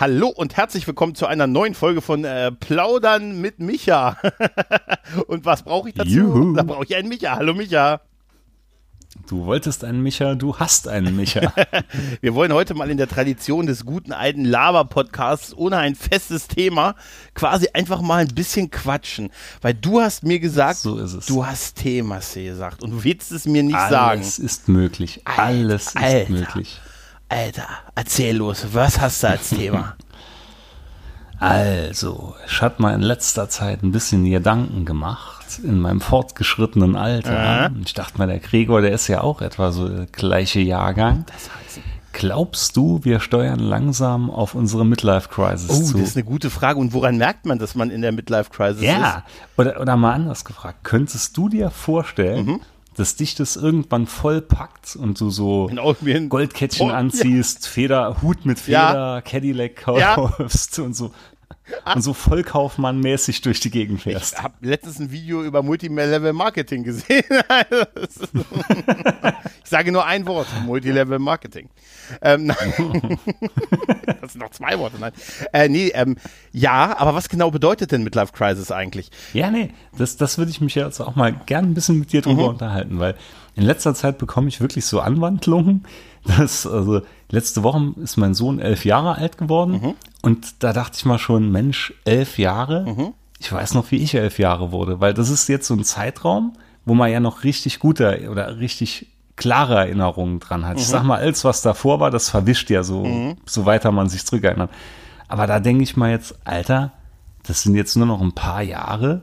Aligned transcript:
Hallo 0.00 0.28
und 0.28 0.56
herzlich 0.56 0.86
willkommen 0.86 1.16
zu 1.16 1.26
einer 1.26 1.48
neuen 1.48 1.74
Folge 1.74 2.00
von 2.02 2.22
äh, 2.24 2.52
Plaudern 2.52 3.40
mit 3.40 3.58
Micha. 3.58 4.16
und 5.26 5.44
was 5.44 5.64
brauche 5.64 5.88
ich 5.88 5.96
dazu? 5.96 6.08
Juhu. 6.08 6.54
Da 6.54 6.62
brauche 6.62 6.84
ich 6.84 6.94
einen 6.94 7.08
Micha. 7.08 7.34
Hallo 7.34 7.52
Micha. 7.52 8.00
Du 9.28 9.44
wolltest 9.46 9.82
einen 9.82 10.00
Micha, 10.04 10.36
du 10.36 10.56
hast 10.56 10.86
einen 10.86 11.16
Micha. 11.16 11.52
Wir 12.20 12.36
wollen 12.36 12.52
heute 12.52 12.74
mal 12.74 12.88
in 12.90 12.96
der 12.96 13.08
Tradition 13.08 13.66
des 13.66 13.84
guten 13.84 14.12
alten 14.12 14.44
Lava-Podcasts 14.44 15.52
ohne 15.56 15.78
ein 15.78 15.96
festes 15.96 16.46
Thema 16.46 16.94
quasi 17.34 17.66
einfach 17.74 18.00
mal 18.00 18.18
ein 18.18 18.32
bisschen 18.32 18.70
quatschen. 18.70 19.30
Weil 19.62 19.74
du 19.74 20.00
hast 20.00 20.22
mir 20.22 20.38
gesagt, 20.38 20.78
So 20.78 21.04
du 21.26 21.44
hast 21.44 21.74
Themas 21.74 22.34
gesagt 22.34 22.84
und 22.84 22.92
du 22.92 23.02
willst 23.02 23.32
es 23.32 23.46
mir 23.46 23.64
nicht 23.64 23.74
sagen. 23.74 24.20
Alles 24.20 24.38
ist 24.38 24.68
möglich. 24.68 25.22
Alles 25.24 25.96
Alter. 25.96 26.22
ist 26.22 26.30
möglich. 26.30 26.80
Alter, 27.28 27.66
erzähl 27.94 28.36
los, 28.36 28.66
was 28.72 29.00
hast 29.00 29.22
du 29.22 29.28
als 29.28 29.48
Thema? 29.50 29.94
Also, 31.40 32.34
ich 32.48 32.60
hatte 32.62 32.82
mal 32.82 32.94
in 32.94 33.00
letzter 33.02 33.48
Zeit 33.48 33.82
ein 33.84 33.92
bisschen 33.92 34.24
Gedanken 34.24 34.84
gemacht 34.84 35.60
in 35.62 35.78
meinem 35.78 36.00
fortgeschrittenen 36.00 36.96
Alter. 36.96 37.70
Ich 37.84 37.94
dachte 37.94 38.18
mal, 38.18 38.26
der 38.26 38.40
Gregor, 38.40 38.80
der 38.80 38.90
ist 38.92 39.06
ja 39.06 39.20
auch 39.20 39.40
etwa 39.40 39.70
so 39.70 39.88
der 39.88 40.06
gleiche 40.06 40.58
Jahrgang. 40.60 41.24
Glaubst 42.12 42.76
du, 42.76 43.04
wir 43.04 43.20
steuern 43.20 43.60
langsam 43.60 44.30
auf 44.30 44.56
unsere 44.56 44.84
Midlife-Crisis 44.84 45.70
Oh, 45.70 45.84
zu? 45.84 45.98
das 45.98 46.08
ist 46.08 46.16
eine 46.16 46.24
gute 46.24 46.50
Frage. 46.50 46.80
Und 46.80 46.92
woran 46.92 47.16
merkt 47.18 47.46
man, 47.46 47.60
dass 47.60 47.76
man 47.76 47.90
in 47.90 48.02
der 48.02 48.10
Midlife-Crisis 48.10 48.80
ist? 48.82 48.88
Ja, 48.88 49.22
oder, 49.56 49.80
oder 49.80 49.96
mal 49.96 50.14
anders 50.14 50.44
gefragt. 50.44 50.78
Könntest 50.82 51.36
du 51.36 51.48
dir 51.48 51.70
vorstellen, 51.70 52.46
Mhm. 52.46 52.60
Dass 52.98 53.16
dich 53.16 53.34
das 53.34 53.56
irgendwann 53.56 54.06
voll 54.06 54.40
packt 54.42 54.96
und 54.96 55.20
du 55.20 55.30
so 55.30 55.68
Goldkettchen 56.28 56.90
Oh, 56.90 56.94
anziehst, 56.94 57.66
Feder, 57.68 58.20
Hut 58.22 58.44
mit 58.44 58.58
Feder, 58.58 58.76
Ja. 59.16 59.20
Cadillac 59.20 59.86
Ja. 59.98 60.14
kaufst 60.14 60.78
und 60.80 60.94
so 60.94 61.12
und 61.94 62.02
so 62.02 62.12
Vollkaufmann-mäßig 62.12 63.42
durch 63.42 63.60
die 63.60 63.70
Gegend 63.70 64.02
fährst. 64.02 64.34
Ich 64.36 64.42
habe 64.42 64.54
letztens 64.60 64.98
ein 65.00 65.10
Video 65.12 65.42
über 65.42 65.62
Multilevel-Marketing 65.62 66.82
gesehen. 66.84 67.24
Ich 69.64 69.70
sage 69.70 69.92
nur 69.92 70.06
ein 70.06 70.26
Wort, 70.26 70.46
Multilevel-Marketing. 70.64 71.68
Ähm, 72.22 72.46
nein. 72.46 73.18
das 74.22 74.32
sind 74.32 74.40
noch 74.40 74.50
zwei 74.50 74.78
Worte, 74.78 74.96
nein. 74.98 75.12
Äh, 75.52 75.68
nee, 75.68 75.88
ähm, 75.94 76.16
ja, 76.52 76.96
aber 76.98 77.14
was 77.14 77.28
genau 77.28 77.50
bedeutet 77.50 77.92
denn 77.92 78.02
Midlife 78.02 78.32
Crisis 78.32 78.70
eigentlich? 78.70 79.10
Ja, 79.34 79.50
nee, 79.50 79.70
das, 79.98 80.16
das 80.16 80.38
würde 80.38 80.50
ich 80.50 80.62
mich 80.62 80.74
jetzt 80.74 81.00
auch 81.00 81.16
mal 81.16 81.32
gern 81.44 81.66
ein 81.66 81.74
bisschen 81.74 81.98
mit 81.98 82.12
dir 82.14 82.22
drüber 82.22 82.44
Mhm. 82.44 82.48
unterhalten, 82.48 82.98
weil 82.98 83.14
in 83.56 83.62
letzter 83.64 83.94
Zeit 83.94 84.16
bekomme 84.16 84.48
ich 84.48 84.60
wirklich 84.62 84.86
so 84.86 85.00
Anwandlungen. 85.00 85.84
dass 86.36 86.66
also 86.66 87.02
letzte 87.30 87.62
Woche 87.62 87.94
ist 88.02 88.16
mein 88.16 88.34
Sohn 88.34 88.58
elf 88.58 88.84
Jahre 88.84 89.14
alt 89.16 89.38
geworden 89.38 89.72
Mhm. 89.80 89.94
Und 90.28 90.62
da 90.62 90.72
dachte 90.72 90.96
ich 90.98 91.04
mal 91.04 91.18
schon, 91.18 91.50
Mensch, 91.50 91.92
elf 92.04 92.38
Jahre. 92.38 93.14
Ich 93.40 93.50
weiß 93.52 93.74
noch, 93.74 93.90
wie 93.90 93.96
ich 93.96 94.14
elf 94.14 94.38
Jahre 94.38 94.72
wurde, 94.72 95.00
weil 95.00 95.14
das 95.14 95.30
ist 95.30 95.48
jetzt 95.48 95.66
so 95.66 95.74
ein 95.74 95.84
Zeitraum, 95.84 96.52
wo 96.84 96.94
man 96.94 97.10
ja 97.10 97.20
noch 97.20 97.44
richtig 97.44 97.78
gute 97.78 98.28
oder 98.30 98.58
richtig 98.58 99.06
klare 99.36 99.76
Erinnerungen 99.76 100.40
dran 100.40 100.66
hat. 100.66 100.78
Ich 100.78 100.86
Mhm. 100.88 100.90
sag 100.90 101.02
mal, 101.04 101.18
alles, 101.20 101.44
was 101.44 101.62
davor 101.62 102.00
war, 102.00 102.10
das 102.10 102.28
verwischt 102.30 102.70
ja 102.70 102.82
so, 102.82 103.36
so 103.46 103.64
weiter 103.66 103.92
man 103.92 104.08
sich 104.08 104.24
zurückerinnert. 104.26 104.70
Aber 105.28 105.46
da 105.46 105.60
denke 105.60 105.82
ich 105.84 105.96
mal 105.96 106.10
jetzt, 106.10 106.34
Alter, 106.44 106.92
das 107.46 107.62
sind 107.62 107.74
jetzt 107.76 107.96
nur 107.96 108.06
noch 108.06 108.20
ein 108.20 108.32
paar 108.32 108.62
Jahre, 108.62 109.22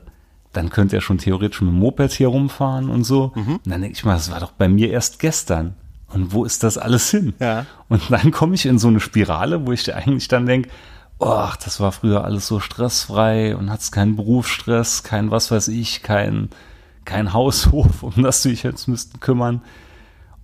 dann 0.54 0.70
könnt 0.70 0.92
ihr 0.94 1.02
schon 1.02 1.18
theoretisch 1.18 1.60
mit 1.60 1.70
dem 1.70 1.78
Moped 1.78 2.12
hier 2.12 2.28
rumfahren 2.28 2.88
und 2.88 3.04
so. 3.04 3.32
Mhm. 3.34 3.56
Und 3.56 3.66
dann 3.66 3.82
denke 3.82 3.96
ich 3.96 4.04
mal, 4.04 4.14
das 4.14 4.30
war 4.30 4.40
doch 4.40 4.52
bei 4.52 4.68
mir 4.68 4.90
erst 4.90 5.18
gestern. 5.18 5.74
Und 6.14 6.32
wo 6.32 6.44
ist 6.44 6.62
das 6.62 6.78
alles 6.78 7.10
hin? 7.10 7.34
Ja. 7.40 7.66
Und 7.88 8.00
dann 8.10 8.30
komme 8.30 8.54
ich 8.54 8.64
in 8.64 8.78
so 8.78 8.88
eine 8.88 9.00
Spirale, 9.00 9.66
wo 9.66 9.72
ich 9.72 9.92
eigentlich 9.94 10.28
dann 10.28 10.46
denke, 10.46 10.70
oh, 11.18 11.48
das 11.64 11.80
war 11.80 11.92
früher 11.92 12.24
alles 12.24 12.46
so 12.46 12.60
stressfrei 12.60 13.56
und 13.56 13.70
hat's 13.70 13.92
keinen 13.92 14.16
Berufsstress, 14.16 15.02
kein 15.02 15.30
was 15.30 15.50
weiß 15.50 15.68
ich, 15.68 16.02
kein, 16.02 16.50
kein 17.04 17.32
Haushof, 17.32 18.02
um 18.02 18.22
das 18.22 18.42
du 18.42 18.50
dich 18.50 18.62
jetzt 18.62 18.88
müssten 18.88 19.20
kümmern. 19.20 19.62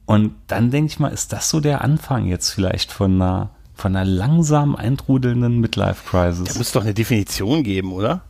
Und 0.05 0.35
dann 0.49 0.71
denke 0.71 0.93
ich 0.93 0.99
mal, 0.99 1.09
ist 1.09 1.33
das 1.33 1.49
so 1.49 1.61
der 1.61 1.83
Anfang 1.83 2.27
jetzt 2.27 2.51
vielleicht 2.51 2.91
von 2.93 3.15
einer, 3.15 3.51
von 3.75 3.95
einer 3.95 4.05
langsam 4.05 4.75
eintrudelnden 4.75 5.61
Midlife-Crisis? 5.61 6.53
Da 6.53 6.59
muss 6.59 6.73
doch 6.73 6.83
eine 6.83 6.95
Definition 6.95 7.63
geben, 7.63 7.93
oder? 7.93 8.23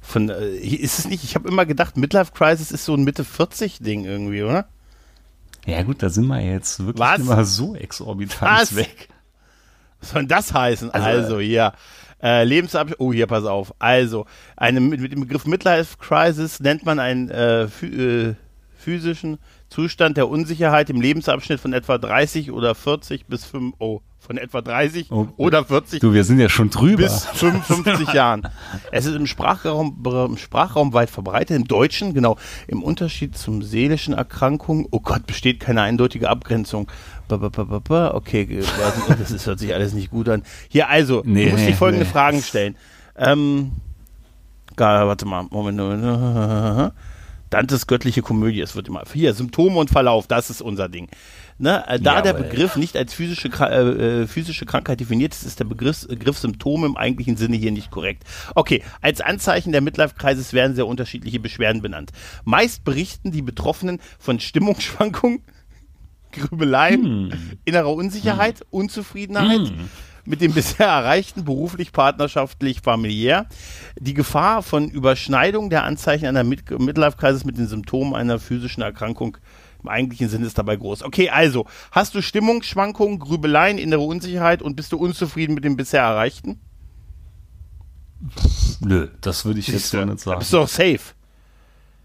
Von, 0.00 0.30
äh, 0.30 0.56
ist 0.56 0.98
es 0.98 1.08
nicht, 1.08 1.24
ich 1.24 1.34
habe 1.34 1.48
immer 1.48 1.66
gedacht, 1.66 1.96
Midlife 1.96 2.32
Crisis 2.32 2.70
ist 2.70 2.86
so 2.86 2.94
ein 2.94 3.04
Mitte 3.04 3.24
40 3.24 3.80
Ding 3.80 4.04
irgendwie, 4.06 4.42
oder? 4.42 4.66
Ja 5.66 5.82
gut, 5.82 6.02
da 6.02 6.08
sind 6.08 6.26
wir 6.26 6.40
jetzt 6.40 6.80
wirklich 6.80 6.98
Was? 6.98 7.20
mal 7.20 7.44
so 7.44 7.74
exorbitant 7.74 8.62
Was? 8.62 8.76
weg. 8.76 9.08
Was 10.00 10.10
soll 10.10 10.22
denn 10.22 10.28
das 10.28 10.52
heißen? 10.54 10.90
Also, 10.90 11.06
Also, 11.08 11.40
hier. 11.40 11.72
Äh, 12.22 12.44
Lebensabschnitt. 12.44 13.00
Oh, 13.00 13.12
hier, 13.12 13.26
pass 13.26 13.44
auf. 13.44 13.72
Also, 13.78 14.26
eine, 14.56 14.80
mit, 14.80 15.00
mit 15.00 15.12
dem 15.12 15.20
Begriff 15.20 15.46
Midlife 15.46 15.96
Crisis 15.98 16.60
nennt 16.60 16.84
man 16.84 16.98
einen 16.98 17.30
äh, 17.30 17.62
äh, 17.64 18.34
physischen 18.76 19.38
Zustand 19.70 20.16
der 20.16 20.28
Unsicherheit 20.28 20.90
im 20.90 21.00
Lebensabschnitt 21.00 21.60
von 21.60 21.72
etwa 21.72 21.96
30 21.96 22.50
oder 22.50 22.74
40 22.74 23.26
bis 23.26 23.44
5, 23.44 23.74
oh, 23.78 24.00
von 24.18 24.36
etwa 24.36 24.60
30 24.60 25.10
Oh, 25.10 25.28
oder 25.36 25.64
40 25.64 26.00
Du, 26.00 26.12
wir 26.12 26.24
sind 26.24 26.40
ja 26.40 26.48
schon 26.48 26.70
drüber. 26.70 27.04
bis 27.04 27.24
55 27.26 28.08
Jahren. 28.12 28.48
Es 28.90 29.06
ist 29.06 29.14
im 29.14 29.26
Sprachraum, 29.26 30.02
im 30.04 30.36
Sprachraum 30.36 30.92
weit 30.92 31.08
verbreitet, 31.10 31.56
im 31.56 31.66
Deutschen, 31.68 32.12
genau. 32.14 32.36
Im 32.66 32.82
Unterschied 32.82 33.36
zum 33.38 33.62
seelischen 33.62 34.12
Erkrankungen, 34.12 34.86
oh 34.90 35.00
Gott, 35.00 35.26
besteht 35.26 35.60
keine 35.60 35.82
eindeutige 35.82 36.28
Abgrenzung. 36.28 36.90
Okay, 37.32 38.42
äh, 38.42 38.64
das 39.18 39.30
ist, 39.30 39.46
hört 39.46 39.58
sich 39.58 39.74
alles 39.74 39.94
nicht 39.94 40.10
gut 40.10 40.28
an. 40.28 40.42
Hier, 40.68 40.88
also, 40.88 41.22
Nee, 41.24 41.46
du 41.46 41.50
musst 41.52 41.64
nee, 41.64 41.70
die 41.70 41.76
folgende 41.76 42.04
nee. 42.04 42.10
Fragen 42.10 42.42
stellen. 42.42 42.76
Ähm, 43.16 43.72
warte 44.76 45.26
mal, 45.26 45.46
Moment, 45.50 45.78
Moment. 45.78 46.92
Dantes 47.50 47.88
göttliche 47.88 48.22
Komödie, 48.22 48.60
es 48.60 48.76
wird 48.76 48.86
immer. 48.86 49.02
Hier, 49.12 49.34
Symptome 49.34 49.76
und 49.76 49.90
Verlauf, 49.90 50.28
das 50.28 50.50
ist 50.50 50.62
unser 50.62 50.88
Ding. 50.88 51.08
Ne, 51.58 51.84
äh, 51.88 52.00
da 52.00 52.22
der 52.22 52.32
Jawohl. 52.32 52.46
Begriff 52.46 52.76
nicht 52.76 52.96
als 52.96 53.12
physische, 53.12 53.48
äh, 53.48 54.22
äh, 54.22 54.26
physische 54.26 54.64
Krankheit 54.64 55.00
definiert 55.00 55.34
ist, 55.34 55.42
ist 55.42 55.58
der 55.58 55.66
Begriff, 55.66 56.06
Begriff 56.08 56.38
Symptome 56.38 56.86
im 56.86 56.96
eigentlichen 56.96 57.36
Sinne 57.36 57.56
hier 57.56 57.72
nicht 57.72 57.90
korrekt. 57.90 58.22
Okay, 58.54 58.82
als 59.02 59.20
Anzeichen 59.20 59.72
der 59.72 59.82
Midlife-Kreises 59.82 60.52
werden 60.54 60.74
sehr 60.74 60.86
unterschiedliche 60.86 61.40
Beschwerden 61.40 61.82
benannt. 61.82 62.12
Meist 62.44 62.84
berichten 62.84 63.32
die 63.32 63.42
Betroffenen 63.42 63.98
von 64.18 64.40
Stimmungsschwankungen, 64.40 65.42
Grübeleien, 66.32 67.58
innerer 67.64 67.92
Unsicherheit, 67.92 68.64
Unzufriedenheit 68.70 69.72
mit 70.24 70.40
dem 70.40 70.52
bisher 70.52 70.86
Erreichten 70.86 71.44
beruflich, 71.44 71.92
partnerschaftlich, 71.92 72.80
familiär. 72.82 73.46
Die 73.98 74.14
Gefahr 74.14 74.62
von 74.62 74.88
Überschneidung 74.88 75.70
der 75.70 75.84
Anzeichen 75.84 76.26
einer 76.26 76.44
Mid 76.44 76.70
Midlife-Kreises 76.70 77.44
mit 77.44 77.58
den 77.58 77.66
Symptomen 77.66 78.14
einer 78.14 78.38
physischen 78.38 78.82
Erkrankung 78.82 79.38
im 79.82 79.88
eigentlichen 79.88 80.28
Sinne 80.28 80.46
ist 80.46 80.58
dabei 80.58 80.76
groß. 80.76 81.02
Okay, 81.02 81.30
also, 81.30 81.66
hast 81.90 82.14
du 82.14 82.20
Stimmungsschwankungen, 82.20 83.18
Grübeleien, 83.18 83.78
innere 83.78 84.02
Unsicherheit 84.02 84.60
und 84.62 84.76
bist 84.76 84.92
du 84.92 84.98
unzufrieden 84.98 85.54
mit 85.54 85.64
dem 85.64 85.76
bisher 85.76 86.02
Erreichten? 86.02 86.60
Nö, 88.80 89.08
das 89.22 89.46
würde 89.46 89.60
ich 89.60 89.68
jetzt 89.68 89.92
du, 89.94 90.04
nicht 90.04 90.20
sagen. 90.20 90.38
bist 90.40 90.52
du 90.52 90.58
auch 90.58 90.68
safe. 90.68 91.00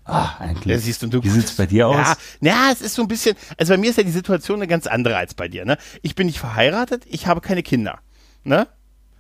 Ah, 0.05 0.35
eigentlich. 0.40 0.72
Ja, 0.72 0.78
siehst 0.78 1.02
du, 1.02 1.07
du 1.07 1.23
Wie 1.23 1.29
sieht's 1.29 1.55
bei 1.55 1.66
dir 1.66 1.87
aus? 1.87 1.96
Ja, 1.97 2.16
na, 2.40 2.72
es 2.72 2.81
ist 2.81 2.93
so 2.93 3.02
ein 3.02 3.07
bisschen, 3.07 3.35
also 3.57 3.73
bei 3.73 3.78
mir 3.78 3.90
ist 3.90 3.97
ja 3.97 4.03
die 4.03 4.11
Situation 4.11 4.59
eine 4.59 4.67
ganz 4.67 4.85
andere 4.85 5.17
als 5.17 5.34
bei 5.34 5.47
dir, 5.47 5.66
ne? 5.66 5.78
Ich 6.03 6.13
bin 6.13 6.28
nicht 6.28 6.37
verheiratet, 6.40 7.03
ich 7.07 7.25
habe 7.25 7.41
keine 7.41 7.63
Kinder, 7.63 7.99
ne? 8.43 8.67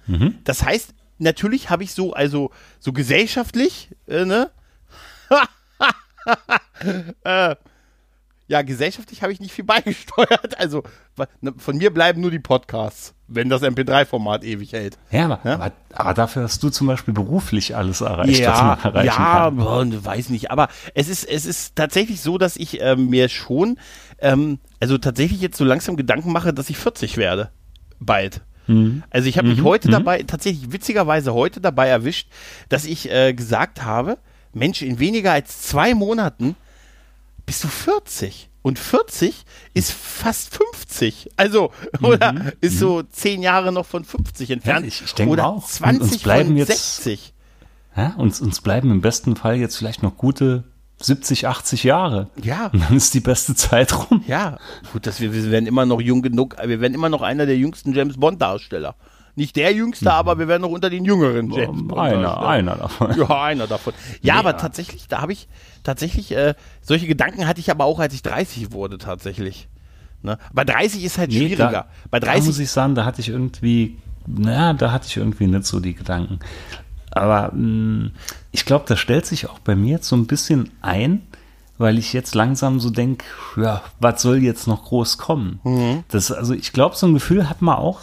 Mhm. 0.05 0.35
Das 0.43 0.63
heißt, 0.63 0.93
natürlich 1.17 1.71
habe 1.71 1.83
ich 1.83 1.93
so, 1.93 2.13
also, 2.13 2.51
so 2.79 2.93
gesellschaftlich, 2.93 3.89
äh, 4.07 4.25
ne? 4.25 4.51
äh, 7.23 7.55
ja, 8.47 8.61
gesellschaftlich 8.61 9.21
habe 9.23 9.33
ich 9.33 9.39
nicht 9.39 9.51
viel 9.53 9.65
beigesteuert. 9.65 10.59
Also, 10.59 10.83
ne, 11.41 11.53
von 11.57 11.77
mir 11.77 11.93
bleiben 11.93 12.21
nur 12.21 12.31
die 12.31 12.39
Podcasts, 12.39 13.13
wenn 13.27 13.49
das 13.49 13.61
MP3-Format 13.63 14.43
ewig 14.43 14.73
hält. 14.73 14.97
Ja, 15.11 15.25
aber, 15.25 15.39
Ja? 15.43 15.55
aber, 15.55 15.71
aber 15.93 16.13
dafür 16.13 16.43
hast 16.43 16.61
du 16.61 16.69
zum 16.69 16.87
Beispiel 16.87 17.13
beruflich 17.13 17.75
alles 17.75 18.01
erreicht, 18.01 18.31
was 18.31 18.39
ja, 18.39 18.63
man 18.83 18.93
erreichen 18.93 19.07
ja, 19.07 19.51
kann. 19.51 19.89
ne, 19.89 20.05
weiß 20.05 20.29
nicht. 20.29 20.51
Aber 20.51 20.67
es 20.93 21.07
ist, 21.09 21.23
es 21.23 21.45
ist 21.45 21.75
tatsächlich 21.75 22.21
so, 22.21 22.37
dass 22.37 22.55
ich 22.55 22.81
ähm, 22.81 23.09
mir 23.09 23.29
schon, 23.29 23.79
ähm, 24.19 24.59
also 24.79 24.97
tatsächlich 24.97 25.41
jetzt 25.41 25.57
so 25.57 25.63
langsam 25.65 25.95
Gedanken 25.95 26.31
mache, 26.31 26.53
dass 26.53 26.69
ich 26.69 26.77
40 26.77 27.17
werde. 27.17 27.49
Bald. 27.99 28.41
Mhm. 28.67 29.03
Also 29.09 29.27
ich 29.29 29.37
habe 29.37 29.47
mich 29.47 29.63
heute 29.63 29.89
dabei, 29.89 30.23
tatsächlich 30.23 30.71
witzigerweise 30.71 31.33
heute 31.33 31.61
dabei 31.61 31.87
erwischt, 31.87 32.29
dass 32.69 32.85
ich 32.85 33.11
äh, 33.11 33.33
gesagt 33.33 33.83
habe, 33.83 34.17
Mensch, 34.53 34.81
in 34.81 34.99
weniger 34.99 35.31
als 35.33 35.61
zwei 35.63 35.93
Monaten 35.93 36.55
bist 37.45 37.63
du 37.63 37.67
40. 37.67 38.49
Und 38.61 38.79
40 38.79 39.45
ist 39.75 39.91
fast 39.91 40.55
50. 40.55 41.29
Also, 41.37 41.71
oder 42.01 42.33
Mhm, 42.33 42.51
ist 42.61 42.79
so 42.79 43.03
zehn 43.03 43.43
Jahre 43.43 43.71
noch 43.71 43.85
von 43.85 44.03
50 44.03 44.49
entfernt. 44.49 44.87
ich- 44.87 45.03
ich 45.03 45.13
denke 45.13 45.33
oder 45.33 45.45
auch. 45.47 45.55
Und 45.57 45.67
20 45.67 46.01
uns 46.01 46.17
bleiben 46.23 46.47
von 46.49 46.57
jetzt- 46.57 46.95
60. 46.97 47.33
Ja, 47.95 48.13
uns, 48.17 48.41
uns 48.41 48.61
bleiben 48.61 48.89
im 48.91 49.01
besten 49.01 49.35
Fall 49.35 49.55
jetzt 49.57 49.77
vielleicht 49.77 50.01
noch 50.03 50.17
gute 50.17 50.63
70, 50.99 51.47
80 51.47 51.83
Jahre. 51.83 52.29
Ja. 52.41 52.67
Und 52.73 52.81
dann 52.83 52.97
ist 52.97 53.13
die 53.13 53.19
beste 53.19 53.53
Zeit 53.55 53.93
rum. 54.09 54.23
Ja, 54.27 54.57
gut, 54.93 55.05
dass 55.05 55.19
wir, 55.19 55.31
wir 55.33 55.51
werden 55.51 55.67
immer 55.67 55.85
noch 55.85 56.01
jung 56.01 56.21
genug, 56.21 56.55
wir 56.65 56.81
werden 56.81 56.93
immer 56.93 57.09
noch 57.09 57.21
einer 57.21 57.45
der 57.45 57.57
jüngsten 57.57 57.93
James 57.93 58.17
Bond 58.17 58.41
Darsteller. 58.41 58.95
Nicht 59.37 59.55
der 59.57 59.73
jüngste, 59.73 60.13
aber 60.13 60.39
wir 60.39 60.47
werden 60.47 60.61
noch 60.61 60.69
unter 60.69 60.89
den 60.89 61.03
jüngeren 61.05 61.51
James 61.51 61.81
Mhm. 61.81 61.93
Einer, 61.93 62.21
Darsteller. 62.21 62.47
einer 62.47 62.75
davon. 62.77 63.15
Ja, 63.17 63.43
einer 63.43 63.67
davon. 63.67 63.93
Ja, 64.21 64.35
aber 64.35 64.51
Ja. 64.51 64.57
tatsächlich, 64.57 65.07
da 65.09 65.21
habe 65.21 65.33
ich 65.33 65.47
tatsächlich, 65.83 66.31
äh, 66.31 66.53
solche 66.81 67.05
Gedanken 67.07 67.45
hatte 67.47 67.59
ich 67.59 67.69
aber 67.69 67.83
auch, 67.85 67.99
als 67.99 68.13
ich 68.13 68.21
30 68.23 68.71
wurde, 68.71 68.97
tatsächlich. 68.97 69.67
Ne? 70.21 70.37
Bei 70.53 70.63
30 70.63 71.03
ist 71.03 71.17
halt 71.17 71.31
Nee, 71.31 71.37
schwieriger. 71.39 71.69
Da, 71.71 71.85
Bei 72.09 72.19
da 72.19 72.27
muss 72.33 72.45
30, 72.45 72.59
ich 72.63 72.71
sagen, 72.71 72.95
da 72.95 73.03
hatte 73.05 73.19
ich 73.21 73.29
irgendwie, 73.29 73.97
naja, 74.25 74.73
da 74.73 74.91
hatte 74.91 75.07
ich 75.07 75.17
irgendwie 75.17 75.47
nicht 75.47 75.65
so 75.65 75.79
die 75.79 75.93
Gedanken. 75.93 76.39
Aber 77.11 77.51
mh, 77.53 78.11
ich 78.51 78.65
glaube, 78.65 78.85
das 78.87 78.99
stellt 78.99 79.25
sich 79.25 79.49
auch 79.49 79.59
bei 79.59 79.75
mir 79.75 79.91
jetzt 79.97 80.07
so 80.07 80.15
ein 80.15 80.27
bisschen 80.27 80.71
ein, 80.81 81.21
weil 81.77 81.97
ich 81.97 82.13
jetzt 82.13 82.35
langsam 82.35 82.79
so 82.79 82.89
denke, 82.89 83.25
ja, 83.57 83.81
was 83.99 84.21
soll 84.21 84.37
jetzt 84.37 84.67
noch 84.67 84.85
groß 84.85 85.17
kommen? 85.17 85.59
Mhm. 85.63 86.03
Das, 86.09 86.31
also 86.31 86.53
ich 86.53 86.71
glaube, 86.73 86.95
so 86.95 87.07
ein 87.07 87.13
Gefühl 87.13 87.49
hat 87.49 87.61
man 87.61 87.75
auch, 87.75 87.99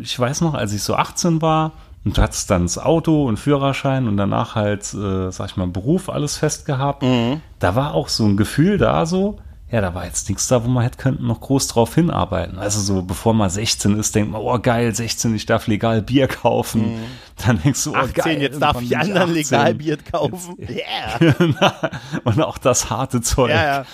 ich 0.00 0.18
weiß 0.18 0.40
noch, 0.42 0.54
als 0.54 0.72
ich 0.72 0.82
so 0.82 0.94
18 0.94 1.40
war 1.42 1.72
und 2.04 2.18
du 2.18 2.22
hattest 2.22 2.50
dann 2.50 2.62
das 2.62 2.76
Auto 2.78 3.26
und 3.26 3.38
Führerschein 3.38 4.08
und 4.08 4.16
danach 4.18 4.54
halt, 4.54 4.92
äh, 4.94 5.30
sag 5.30 5.50
ich 5.50 5.56
mal, 5.56 5.66
Beruf 5.68 6.08
alles 6.10 6.36
fest 6.36 6.66
gehabt, 6.66 7.02
Mhm. 7.02 7.40
da 7.60 7.74
war 7.74 7.94
auch 7.94 8.08
so 8.08 8.24
ein 8.24 8.36
Gefühl 8.36 8.76
da 8.78 9.06
so, 9.06 9.38
ja, 9.74 9.80
da 9.80 9.92
war 9.92 10.04
jetzt 10.04 10.28
nichts 10.28 10.46
da, 10.46 10.64
wo 10.64 10.68
man 10.68 10.84
hätte 10.84 10.98
könnten 10.98 11.26
noch 11.26 11.40
groß 11.40 11.66
drauf 11.66 11.96
hinarbeiten. 11.96 12.60
Also 12.60 12.78
so, 12.78 13.02
bevor 13.02 13.34
man 13.34 13.50
16 13.50 13.98
ist, 13.98 14.14
denkt 14.14 14.30
man, 14.30 14.40
oh 14.40 14.56
geil, 14.60 14.94
16, 14.94 15.34
ich 15.34 15.46
darf 15.46 15.66
legal 15.66 16.00
Bier 16.00 16.28
kaufen. 16.28 17.00
Dann 17.44 17.60
denkst 17.60 17.82
du, 17.82 17.90
oh 17.90 17.96
18, 17.96 18.12
geil, 18.14 18.40
jetzt 18.42 18.62
darf 18.62 18.80
ich 18.80 18.96
anderen 18.96 19.30
18. 19.30 19.34
legal 19.34 19.74
Bier 19.74 19.96
kaufen. 19.96 20.54
Yeah. 20.68 21.34
und 22.24 22.40
auch 22.40 22.56
das 22.58 22.88
harte 22.88 23.20
Zeug. 23.20 23.50
Ja, 23.50 23.64
ja. 23.64 23.86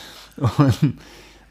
Und 0.58 0.98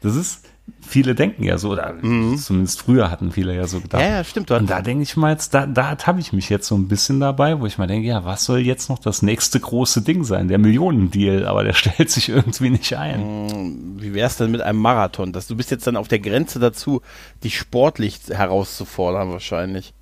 das 0.00 0.14
ist, 0.14 0.44
viele 0.90 1.14
denken 1.14 1.44
ja 1.44 1.56
so, 1.56 1.70
oder 1.70 1.94
zumindest 2.36 2.82
früher 2.82 3.10
hatten 3.10 3.32
viele 3.32 3.54
ja 3.54 3.66
so 3.66 3.80
gedacht. 3.80 4.02
Mhm. 4.02 4.08
Ja, 4.08 4.16
ja, 4.18 4.24
stimmt. 4.24 4.50
Und 4.50 4.68
da 4.68 4.82
denke 4.82 5.02
ich 5.02 5.16
mal 5.16 5.32
jetzt, 5.32 5.54
da, 5.54 5.66
da 5.66 5.96
habe 6.04 6.20
ich 6.20 6.32
mich 6.32 6.50
jetzt 6.50 6.66
so 6.66 6.74
ein 6.76 6.88
bisschen 6.88 7.20
dabei, 7.20 7.58
wo 7.60 7.66
ich 7.66 7.78
mal 7.78 7.86
denke, 7.86 8.06
ja, 8.08 8.24
was 8.24 8.44
soll 8.44 8.58
jetzt 8.58 8.88
noch 8.90 8.98
das 8.98 9.22
nächste 9.22 9.58
große 9.60 10.02
Ding 10.02 10.24
sein? 10.24 10.48
Der 10.48 10.58
Millionendeal, 10.58 11.46
aber 11.46 11.64
der 11.64 11.72
stellt 11.74 12.10
sich 12.10 12.28
irgendwie 12.28 12.70
nicht 12.70 12.94
ein. 12.96 13.96
Wie 14.00 14.12
wär's 14.14 14.36
denn 14.36 14.50
mit 14.50 14.60
einem 14.60 14.78
Marathon? 14.80 15.32
Dass 15.32 15.46
du 15.46 15.56
bist 15.56 15.70
jetzt 15.70 15.86
dann 15.86 15.96
auf 15.96 16.08
der 16.08 16.18
Grenze 16.18 16.58
dazu, 16.58 17.00
dich 17.44 17.56
sportlich 17.56 18.18
herauszufordern 18.28 19.30
wahrscheinlich. 19.30 19.94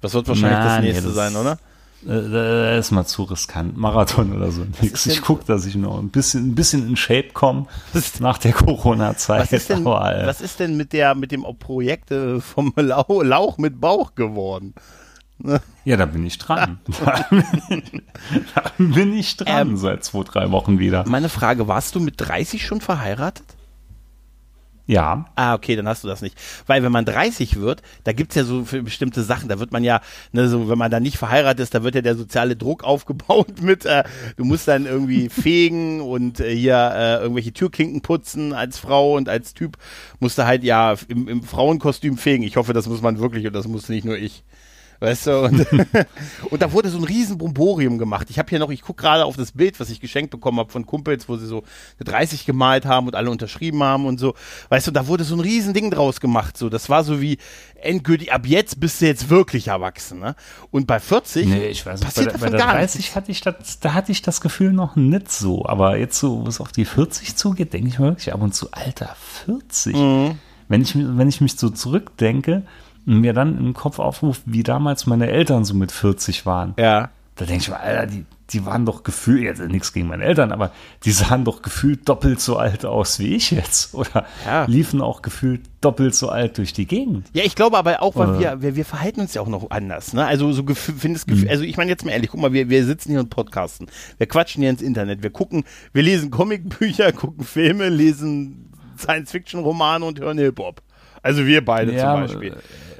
Das 0.00 0.12
wird 0.14 0.28
wahrscheinlich 0.28 0.58
Na, 0.58 0.64
das 0.64 0.80
nee, 0.80 0.88
nächste 0.88 1.06
das- 1.06 1.14
sein, 1.14 1.34
oder? 1.36 1.58
Äh, 2.06 2.30
Da 2.30 2.76
ist 2.76 2.90
mal 2.90 3.04
zu 3.06 3.24
riskant. 3.24 3.76
Marathon 3.76 4.34
oder 4.34 4.50
so. 4.50 4.66
Nix. 4.80 5.06
Ich 5.06 5.22
gucke, 5.22 5.44
dass 5.44 5.66
ich 5.66 5.74
noch 5.76 5.98
ein 5.98 6.10
bisschen, 6.10 6.48
ein 6.50 6.54
bisschen 6.54 6.88
in 6.88 6.96
Shape 6.96 7.28
komme 7.32 7.66
nach 8.20 8.38
der 8.38 8.52
Corona-Zeit. 8.52 9.42
Was 9.42 9.52
ist 9.52 9.70
denn, 9.70 9.86
Aber, 9.86 10.14
äh, 10.16 10.26
was 10.26 10.40
ist 10.40 10.60
denn 10.60 10.76
mit 10.76 10.92
der, 10.92 11.14
mit 11.14 11.32
dem 11.32 11.44
Projekt 11.58 12.10
äh, 12.10 12.40
vom 12.40 12.72
Lau 12.76 13.22
Lauch 13.22 13.58
mit 13.58 13.80
Bauch 13.80 14.14
geworden? 14.14 14.74
ja, 15.84 15.96
da 15.96 16.06
bin 16.06 16.24
ich 16.24 16.38
dran. 16.38 16.78
da, 17.04 17.26
bin 17.30 17.82
ich, 17.82 18.02
da 18.54 18.62
bin 18.78 19.12
ich 19.12 19.36
dran 19.36 19.68
Ähm, 19.70 19.76
seit 19.76 20.04
zwei, 20.04 20.22
drei 20.22 20.50
Wochen 20.50 20.78
wieder. 20.78 21.04
Meine 21.08 21.28
Frage, 21.28 21.66
warst 21.68 21.94
du 21.94 22.00
mit 22.00 22.14
30 22.18 22.64
schon 22.64 22.80
verheiratet? 22.80 23.44
Ja, 24.86 25.24
Ah, 25.34 25.54
okay, 25.54 25.76
dann 25.76 25.88
hast 25.88 26.04
du 26.04 26.08
das 26.08 26.20
nicht. 26.20 26.36
Weil 26.66 26.82
wenn 26.82 26.92
man 26.92 27.06
30 27.06 27.58
wird, 27.58 27.80
da 28.04 28.12
gibt's 28.12 28.34
ja 28.34 28.44
so 28.44 28.66
für 28.66 28.82
bestimmte 28.82 29.22
Sachen, 29.22 29.48
da 29.48 29.58
wird 29.58 29.72
man 29.72 29.82
ja, 29.82 30.02
ne, 30.32 30.46
so, 30.46 30.68
wenn 30.68 30.76
man 30.76 30.90
da 30.90 31.00
nicht 31.00 31.16
verheiratet 31.16 31.60
ist, 31.60 31.74
da 31.74 31.82
wird 31.82 31.94
ja 31.94 32.02
der 32.02 32.16
soziale 32.16 32.54
Druck 32.54 32.84
aufgebaut 32.84 33.62
mit, 33.62 33.86
äh, 33.86 34.04
du 34.36 34.44
musst 34.44 34.68
dann 34.68 34.84
irgendwie 34.84 35.28
fegen 35.30 36.02
und 36.02 36.40
äh, 36.40 36.54
hier 36.54 36.92
äh, 36.94 37.22
irgendwelche 37.22 37.54
Türklinken 37.54 38.02
putzen 38.02 38.52
als 38.52 38.78
Frau 38.78 39.14
und 39.16 39.28
als 39.30 39.54
Typ 39.54 39.78
musst 40.20 40.36
du 40.36 40.44
halt 40.44 40.62
ja 40.64 40.94
im, 41.08 41.28
im 41.28 41.42
Frauenkostüm 41.42 42.18
fegen. 42.18 42.44
Ich 42.44 42.56
hoffe, 42.56 42.74
das 42.74 42.86
muss 42.86 43.00
man 43.00 43.18
wirklich 43.18 43.46
und 43.46 43.54
das 43.54 43.66
muss 43.66 43.88
nicht 43.88 44.04
nur 44.04 44.18
ich. 44.18 44.44
Weißt 45.00 45.26
du, 45.26 45.44
und, 45.44 45.66
und 46.50 46.62
da 46.62 46.72
wurde 46.72 46.88
so 46.88 46.98
ein 46.98 47.04
riesen 47.04 47.38
Bromborium 47.38 47.98
gemacht. 47.98 48.28
Ich 48.30 48.38
habe 48.38 48.48
hier 48.48 48.58
noch, 48.58 48.70
ich 48.70 48.82
gucke 48.82 49.02
gerade 49.02 49.24
auf 49.24 49.36
das 49.36 49.52
Bild, 49.52 49.78
was 49.80 49.90
ich 49.90 50.00
geschenkt 50.00 50.30
bekommen 50.30 50.58
habe 50.58 50.70
von 50.70 50.86
Kumpels, 50.86 51.28
wo 51.28 51.36
sie 51.36 51.46
so 51.46 51.64
eine 51.98 52.04
30 52.04 52.46
gemalt 52.46 52.86
haben 52.86 53.06
und 53.06 53.14
alle 53.14 53.30
unterschrieben 53.30 53.82
haben 53.82 54.06
und 54.06 54.18
so. 54.18 54.34
Weißt 54.68 54.86
du, 54.86 54.90
da 54.90 55.06
wurde 55.06 55.24
so 55.24 55.34
ein 55.36 55.40
riesen 55.40 55.74
Ding 55.74 55.90
draus 55.90 56.20
gemacht. 56.20 56.56
So, 56.56 56.68
das 56.68 56.88
war 56.88 57.04
so 57.04 57.20
wie 57.20 57.38
endgültig, 57.84 58.32
ab 58.32 58.46
jetzt 58.46 58.80
bist 58.80 59.00
du 59.00 59.06
jetzt 59.06 59.30
wirklich 59.30 59.68
erwachsen. 59.68 60.20
Ne? 60.20 60.34
Und 60.70 60.86
bei 60.86 61.00
40 61.00 61.46
nee, 61.46 61.66
ich 61.68 61.84
weiß 61.84 62.00
bei 62.00 62.06
passiert 62.06 62.26
bei 62.26 62.32
davon 62.32 62.50
der 62.50 62.60
gar 62.60 62.72
30 62.74 63.00
nichts. 63.00 63.16
hatte 63.16 63.30
ich 63.30 63.40
das, 63.40 63.80
da 63.80 63.94
hatte 63.94 64.12
ich 64.12 64.22
das 64.22 64.40
Gefühl 64.40 64.72
noch 64.72 64.96
nicht 64.96 65.30
so. 65.30 65.66
Aber 65.66 65.96
jetzt 65.96 66.18
so, 66.18 66.44
wo 66.44 66.48
es 66.48 66.60
auf 66.60 66.72
die 66.72 66.84
40 66.84 67.36
zugeht, 67.36 67.72
denke 67.72 67.88
ich 67.88 67.98
mir 67.98 68.06
wirklich 68.06 68.32
ab 68.32 68.42
und 68.42 68.54
zu, 68.54 68.70
Alter, 68.72 69.14
40. 69.44 69.94
Mhm. 69.94 70.38
Wenn, 70.68 70.82
ich, 70.82 70.94
wenn 70.96 71.28
ich 71.28 71.40
mich 71.40 71.58
so 71.58 71.68
zurückdenke 71.68 72.62
mir 73.04 73.32
dann 73.32 73.58
im 73.58 73.74
Kopf 73.74 73.98
aufruft, 73.98 74.42
wie 74.46 74.62
damals 74.62 75.06
meine 75.06 75.28
Eltern 75.28 75.64
so 75.64 75.74
mit 75.74 75.92
40 75.92 76.46
waren, 76.46 76.74
Ja. 76.78 77.10
da 77.36 77.44
denke 77.44 77.62
ich 77.62 77.68
mir, 77.68 77.78
Alter, 77.80 78.06
die, 78.06 78.24
die 78.50 78.66
waren 78.66 78.84
doch 78.86 79.02
gefühlt, 79.02 79.42
jetzt 79.42 79.60
nichts 79.60 79.92
gegen 79.94 80.06
meine 80.08 80.22
Eltern, 80.24 80.52
aber 80.52 80.70
die 81.04 81.10
sahen 81.12 81.44
doch 81.44 81.62
gefühlt 81.62 82.06
doppelt 82.08 82.40
so 82.40 82.56
alt 82.58 82.84
aus 82.84 83.18
wie 83.18 83.34
ich 83.34 83.50
jetzt. 83.50 83.94
Oder 83.94 84.26
Ja. 84.44 84.64
liefen 84.66 85.00
auch 85.00 85.22
gefühlt 85.22 85.62
doppelt 85.80 86.14
so 86.14 86.28
alt 86.28 86.58
durch 86.58 86.72
die 86.74 86.86
Gegend. 86.86 87.26
Ja, 87.32 87.42
ich 87.44 87.54
glaube 87.56 87.76
aber 87.78 88.02
auch, 88.02 88.14
weil 88.16 88.28
Oder- 88.30 88.38
wir, 88.38 88.62
wir, 88.62 88.76
wir 88.76 88.84
verhalten 88.84 89.20
uns 89.20 89.32
ja 89.34 89.40
auch 89.42 89.48
noch 89.48 89.70
anders. 89.70 90.12
Ne? 90.12 90.24
Also 90.24 90.52
so 90.52 90.62
findest 90.74 91.26
Gefühl, 91.26 91.48
also 91.48 91.64
ich 91.64 91.76
meine 91.78 91.90
jetzt 91.90 92.04
mal 92.04 92.12
ehrlich, 92.12 92.30
guck 92.30 92.40
mal, 92.40 92.52
wir, 92.52 92.68
wir 92.68 92.84
sitzen 92.84 93.10
hier 93.10 93.20
und 93.20 93.30
podcasten. 93.30 93.86
Wir 94.18 94.26
quatschen 94.26 94.60
hier 94.62 94.70
ins 94.70 94.82
Internet, 94.82 95.22
wir 95.22 95.30
gucken, 95.30 95.64
wir 95.92 96.02
lesen 96.02 96.30
Comicbücher, 96.30 97.12
gucken 97.12 97.44
Filme, 97.44 97.88
lesen 97.88 98.70
Science-Fiction-Romane 98.98 100.04
und 100.04 100.20
hören 100.20 100.38
Hip-Hop. 100.38 100.82
Also 101.22 101.46
wir 101.46 101.64
beide 101.64 101.94
Ja, 101.94 102.12
zum 102.14 102.20
Beispiel. 102.26 102.56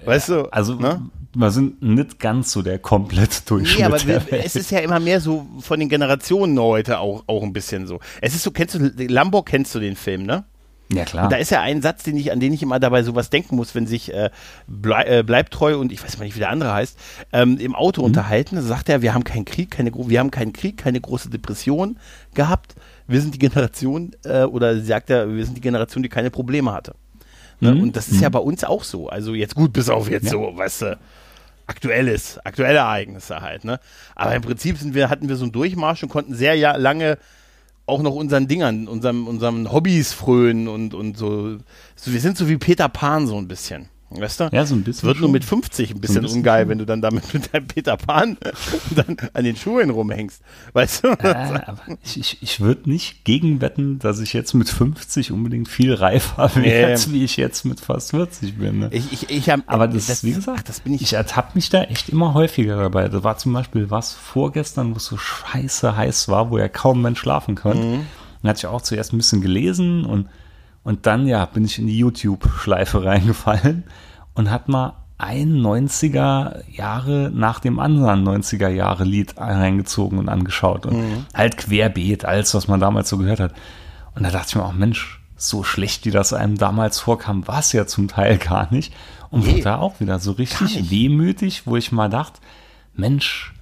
Weißt 0.06 0.28
du? 0.28 0.52
Also 0.52 0.74
ne? 0.74 1.10
wir 1.34 1.50
sind 1.50 1.82
nicht 1.82 2.18
ganz 2.18 2.52
so 2.52 2.62
der 2.62 2.78
komplett 2.78 3.48
Durchschnitt 3.50 3.78
Nee, 3.78 3.84
aber 3.84 4.06
wir, 4.06 4.22
es 4.44 4.56
ist 4.56 4.70
ja 4.70 4.78
immer 4.80 5.00
mehr 5.00 5.20
so 5.20 5.46
von 5.60 5.80
den 5.80 5.88
Generationen 5.88 6.58
heute 6.58 6.98
auch, 6.98 7.24
auch 7.26 7.42
ein 7.42 7.52
bisschen 7.52 7.86
so. 7.86 8.00
Es 8.20 8.34
ist 8.34 8.42
so, 8.42 8.50
kennst 8.50 8.74
du, 8.74 8.92
Lambo 9.08 9.42
kennst 9.42 9.74
du 9.74 9.80
den 9.80 9.96
Film, 9.96 10.24
ne? 10.24 10.44
ja 10.92 11.04
klar. 11.04 11.24
Und 11.24 11.32
da 11.32 11.36
ist 11.36 11.50
ja 11.50 11.60
ein 11.60 11.82
Satz, 11.82 12.04
den 12.04 12.16
ich, 12.16 12.30
an 12.30 12.40
den 12.40 12.52
ich 12.52 12.62
immer 12.62 12.78
dabei 12.78 13.02
sowas 13.02 13.30
denken 13.30 13.56
muss, 13.56 13.74
wenn 13.74 13.86
sich 13.86 14.12
äh, 14.12 14.30
blei, 14.66 15.04
äh, 15.04 15.22
Bleibtreu 15.22 15.78
und 15.78 15.90
ich 15.92 16.04
weiß 16.04 16.18
mal 16.18 16.24
nicht, 16.24 16.34
wie 16.34 16.40
der 16.40 16.50
andere 16.50 16.72
heißt, 16.72 16.98
ähm, 17.32 17.58
im 17.58 17.74
Auto 17.74 18.02
Mhm. 18.02 18.06
unterhalten. 18.06 18.60
Sagt 18.62 18.88
er, 18.88 19.02
wir 19.02 19.14
haben 19.14 19.24
keinen 19.24 19.44
Krieg, 19.44 19.70
keine, 19.70 19.92
wir 19.94 20.20
haben 20.20 20.30
keinen 20.30 20.52
Krieg, 20.52 20.76
keine 20.76 21.00
große 21.00 21.30
Depression 21.30 21.98
gehabt. 22.34 22.74
Wir 23.06 23.20
sind 23.20 23.34
die 23.34 23.38
Generation, 23.38 24.12
äh, 24.24 24.44
oder 24.44 24.78
sagt 24.80 25.10
er, 25.10 25.34
wir 25.34 25.44
sind 25.44 25.56
die 25.56 25.60
Generation, 25.62 26.02
die 26.02 26.08
keine 26.08 26.30
Probleme 26.30 26.72
hatte. 26.72 26.94
Ne? 27.60 27.74
Mhm. 27.74 27.82
Und 27.82 27.96
das 27.96 28.08
ist 28.08 28.20
ja 28.20 28.28
bei 28.28 28.38
uns 28.38 28.64
auch 28.64 28.84
so. 28.84 29.08
Also 29.08 29.34
jetzt 29.34 29.54
gut, 29.54 29.72
bis 29.72 29.88
auf 29.88 30.10
jetzt 30.10 30.24
Ja. 30.24 30.30
so, 30.30 30.52
weißt 30.56 30.82
du, 30.82 30.98
aktuelles, 31.66 32.38
aktuelle 32.44 32.78
Ereignisse 32.78 33.40
halt, 33.40 33.64
ne? 33.64 33.80
Aber 34.14 34.34
im 34.34 34.42
Prinzip 34.42 34.76
sind 34.78 34.94
wir, 34.94 35.08
hatten 35.08 35.28
wir 35.28 35.36
so 35.36 35.44
einen 35.44 35.52
Durchmarsch 35.52 36.02
und 36.02 36.08
konnten 36.10 36.34
sehr 36.34 36.54
ja 36.54 36.76
lange 36.76 37.18
auch 37.86 38.02
noch 38.02 38.14
unseren 38.14 38.48
Dingern, 38.48 38.88
unserem, 38.88 39.26
unserem 39.26 39.70
Hobbys 39.70 40.12
frönen 40.12 40.68
und, 40.68 40.94
und 40.94 41.16
so. 41.18 41.58
Wir 42.04 42.20
sind 42.20 42.36
so 42.36 42.48
wie 42.48 42.56
Peter 42.56 42.88
Pan 42.88 43.26
so 43.26 43.36
ein 43.38 43.48
bisschen. 43.48 43.88
Weißt 44.16 44.40
du? 44.40 44.48
Ja, 44.52 44.64
so 44.66 44.74
ein 44.74 44.80
Es 44.80 44.84
bisschen 44.84 45.06
wird 45.08 45.20
nur 45.20 45.30
mit 45.30 45.44
50 45.44 45.90
ein 45.90 46.00
bisschen, 46.00 46.22
bisschen 46.22 46.38
ungeil, 46.38 46.62
schon. 46.62 46.68
wenn 46.70 46.78
du 46.78 46.86
dann 46.86 47.00
damit 47.02 47.32
mit 47.34 47.52
deinem 47.52 47.66
Peter 47.66 47.96
Pan 47.96 48.36
dann 48.94 49.16
an 49.32 49.44
den 49.44 49.56
Schuhen 49.56 49.90
rumhängst. 49.90 50.40
Weißt 50.72 51.04
du? 51.04 51.08
Äh, 51.08 51.34
aber 51.66 51.80
ich 52.04 52.38
ich, 52.42 52.60
würde 52.60 52.88
nicht 52.90 53.24
gegenwetten, 53.24 53.98
dass 53.98 54.20
ich 54.20 54.32
jetzt 54.32 54.54
mit 54.54 54.68
50 54.68 55.32
unbedingt 55.32 55.68
viel 55.68 55.94
reifer 55.94 56.50
Nee. 56.56 56.84
als 56.84 57.12
wie 57.12 57.24
ich 57.24 57.36
jetzt 57.36 57.64
mit 57.64 57.80
fast 57.80 58.10
40 58.10 58.56
bin. 58.58 58.78
Ne? 58.80 58.88
Ich, 58.92 59.12
ich, 59.12 59.30
ich 59.30 59.50
hab, 59.50 59.60
Aber 59.66 59.88
das, 59.88 60.22
wie 60.24 60.32
gesagt, 60.32 60.68
das 60.68 60.80
bin 60.80 60.94
ich. 60.94 61.02
ich 61.02 61.12
ertappe 61.14 61.52
mich 61.54 61.68
da 61.70 61.82
echt 61.84 62.08
immer 62.08 62.34
häufiger 62.34 62.76
dabei. 62.76 63.08
Das 63.08 63.22
war 63.24 63.36
zum 63.38 63.52
Beispiel 63.52 63.90
was 63.90 64.12
vorgestern, 64.14 64.92
wo 64.92 64.96
es 64.96 65.06
so 65.06 65.16
scheiße 65.16 65.96
heiß 65.96 66.28
war, 66.28 66.50
wo 66.50 66.58
ja 66.58 66.68
kaum 66.68 67.02
Mensch 67.02 67.20
schlafen 67.20 67.54
konnte. 67.54 67.84
Mhm. 67.84 68.06
Dann 68.42 68.50
hatte 68.50 68.58
ich 68.58 68.66
auch 68.66 68.82
zuerst 68.82 69.12
ein 69.12 69.16
bisschen 69.16 69.40
gelesen 69.40 70.04
und, 70.04 70.28
und 70.84 71.06
dann, 71.06 71.26
ja, 71.26 71.44
bin 71.46 71.64
ich 71.64 71.78
in 71.78 71.86
die 71.88 71.98
YouTube-Schleife 71.98 73.04
reingefallen 73.04 73.84
und 74.34 74.50
hat 74.50 74.68
mal 74.68 74.92
ein 75.18 75.54
90er 75.60 76.62
Jahre 76.70 77.30
nach 77.34 77.60
dem 77.60 77.78
anderen 77.78 78.24
90er 78.26 78.68
Jahre 78.68 79.04
Lied 79.04 79.36
reingezogen 79.38 80.18
und 80.18 80.28
angeschaut 80.28 80.86
und 80.86 80.96
Mhm. 80.96 81.26
halt 81.34 81.56
querbeet, 81.56 82.24
alles, 82.24 82.54
was 82.54 82.68
man 82.68 82.80
damals 82.80 83.08
so 83.08 83.18
gehört 83.18 83.40
hat. 83.40 83.54
Und 84.14 84.24
da 84.24 84.30
dachte 84.30 84.48
ich 84.50 84.54
mir 84.56 84.64
auch, 84.64 84.72
Mensch, 84.72 85.20
so 85.36 85.62
schlecht, 85.64 86.04
wie 86.06 86.10
das 86.10 86.32
einem 86.32 86.56
damals 86.58 86.98
vorkam, 87.00 87.46
war 87.48 87.58
es 87.60 87.72
ja 87.72 87.86
zum 87.86 88.08
Teil 88.08 88.38
gar 88.38 88.72
nicht. 88.72 88.92
Und 89.30 89.44
Nee. 89.44 89.52
wurde 89.52 89.62
da 89.62 89.76
auch 89.78 89.98
wieder 90.00 90.18
so 90.18 90.32
richtig 90.32 90.90
wehmütig, 90.90 91.62
wo 91.66 91.76
ich 91.76 91.90
mal 91.92 92.08
dachte, 92.10 92.40
Mensch, 92.94 93.52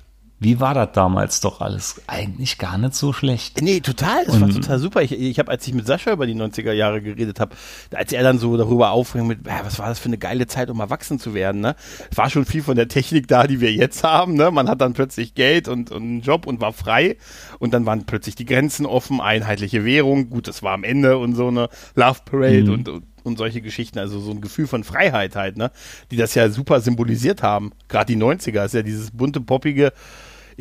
wie 0.42 0.58
war 0.58 0.74
das 0.74 0.90
damals 0.92 1.40
doch 1.40 1.60
alles? 1.60 2.02
Eigentlich 2.06 2.58
gar 2.58 2.76
nicht 2.76 2.94
so 2.94 3.12
schlecht. 3.12 3.62
Nee, 3.62 3.80
total. 3.80 4.24
Das 4.26 4.40
war 4.40 4.48
total 4.48 4.78
super. 4.78 5.02
Ich, 5.02 5.12
ich 5.12 5.38
habe, 5.38 5.50
als 5.50 5.66
ich 5.66 5.74
mit 5.74 5.86
Sascha 5.86 6.12
über 6.12 6.26
die 6.26 6.34
90er 6.34 6.72
Jahre 6.72 7.00
geredet 7.00 7.38
habe, 7.38 7.54
als 7.94 8.12
er 8.12 8.22
dann 8.22 8.38
so 8.38 8.56
darüber 8.56 8.90
aufhing 8.90 9.26
mit, 9.26 9.46
ja, 9.46 9.60
was 9.64 9.78
war 9.78 9.88
das 9.88 9.98
für 9.98 10.08
eine 10.08 10.18
geile 10.18 10.46
Zeit, 10.46 10.68
um 10.70 10.80
erwachsen 10.80 11.20
zu 11.20 11.34
werden, 11.34 11.60
ne? 11.60 11.76
Es 12.10 12.16
war 12.16 12.28
schon 12.28 12.44
viel 12.44 12.62
von 12.62 12.76
der 12.76 12.88
Technik 12.88 13.28
da, 13.28 13.46
die 13.46 13.60
wir 13.60 13.72
jetzt 13.72 14.02
haben, 14.02 14.34
ne? 14.34 14.50
Man 14.50 14.68
hat 14.68 14.80
dann 14.80 14.94
plötzlich 14.94 15.34
Geld 15.34 15.68
und, 15.68 15.92
und 15.92 16.02
einen 16.02 16.20
Job 16.22 16.46
und 16.46 16.60
war 16.60 16.72
frei 16.72 17.16
und 17.60 17.72
dann 17.72 17.86
waren 17.86 18.04
plötzlich 18.04 18.34
die 18.34 18.46
Grenzen 18.46 18.84
offen, 18.84 19.20
einheitliche 19.20 19.84
Währung, 19.84 20.28
gut, 20.28 20.48
das 20.48 20.62
war 20.62 20.72
am 20.72 20.82
Ende 20.82 21.18
und 21.18 21.36
so 21.36 21.48
eine 21.48 21.68
Love 21.94 22.20
Parade 22.24 22.64
mhm. 22.64 22.72
und, 22.72 22.88
und 22.88 23.04
und 23.24 23.38
solche 23.38 23.60
Geschichten, 23.60 24.00
also 24.00 24.18
so 24.18 24.32
ein 24.32 24.40
Gefühl 24.40 24.66
von 24.66 24.84
Freiheit 24.84 25.36
halt, 25.36 25.56
ne? 25.56 25.70
Die 26.10 26.16
das 26.16 26.34
ja 26.34 26.48
super 26.48 26.80
symbolisiert 26.80 27.42
haben. 27.42 27.70
Gerade 27.88 28.12
die 28.12 28.20
90er 28.20 28.64
ist 28.64 28.74
ja 28.74 28.82
dieses 28.82 29.12
bunte, 29.12 29.40
poppige, 29.40 29.92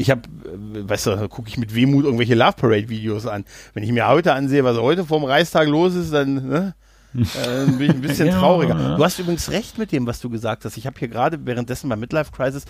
ich 0.02 0.10
habe, 0.10 0.22
äh, 0.46 0.90
weißt 0.90 1.08
du, 1.08 1.30
gucke 1.30 1.48
ich 1.48 1.58
mit 1.58 1.74
Wehmut 1.74 2.06
irgendwelche 2.06 2.36
Love 2.36 2.54
Parade 2.54 2.90
Videos 2.90 3.26
an. 3.26 3.46
Wenn 3.74 3.84
ich 3.84 3.92
mir 3.92 4.08
heute 4.08 4.34
ansehe, 4.34 4.64
was 4.64 4.78
heute 4.78 5.06
vom 5.06 5.24
Reichstag 5.24 5.68
los 5.68 5.96
ist, 5.96 6.12
dann 6.12 6.34
ne, 6.48 6.76
äh, 7.14 7.66
bin 7.66 7.82
ich 7.82 7.90
ein 7.92 8.02
bisschen 8.02 8.28
ja, 8.28 8.40
trauriger. 8.40 8.78
Ja. 8.78 8.96
Du 8.98 9.04
hast 9.04 9.20
übrigens 9.20 9.50
recht 9.52 9.78
mit 9.78 9.92
dem, 9.92 10.08
was 10.08 10.20
du 10.20 10.30
gesagt 10.30 10.66
hast. 10.66 10.78
Ich 10.78 10.88
habe 10.88 10.98
hier 10.98 11.08
gerade 11.08 11.46
währenddessen 11.46 11.88
bei 11.90 11.96
Midlife 11.96 12.32
Crisis 12.32 12.66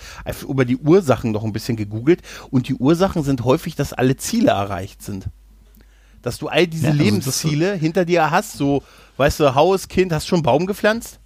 über 0.48 0.66
die 0.66 0.78
Ursachen 0.78 1.32
noch 1.32 1.44
ein 1.44 1.54
bisschen 1.54 1.78
gegoogelt 1.78 2.22
und 2.50 2.68
die 2.68 2.76
Ursachen 2.76 3.24
sind 3.24 3.44
häufig, 3.44 3.76
dass 3.76 3.94
alle 3.94 4.18
Ziele 4.18 4.52
erreicht 4.52 5.02
sind. 5.02 5.28
Dass 6.22 6.38
du 6.38 6.50
all 6.50 6.68
diese 6.68 6.88
ja, 6.88 6.92
also 6.92 7.04
Lebensziele 7.04 7.74
hinter 7.74 8.06
dir 8.06 8.30
hast, 8.30 8.54
so, 8.54 8.84
weißt 9.18 9.40
du, 9.40 9.56
Haus, 9.56 9.88
Kind, 9.88 10.14
hast 10.14 10.26
du 10.26 10.30
schon 10.30 10.38
einen 10.38 10.44
Baum 10.44 10.66
gepflanzt? 10.68 11.20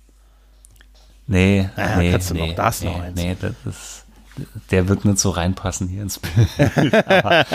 Nee, 1.27 1.67
ah, 1.75 1.97
nee, 1.97 2.11
kannst 2.11 2.29
du 2.29 2.35
nee, 2.35 2.47
noch, 2.47 2.55
da 2.55 2.69
ist 2.69 2.83
nee, 2.83 2.89
noch 2.89 3.01
eins. 3.01 3.15
Nee, 3.17 3.35
das 3.41 3.53
ist 3.65 4.04
der 4.71 4.87
wird 4.87 5.05
nicht 5.05 5.19
so 5.19 5.29
reinpassen 5.29 5.87
hier 5.87 6.01
ins 6.01 6.19
Bild. 6.19 6.93
Aber, 7.07 7.45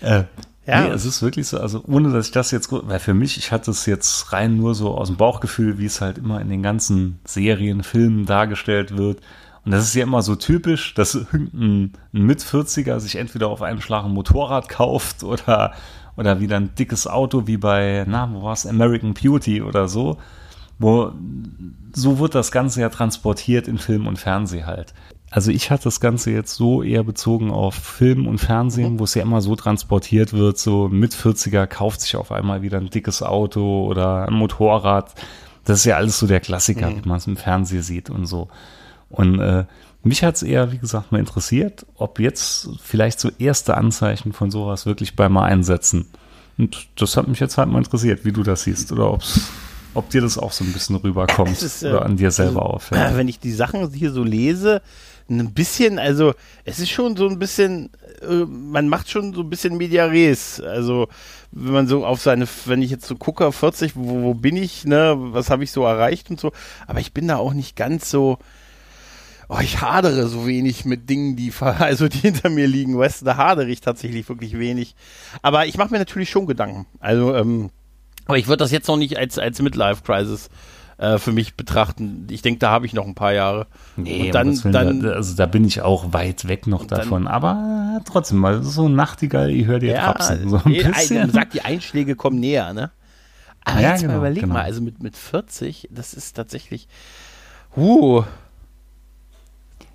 äh, 0.00 0.24
ja. 0.66 0.80
Nee, 0.82 0.88
es 0.88 1.04
ist 1.04 1.22
wirklich 1.22 1.46
so, 1.46 1.60
also 1.60 1.82
ohne 1.86 2.12
dass 2.12 2.26
ich 2.26 2.32
das 2.32 2.50
jetzt, 2.50 2.70
weil 2.70 2.98
für 2.98 3.14
mich, 3.14 3.36
ich 3.38 3.52
hatte 3.52 3.70
es 3.70 3.86
jetzt 3.86 4.32
rein 4.32 4.56
nur 4.56 4.74
so 4.74 4.96
aus 4.96 5.08
dem 5.08 5.16
Bauchgefühl, 5.16 5.78
wie 5.78 5.86
es 5.86 6.00
halt 6.00 6.18
immer 6.18 6.40
in 6.40 6.48
den 6.48 6.62
ganzen 6.62 7.20
Serien, 7.24 7.82
Filmen 7.82 8.26
dargestellt 8.26 8.96
wird. 8.96 9.20
Und 9.64 9.72
das 9.72 9.84
ist 9.84 9.94
ja 9.94 10.04
immer 10.04 10.22
so 10.22 10.36
typisch, 10.36 10.94
dass 10.94 11.14
ein, 11.32 11.92
ein 12.14 12.22
Mit-40er 12.22 13.00
sich 13.00 13.16
entweder 13.16 13.48
auf 13.48 13.62
einem 13.62 13.80
Schlag 13.80 14.04
ein 14.04 14.12
Motorrad 14.12 14.68
kauft 14.68 15.24
oder, 15.24 15.72
oder 16.16 16.40
wieder 16.40 16.56
ein 16.56 16.74
dickes 16.76 17.08
Auto 17.08 17.48
wie 17.48 17.56
bei, 17.56 18.04
na, 18.06 18.32
wo 18.32 18.44
war 18.44 18.52
es, 18.52 18.64
American 18.64 19.14
Beauty 19.14 19.62
oder 19.62 19.88
so. 19.88 20.18
Wo, 20.78 21.10
so 21.92 22.18
wird 22.18 22.34
das 22.34 22.52
Ganze 22.52 22.80
ja 22.80 22.90
transportiert 22.90 23.66
in 23.66 23.78
Film 23.78 24.06
und 24.06 24.18
Fernsehen 24.18 24.66
halt. 24.66 24.94
Also 25.30 25.50
ich 25.50 25.70
hatte 25.70 25.84
das 25.84 26.00
Ganze 26.00 26.30
jetzt 26.30 26.54
so 26.54 26.82
eher 26.82 27.02
bezogen 27.02 27.50
auf 27.50 27.74
Film 27.74 28.28
und 28.28 28.38
Fernsehen, 28.38 28.94
mhm. 28.94 28.98
wo 29.00 29.04
es 29.04 29.14
ja 29.14 29.22
immer 29.22 29.40
so 29.40 29.56
transportiert 29.56 30.32
wird, 30.32 30.58
so 30.58 30.88
mit 30.88 31.14
40er 31.14 31.66
kauft 31.66 32.00
sich 32.00 32.16
auf 32.16 32.30
einmal 32.30 32.62
wieder 32.62 32.78
ein 32.78 32.90
dickes 32.90 33.22
Auto 33.22 33.86
oder 33.86 34.28
ein 34.28 34.34
Motorrad. 34.34 35.14
Das 35.64 35.80
ist 35.80 35.84
ja 35.84 35.96
alles 35.96 36.18
so 36.18 36.26
der 36.26 36.40
Klassiker, 36.40 36.90
mhm. 36.90 37.04
wie 37.04 37.08
man 37.08 37.18
es 37.18 37.26
im 37.26 37.36
Fernsehen 37.36 37.82
sieht 37.82 38.08
und 38.08 38.26
so. 38.26 38.48
Und 39.08 39.40
äh, 39.40 39.64
mich 40.02 40.22
hat 40.22 40.36
es 40.36 40.42
eher, 40.44 40.70
wie 40.70 40.78
gesagt, 40.78 41.10
mal 41.10 41.18
interessiert, 41.18 41.84
ob 41.96 42.20
jetzt 42.20 42.68
vielleicht 42.80 43.18
so 43.18 43.30
erste 43.38 43.76
Anzeichen 43.76 44.32
von 44.32 44.52
sowas 44.52 44.86
wirklich 44.86 45.16
bei 45.16 45.28
mal 45.28 45.46
einsetzen. 45.46 46.06
Und 46.58 46.86
das 46.96 47.16
hat 47.16 47.26
mich 47.26 47.40
jetzt 47.40 47.58
halt 47.58 47.68
mal 47.68 47.78
interessiert, 47.78 48.24
wie 48.24 48.32
du 48.32 48.44
das 48.44 48.62
siehst 48.62 48.92
oder 48.92 49.12
ob's, 49.12 49.50
ob 49.94 50.08
dir 50.10 50.20
das 50.20 50.38
auch 50.38 50.52
so 50.52 50.64
ein 50.64 50.72
bisschen 50.72 50.96
rüberkommt 50.96 51.60
ist, 51.60 51.82
äh, 51.82 51.88
oder 51.88 52.06
an 52.06 52.16
dir 52.16 52.30
selber 52.30 52.62
also, 52.62 52.74
auffällt. 52.74 53.16
Wenn 53.16 53.28
ich 53.28 53.40
die 53.40 53.52
Sachen 53.52 53.90
hier 53.92 54.12
so 54.12 54.22
lese, 54.22 54.80
ein 55.28 55.52
bisschen, 55.52 55.98
also 55.98 56.34
es 56.64 56.78
ist 56.78 56.90
schon 56.90 57.16
so 57.16 57.28
ein 57.28 57.38
bisschen, 57.38 57.90
äh, 58.22 58.44
man 58.46 58.88
macht 58.88 59.10
schon 59.10 59.34
so 59.34 59.40
ein 59.42 59.50
bisschen 59.50 59.76
Mediares. 59.76 60.60
Also 60.60 61.08
wenn 61.52 61.72
man 61.72 61.88
so 61.88 62.04
auf 62.06 62.20
seine, 62.20 62.46
wenn 62.66 62.82
ich 62.82 62.90
jetzt 62.90 63.06
so 63.06 63.16
gucke, 63.16 63.50
40, 63.50 63.96
wo, 63.96 64.22
wo 64.22 64.34
bin 64.34 64.56
ich, 64.56 64.84
ne, 64.84 65.14
was 65.16 65.50
habe 65.50 65.64
ich 65.64 65.72
so 65.72 65.84
erreicht 65.84 66.30
und 66.30 66.38
so, 66.40 66.52
aber 66.86 67.00
ich 67.00 67.12
bin 67.12 67.28
da 67.28 67.36
auch 67.36 67.54
nicht 67.54 67.76
ganz 67.76 68.10
so, 68.10 68.38
oh, 69.48 69.58
ich 69.60 69.80
hadere 69.80 70.28
so 70.28 70.46
wenig 70.46 70.84
mit 70.84 71.08
Dingen, 71.10 71.36
die, 71.36 71.52
also 71.60 72.08
die 72.08 72.18
hinter 72.18 72.50
mir 72.50 72.66
liegen, 72.66 72.96
weißt 72.98 73.22
du, 73.22 73.24
da 73.26 73.36
hadere 73.36 73.68
ich 73.68 73.80
tatsächlich 73.80 74.28
wirklich 74.28 74.58
wenig. 74.58 74.94
Aber 75.42 75.66
ich 75.66 75.76
mache 75.76 75.90
mir 75.90 75.98
natürlich 75.98 76.30
schon 76.30 76.46
Gedanken. 76.46 76.86
Also, 77.00 77.34
ähm, 77.34 77.70
aber 78.26 78.38
ich 78.38 78.48
würde 78.48 78.58
das 78.58 78.72
jetzt 78.72 78.88
noch 78.88 78.96
nicht 78.96 79.16
als, 79.16 79.38
als 79.38 79.62
Midlife-Crisis 79.62 80.46
äh, 80.46 80.50
für 80.98 81.32
mich 81.32 81.56
betrachten. 81.56 82.26
Ich 82.30 82.40
denke, 82.40 82.58
da 82.58 82.70
habe 82.70 82.86
ich 82.86 82.94
noch 82.94 83.06
ein 83.06 83.14
paar 83.14 83.34
Jahre. 83.34 83.66
Nee, 83.96 84.26
und 84.26 84.34
dann, 84.34 84.72
dann 84.72 85.02
da, 85.02 85.10
also 85.10 85.36
da 85.36 85.44
bin 85.44 85.64
ich 85.64 85.82
auch 85.82 86.14
weit 86.14 86.48
weg 86.48 86.66
noch 86.66 86.86
davon. 86.86 87.24
Dann, 87.24 87.32
aber 87.32 88.00
trotzdem 88.06 88.38
mal 88.38 88.62
so 88.62 88.88
ein 88.88 88.94
Nachtigall, 88.94 89.50
ich 89.50 89.66
höre 89.66 89.78
dir 89.78 89.92
ja, 89.92 90.12
trapsen. 90.12 90.48
So 90.48 90.56
ein 90.56 90.62
nee, 90.64 90.82
bisschen. 90.82 91.18
Man 91.18 91.32
sagt, 91.32 91.52
die 91.52 91.62
Einschläge 91.62 92.16
kommen 92.16 92.40
näher, 92.40 92.72
ne? 92.72 92.90
Aber 93.64 93.80
ja, 93.80 93.90
jetzt 93.90 94.02
genau, 94.02 94.12
mal 94.14 94.18
überleg 94.18 94.42
genau. 94.42 94.54
mal, 94.54 94.62
also 94.62 94.80
mit, 94.80 95.02
mit 95.02 95.16
40, 95.16 95.88
das 95.90 96.14
ist 96.14 96.34
tatsächlich, 96.34 96.86
uh, 97.76 98.22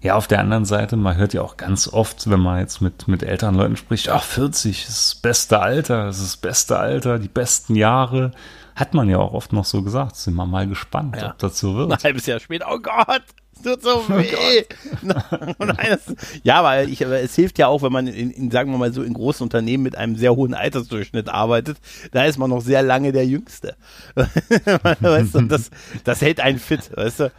ja, 0.01 0.15
auf 0.15 0.27
der 0.27 0.39
anderen 0.39 0.65
Seite, 0.65 0.97
man 0.97 1.15
hört 1.15 1.33
ja 1.33 1.41
auch 1.41 1.57
ganz 1.57 1.87
oft, 1.87 2.29
wenn 2.29 2.39
man 2.39 2.59
jetzt 2.59 2.81
mit, 2.81 3.07
mit 3.07 3.23
älteren 3.23 3.55
Leuten 3.55 3.77
spricht, 3.77 4.09
ach, 4.09 4.23
40 4.23 4.87
ist 4.87 4.87
das 4.87 5.15
beste 5.15 5.59
Alter, 5.61 6.05
das 6.05 6.17
ist 6.17 6.25
das 6.25 6.37
beste 6.37 6.79
Alter, 6.79 7.19
die 7.19 7.27
besten 7.27 7.75
Jahre. 7.75 8.31
Hat 8.75 8.93
man 8.93 9.09
ja 9.09 9.17
auch 9.17 9.33
oft 9.33 9.53
noch 9.53 9.65
so 9.65 9.81
gesagt. 9.81 10.15
Sind 10.15 10.35
wir 10.35 10.45
mal 10.45 10.67
gespannt, 10.67 11.17
ja. 11.17 11.31
ob 11.31 11.37
das 11.39 11.59
so 11.59 11.75
wird. 11.75 11.91
Ein 11.91 11.97
halbes 12.03 12.25
Jahr 12.25 12.39
später, 12.39 12.67
oh 12.71 12.79
Gott, 12.79 13.23
es 13.55 13.61
tut 13.61 13.83
so 13.83 14.03
oh 14.09 14.17
weh. 14.17 14.63
Oh 15.03 15.65
Nein, 15.65 15.87
das, 15.89 16.15
ja, 16.43 16.63
weil 16.63 16.89
ich, 16.89 17.01
es 17.01 17.35
hilft 17.35 17.57
ja 17.59 17.67
auch, 17.67 17.81
wenn 17.81 17.91
man 17.91 18.07
in, 18.07 18.31
in, 18.31 18.51
sagen 18.51 18.71
wir 18.71 18.77
mal 18.77 18.93
so, 18.93 19.03
in 19.03 19.13
großen 19.13 19.43
Unternehmen 19.43 19.83
mit 19.83 19.97
einem 19.97 20.15
sehr 20.15 20.35
hohen 20.35 20.53
Altersdurchschnitt 20.53 21.29
arbeitet, 21.29 21.77
da 22.11 22.25
ist 22.25 22.37
man 22.37 22.49
noch 22.49 22.61
sehr 22.61 22.81
lange 22.83 23.11
der 23.11 23.25
Jüngste. 23.25 23.75
weißt 24.15 25.35
du, 25.35 25.41
das, 25.41 25.69
das 26.03 26.21
hält 26.21 26.39
einen 26.39 26.59
fit, 26.59 26.91
weißt 26.95 27.21
du. 27.21 27.31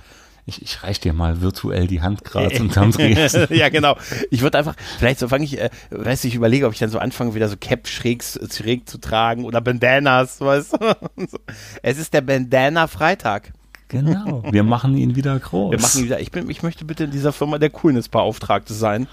Ich, 0.44 0.60
ich 0.60 0.82
reich 0.82 0.98
dir 0.98 1.12
mal 1.12 1.40
virtuell 1.40 1.86
die 1.86 2.02
Hand 2.02 2.24
gerade 2.24 2.60
unterm 2.60 2.90
Dresden. 2.92 3.46
ja, 3.54 3.68
genau. 3.68 3.96
Ich 4.30 4.42
würde 4.42 4.58
einfach, 4.58 4.74
vielleicht 4.98 5.20
so 5.20 5.28
fange 5.28 5.44
ich, 5.44 5.60
äh, 5.60 5.70
weiß 5.90 6.24
ich, 6.24 6.34
überlege, 6.34 6.66
ob 6.66 6.72
ich 6.72 6.80
dann 6.80 6.90
so 6.90 6.98
anfange, 6.98 7.34
wieder 7.34 7.48
so 7.48 7.56
Cap 7.56 7.86
schräg, 7.86 8.24
schräg 8.24 8.88
zu 8.88 8.98
tragen 8.98 9.44
oder 9.44 9.60
Bandanas, 9.60 10.40
weißt 10.40 10.74
du? 10.74 10.96
Es 11.82 11.98
ist 11.98 12.12
der 12.12 12.22
Bandana-Freitag. 12.22 13.52
Genau, 13.88 14.42
wir 14.50 14.62
machen 14.62 14.96
ihn 14.96 15.16
wieder 15.16 15.38
groß. 15.38 15.70
Wir 15.70 15.80
machen 15.80 16.00
ihn 16.00 16.04
wieder, 16.06 16.18
ich, 16.18 16.30
bin, 16.30 16.48
ich 16.48 16.62
möchte 16.62 16.84
bitte 16.84 17.04
in 17.04 17.10
dieser 17.10 17.32
Firma 17.32 17.58
der 17.58 17.70
Coolness-Beauftragte 17.70 18.72
sein. 18.72 19.06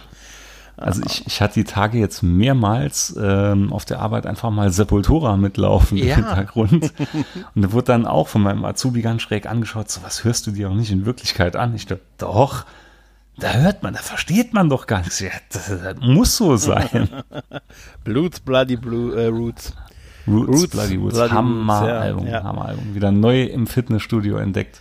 Also 0.79 1.01
ich, 1.05 1.27
ich 1.27 1.41
hatte 1.41 1.55
die 1.55 1.65
Tage 1.65 1.97
jetzt 1.97 2.23
mehrmals 2.23 3.15
ähm, 3.21 3.73
auf 3.73 3.83
der 3.83 3.99
Arbeit 3.99 4.25
einfach 4.25 4.49
mal 4.49 4.71
Sepultura 4.71 5.35
mitlaufen 5.35 5.97
ja. 5.97 6.15
im 6.15 6.25
Hintergrund. 6.25 6.73
Und 7.55 7.61
da 7.61 7.71
wurde 7.73 7.85
dann 7.85 8.05
auch 8.05 8.29
von 8.29 8.41
meinem 8.41 8.63
Azubi 8.63 9.01
ganz 9.01 9.21
schräg 9.21 9.45
angeschaut, 9.45 9.91
so 9.91 10.01
was 10.03 10.23
hörst 10.23 10.47
du 10.47 10.51
dir 10.51 10.69
auch 10.69 10.75
nicht 10.75 10.91
in 10.91 11.05
Wirklichkeit 11.05 11.55
an? 11.55 11.75
Ich 11.75 11.85
dachte, 11.85 12.01
doch, 12.17 12.65
da 13.37 13.53
hört 13.53 13.83
man, 13.83 13.93
da 13.93 13.99
versteht 13.99 14.53
man 14.53 14.69
doch 14.69 14.87
gar 14.87 14.99
nichts. 14.99 15.19
Ja, 15.19 15.31
das, 15.51 15.67
das 15.67 15.97
muss 15.99 16.37
so 16.37 16.55
sein. 16.55 17.09
Blues, 18.03 18.39
Bloody 18.39 18.77
Blue, 18.77 19.15
äh, 19.19 19.27
Roots. 19.27 19.73
Roots, 20.27 20.47
Roots 20.47 20.67
Bloody 20.67 20.95
Roots, 20.95 21.15
Bloody 21.15 21.33
Hammer-Album, 21.33 22.25
ja, 22.25 22.31
ja. 22.31 22.43
Hammer-Album. 22.43 22.95
Wieder 22.95 23.11
neu 23.11 23.43
im 23.43 23.67
Fitnessstudio 23.67 24.37
entdeckt. 24.37 24.79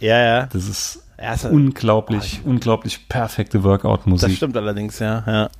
Ja, 0.00 0.18
ja. 0.18 0.46
Das 0.46 0.68
ist 0.68 1.03
Erste, 1.24 1.48
unglaublich, 1.48 2.42
oh, 2.44 2.50
unglaublich 2.50 3.08
perfekte 3.08 3.64
Workout-Musik. 3.64 4.28
Das 4.28 4.36
stimmt 4.36 4.56
allerdings, 4.56 4.98
ja. 4.98 5.24
ja. 5.26 5.50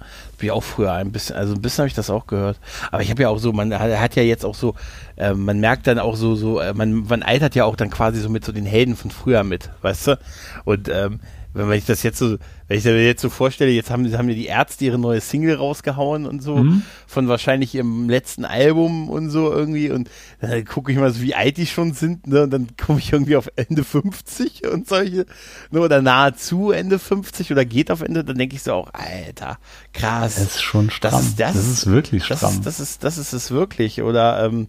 Ich 0.41 0.51
auch 0.51 0.63
früher 0.63 0.93
ein 0.93 1.11
bisschen, 1.11 1.37
also 1.37 1.55
ein 1.55 1.63
bisschen 1.63 1.83
habe 1.83 1.89
ich 1.89 1.95
das 1.95 2.11
auch 2.11 2.27
gehört. 2.27 2.61
Aber 2.93 3.03
ich 3.03 3.11
habe 3.11 3.23
ja 3.23 3.31
auch 3.31 3.39
so, 3.39 3.53
man 3.55 3.73
hat 3.79 4.15
ja 4.15 4.23
jetzt 4.23 4.45
auch 4.45 4.55
so, 4.55 4.75
äh, 5.17 5.33
man 5.33 5.61
merkt 5.61 5.87
dann 5.87 5.99
auch 5.99 6.17
so, 6.17 6.35
so, 6.35 6.61
äh, 6.61 6.75
man, 6.75 7.05
man 7.07 7.23
eitert 7.23 7.55
ja 7.55 7.65
auch 7.65 7.77
dann 7.77 7.89
quasi 7.89 8.21
so 8.21 8.29
mit 8.29 8.45
so 8.45 8.53
den 8.53 8.67
Helden 8.67 8.95
von 8.95 9.11
früher 9.11 9.43
mit, 9.43 9.71
weißt 9.81 10.09
du? 10.09 10.19
Und 10.65 10.91
ähm, 10.91 11.21
wenn 11.55 11.71
ich 11.73 11.87
das 11.87 12.03
jetzt 12.03 12.19
so, 12.19 12.37
wenn 12.67 12.79
ich 12.79 12.85
mir 12.85 13.05
jetzt 13.05 13.21
so 13.21 13.29
vorstelle, 13.29 13.71
jetzt 13.71 13.91
haben, 13.91 14.11
haben 14.17 14.29
ja 14.29 14.35
die 14.35 14.47
Ärzte 14.47 14.87
ihre 14.87 14.99
neue 14.99 15.21
Single 15.21 15.57
rausgehauen 15.57 16.25
und 16.25 16.43
so, 16.43 16.57
mhm. 16.57 16.83
von 17.07 17.29
wahrscheinlich 17.29 17.75
ihrem 17.75 18.09
letzten 18.09 18.45
Album 18.45 19.11
und 19.11 19.29
so 19.31 19.53
irgendwie. 19.53 19.91
Und 19.91 20.09
dann 20.41 20.65
gucke 20.65 20.91
ich 20.91 20.99
mal 20.99 21.13
so, 21.13 21.21
wie 21.21 21.35
alt 21.35 21.59
die 21.59 21.67
schon 21.67 21.93
sind, 21.93 22.27
ne? 22.27 22.45
Und 22.45 22.51
dann 22.51 22.69
komme 22.77 23.01
ich 23.01 23.13
irgendwie 23.13 23.37
auf 23.37 23.51
Ende 23.57 23.85
50 23.85 24.67
und 24.67 24.89
solche, 24.89 25.27
ne? 25.71 25.81
Oder 25.81 26.01
nahezu 26.01 26.71
Ende 26.71 26.99
50 26.99 27.53
oder 27.53 27.65
geht 27.67 27.91
auf 27.91 28.01
Ende, 28.01 28.25
dann 28.25 28.39
denke 28.39 28.57
ich 28.57 28.63
so 28.63 28.73
auch, 28.73 28.89
Alter, 28.95 29.59
krass. 29.93 30.37
Das 30.37 30.45
ist 30.45 30.63
schon 30.63 30.91
stramm. 30.91 31.13
Das 31.13 31.27
ist, 31.27 31.41
das, 31.41 31.53
das 31.55 31.67
ist 31.67 31.87
wirklich 31.87 32.25
stramm. 32.25 32.63
Das 32.63 32.81
ist, 32.81 32.81
das 32.81 32.81
ist, 32.81 33.05
das 33.05 33.19
ist 33.19 33.33
es 33.35 33.51
wirklich. 33.51 34.03
Oder 34.03 34.45
ähm, 34.45 34.69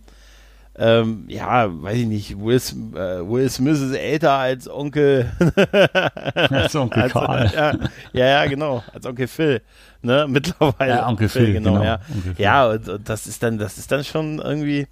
ähm, 0.78 1.26
ja, 1.28 1.68
weiß 1.70 1.98
ich 2.00 2.06
nicht, 2.06 2.40
Will, 2.40 2.56
äh, 2.56 3.22
Will 3.28 3.50
Smith 3.50 3.80
ist 3.80 3.96
älter 3.96 4.34
als 4.34 4.70
Onkel. 4.70 5.32
als 6.50 6.76
Onkel 6.76 7.04
als, 7.04 7.14
Karl. 7.14 7.52
Ja, 7.56 7.74
ja, 8.12 8.26
ja, 8.26 8.46
genau, 8.46 8.84
als 8.94 9.06
Onkel 9.06 9.28
Phil, 9.28 9.62
ne, 10.02 10.26
mittlerweile. 10.28 10.96
Ja, 10.96 11.08
Onkel 11.08 11.30
Phil, 11.30 11.54
genau, 11.54 11.74
genau. 11.74 11.84
ja. 11.84 12.00
Phil. 12.00 12.36
Ja, 12.38 12.68
und, 12.68 12.90
und, 12.90 13.08
das 13.08 13.26
ist 13.26 13.42
dann, 13.42 13.58
das 13.58 13.78
ist 13.78 13.92
dann 13.92 14.04
schon 14.04 14.40
irgendwie, 14.40 14.88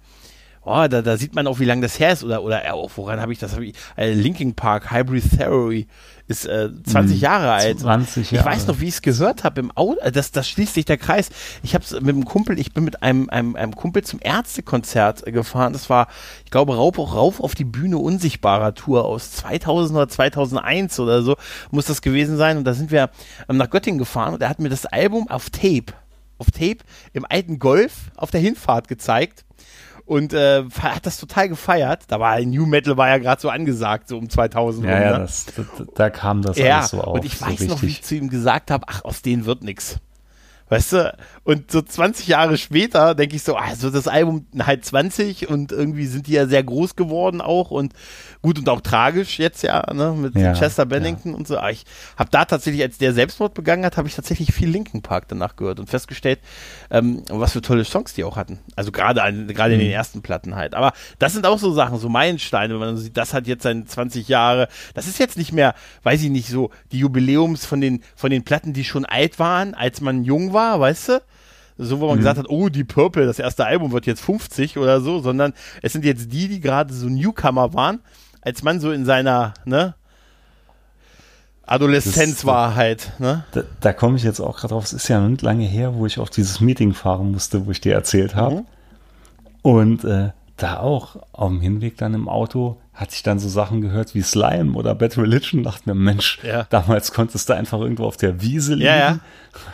oh, 0.64 0.86
da, 0.88 1.02
da 1.02 1.16
sieht 1.16 1.34
man 1.34 1.46
auch, 1.46 1.58
wie 1.58 1.64
lange 1.64 1.82
das 1.82 1.98
her 1.98 2.12
ist 2.12 2.24
oder, 2.24 2.42
oder 2.42 2.74
auch, 2.74 2.90
woran 2.96 3.20
habe 3.20 3.32
ich 3.32 3.38
das? 3.38 3.54
Hab 3.54 3.60
ich, 3.60 3.74
äh, 3.96 4.12
Linking 4.12 4.54
Park, 4.54 4.90
Hybrid 4.90 5.38
Theory 5.38 5.86
ist 6.26 6.46
äh, 6.46 6.70
20 6.84 7.16
hm, 7.16 7.20
Jahre 7.20 7.52
alt. 7.52 7.80
20 7.80 8.30
Jahre. 8.30 8.48
Ich 8.48 8.52
weiß 8.52 8.66
noch, 8.66 8.80
wie 8.80 8.88
ich 8.88 8.94
es 8.94 9.02
gehört 9.02 9.44
habe 9.44 9.60
im 9.60 9.70
Auto. 9.72 10.00
Äh, 10.00 10.10
das, 10.10 10.30
das 10.30 10.48
schließt 10.48 10.74
sich 10.74 10.86
der 10.86 10.96
Kreis. 10.96 11.28
Ich 11.62 11.74
habe 11.74 11.84
es 11.84 11.92
mit 11.92 12.14
einem 12.14 12.24
Kumpel, 12.24 12.58
ich 12.58 12.72
bin 12.72 12.84
mit 12.84 13.02
einem, 13.02 13.28
einem, 13.28 13.56
einem 13.56 13.76
Kumpel 13.76 14.02
zum 14.04 14.20
Ärztekonzert 14.22 15.24
gefahren. 15.26 15.74
Das 15.74 15.90
war, 15.90 16.08
ich 16.44 16.50
glaube, 16.50 16.76
rauf, 16.76 16.98
rauf 16.98 17.40
auf 17.40 17.54
die 17.54 17.64
Bühne 17.64 17.98
unsichtbarer 17.98 18.74
Tour 18.74 19.04
aus 19.04 19.32
2000 19.32 19.96
oder 19.96 20.08
2001 20.08 20.98
oder 20.98 21.22
so 21.22 21.36
muss 21.70 21.86
das 21.86 22.00
gewesen 22.00 22.38
sein. 22.38 22.56
Und 22.56 22.64
da 22.64 22.72
sind 22.72 22.90
wir 22.90 23.10
ähm, 23.48 23.58
nach 23.58 23.68
Göttingen 23.68 23.98
gefahren 23.98 24.34
und 24.34 24.42
er 24.42 24.48
hat 24.48 24.60
mir 24.60 24.70
das 24.70 24.86
Album 24.86 25.28
auf 25.28 25.50
Tape, 25.50 25.92
auf 26.38 26.50
Tape 26.50 26.78
im 27.12 27.26
alten 27.28 27.58
Golf 27.58 28.10
auf 28.16 28.30
der 28.30 28.40
Hinfahrt 28.40 28.88
gezeigt 28.88 29.44
und 30.06 30.32
äh, 30.34 30.64
hat 30.80 31.06
das 31.06 31.18
total 31.18 31.48
gefeiert. 31.48 32.04
Da 32.08 32.20
war 32.20 32.38
New 32.40 32.66
Metal 32.66 32.96
war 32.96 33.08
ja 33.08 33.18
gerade 33.18 33.40
so 33.40 33.48
angesagt, 33.48 34.08
so 34.08 34.18
um 34.18 34.28
2000 34.28 34.86
ja. 34.86 35.00
Ja, 35.00 35.12
ne? 35.12 35.18
das, 35.18 35.46
da, 35.46 35.62
da, 35.94 36.10
kam 36.10 36.42
das 36.42 36.58
ja, 36.58 36.78
alles 36.78 36.90
so 36.90 37.00
auf. 37.00 37.14
Und 37.14 37.24
ich 37.24 37.38
so 37.38 37.46
weiß 37.46 37.52
richtig. 37.52 37.68
noch, 37.68 37.82
wie 37.82 37.86
ich 37.86 38.02
zu 38.02 38.14
ihm 38.14 38.28
gesagt 38.28 38.70
habe, 38.70 38.84
ach, 38.88 39.04
aus 39.04 39.22
denen 39.22 39.46
wird 39.46 39.62
nix. 39.62 39.98
Weißt 40.68 40.92
du? 40.94 41.16
Und 41.44 41.70
so 41.70 41.82
20 41.82 42.26
Jahre 42.26 42.56
später 42.56 43.14
denke 43.14 43.36
ich 43.36 43.42
so, 43.42 43.54
also 43.54 43.90
das 43.90 44.08
Album 44.08 44.46
halt 44.58 44.84
20 44.84 45.48
und 45.48 45.72
irgendwie 45.72 46.06
sind 46.06 46.26
die 46.26 46.32
ja 46.32 46.46
sehr 46.46 46.64
groß 46.64 46.96
geworden 46.96 47.42
auch 47.42 47.70
und 47.70 47.92
gut 48.40 48.58
und 48.58 48.68
auch 48.70 48.80
tragisch 48.80 49.38
jetzt 49.38 49.62
ja, 49.62 49.92
ne, 49.92 50.12
mit 50.12 50.34
ja, 50.36 50.54
Chester 50.54 50.86
Bennington 50.86 51.32
ja. 51.32 51.36
und 51.36 51.46
so. 51.46 51.58
Aber 51.58 51.70
ich 51.70 51.84
habe 52.16 52.30
da 52.30 52.46
tatsächlich, 52.46 52.82
als 52.82 52.96
der 52.96 53.12
Selbstmord 53.12 53.52
begangen 53.52 53.84
hat, 53.84 53.98
habe 53.98 54.08
ich 54.08 54.14
tatsächlich 54.14 54.54
viel 54.54 54.70
Linkin 54.70 55.02
Park 55.02 55.28
danach 55.28 55.56
gehört 55.56 55.80
und 55.80 55.90
festgestellt, 55.90 56.40
ähm, 56.90 57.24
was 57.28 57.52
für 57.52 57.60
tolle 57.60 57.84
Songs 57.84 58.14
die 58.14 58.24
auch 58.24 58.36
hatten. 58.36 58.60
Also 58.74 58.90
gerade 58.90 59.20
gerade 59.52 59.74
in 59.74 59.80
den 59.80 59.88
mhm. 59.88 59.94
ersten 59.94 60.22
Platten 60.22 60.56
halt. 60.56 60.74
Aber 60.74 60.92
das 61.18 61.34
sind 61.34 61.44
auch 61.44 61.58
so 61.58 61.72
Sachen, 61.72 61.98
so 61.98 62.08
Meilensteine, 62.08 62.72
wenn 62.72 62.80
man 62.80 62.96
sieht, 62.96 63.18
das 63.18 63.34
hat 63.34 63.46
jetzt 63.46 63.64
seine 63.64 63.84
20 63.84 64.28
Jahre. 64.28 64.68
Das 64.94 65.08
ist 65.08 65.18
jetzt 65.18 65.36
nicht 65.36 65.52
mehr, 65.52 65.74
weiß 66.04 66.22
ich 66.22 66.30
nicht, 66.30 66.48
so 66.48 66.70
die 66.90 67.00
Jubiläums 67.00 67.66
von 67.66 67.82
den 67.82 68.02
von 68.16 68.30
den 68.30 68.44
Platten, 68.44 68.72
die 68.72 68.84
schon 68.84 69.04
alt 69.04 69.38
waren, 69.38 69.74
als 69.74 70.00
man 70.00 70.24
jung 70.24 70.53
war, 70.53 70.53
weißt 70.54 71.08
du? 71.08 71.22
So, 71.76 72.00
wo 72.00 72.06
man 72.06 72.16
mhm. 72.16 72.20
gesagt 72.20 72.38
hat, 72.38 72.48
oh, 72.48 72.68
die 72.68 72.84
Purple, 72.84 73.26
das 73.26 73.38
erste 73.38 73.66
Album 73.66 73.92
wird 73.92 74.06
jetzt 74.06 74.20
50 74.22 74.78
oder 74.78 75.00
so, 75.00 75.20
sondern 75.20 75.52
es 75.82 75.92
sind 75.92 76.04
jetzt 76.04 76.32
die, 76.32 76.48
die 76.48 76.60
gerade 76.60 76.94
so 76.94 77.08
Newcomer 77.08 77.74
waren, 77.74 78.00
als 78.42 78.62
man 78.62 78.78
so 78.80 78.92
in 78.92 79.04
seiner, 79.04 79.54
ne, 79.64 79.94
Adoleszenz 81.66 82.36
das, 82.36 82.44
war 82.44 82.74
halt, 82.74 83.12
ne? 83.18 83.44
Da, 83.52 83.62
da 83.80 83.92
komme 83.92 84.16
ich 84.16 84.22
jetzt 84.22 84.40
auch 84.40 84.58
gerade 84.58 84.74
drauf. 84.74 84.84
Es 84.84 84.92
ist 84.92 85.08
ja 85.08 85.20
nicht 85.26 85.42
lange 85.42 85.64
her, 85.64 85.94
wo 85.94 86.04
ich 86.04 86.18
auf 86.18 86.28
dieses 86.28 86.60
Meeting 86.60 86.92
fahren 86.92 87.32
musste, 87.32 87.66
wo 87.66 87.70
ich 87.70 87.80
dir 87.80 87.94
erzählt 87.94 88.34
habe. 88.34 88.56
Mhm. 88.56 88.66
Und 89.62 90.04
äh, 90.04 90.30
da 90.56 90.78
auch 90.78 91.16
auf 91.32 91.48
dem 91.48 91.60
Hinweg 91.60 91.96
dann 91.96 92.14
im 92.14 92.28
Auto 92.28 92.80
hatte 92.92 93.14
ich 93.14 93.24
dann 93.24 93.40
so 93.40 93.48
Sachen 93.48 93.80
gehört 93.80 94.14
wie 94.14 94.22
Slime 94.22 94.74
oder 94.74 94.94
Bad 94.94 95.18
Religion. 95.18 95.64
Dachte 95.64 95.88
mir, 95.88 95.96
Mensch, 95.96 96.38
ja. 96.44 96.64
damals 96.70 97.12
konntest 97.12 97.48
du 97.48 97.54
einfach 97.54 97.80
irgendwo 97.80 98.04
auf 98.04 98.16
der 98.16 98.40
Wiese 98.40 98.74
liegen, 98.74 98.86
ja, 98.86 98.96
ja. 98.96 99.18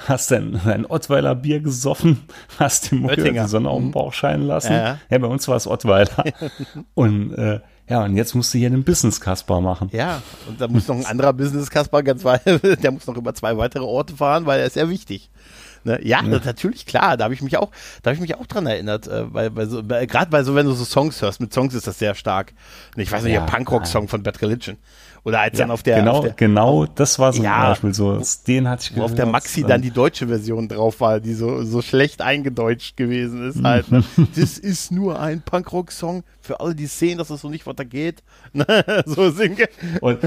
hast 0.09 0.31
dein, 0.31 0.59
dein 0.65 0.87
Ottweiler 0.87 1.35
Bier 1.35 1.61
gesoffen, 1.61 2.23
hast 2.59 2.91
die 2.91 2.95
Mucke 2.95 3.31
die 3.31 3.39
Sonne 3.47 3.69
auf 3.69 3.79
den 3.79 3.89
mhm. 3.89 3.93
Bauch 3.93 4.15
scheinen 4.15 4.47
lassen. 4.47 4.73
Ja, 4.73 4.99
bei 5.11 5.27
uns 5.27 5.47
war 5.49 5.57
es 5.57 5.67
Ottweiler. 5.67 6.25
und 6.95 7.35
äh, 7.35 7.61
ja, 7.91 8.05
und 8.05 8.17
jetzt 8.17 8.35
musst 8.35 8.55
du 8.55 8.59
hier 8.59 8.69
einen 8.69 8.85
Business-Kasper 8.85 9.61
machen. 9.61 9.91
Ja, 9.93 10.23
und 10.49 10.61
da 10.61 10.69
muss 10.69 10.87
noch 10.87 10.95
ein 10.95 11.07
anderer 11.07 11.33
Business-Kasper 11.33 12.05
ganz 12.05 12.25
weit, 12.25 12.43
der 12.83 12.91
muss 12.93 13.07
noch 13.07 13.17
über 13.17 13.35
zwei 13.35 13.57
weitere 13.59 13.83
Orte 13.83 14.15
fahren, 14.15 14.47
weil 14.47 14.61
er 14.61 14.67
ist 14.67 14.77
ja 14.77 14.89
wichtig. 14.89 15.29
Ne? 15.85 15.99
Ja, 16.03 16.23
ja. 16.23 16.41
natürlich, 16.45 16.87
klar, 16.87 17.17
da 17.17 17.25
habe 17.25 17.35
ich 17.35 17.43
mich 17.43 17.57
auch, 17.57 17.71
da 18.03 18.11
habe 18.11 18.15
ich 18.15 18.21
mich 18.21 18.37
auch 18.37 18.47
dran 18.47 18.67
erinnert, 18.67 19.07
äh, 19.07 19.33
weil, 19.33 19.55
weil 19.57 19.69
so, 19.69 19.83
gerade 19.83 20.31
bei 20.31 20.43
so, 20.43 20.55
wenn 20.55 20.67
du 20.67 20.73
so 20.73 20.85
Songs 20.85 21.23
hörst, 21.23 21.41
mit 21.41 21.53
Songs 21.53 21.75
ist 21.75 21.87
das 21.87 21.99
sehr 21.99 22.15
stark. 22.15 22.53
Ich 22.97 23.11
weiß 23.11 23.25
nicht, 23.25 23.33
ja, 23.33 23.41
der 23.41 23.53
Punkrock-Song 23.53 24.09
von 24.09 24.23
Bad 24.23 24.43
Religion. 24.43 24.77
Oder 25.23 25.41
als 25.41 25.59
ja, 25.59 25.65
dann 25.65 25.71
auf 25.71 25.83
der. 25.83 25.99
Genau, 25.99 26.13
auf 26.13 26.25
der, 26.25 26.33
genau, 26.33 26.87
das 26.87 27.19
war 27.19 27.33
so 27.33 27.43
ja, 27.43 27.57
ein 27.57 27.69
Beispiel 27.71 27.95
so. 27.95 28.23
Den 28.47 28.69
hatte 28.69 28.89
ich 28.91 28.97
Wo 28.97 29.03
auf 29.03 29.15
der 29.15 29.27
Maxi 29.27 29.63
dann 29.63 29.83
die 29.83 29.91
deutsche 29.91 30.29
Version 30.29 30.67
drauf 30.69 31.01
war, 31.01 31.21
die 31.21 31.35
so, 31.35 31.63
so 31.63 31.83
schlecht 31.83 32.23
eingedeutscht 32.23 32.97
gewesen 32.97 33.47
ist 33.49 33.63
halt. 33.63 33.91
Ne? 33.91 34.03
das 34.37 34.57
ist 34.57 34.91
nur 34.91 35.21
ein 35.21 35.43
Punkrock-Song 35.43 36.25
für 36.41 36.61
alle, 36.61 36.75
die 36.75 36.87
sehen, 36.87 37.19
dass 37.19 37.29
es 37.29 37.43
so 37.43 37.51
nicht 37.51 37.67
weitergeht. 37.67 38.23
so 39.05 39.31
singe. 39.31 39.69
Und 40.01 40.21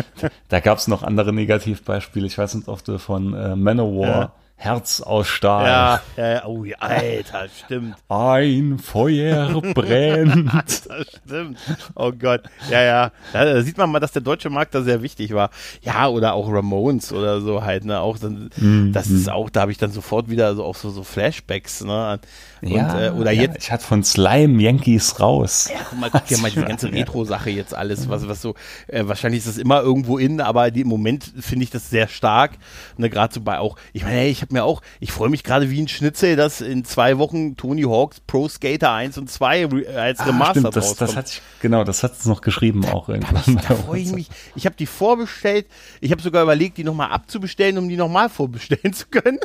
da 0.49 0.59
gab 0.59 0.77
es 0.77 0.87
noch 0.87 1.01
andere 1.01 1.33
Negativbeispiele. 1.33 2.27
Ich 2.27 2.37
weiß 2.37 2.53
nicht, 2.55 2.67
ob 2.67 2.83
du 2.83 2.99
von 2.99 3.33
äh, 3.33 3.55
Manowar 3.55 4.33
Herz 4.55 5.01
aus 5.01 5.27
Stahl. 5.27 5.65
Ja, 5.65 6.01
ja, 6.15 6.45
oh, 6.45 6.65
Alter, 6.79 7.47
stimmt. 7.49 7.95
Ein 8.07 8.79
Feuer 8.79 9.61
brennt. 9.73 10.49
das 10.87 11.07
stimmt. 11.25 11.57
Oh 11.95 12.13
Gott. 12.13 12.43
Ja, 12.71 12.81
ja. 12.81 13.11
Da 13.33 13.61
sieht 13.61 13.77
man 13.77 13.91
mal, 13.91 13.99
dass 13.99 14.13
der 14.13 14.21
deutsche 14.21 14.49
Markt 14.49 14.73
da 14.73 14.81
sehr 14.81 15.01
wichtig 15.01 15.33
war. 15.33 15.49
Ja, 15.81 16.07
oder 16.07 16.33
auch 16.33 16.49
Ramones 16.49 17.11
oder 17.11 17.41
so 17.41 17.63
halt, 17.63 17.83
ne? 17.83 17.99
Auch 17.99 18.17
dann, 18.17 18.51
mm, 18.55 18.93
das 18.93 19.07
ist 19.07 19.29
auch, 19.29 19.49
da 19.49 19.61
habe 19.61 19.73
ich 19.73 19.77
dann 19.77 19.91
sofort 19.91 20.29
wieder 20.29 20.55
so 20.55 20.63
auch 20.63 20.75
so, 20.75 20.89
so 20.91 21.03
Flashbacks, 21.03 21.83
ne? 21.83 22.19
Und, 22.61 22.71
ja, 22.71 23.07
äh, 23.07 23.09
oder 23.09 23.31
ja, 23.31 23.41
jetzt. 23.41 23.57
Ich 23.57 23.71
hatte 23.71 23.83
von 23.83 24.03
Slime 24.05 24.61
Yankees 24.61 25.19
raus. 25.19 25.69
Ja, 25.73 25.81
guck 25.89 25.99
mal, 25.99 26.09
guck 26.09 26.25
dir 26.27 26.37
mal 26.37 26.49
die 26.49 26.61
ganze 26.65 26.89
Retro-Sache 26.89 27.49
jetzt 27.49 27.73
alles, 27.73 28.07
was, 28.07 28.29
was 28.29 28.41
so, 28.41 28.55
äh, 28.87 29.05
wahrscheinlich 29.05 29.39
ist 29.39 29.47
das 29.49 29.57
immer 29.57 29.81
irgendwo 29.81 30.17
in, 30.17 30.39
aber 30.39 30.71
die, 30.71 30.81
im 30.81 30.87
Moment 30.87 31.29
finde 31.39 31.63
ich 31.63 31.69
das 31.69 31.89
sehr 31.89 32.07
stark. 32.07 32.51
Ne, 32.95 33.09
gerade 33.09 33.33
so 33.33 33.41
bei 33.41 33.59
auch, 33.59 33.75
ich 33.91 34.03
meine, 34.03 34.15
hey, 34.15 34.29
ich 34.29 34.41
habe 34.41 34.52
mir 34.53 34.63
auch, 34.63 34.81
ich 34.99 35.11
freue 35.11 35.29
mich 35.29 35.43
gerade 35.43 35.69
wie 35.69 35.81
ein 35.81 35.87
Schnitzel, 35.87 36.35
dass 36.35 36.61
in 36.61 36.85
zwei 36.85 37.17
Wochen 37.17 37.57
Tony 37.57 37.83
Hawks 37.83 38.19
Pro 38.21 38.47
Skater 38.47 38.91
1 38.93 39.17
und 39.17 39.29
2 39.29 39.85
als 39.95 40.19
ah, 40.19 40.25
Remaster 40.25 40.59
stimmt, 40.59 40.75
das, 40.75 40.95
das 40.95 41.15
hat 41.15 41.29
ich, 41.29 41.41
Genau, 41.63 41.85
das 41.85 42.03
hat 42.03 42.11
es 42.19 42.25
noch 42.25 42.41
geschrieben 42.41 42.85
auch 42.85 43.07
irgendwann. 43.07 43.55
Da, 43.55 43.61
da 43.69 43.75
freue 43.75 44.01
ich 44.01 44.11
mich. 44.11 44.29
Ich 44.53 44.65
habe 44.65 44.75
die 44.75 44.85
vorbestellt. 44.85 45.65
Ich 46.01 46.11
habe 46.11 46.21
sogar 46.21 46.43
überlegt, 46.43 46.77
die 46.77 46.83
nochmal 46.83 47.11
abzubestellen, 47.11 47.77
um 47.77 47.87
die 47.87 47.95
nochmal 47.95 48.29
vorbestellen 48.29 48.93
zu 48.93 49.07
können. 49.07 49.39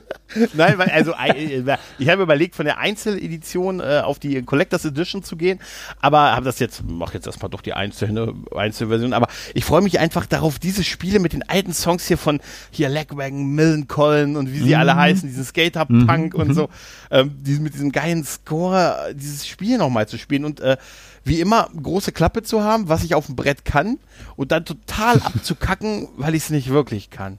Nein, 0.54 0.78
weil, 0.78 0.90
also 0.90 1.12
äh, 1.12 1.76
ich 1.98 2.08
habe 2.08 2.22
überlegt, 2.22 2.56
von 2.56 2.66
der 2.66 2.78
Einzeledition 2.78 3.78
äh, 3.78 4.02
auf 4.04 4.18
die 4.18 4.42
Collectors 4.42 4.84
Edition 4.84 5.22
zu 5.22 5.36
gehen, 5.36 5.60
aber 6.00 6.34
habe 6.34 6.44
das 6.44 6.58
jetzt, 6.58 6.82
mach 6.86 7.14
jetzt 7.14 7.26
erstmal 7.26 7.50
doch 7.50 7.60
die 7.60 7.72
einzelne 7.72 8.34
Einzelversion, 8.54 9.12
aber 9.12 9.28
ich 9.54 9.64
freue 9.64 9.80
mich 9.80 10.00
einfach 10.00 10.26
darauf, 10.26 10.58
diese 10.58 10.84
Spiele 10.84 11.20
mit 11.20 11.32
den 11.32 11.48
alten 11.48 11.72
Songs 11.72 12.06
hier 12.06 12.18
von 12.18 12.40
hier 12.70 12.88
Legwagon, 12.88 13.54
Millencolin 13.54 14.36
und 14.36 14.52
wie 14.52 14.58
sie 14.58 14.74
mhm. 14.74 14.80
Alle 14.88 15.00
heißen, 15.00 15.28
diesen 15.28 15.44
Skater-Punk 15.44 16.34
mhm. 16.34 16.40
und 16.40 16.54
so, 16.54 16.68
ähm, 17.10 17.32
die, 17.42 17.58
mit 17.58 17.74
diesem 17.74 17.92
geilen 17.92 18.24
Score, 18.24 19.14
dieses 19.14 19.46
Spiel 19.46 19.78
nochmal 19.78 20.08
zu 20.08 20.18
spielen 20.18 20.44
und 20.44 20.60
äh, 20.60 20.76
wie 21.24 21.40
immer 21.40 21.68
große 21.80 22.12
Klappe 22.12 22.42
zu 22.42 22.62
haben, 22.62 22.88
was 22.88 23.04
ich 23.04 23.14
auf 23.14 23.26
dem 23.26 23.36
Brett 23.36 23.64
kann 23.64 23.98
und 24.36 24.52
dann 24.52 24.64
total 24.64 25.20
abzukacken, 25.20 26.08
weil 26.16 26.34
ich 26.34 26.44
es 26.44 26.50
nicht 26.50 26.70
wirklich 26.70 27.10
kann. 27.10 27.38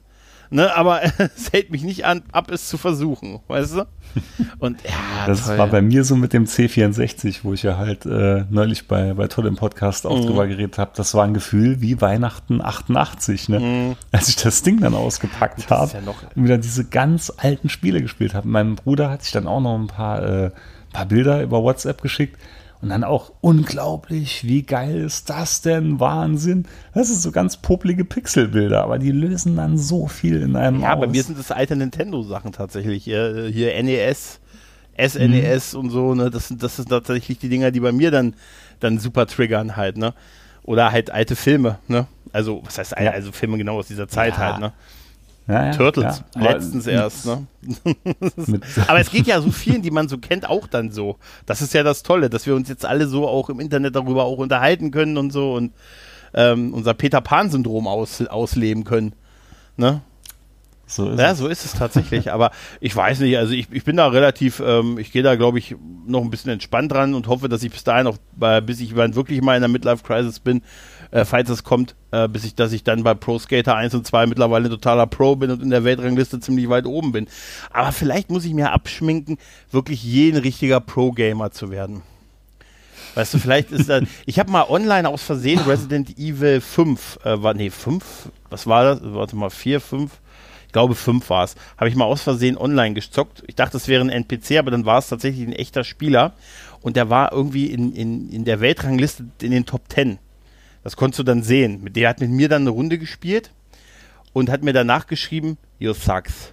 Ne, 0.52 0.74
aber 0.74 1.00
es 1.36 1.52
hält 1.52 1.70
mich 1.70 1.84
nicht 1.84 2.04
an, 2.04 2.22
ab, 2.32 2.50
es 2.50 2.68
zu 2.68 2.76
versuchen, 2.76 3.38
weißt 3.46 3.76
du? 3.76 3.86
Und 4.58 4.82
ja, 4.82 4.90
das 5.26 5.46
toll. 5.46 5.58
war 5.58 5.68
bei 5.68 5.80
mir 5.80 6.02
so 6.02 6.16
mit 6.16 6.32
dem 6.32 6.44
C64, 6.44 7.40
wo 7.44 7.52
ich 7.52 7.62
ja 7.62 7.76
halt 7.76 8.04
äh, 8.04 8.44
neulich 8.50 8.88
bei, 8.88 9.14
bei 9.14 9.28
Toll 9.28 9.46
im 9.46 9.54
Podcast 9.54 10.06
auch 10.06 10.18
mhm. 10.18 10.26
drüber 10.26 10.48
geredet 10.48 10.78
habe. 10.78 10.90
Das 10.96 11.14
war 11.14 11.24
ein 11.24 11.34
Gefühl 11.34 11.80
wie 11.80 12.00
Weihnachten 12.00 12.60
88, 12.60 13.48
ne? 13.48 13.60
Mhm. 13.60 13.96
Als 14.10 14.28
ich 14.28 14.36
das 14.36 14.62
Ding 14.62 14.80
dann 14.80 14.94
ausgepackt 14.94 15.70
habe 15.70 15.92
ja 15.92 16.00
und 16.34 16.44
wieder 16.44 16.58
diese 16.58 16.84
ganz 16.84 17.32
alten 17.36 17.68
Spiele 17.68 18.02
gespielt 18.02 18.34
habe. 18.34 18.48
Meinem 18.48 18.74
Bruder 18.74 19.08
hatte 19.08 19.22
ich 19.24 19.32
dann 19.32 19.46
auch 19.46 19.60
noch 19.60 19.78
ein 19.78 19.86
paar, 19.86 20.22
äh, 20.22 20.50
paar 20.92 21.06
Bilder 21.06 21.42
über 21.42 21.62
WhatsApp 21.62 22.02
geschickt 22.02 22.36
und 22.82 22.88
dann 22.88 23.04
auch 23.04 23.32
unglaublich, 23.42 24.44
wie 24.44 24.62
geil 24.62 24.96
ist 24.96 25.28
das 25.28 25.60
denn? 25.60 26.00
Wahnsinn. 26.00 26.66
Das 26.94 27.10
ist 27.10 27.22
so 27.22 27.30
ganz 27.30 27.58
poplige 27.58 28.06
Pixelbilder, 28.06 28.82
aber 28.82 28.98
die 28.98 29.10
lösen 29.10 29.56
dann 29.56 29.76
so 29.76 30.06
viel 30.06 30.40
in 30.40 30.56
einem 30.56 30.80
Ja, 30.80 30.94
aus. 30.94 31.00
bei 31.00 31.06
mir 31.08 31.22
sind 31.22 31.38
das 31.38 31.50
alte 31.50 31.76
Nintendo-Sachen 31.76 32.52
tatsächlich. 32.52 33.04
Hier, 33.04 33.50
hier 33.52 33.82
NES, 33.82 34.40
SNES 34.98 35.74
mhm. 35.74 35.80
und 35.80 35.90
so, 35.90 36.14
ne? 36.14 36.30
Das 36.30 36.48
sind, 36.48 36.62
das 36.62 36.76
sind 36.76 36.88
tatsächlich 36.88 37.38
die 37.38 37.50
Dinger, 37.50 37.70
die 37.70 37.80
bei 37.80 37.92
mir 37.92 38.10
dann, 38.10 38.34
dann 38.80 38.98
super 38.98 39.26
triggern 39.26 39.76
halt, 39.76 39.98
ne? 39.98 40.14
Oder 40.62 40.90
halt 40.90 41.10
alte 41.10 41.36
Filme, 41.36 41.78
ne? 41.86 42.06
Also, 42.32 42.62
was 42.64 42.78
heißt, 42.78 42.92
ja. 42.92 43.10
also 43.10 43.32
Filme 43.32 43.58
genau 43.58 43.78
aus 43.78 43.88
dieser 43.88 44.08
Zeit 44.08 44.34
ja. 44.34 44.38
halt, 44.38 44.60
ne? 44.60 44.72
Ja, 45.48 45.66
ja, 45.66 45.72
Turtles, 45.72 46.22
ja. 46.36 46.42
letztens 46.42 46.86
mit, 46.86 46.94
erst. 46.94 47.26
Ne? 47.26 47.46
Aber 48.86 49.00
es 49.00 49.10
geht 49.10 49.26
ja 49.26 49.40
so 49.40 49.50
vielen, 49.50 49.82
die 49.82 49.90
man 49.90 50.08
so 50.08 50.18
kennt, 50.18 50.48
auch 50.48 50.66
dann 50.66 50.90
so. 50.90 51.16
Das 51.46 51.60
ist 51.60 51.74
ja 51.74 51.82
das 51.82 52.02
Tolle, 52.02 52.30
dass 52.30 52.46
wir 52.46 52.54
uns 52.54 52.68
jetzt 52.68 52.84
alle 52.84 53.08
so 53.08 53.26
auch 53.26 53.50
im 53.50 53.58
Internet 53.58 53.96
darüber 53.96 54.24
auch 54.24 54.38
unterhalten 54.38 54.90
können 54.90 55.16
und 55.16 55.32
so 55.32 55.54
und 55.54 55.72
ähm, 56.34 56.72
unser 56.72 56.94
Peter 56.94 57.20
Pan-Syndrom 57.20 57.88
aus, 57.88 58.24
ausleben 58.26 58.84
können. 58.84 59.14
Ne? 59.76 60.02
So 60.90 61.08
ist 61.08 61.20
ja, 61.20 61.30
es. 61.30 61.38
so 61.38 61.46
ist 61.46 61.64
es 61.64 61.72
tatsächlich. 61.72 62.32
Aber 62.32 62.50
ich 62.80 62.94
weiß 62.94 63.20
nicht, 63.20 63.38
also 63.38 63.52
ich, 63.52 63.68
ich 63.70 63.84
bin 63.84 63.96
da 63.96 64.08
relativ, 64.08 64.60
ähm, 64.60 64.98
ich 64.98 65.12
gehe 65.12 65.22
da, 65.22 65.36
glaube 65.36 65.58
ich, 65.58 65.76
noch 66.06 66.20
ein 66.20 66.30
bisschen 66.30 66.50
entspannt 66.50 66.90
dran 66.92 67.14
und 67.14 67.28
hoffe, 67.28 67.48
dass 67.48 67.62
ich 67.62 67.70
bis 67.70 67.84
dahin 67.84 68.04
noch, 68.04 68.18
äh, 68.40 68.60
bis 68.60 68.80
ich 68.80 68.96
wirklich 68.96 69.40
mal 69.40 69.54
in 69.54 69.62
der 69.62 69.68
Midlife-Crisis 69.68 70.40
bin, 70.40 70.62
äh, 71.12 71.24
falls 71.24 71.48
es 71.48 71.62
kommt, 71.62 71.94
äh, 72.10 72.26
bis 72.28 72.44
ich, 72.44 72.56
dass 72.56 72.72
ich 72.72 72.82
dann 72.82 73.04
bei 73.04 73.14
Pro 73.14 73.38
Skater 73.38 73.76
1 73.76 73.94
und 73.94 74.06
2 74.06 74.26
mittlerweile 74.26 74.68
totaler 74.68 75.06
Pro 75.06 75.36
bin 75.36 75.50
und 75.50 75.62
in 75.62 75.70
der 75.70 75.84
Weltrangliste 75.84 76.40
ziemlich 76.40 76.68
weit 76.68 76.86
oben 76.86 77.12
bin. 77.12 77.28
Aber 77.72 77.92
vielleicht 77.92 78.30
muss 78.30 78.44
ich 78.44 78.54
mir 78.54 78.72
abschminken, 78.72 79.38
wirklich 79.70 80.02
jeden 80.02 80.38
richtiger 80.38 80.80
Pro-Gamer 80.80 81.52
zu 81.52 81.70
werden. 81.70 82.02
Weißt 83.14 83.34
du, 83.34 83.38
vielleicht 83.38 83.70
ist 83.72 83.88
das. 83.88 84.04
Ich 84.26 84.38
habe 84.38 84.50
mal 84.50 84.68
online 84.68 85.08
aus 85.08 85.22
Versehen 85.22 85.60
Resident 85.60 86.18
Evil 86.18 86.60
5, 86.60 87.20
äh, 87.24 87.42
war, 87.42 87.54
nee, 87.54 87.70
5, 87.70 88.04
was 88.50 88.66
war 88.66 88.84
das? 88.84 89.00
Warte 89.02 89.36
mal, 89.36 89.50
4, 89.50 89.80
5, 89.80 90.12
ich 90.12 90.20
glaube 90.72 90.94
5 90.94 91.28
war 91.30 91.44
es. 91.44 91.54
Habe 91.76 91.88
ich 91.88 91.96
mal 91.96 92.04
aus 92.04 92.22
Versehen 92.22 92.56
online 92.56 92.94
gezockt. 92.94 93.42
Ich 93.46 93.54
dachte, 93.54 93.76
es 93.76 93.88
wäre 93.88 94.02
ein 94.04 94.10
NPC, 94.10 94.58
aber 94.58 94.70
dann 94.70 94.84
war 94.86 94.98
es 94.98 95.08
tatsächlich 95.08 95.46
ein 95.46 95.52
echter 95.52 95.84
Spieler. 95.84 96.32
Und 96.82 96.96
der 96.96 97.10
war 97.10 97.32
irgendwie 97.32 97.66
in, 97.66 97.92
in, 97.92 98.30
in 98.30 98.44
der 98.44 98.60
Weltrangliste 98.60 99.26
in 99.42 99.50
den 99.50 99.66
Top 99.66 99.82
10. 99.88 100.18
Das 100.82 100.96
konntest 100.96 101.18
du 101.18 101.22
dann 101.24 101.42
sehen. 101.42 101.92
Der 101.92 102.08
hat 102.08 102.20
mit 102.20 102.30
mir 102.30 102.48
dann 102.48 102.62
eine 102.62 102.70
Runde 102.70 102.98
gespielt 102.98 103.50
und 104.32 104.48
hat 104.50 104.62
mir 104.62 104.72
danach 104.72 105.06
geschrieben, 105.06 105.58
you 105.78 105.92
sucks. 105.92 106.52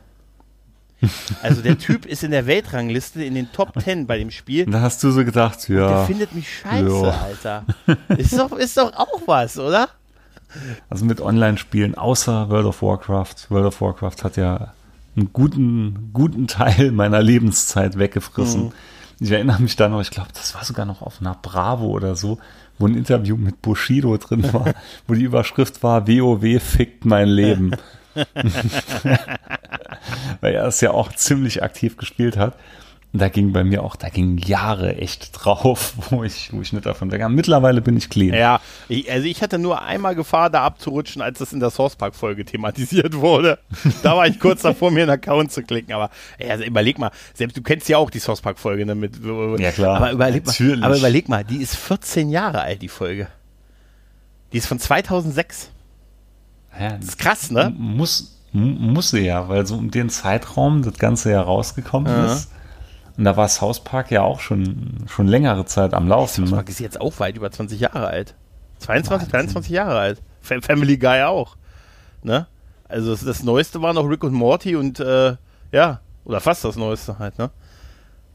Also 1.43 1.62
der 1.62 1.77
Typ 1.77 2.06
ist 2.08 2.23
in 2.23 2.32
der 2.32 2.47
Weltrangliste 2.47 3.23
in 3.23 3.36
den 3.36 3.51
Top 3.51 3.80
10 3.80 4.08
bei 4.08 4.17
dem 4.17 4.32
Spiel. 4.32 4.65
Da 4.65 4.82
hast 4.82 5.03
du 5.03 5.12
so 5.12 5.23
gedacht, 5.23 5.69
ja. 5.69 5.89
Der 5.89 6.06
findet 6.06 6.34
mich 6.34 6.47
scheiße, 6.60 6.86
Ja. 6.88 7.21
Alter. 7.23 7.65
Ist 8.17 8.38
doch, 8.38 8.51
ist 8.53 8.75
doch 8.77 8.91
auch 8.93 9.21
was, 9.27 9.60
oder? 9.60 9.89
Also 10.89 11.05
mit 11.05 11.21
Online-Spielen, 11.21 11.95
außer 11.95 12.49
World 12.49 12.65
of 12.65 12.81
Warcraft. 12.81 13.36
World 13.49 13.67
of 13.67 13.81
Warcraft 13.81 14.23
hat 14.23 14.38
ja 14.38 14.73
einen 15.15 15.31
guten, 15.33 16.12
guten 16.13 16.47
Teil 16.47 16.91
meiner 16.91 17.21
Lebenszeit 17.21 17.97
weggefressen. 17.97 18.65
Mhm. 18.65 18.71
Ich 19.19 19.31
erinnere 19.31 19.62
mich 19.62 19.75
da 19.75 19.89
noch, 19.89 20.01
ich 20.01 20.12
glaube, 20.12 20.29
das 20.33 20.53
war 20.53 20.63
sogar 20.63 20.86
noch 20.86 21.01
auf 21.01 21.19
einer 21.21 21.36
Bravo 21.41 21.88
oder 21.88 22.15
so, 22.15 22.38
wo 22.77 22.88
ein 22.88 22.95
Interview 22.95 23.36
mit 23.36 23.62
Bushido 23.63 24.15
drin 24.17 24.53
war, 24.53 24.73
wo 25.07 25.15
die 25.15 25.23
Überschrift 25.23 25.81
war, 25.81 26.07
WoW 26.07 26.62
fickt 26.62 27.05
mein 27.05 27.27
Leben. 27.27 27.71
Weil 30.41 30.53
er 30.53 30.67
es 30.67 30.81
ja 30.81 30.91
auch 30.91 31.12
ziemlich 31.13 31.63
aktiv 31.63 31.97
gespielt 31.97 32.38
hat. 32.38 32.55
Da 33.17 33.30
ging 33.30 33.53
bei 33.53 33.63
mir 33.63 33.84
auch, 33.84 33.95
da 33.95 34.10
gingen 34.10 34.38
Jahre 34.38 34.95
echt 34.97 35.32
drauf, 35.34 35.93
wo 36.10 36.23
ich, 36.23 36.51
wo 36.53 36.62
ich 36.62 36.73
nicht 36.73 36.86
davon 36.86 37.12
weg. 37.12 37.27
Mittlerweile 37.30 37.82
bin 37.82 37.97
ich 37.97 38.10
clean. 38.10 38.34
Ja, 38.34 38.60
ich, 38.89 39.12
also 39.12 39.25
ich 39.27 39.41
hatte 39.41 39.58
nur 39.60 39.82
einmal 39.82 40.15
Gefahr, 40.15 40.49
da 40.49 40.63
abzurutschen, 40.63 41.21
als 41.21 41.39
das 41.39 41.53
in 41.53 41.60
der 41.60 41.69
Source 41.69 41.95
Park 41.95 42.15
Folge 42.15 42.45
thematisiert 42.45 43.13
wurde. 43.15 43.60
Da 44.03 44.15
war 44.15 44.27
ich 44.27 44.39
kurz 44.39 44.62
davor, 44.62 44.91
mir 44.91 45.01
einen 45.03 45.12
Account 45.12 45.51
zu 45.51 45.63
klicken. 45.63 45.93
Aber 45.93 46.10
ey, 46.38 46.49
also 46.51 46.63
überleg 46.63 46.99
mal, 46.99 47.12
selbst 47.34 47.58
du 47.58 47.62
kennst 47.62 47.89
ja 47.89 47.97
auch 47.97 48.10
die 48.10 48.19
Source 48.19 48.41
Park 48.41 48.60
Folge, 48.60 48.86
ne? 48.86 48.95
Mit, 48.95 49.19
Ja, 49.60 49.71
klar. 49.71 49.97
Aber 49.97 50.12
überleg, 50.12 50.45
mal, 50.45 50.51
Natürlich. 50.51 50.84
aber 50.84 50.97
überleg 50.97 51.30
mal, 51.30 51.43
die 51.43 51.58
ist 51.62 51.75
14 51.75 52.30
Jahre 52.30 52.62
alt, 52.62 52.82
die 52.82 52.88
Folge. 52.89 53.27
Die 54.53 54.58
ist 54.58 54.67
von 54.67 54.80
2006. 54.80 55.69
Ja, 56.80 56.91
Das 56.97 57.06
ist 57.10 57.17
krass, 57.19 57.51
ne? 57.51 57.73
Muss, 57.77 58.38
muss 58.53 59.10
sie 59.10 59.21
ja, 59.21 59.49
weil 59.49 59.65
so 59.65 59.75
um 59.75 59.91
den 59.91 60.10
Zeitraum 60.10 60.84
das 60.84 60.97
Ganze 60.99 61.32
ja 61.32 61.41
rausgekommen 61.41 62.12
Ja. 62.12 62.34
ist. 62.34 62.49
Und 63.17 63.23
da 63.23 63.36
war 63.36 63.47
South 63.47 63.84
Park 63.84 64.12
ja 64.12 64.21
auch 64.21 64.39
schon, 64.39 65.06
schon 65.08 65.27
längere 65.27 65.65
Zeit 65.65 65.93
am 65.93 66.08
Laufen. 66.08 66.41
Source 66.41 66.51
Ne? 66.51 66.56
Park 66.58 66.69
ist 66.69 66.80
jetzt 66.80 67.01
auch 67.01 67.19
weit 67.19 67.36
über 67.36 67.51
20 67.51 67.80
Jahre 67.80 68.08
alt. 68.08 68.36
22, 68.80 69.30
23 69.30 69.71
Jahre 69.71 69.97
alt. 69.97 70.21
Fa- 70.41 70.62
Family 70.62 70.97
Guy 70.97 71.23
auch. 71.23 71.58
Ne? 72.21 72.45
Also 72.88 73.12
das, 73.12 73.23
das 73.25 73.43
Neueste 73.43 73.82
war 73.82 73.93
noch 73.93 74.03
Rick 74.08 74.23
und 74.23 74.34
Morty 74.34 74.75
und 74.75 74.99
äh, 74.99 75.36
ja, 75.71 75.99
oder 76.25 76.39
fast 76.39 76.63
das 76.63 76.75
Neueste 76.75 77.17
halt, 77.19 77.38
ne? 77.39 77.49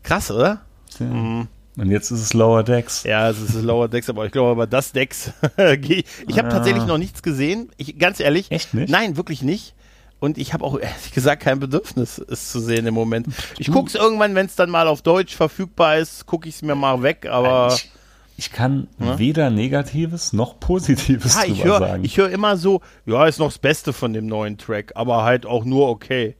Krass, 0.02 0.30
oder? 0.30 0.60
Und 0.98 1.48
jetzt 1.90 2.10
ist 2.10 2.20
es 2.20 2.34
Lower 2.34 2.62
Decks. 2.64 3.04
Ja, 3.04 3.30
es 3.30 3.40
ist 3.40 3.54
Lower 3.62 3.88
Decks, 3.88 4.10
aber 4.10 4.26
ich 4.26 4.32
glaube, 4.32 4.50
aber 4.50 4.66
das 4.66 4.92
Decks, 4.92 5.32
ich 5.56 6.04
habe 6.38 6.48
Ah. 6.48 6.50
tatsächlich 6.50 6.84
noch 6.86 6.98
nichts 6.98 7.22
gesehen. 7.22 7.70
Ich, 7.78 7.98
ganz 7.98 8.20
ehrlich. 8.20 8.50
Echt 8.50 8.74
nicht? 8.74 8.90
Nein, 8.90 9.16
wirklich 9.16 9.42
nicht. 9.42 9.74
Und 10.22 10.38
ich 10.38 10.54
habe 10.54 10.64
auch 10.64 10.78
ehrlich 10.78 11.10
gesagt 11.12 11.42
kein 11.42 11.58
Bedürfnis, 11.58 12.16
es 12.16 12.52
zu 12.52 12.60
sehen 12.60 12.86
im 12.86 12.94
Moment. 12.94 13.26
Ich 13.58 13.72
gucke 13.72 13.88
es 13.88 13.96
irgendwann, 13.96 14.36
wenn 14.36 14.46
es 14.46 14.54
dann 14.54 14.70
mal 14.70 14.86
auf 14.86 15.02
Deutsch 15.02 15.34
verfügbar 15.34 15.96
ist, 15.96 16.26
gucke 16.26 16.48
ich 16.48 16.54
es 16.54 16.62
mir 16.62 16.76
mal 16.76 17.02
weg, 17.02 17.26
aber. 17.28 17.74
ich, 17.74 17.90
ich 18.36 18.52
kann 18.52 18.86
weder 18.98 19.50
Negatives 19.50 20.32
noch 20.32 20.60
Positives 20.60 21.34
Ja, 21.34 21.44
ich 21.44 21.64
höre 21.64 21.78
sagen. 21.80 22.04
ich 22.04 22.18
hör 22.18 22.30
immer 22.30 22.56
so, 22.56 22.82
ja, 23.04 23.26
ist 23.26 23.40
noch 23.40 23.48
das 23.48 23.58
Beste 23.58 23.92
von 23.92 24.12
dem 24.12 24.26
neuen 24.26 24.58
Track, 24.58 24.92
aber 24.94 25.24
halt 25.24 25.44
auch 25.44 25.64
nur 25.64 25.88
okay. 25.88 26.36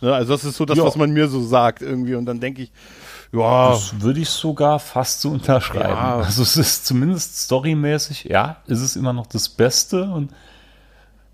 Ne, 0.00 0.14
also 0.14 0.32
das 0.32 0.44
ist 0.44 0.56
so 0.56 0.64
das, 0.64 0.78
Ja. 0.78 0.84
was 0.84 0.96
man 0.96 1.10
mir 1.10 1.28
so 1.28 1.42
sagt 1.42 1.82
irgendwie 1.82 2.14
und 2.14 2.24
dann 2.24 2.40
denke 2.40 2.62
ich, 2.62 2.72
ja, 3.32 3.68
das 3.72 4.00
würde 4.00 4.20
ich 4.20 4.30
sogar 4.30 4.78
fast 4.78 5.20
so 5.20 5.28
unterschreiben. 5.28 5.90
Ja. 5.90 6.16
Also 6.20 6.42
es 6.42 6.56
ist 6.56 6.86
zumindest 6.86 7.36
storymäßig, 7.36 8.24
ja, 8.24 8.56
ist 8.66 8.80
es 8.80 8.96
immer 8.96 9.12
noch 9.12 9.26
das 9.26 9.50
Beste 9.50 10.04
und 10.04 10.30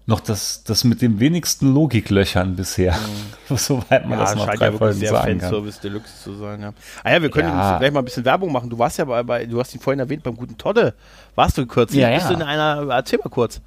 noch 0.06 0.20
das, 0.20 0.64
das 0.64 0.84
mit 0.84 1.00
den 1.00 1.20
wenigsten 1.20 1.72
Logiklöchern 1.72 2.56
bisher. 2.56 2.96
Soweit 3.48 4.08
man 4.08 4.18
ja, 4.18 4.24
das 4.24 4.34
nach 4.34 4.46
scheint 4.46 4.60
drei 4.60 4.66
ja 4.66 4.72
wirklich 4.72 4.98
sehr 4.98 5.10
sagen 5.10 5.38
kann. 5.38 5.50
Fanservice 5.50 5.80
Deluxe 5.80 6.22
zu 6.22 6.34
sein. 6.34 6.60
Ja, 6.60 6.72
ah, 7.04 7.12
ja 7.12 7.22
wir 7.22 7.30
können 7.30 7.48
Ja. 7.48 7.78
gleich 7.78 7.92
mal 7.92 8.00
ein 8.00 8.04
bisschen 8.04 8.24
Werbung 8.24 8.50
machen. 8.52 8.68
Du 8.68 8.78
warst 8.78 8.98
ja 8.98 9.04
bei, 9.04 9.22
bei 9.22 9.46
du 9.46 9.60
hast 9.60 9.74
ihn 9.74 9.80
vorhin 9.80 10.00
erwähnt, 10.00 10.22
beim 10.22 10.36
guten 10.36 10.58
Todde. 10.58 10.94
Warst 11.34 11.56
du 11.58 11.66
kürzlich? 11.66 12.00
Ja, 12.00 12.10
Bist 12.10 12.22
ja. 12.22 12.28
du 12.30 12.34
in 12.34 12.42
einer, 12.42 12.86
erzähl 12.90 13.20
mal 13.22 13.30
kurz. 13.30 13.60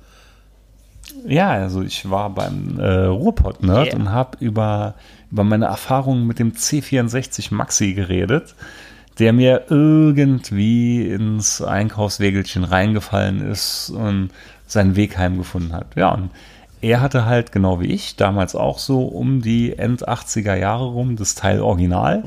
Ja, 1.26 1.52
also 1.52 1.82
ich 1.82 2.10
war 2.10 2.30
beim 2.32 2.80
äh, 2.80 3.06
Ruhrpott-Nerd 3.06 3.88
Yeah. 3.88 3.96
und 3.96 4.12
habe 4.12 4.38
über, 4.40 4.96
über 5.32 5.44
meine 5.44 5.66
Erfahrungen 5.66 6.26
mit 6.28 6.40
dem 6.40 6.54
C64 6.54 7.54
Maxi 7.54 7.94
geredet, 7.94 8.56
der 9.20 9.32
mir 9.32 9.66
irgendwie 9.70 11.08
ins 11.08 11.62
Einkaufswägelchen 11.62 12.64
reingefallen 12.64 13.50
ist 13.50 13.90
und 13.92 14.32
seinen 14.66 14.96
Weg 14.96 15.18
heimgefunden 15.18 15.74
hat. 15.74 15.96
Ja, 15.96 16.10
und 16.10 16.30
er 16.82 17.02
hatte 17.02 17.26
halt, 17.26 17.52
genau 17.52 17.80
wie 17.80 17.88
ich, 17.88 18.16
damals 18.16 18.56
auch 18.56 18.80
so 18.80 19.04
um 19.04 19.42
die 19.42 19.78
End 19.78 20.08
80er 20.08 20.56
Jahre 20.56 20.86
rum 20.86 21.16
das 21.16 21.36
Teil 21.36 21.62
Original. 21.62 22.24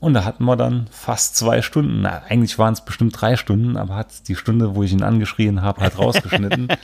Und 0.00 0.14
da 0.14 0.24
hatten 0.24 0.44
wir 0.44 0.54
dann 0.54 0.86
fast 0.92 1.36
zwei 1.36 1.62
Stunden. 1.62 2.02
Na, 2.02 2.22
eigentlich 2.28 2.58
waren 2.58 2.72
es 2.74 2.82
bestimmt 2.82 3.20
drei 3.20 3.36
Stunden, 3.36 3.76
aber 3.76 3.96
hat 3.96 4.28
die 4.28 4.36
Stunde, 4.36 4.76
wo 4.76 4.84
ich 4.84 4.92
ihn 4.92 5.02
angeschrien 5.02 5.62
habe, 5.62 5.80
halt 5.80 5.98
rausgeschnitten 5.98 6.68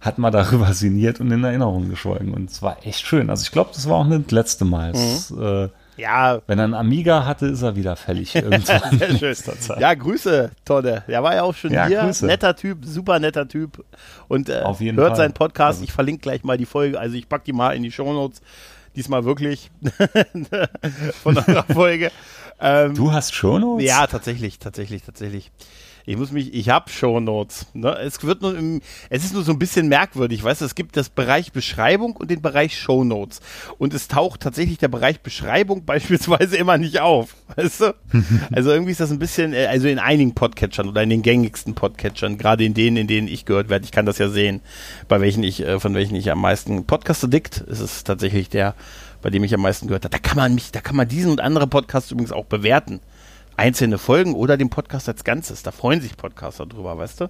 hat 0.00 0.18
man 0.18 0.32
darüber 0.32 0.72
sinniert 0.72 1.20
und 1.20 1.30
in 1.30 1.44
Erinnerung 1.44 1.88
geschwolgen. 1.88 2.34
Und 2.34 2.50
es 2.50 2.62
war 2.62 2.78
echt 2.86 3.06
schön. 3.06 3.30
Also 3.30 3.42
ich 3.42 3.50
glaube, 3.50 3.70
das 3.74 3.88
war 3.88 3.96
auch 3.96 4.04
nicht 4.04 4.26
das 4.26 4.32
letzte 4.32 4.64
Mal. 4.64 4.90
Es, 4.90 5.30
äh, 5.30 5.68
Ja, 6.00 6.40
wenn 6.46 6.58
er 6.58 6.64
einen 6.64 6.74
Amiga 6.74 7.24
hatte, 7.26 7.46
ist 7.46 7.62
er 7.62 7.76
wieder 7.76 7.94
fällig. 7.96 8.34
Ja, 9.78 9.94
Grüße, 9.94 10.50
Todde. 10.64 11.04
Der 11.06 11.22
war 11.22 11.34
ja 11.34 11.42
auch 11.42 11.54
schon 11.54 11.72
Ja, 11.72 11.86
hier. 11.86 12.00
Grüße. 12.02 12.26
Netter 12.26 12.56
Typ, 12.56 12.84
super 12.84 13.18
netter 13.18 13.46
Typ. 13.46 13.84
Und 14.28 14.48
äh, 14.48 14.62
hört 14.64 14.76
Fall. 14.96 15.16
seinen 15.16 15.32
Podcast. 15.34 15.76
Also- 15.78 15.84
ich 15.84 15.92
verlinke 15.92 16.22
gleich 16.22 16.42
mal 16.44 16.56
die 16.56 16.66
Folge. 16.66 16.98
Also 16.98 17.16
ich 17.16 17.28
packe 17.28 17.44
die 17.44 17.52
mal 17.52 17.76
in 17.76 17.82
die 17.82 17.92
Shownotes. 17.92 18.40
Diesmal 18.96 19.24
wirklich 19.24 19.70
von 21.22 21.38
eurer 21.38 21.64
Folge. 21.72 22.10
Ähm, 22.60 22.94
Du 22.94 23.12
hast 23.12 23.34
Shownotes? 23.34 23.86
Ja, 23.86 24.06
tatsächlich, 24.06 24.58
tatsächlich, 24.58 25.02
tatsächlich. 25.02 25.50
Ich 26.06 26.16
muss 26.16 26.32
mich, 26.32 26.54
ich 26.54 26.68
habe 26.68 26.90
Shownotes. 26.90 27.66
Ne? 27.74 27.96
Es 27.98 28.22
wird 28.22 28.42
nur, 28.42 28.56
im, 28.56 28.80
es 29.08 29.24
ist 29.24 29.34
nur 29.34 29.42
so 29.42 29.52
ein 29.52 29.58
bisschen 29.58 29.88
merkwürdig, 29.88 30.42
weißt 30.42 30.60
du, 30.60 30.64
es 30.64 30.74
gibt 30.74 30.96
das 30.96 31.08
Bereich 31.08 31.52
Beschreibung 31.52 32.16
und 32.16 32.30
den 32.30 32.42
Bereich 32.42 32.78
Shownotes. 32.78 33.40
Und 33.78 33.94
es 33.94 34.08
taucht 34.08 34.40
tatsächlich 34.40 34.78
der 34.78 34.88
Bereich 34.88 35.20
Beschreibung 35.20 35.84
beispielsweise 35.86 36.56
immer 36.56 36.78
nicht 36.78 37.00
auf, 37.00 37.36
weißt 37.56 37.80
du? 37.80 37.94
Also 38.52 38.70
irgendwie 38.70 38.92
ist 38.92 39.00
das 39.00 39.10
ein 39.10 39.18
bisschen, 39.18 39.52
äh, 39.52 39.66
also 39.66 39.88
in 39.88 39.98
einigen 39.98 40.34
Podcatchern 40.34 40.88
oder 40.88 41.02
in 41.02 41.10
den 41.10 41.22
gängigsten 41.22 41.74
Podcatchern, 41.74 42.38
gerade 42.38 42.64
in 42.64 42.74
denen, 42.74 42.96
in 42.96 43.06
denen 43.06 43.28
ich 43.28 43.44
gehört 43.44 43.68
werde, 43.68 43.84
ich 43.84 43.92
kann 43.92 44.06
das 44.06 44.18
ja 44.18 44.28
sehen, 44.28 44.60
bei 45.08 45.20
welchen 45.20 45.42
ich, 45.42 45.60
äh, 45.60 45.78
von 45.78 45.94
welchen 45.94 46.14
ich 46.16 46.30
am 46.30 46.40
meisten 46.40 46.84
Podcast 46.84 47.24
Addict, 47.24 47.58
ist 47.58 47.80
es 47.80 48.04
tatsächlich 48.04 48.48
der, 48.48 48.74
bei 49.22 49.30
dem 49.30 49.44
ich 49.44 49.54
am 49.54 49.60
meisten 49.60 49.86
gehört 49.86 50.04
habe. 50.04 50.12
Da 50.12 50.18
kann 50.18 50.36
man 50.36 50.54
mich, 50.54 50.72
da 50.72 50.80
kann 50.80 50.96
man 50.96 51.08
diesen 51.08 51.30
und 51.30 51.40
andere 51.40 51.66
Podcasts 51.66 52.10
übrigens 52.10 52.32
auch 52.32 52.44
bewerten 52.44 53.00
einzelne 53.60 53.98
Folgen 53.98 54.34
oder 54.34 54.56
den 54.56 54.70
Podcast 54.70 55.08
als 55.08 55.22
Ganzes. 55.22 55.62
Da 55.62 55.70
freuen 55.70 56.00
sich 56.00 56.16
Podcaster 56.16 56.66
drüber, 56.66 56.96
weißt 56.96 57.20
du? 57.20 57.28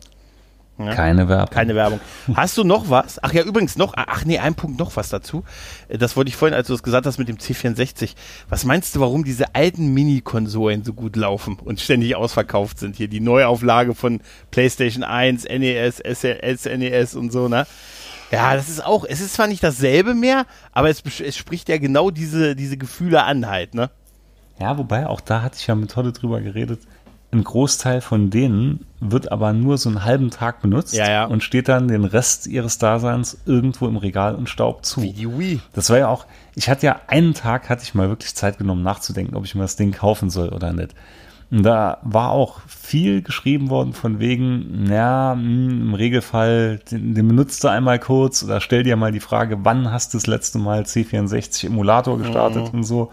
Ja. 0.78 0.94
Keine 0.94 1.28
Werbung. 1.28 1.50
Keine 1.54 1.74
Werbung. 1.74 2.00
Hast 2.34 2.56
du 2.56 2.64
noch 2.64 2.88
was? 2.88 3.22
Ach 3.22 3.34
ja, 3.34 3.42
übrigens 3.42 3.76
noch, 3.76 3.92
ach 3.96 4.24
nee, 4.24 4.38
ein 4.38 4.54
Punkt 4.54 4.78
noch 4.78 4.96
was 4.96 5.10
dazu. 5.10 5.44
Äh, 5.88 5.98
Das 5.98 6.16
wollte 6.16 6.30
ich 6.30 6.36
vorhin, 6.36 6.54
als 6.54 6.68
du 6.68 6.74
es 6.74 6.82
gesagt 6.82 7.04
hast 7.04 7.18
mit 7.18 7.28
dem 7.28 7.36
C64. 7.36 8.14
Was 8.48 8.64
meinst 8.64 8.94
du, 8.94 9.00
warum 9.00 9.24
diese 9.24 9.54
alten 9.54 9.92
Mini-Konsolen 9.92 10.84
so 10.84 10.94
gut 10.94 11.16
laufen 11.16 11.58
und 11.62 11.80
ständig 11.80 12.16
ausverkauft 12.16 12.78
sind? 12.78 12.96
Hier 12.96 13.08
die 13.08 13.20
Neuauflage 13.20 13.94
von 13.94 14.20
PlayStation 14.52 15.02
1, 15.02 15.44
NES, 15.44 15.98
SNES 15.98 17.14
und 17.14 17.30
so, 17.30 17.48
ne? 17.48 17.66
Ja, 18.30 18.54
das 18.54 18.68
ist 18.68 18.82
auch, 18.86 19.04
es 19.04 19.20
ist 19.20 19.34
zwar 19.34 19.48
nicht 19.48 19.62
dasselbe 19.64 20.14
mehr, 20.14 20.46
aber 20.72 20.88
es, 20.88 21.02
es 21.20 21.36
spricht 21.36 21.68
ja 21.68 21.78
genau 21.78 22.10
diese, 22.10 22.54
diese 22.54 22.76
Gefühle 22.78 23.24
an 23.24 23.48
halt, 23.48 23.74
ne? 23.74 23.90
Ja, 24.60 24.76
wobei, 24.78 25.06
auch 25.06 25.20
da 25.20 25.42
hatte 25.42 25.56
ich 25.58 25.66
ja 25.66 25.74
mit 25.74 25.90
Tolle 25.90 26.12
drüber 26.12 26.40
geredet. 26.40 26.80
Ein 27.32 27.44
Großteil 27.44 28.00
von 28.00 28.30
denen 28.30 28.84
wird 28.98 29.30
aber 29.30 29.52
nur 29.52 29.78
so 29.78 29.88
einen 29.88 30.04
halben 30.04 30.30
Tag 30.30 30.60
benutzt 30.62 30.94
Ja, 30.94 31.08
ja. 31.08 31.24
und 31.26 31.44
steht 31.44 31.68
dann 31.68 31.86
den 31.86 32.04
Rest 32.04 32.48
ihres 32.48 32.78
Daseins 32.78 33.38
irgendwo 33.46 33.86
im 33.86 33.96
Regal 33.96 34.34
und 34.34 34.48
Staub 34.48 34.84
zu. 34.84 35.00
Wie 35.00 35.12
die 35.12 35.38
Wii. 35.38 35.60
Das 35.72 35.90
war 35.90 35.98
ja 35.98 36.08
auch, 36.08 36.26
ich 36.56 36.68
hatte 36.68 36.86
ja 36.86 37.00
einen 37.06 37.32
Tag, 37.32 37.68
hatte 37.68 37.84
ich 37.84 37.94
mal 37.94 38.08
wirklich 38.08 38.34
Zeit 38.34 38.58
genommen 38.58 38.82
nachzudenken, 38.82 39.36
ob 39.36 39.44
ich 39.44 39.54
mir 39.54 39.62
das 39.62 39.76
Ding 39.76 39.92
kaufen 39.92 40.28
soll 40.28 40.48
oder 40.48 40.72
nicht. 40.72 40.94
Und 41.52 41.62
da 41.64 41.98
war 42.02 42.30
auch 42.30 42.60
viel 42.66 43.22
geschrieben 43.22 43.70
worden 43.70 43.92
von 43.92 44.18
wegen, 44.20 44.86
ja, 44.90 45.34
mh, 45.34 45.42
im 45.42 45.94
Regelfall, 45.94 46.80
den, 46.90 47.14
den 47.14 47.28
benutzt 47.28 47.62
du 47.64 47.68
einmal 47.68 47.98
kurz 47.98 48.42
oder 48.42 48.60
stell 48.60 48.82
dir 48.82 48.96
mal 48.96 49.12
die 49.12 49.20
Frage, 49.20 49.58
wann 49.64 49.90
hast 49.92 50.14
du 50.14 50.18
das 50.18 50.26
letzte 50.26 50.58
Mal 50.58 50.82
C64 50.82 51.66
Emulator 51.66 52.18
gestartet 52.18 52.72
und 52.72 52.84
so. 52.84 53.10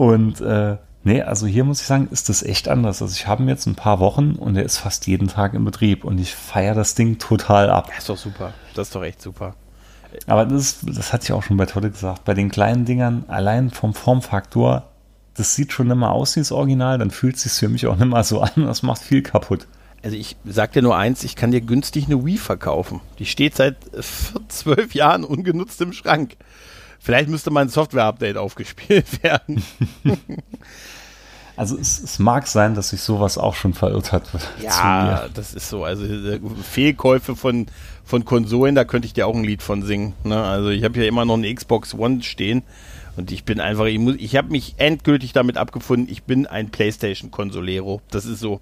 Und 0.00 0.40
äh, 0.40 0.78
Nee, 1.02 1.22
also 1.22 1.46
hier 1.46 1.64
muss 1.64 1.80
ich 1.80 1.86
sagen, 1.86 2.08
ist 2.10 2.28
das 2.28 2.42
echt 2.42 2.68
anders. 2.68 3.00
Also 3.00 3.14
ich 3.14 3.26
habe 3.26 3.42
ihn 3.42 3.48
jetzt 3.48 3.64
ein 3.64 3.74
paar 3.74 4.00
Wochen 4.00 4.32
und 4.32 4.54
er 4.54 4.64
ist 4.64 4.76
fast 4.76 5.06
jeden 5.06 5.28
Tag 5.28 5.54
in 5.54 5.64
Betrieb 5.64 6.04
und 6.04 6.18
ich 6.18 6.34
feiere 6.34 6.74
das 6.74 6.94
Ding 6.94 7.18
total 7.18 7.70
ab. 7.70 7.86
Das 7.88 8.00
ist 8.00 8.08
doch 8.10 8.18
super. 8.18 8.52
Das 8.74 8.88
ist 8.88 8.94
doch 8.94 9.02
echt 9.02 9.22
super. 9.22 9.54
Aber 10.26 10.44
das, 10.44 10.80
das 10.82 11.14
hatte 11.14 11.24
ich 11.24 11.32
auch 11.32 11.42
schon 11.42 11.56
bei 11.56 11.64
Tolle 11.64 11.90
gesagt. 11.90 12.26
Bei 12.26 12.34
den 12.34 12.50
kleinen 12.50 12.84
Dingern, 12.84 13.24
allein 13.28 13.70
vom 13.70 13.94
Formfaktor, 13.94 14.88
das 15.36 15.54
sieht 15.54 15.72
schon 15.72 15.90
immer 15.90 16.12
aus 16.12 16.36
wie 16.36 16.40
das 16.40 16.52
Original, 16.52 16.98
dann 16.98 17.10
fühlt 17.10 17.36
es 17.36 17.44
sich 17.44 17.52
für 17.52 17.70
mich 17.70 17.86
auch 17.86 17.96
nicht 17.96 18.08
mal 18.08 18.22
so 18.22 18.42
an. 18.42 18.52
Das 18.56 18.82
macht 18.82 19.00
viel 19.00 19.22
kaputt. 19.22 19.66
Also 20.02 20.16
ich 20.16 20.36
sag 20.44 20.72
dir 20.72 20.82
nur 20.82 20.98
eins, 20.98 21.24
ich 21.24 21.34
kann 21.34 21.50
dir 21.50 21.62
günstig 21.62 22.06
eine 22.06 22.26
Wii 22.26 22.36
verkaufen. 22.36 23.00
Die 23.18 23.26
steht 23.26 23.56
seit 23.56 23.76
zwölf 24.48 24.94
Jahren 24.94 25.24
ungenutzt 25.24 25.80
im 25.80 25.94
Schrank. 25.94 26.36
Vielleicht 27.00 27.30
müsste 27.30 27.50
mal 27.50 27.62
ein 27.62 27.70
Software-Update 27.70 28.36
aufgespielt 28.36 29.22
werden. 29.22 29.64
Also 31.56 31.76
es, 31.78 32.02
es, 32.02 32.18
mag 32.18 32.46
sein, 32.46 32.74
dass 32.74 32.90
sich 32.90 33.00
sowas 33.00 33.38
auch 33.38 33.54
schon 33.54 33.74
verirrt 33.74 34.12
hat. 34.12 34.24
Ja, 34.62 35.26
das 35.34 35.54
ist 35.54 35.68
so. 35.68 35.84
Also 35.84 36.04
äh, 36.04 36.40
Fehlkäufe 36.62 37.36
von, 37.36 37.66
von 38.04 38.24
Konsolen, 38.24 38.74
da 38.74 38.84
könnte 38.84 39.06
ich 39.06 39.14
dir 39.14 39.26
auch 39.26 39.34
ein 39.34 39.44
Lied 39.44 39.62
von 39.62 39.82
singen. 39.82 40.14
Ne? 40.24 40.42
Also 40.42 40.68
ich 40.68 40.84
habe 40.84 40.98
ja 41.00 41.06
immer 41.06 41.24
noch 41.24 41.34
eine 41.34 41.52
Xbox 41.52 41.94
One 41.94 42.22
stehen 42.22 42.62
und 43.16 43.32
ich 43.32 43.44
bin 43.44 43.60
einfach, 43.60 43.86
ich, 43.86 43.98
muss, 43.98 44.16
ich 44.18 44.36
habe 44.36 44.50
mich 44.50 44.74
endgültig 44.76 45.32
damit 45.32 45.56
abgefunden, 45.56 46.10
ich 46.10 46.22
bin 46.22 46.46
ein 46.46 46.70
PlayStation-Konsolero. 46.70 48.00
Das 48.10 48.24
ist 48.24 48.40
so. 48.40 48.60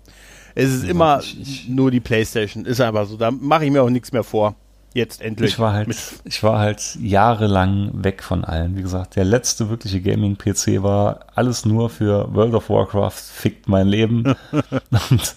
Es 0.55 0.73
ist 0.73 0.85
ja, 0.85 0.91
immer 0.91 1.21
ich, 1.21 1.41
ich, 1.41 1.69
nur 1.69 1.91
die 1.91 2.01
PlayStation. 2.01 2.65
Ist 2.65 2.81
einfach 2.81 3.07
so. 3.07 3.17
Da 3.17 3.31
mache 3.31 3.65
ich 3.65 3.71
mir 3.71 3.83
auch 3.83 3.91
nichts 3.91 4.13
mehr 4.13 4.25
vor. 4.25 4.57
Jetzt 4.95 5.21
endlich. 5.21 5.53
Ich 5.53 5.59
war 5.59 5.75
halt, 5.75 5.97
ich 6.25 6.43
war 6.43 6.59
halt 6.59 6.97
jahrelang 7.01 7.91
weg 7.93 8.23
von 8.23 8.45
allen. 8.45 8.77
Wie 8.77 8.83
gesagt, 8.83 9.17
der 9.17 9.25
letzte 9.25 9.69
wirkliche 9.69 10.01
Gaming-PC 10.01 10.83
war 10.83 11.21
alles 11.35 11.65
nur 11.65 11.91
für 11.91 12.35
World 12.35 12.55
of 12.55 12.71
Warcraft, 12.71 13.13
fickt 13.13 13.69
mein 13.69 13.87
Leben. 13.87 14.25
und 15.11 15.37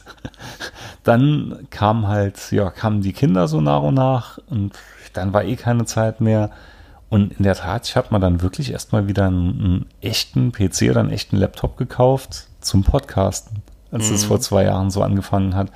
dann 1.03 1.67
kam 1.69 2.07
halt, 2.07 2.51
ja, 2.51 2.69
kamen 2.69 3.01
die 3.01 3.13
Kinder 3.13 3.47
so 3.47 3.59
nach 3.59 3.81
und 3.81 3.95
nach 3.95 4.39
und 4.49 4.73
dann 5.13 5.33
war 5.33 5.43
eh 5.43 5.55
keine 5.55 5.85
Zeit 5.85 6.21
mehr. 6.21 6.51
Und 7.09 7.33
in 7.33 7.43
der 7.43 7.55
Tat, 7.55 7.89
ich 7.89 7.97
habe 7.97 8.07
mir 8.11 8.21
dann 8.21 8.41
wirklich 8.41 8.71
erstmal 8.71 9.07
wieder 9.07 9.27
einen, 9.27 9.49
einen, 9.49 9.85
echten 9.99 10.53
PC 10.53 10.83
oder 10.89 11.01
einen 11.01 11.11
echten 11.11 11.35
Laptop 11.35 11.75
gekauft 11.77 12.47
zum 12.61 12.83
Podcasten, 12.83 13.61
als 13.91 14.09
es 14.09 14.23
mhm. 14.23 14.27
vor 14.27 14.39
zwei 14.39 14.63
Jahren 14.63 14.91
so 14.91 15.01
angefangen 15.03 15.55
hat. 15.55 15.71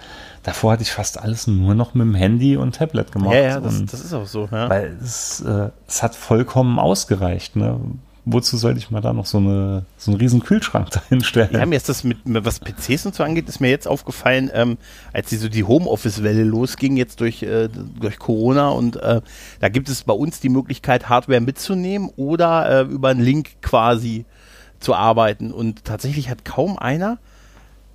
Davor 0.45 0.73
hatte 0.73 0.83
ich 0.83 0.91
fast 0.91 1.19
alles 1.19 1.47
nur 1.47 1.73
noch 1.73 1.95
mit 1.95 2.05
dem 2.05 2.13
Handy 2.13 2.55
und 2.55 2.75
Tablet 2.75 3.11
gemacht. 3.11 3.33
Ja, 3.33 3.41
ja, 3.41 3.59
das, 3.59 3.83
das 3.85 4.05
ist 4.05 4.13
auch 4.13 4.27
so. 4.27 4.47
Ja. 4.51 4.69
Weil 4.69 4.95
es, 5.01 5.41
äh, 5.41 5.69
es 5.87 6.03
hat 6.03 6.15
vollkommen 6.15 6.77
ausgereicht. 6.77 7.55
Ne? 7.55 7.79
Wozu 8.25 8.55
sollte 8.55 8.77
ich 8.77 8.91
mal 8.91 9.01
da 9.01 9.11
noch 9.11 9.25
so, 9.25 9.39
eine, 9.39 9.85
so 9.97 10.11
einen 10.11 10.19
riesen 10.19 10.43
Kühlschrank 10.43 10.91
dahinstellen? 11.09 11.49
Ja, 11.51 11.65
mir 11.65 11.75
ist 11.75 11.89
das 11.89 12.03
mit, 12.03 12.19
was 12.25 12.59
PCs 12.59 13.07
und 13.07 13.15
so 13.15 13.23
angeht, 13.23 13.49
ist 13.49 13.59
mir 13.59 13.71
jetzt 13.71 13.87
aufgefallen, 13.87 14.51
ähm, 14.53 14.77
als 15.13 15.29
die 15.29 15.37
so 15.37 15.49
die 15.49 15.63
Homeoffice-Welle 15.63 16.43
losging, 16.43 16.95
jetzt 16.95 17.21
durch, 17.21 17.41
äh, 17.41 17.67
durch 17.99 18.19
Corona 18.19 18.69
und 18.69 18.97
äh, 18.97 19.21
da 19.61 19.69
gibt 19.69 19.89
es 19.89 20.03
bei 20.03 20.13
uns 20.13 20.41
die 20.41 20.49
Möglichkeit, 20.49 21.09
Hardware 21.09 21.41
mitzunehmen 21.41 22.11
oder 22.17 22.81
äh, 22.81 22.83
über 22.83 23.09
einen 23.09 23.21
Link 23.21 23.63
quasi 23.63 24.25
zu 24.79 24.93
arbeiten. 24.93 25.51
Und 25.51 25.85
tatsächlich 25.85 26.29
hat 26.29 26.45
kaum 26.45 26.77
einer 26.77 27.17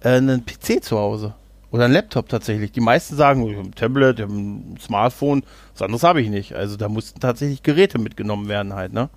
äh, 0.03 0.17
einen 0.17 0.45
PC 0.45 0.83
zu 0.83 0.99
Hause. 0.99 1.35
Oder 1.71 1.85
ein 1.85 1.93
Laptop 1.93 2.29
tatsächlich. 2.29 2.73
Die 2.73 2.81
meisten 2.81 3.17
sagen, 3.17 3.47
ich 3.49 3.57
habe 3.57 3.69
ein 3.69 3.75
Tablet, 3.75 4.19
ich 4.19 4.25
habe 4.25 4.35
ein 4.35 4.79
Smartphone, 4.81 5.43
was 5.73 5.83
anderes 5.83 6.03
habe 6.03 6.21
ich 6.21 6.29
nicht. 6.29 6.55
Also 6.55 6.77
da 6.77 6.89
mussten 6.89 7.21
tatsächlich 7.21 7.63
Geräte 7.63 7.99
mitgenommen 7.99 8.49
werden 8.49 8.75
halt, 8.75 8.93
ne? 8.93 9.09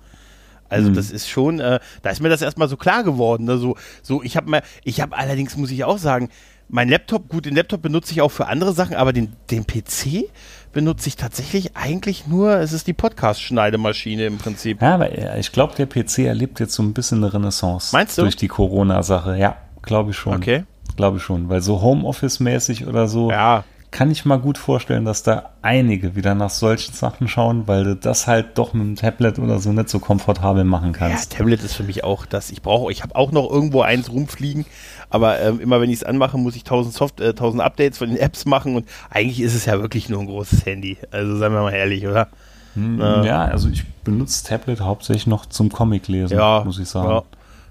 Also 0.68 0.90
mhm. 0.90 0.94
das 0.94 1.10
ist 1.10 1.28
schon, 1.28 1.60
äh, 1.60 1.78
da 2.02 2.10
ist 2.10 2.20
mir 2.20 2.28
das 2.28 2.42
erstmal 2.42 2.68
so 2.68 2.76
klar 2.76 3.04
geworden. 3.04 3.44
Ne? 3.44 3.58
So, 3.58 3.76
so 4.02 4.22
ich 4.22 4.36
habe 4.36 4.50
mal, 4.50 4.62
ich 4.82 5.00
habe 5.00 5.16
allerdings, 5.16 5.56
muss 5.56 5.70
ich 5.70 5.84
auch 5.84 5.98
sagen, 5.98 6.30
mein 6.68 6.88
Laptop, 6.88 7.28
gut, 7.28 7.44
den 7.44 7.54
Laptop 7.54 7.82
benutze 7.82 8.12
ich 8.12 8.22
auch 8.22 8.30
für 8.30 8.46
andere 8.46 8.72
Sachen, 8.72 8.96
aber 8.96 9.12
den, 9.12 9.34
den 9.50 9.66
PC 9.66 10.30
benutze 10.72 11.08
ich 11.08 11.16
tatsächlich 11.16 11.76
eigentlich 11.76 12.26
nur, 12.26 12.56
es 12.56 12.72
ist 12.72 12.86
die 12.86 12.94
Podcast-Schneidemaschine 12.94 14.26
im 14.26 14.38
Prinzip. 14.38 14.80
Ja, 14.80 14.94
aber 14.94 15.36
ich 15.38 15.52
glaube, 15.52 15.74
der 15.76 15.86
PC 15.86 16.20
erlebt 16.20 16.60
jetzt 16.60 16.74
so 16.74 16.82
ein 16.82 16.94
bisschen 16.94 17.22
eine 17.22 17.32
Renaissance. 17.32 17.94
Meinst 17.94 18.16
du? 18.18 18.22
Durch 18.22 18.36
die 18.36 18.48
Corona-Sache, 18.48 19.36
ja, 19.36 19.56
glaube 19.82 20.10
ich 20.10 20.16
schon. 20.16 20.34
Okay. 20.34 20.64
Glaube 20.96 21.16
ich 21.16 21.22
schon, 21.22 21.48
weil 21.48 21.60
so 21.60 21.80
Homeoffice-mäßig 21.80 22.86
oder 22.86 23.08
so 23.08 23.30
ja. 23.30 23.64
kann 23.90 24.10
ich 24.10 24.24
mal 24.24 24.38
gut 24.38 24.58
vorstellen, 24.58 25.04
dass 25.04 25.22
da 25.22 25.50
einige 25.60 26.14
wieder 26.14 26.34
nach 26.34 26.50
solchen 26.50 26.94
Sachen 26.94 27.26
schauen, 27.26 27.66
weil 27.66 27.84
du 27.84 27.96
das 27.96 28.26
halt 28.26 28.58
doch 28.58 28.74
mit 28.74 28.86
dem 28.86 28.96
Tablet 28.96 29.38
oder 29.38 29.58
so 29.58 29.72
nicht 29.72 29.88
so 29.88 29.98
komfortabel 29.98 30.64
machen 30.64 30.92
kannst. 30.92 31.32
Ja, 31.32 31.38
Tablet 31.38 31.62
ist 31.64 31.74
für 31.74 31.82
mich 31.82 32.04
auch 32.04 32.26
das. 32.26 32.50
Ich 32.50 32.62
brauche, 32.62 32.92
ich 32.92 33.02
habe 33.02 33.16
auch 33.16 33.32
noch 33.32 33.50
irgendwo 33.50 33.82
eins 33.82 34.10
rumfliegen, 34.10 34.66
aber 35.10 35.40
ähm, 35.40 35.60
immer 35.60 35.80
wenn 35.80 35.90
ich 35.90 35.96
es 35.96 36.04
anmache, 36.04 36.38
muss 36.38 36.54
ich 36.54 36.64
tausend 36.64 36.94
Soft, 36.94 37.20
äh, 37.20 37.34
tausend 37.34 37.62
Updates 37.62 37.98
von 37.98 38.08
den 38.08 38.18
Apps 38.18 38.44
machen 38.44 38.76
und 38.76 38.88
eigentlich 39.10 39.40
ist 39.40 39.54
es 39.54 39.64
ja 39.64 39.80
wirklich 39.80 40.08
nur 40.08 40.20
ein 40.20 40.26
großes 40.26 40.64
Handy. 40.64 40.98
Also 41.10 41.36
seien 41.36 41.52
wir 41.52 41.62
mal 41.62 41.72
ehrlich, 41.72 42.06
oder? 42.06 42.28
Hm, 42.74 43.00
äh, 43.00 43.26
ja, 43.26 43.44
also 43.44 43.68
ich 43.68 43.84
benutze 44.04 44.44
Tablet 44.44 44.80
hauptsächlich 44.80 45.26
noch 45.26 45.46
zum 45.46 45.70
Comic 45.70 46.08
lesen, 46.08 46.36
ja, 46.36 46.62
muss 46.64 46.78
ich 46.78 46.88
sagen. 46.88 47.08
Ja. 47.08 47.22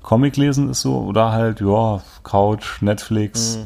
Comic 0.03 0.37
lesen 0.37 0.69
ist 0.69 0.81
so, 0.81 0.99
oder 0.99 1.31
halt, 1.31 1.61
ja, 1.61 2.01
Couch, 2.23 2.81
Netflix, 2.81 3.57
mhm. 3.57 3.63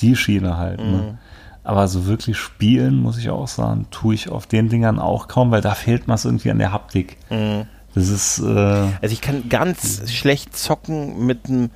die 0.00 0.16
Schiene 0.16 0.56
halt. 0.56 0.80
Ne? 0.80 0.84
Mhm. 0.84 0.92
Ne? 0.92 1.18
Aber 1.62 1.88
so 1.88 2.06
wirklich 2.06 2.36
spielen, 2.36 2.96
muss 2.96 3.16
ich 3.16 3.30
auch 3.30 3.48
sagen, 3.48 3.86
tue 3.90 4.14
ich 4.14 4.28
auf 4.28 4.46
den 4.46 4.68
Dingern 4.68 4.98
auch 4.98 5.28
kaum, 5.28 5.50
weil 5.50 5.62
da 5.62 5.74
fehlt 5.74 6.08
mir 6.08 6.16
irgendwie 6.22 6.50
an 6.50 6.58
der 6.58 6.72
Haptik. 6.72 7.16
Mhm. 7.30 7.66
Das 7.94 8.08
ist. 8.08 8.40
Äh, 8.40 8.44
also 8.50 9.12
ich 9.12 9.20
kann 9.20 9.48
ganz 9.48 10.10
schlecht 10.10 10.56
zocken 10.56 11.24
mit 11.26 11.48
dem 11.48 11.70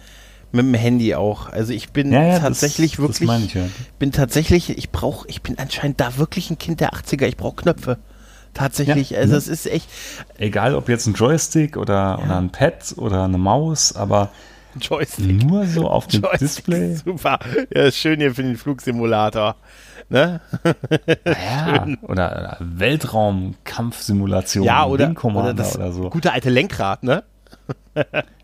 mit 0.50 0.64
dem 0.64 0.74
Handy 0.74 1.14
auch. 1.14 1.50
Also 1.50 1.72
ich 1.72 1.90
bin 1.90 2.10
ja, 2.12 2.22
ja, 2.24 2.38
tatsächlich 2.38 2.92
das, 2.92 3.00
wirklich, 3.00 3.28
das 3.28 3.44
ich, 3.44 3.54
ja. 3.54 3.68
bin 3.98 4.12
tatsächlich, 4.12 4.70
ich 4.76 4.90
brauche, 4.90 5.28
ich 5.28 5.42
bin 5.42 5.58
anscheinend 5.58 6.00
da 6.00 6.16
wirklich 6.16 6.50
ein 6.50 6.58
Kind 6.58 6.80
der 6.80 6.92
80er. 6.92 7.26
Ich 7.26 7.36
brauche 7.36 7.56
Knöpfe. 7.56 7.98
Tatsächlich, 8.58 9.10
ja, 9.10 9.20
also 9.20 9.36
es 9.36 9.46
ist 9.46 9.66
echt. 9.66 9.88
Egal, 10.36 10.74
ob 10.74 10.88
jetzt 10.88 11.06
ein 11.06 11.14
Joystick 11.14 11.76
oder, 11.76 11.94
ja. 11.94 12.18
oder 12.24 12.38
ein 12.38 12.50
Pad 12.50 12.94
oder 12.96 13.22
eine 13.24 13.38
Maus, 13.38 13.94
aber 13.94 14.30
Joystick. 14.80 15.44
nur 15.44 15.64
so 15.66 15.88
auf 15.88 16.08
dem 16.08 16.22
Joystick 16.22 16.40
Display. 16.40 16.96
Super. 16.96 17.38
Ja, 17.74 17.84
ist 17.84 17.98
schön 17.98 18.18
hier 18.18 18.34
für 18.34 18.42
den 18.42 18.56
Flugsimulator. 18.56 19.54
Ne? 20.08 20.40
Ja, 21.24 21.86
oder 22.02 22.56
Weltraumkampfsimulation. 22.60 24.64
Ja, 24.64 24.86
oder, 24.86 25.14
oder, 25.22 25.54
das 25.54 25.76
oder 25.76 25.92
so. 25.92 26.10
gute 26.10 26.32
alte 26.32 26.50
Lenkrad, 26.50 27.04
ne? 27.04 27.22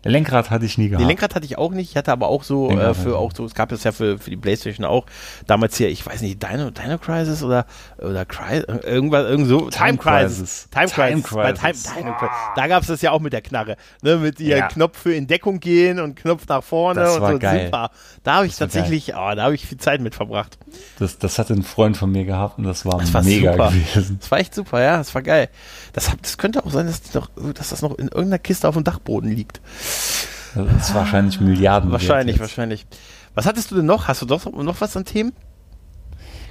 Lenkrad 0.03 0.49
hatte 0.49 0.65
ich 0.65 0.77
nie 0.77 0.89
gehabt. 0.89 1.01
Die 1.01 1.07
Lenkrad 1.07 1.35
hatte 1.35 1.45
ich 1.45 1.57
auch 1.57 1.71
nicht. 1.71 1.91
Ich 1.91 1.97
hatte 1.97 2.11
aber 2.11 2.27
auch 2.27 2.43
so 2.43 2.69
äh, 2.69 2.93
für 2.93 3.17
auch 3.17 3.31
so, 3.35 3.45
es 3.45 3.55
gab 3.55 3.71
es 3.71 3.83
ja 3.83 3.91
für, 3.91 4.17
für 4.19 4.29
die 4.29 4.37
Playstation 4.37 4.85
auch 4.85 5.05
damals 5.47 5.77
hier, 5.77 5.89
ich 5.89 6.05
weiß 6.05 6.21
nicht, 6.21 6.41
Dino, 6.41 6.69
Dino 6.69 6.97
Crisis 6.97 7.43
oder 7.43 7.65
oder 7.97 8.25
Cry, 8.25 8.63
irgendwas 8.83 9.25
irgend 9.25 9.47
so 9.47 9.69
Time, 9.69 9.71
Time 9.71 9.97
Crisis. 9.97 10.69
Time 10.69 10.87
Crisis. 10.87 11.23
Time 11.23 11.53
Crisis. 11.53 11.83
Time, 11.83 12.03
Time 12.03 12.15
Crisis. 12.17 12.35
Da 12.55 12.67
gab 12.67 12.81
es 12.81 12.87
das 12.87 13.01
ja 13.01 13.11
auch 13.11 13.19
mit 13.19 13.33
der 13.33 13.41
Knarre, 13.41 13.77
ne, 14.01 14.17
mit 14.17 14.39
ihr 14.39 14.57
ja. 14.57 14.67
Knopf 14.67 14.99
für 14.99 15.13
in 15.13 15.27
Deckung 15.27 15.59
gehen 15.59 15.99
und 15.99 16.15
Knopf 16.15 16.47
nach 16.47 16.63
vorne 16.63 17.01
das 17.01 17.15
und 17.15 17.21
war 17.21 17.31
so 17.33 17.39
geil. 17.39 17.65
super. 17.65 17.91
Da 18.23 18.35
habe 18.35 18.47
ich 18.47 18.55
tatsächlich, 18.55 19.13
oh, 19.13 19.35
da 19.35 19.43
habe 19.43 19.55
ich 19.55 19.65
viel 19.65 19.77
Zeit 19.77 20.01
mit 20.01 20.15
verbracht. 20.15 20.57
Das 20.99 21.17
das 21.17 21.39
hatte 21.39 21.53
ein 21.53 21.63
Freund 21.63 21.97
von 21.97 22.11
mir 22.11 22.25
gehabt 22.25 22.57
und 22.57 22.63
das 22.65 22.85
war, 22.85 22.99
das 22.99 23.13
war 23.13 23.23
mega 23.23 23.53
super. 23.53 23.71
gewesen. 23.71 24.17
Das 24.19 24.31
war 24.31 24.39
echt 24.39 24.53
super, 24.55 24.81
ja, 24.81 24.97
das 24.97 25.13
war 25.15 25.21
geil. 25.21 25.49
Das, 25.93 26.11
das 26.21 26.37
könnte 26.37 26.65
auch 26.65 26.71
sein, 26.71 26.87
dass, 26.87 27.13
noch, 27.13 27.29
dass 27.53 27.69
das 27.69 27.81
noch 27.81 27.97
in 27.97 28.07
irgendeiner 28.07 28.39
Kiste 28.39 28.67
auf 28.67 28.75
dem 28.75 28.83
Dachboden 28.83 29.31
liegt. 29.31 29.44
Das 30.55 30.87
ist 30.87 30.95
wahrscheinlich 30.95 31.39
Milliarden. 31.41 31.91
Wahrscheinlich, 31.91 32.39
wahrscheinlich. 32.39 32.85
Was 33.33 33.45
hattest 33.45 33.71
du 33.71 33.75
denn 33.75 33.85
noch? 33.85 34.07
Hast 34.07 34.21
du 34.21 34.25
doch 34.25 34.45
noch 34.51 34.79
was 34.79 34.95
an 34.95 35.05
Themen? 35.05 35.33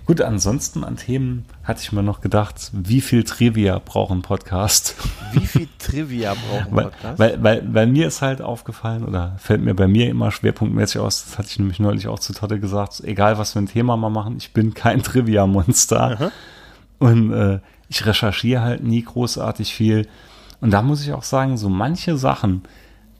Gut, 0.06 0.20
ansonsten 0.20 0.84
an 0.84 0.96
Themen 0.96 1.46
hatte 1.62 1.80
ich 1.82 1.90
mir 1.90 2.02
noch 2.02 2.20
gedacht, 2.20 2.70
wie 2.74 3.00
viel 3.00 3.24
Trivia 3.24 3.80
braucht 3.82 4.12
ein 4.12 4.20
Podcast? 4.20 4.96
Wie 5.32 5.46
viel 5.46 5.66
Trivia 5.78 6.34
braucht 6.34 6.66
ein 6.66 6.74
Podcast? 6.90 7.18
Weil, 7.18 7.42
weil, 7.42 7.62
weil, 7.62 7.74
weil, 7.74 7.86
mir 7.86 8.06
ist 8.06 8.20
halt 8.20 8.42
aufgefallen, 8.42 9.04
oder 9.04 9.34
fällt 9.38 9.62
mir 9.62 9.74
bei 9.74 9.88
mir 9.88 10.10
immer 10.10 10.30
schwerpunktmäßig 10.30 11.00
aus, 11.00 11.24
das 11.24 11.38
hatte 11.38 11.48
ich 11.48 11.58
nämlich 11.58 11.80
neulich 11.80 12.06
auch 12.06 12.18
zu 12.18 12.34
Totte 12.34 12.60
gesagt, 12.60 13.00
egal 13.02 13.38
was 13.38 13.54
für 13.54 13.60
ein 13.60 13.66
Thema 13.66 13.96
wir 13.96 14.10
machen, 14.10 14.36
ich 14.36 14.52
bin 14.52 14.74
kein 14.74 15.02
Trivia-Monster. 15.02 16.30
Und 16.98 17.32
äh, 17.32 17.60
ich 17.88 18.04
recherchiere 18.04 18.60
halt 18.60 18.82
nie 18.82 19.02
großartig 19.02 19.74
viel. 19.74 20.06
Und 20.60 20.70
da 20.70 20.82
muss 20.82 21.02
ich 21.02 21.14
auch 21.14 21.22
sagen, 21.22 21.56
so 21.56 21.70
manche 21.70 22.18
Sachen, 22.18 22.62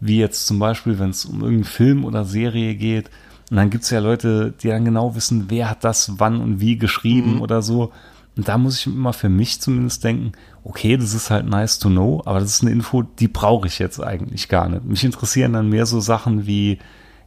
wie 0.01 0.19
jetzt 0.19 0.47
zum 0.47 0.59
Beispiel, 0.59 0.99
wenn 0.99 1.11
es 1.11 1.25
um 1.25 1.41
irgendeinen 1.41 1.65
Film 1.65 2.05
oder 2.05 2.25
Serie 2.25 2.75
geht. 2.75 3.11
Und 3.51 3.57
dann 3.57 3.71
gibt 3.71 3.85
es 3.85 3.91
ja 3.91 4.01
Leute, 4.01 4.55
die 4.63 4.69
dann 4.69 4.85
genau 4.85 5.15
wissen, 5.15 5.47
wer 5.49 5.71
hat 5.71 5.85
das 5.85 6.15
wann 6.19 6.41
und 6.41 6.61
wie 6.61 6.77
geschrieben 6.77 7.37
mhm. 7.37 7.43
oder 7.43 7.63
so. 7.63 7.93
Und 8.37 8.49
da 8.49 8.59
muss 8.59 8.81
ich 8.81 8.87
immer 8.87 9.13
für 9.13 9.29
mich 9.29 9.61
zumindest 9.61 10.03
denken, 10.03 10.33
okay, 10.65 10.97
das 10.97 11.15
ist 11.15 11.31
halt 11.31 11.47
nice 11.47 11.79
to 11.79 11.89
know, 11.89 12.23
aber 12.25 12.41
das 12.41 12.51
ist 12.51 12.63
eine 12.63 12.73
Info, 12.73 13.03
die 13.03 13.29
brauche 13.29 13.69
ich 13.69 13.79
jetzt 13.79 14.01
eigentlich 14.01 14.49
gar 14.49 14.69
nicht. 14.69 14.85
Mich 14.85 15.05
interessieren 15.05 15.53
dann 15.53 15.69
mehr 15.69 15.87
so 15.87 16.01
Sachen 16.01 16.47
wie, 16.47 16.79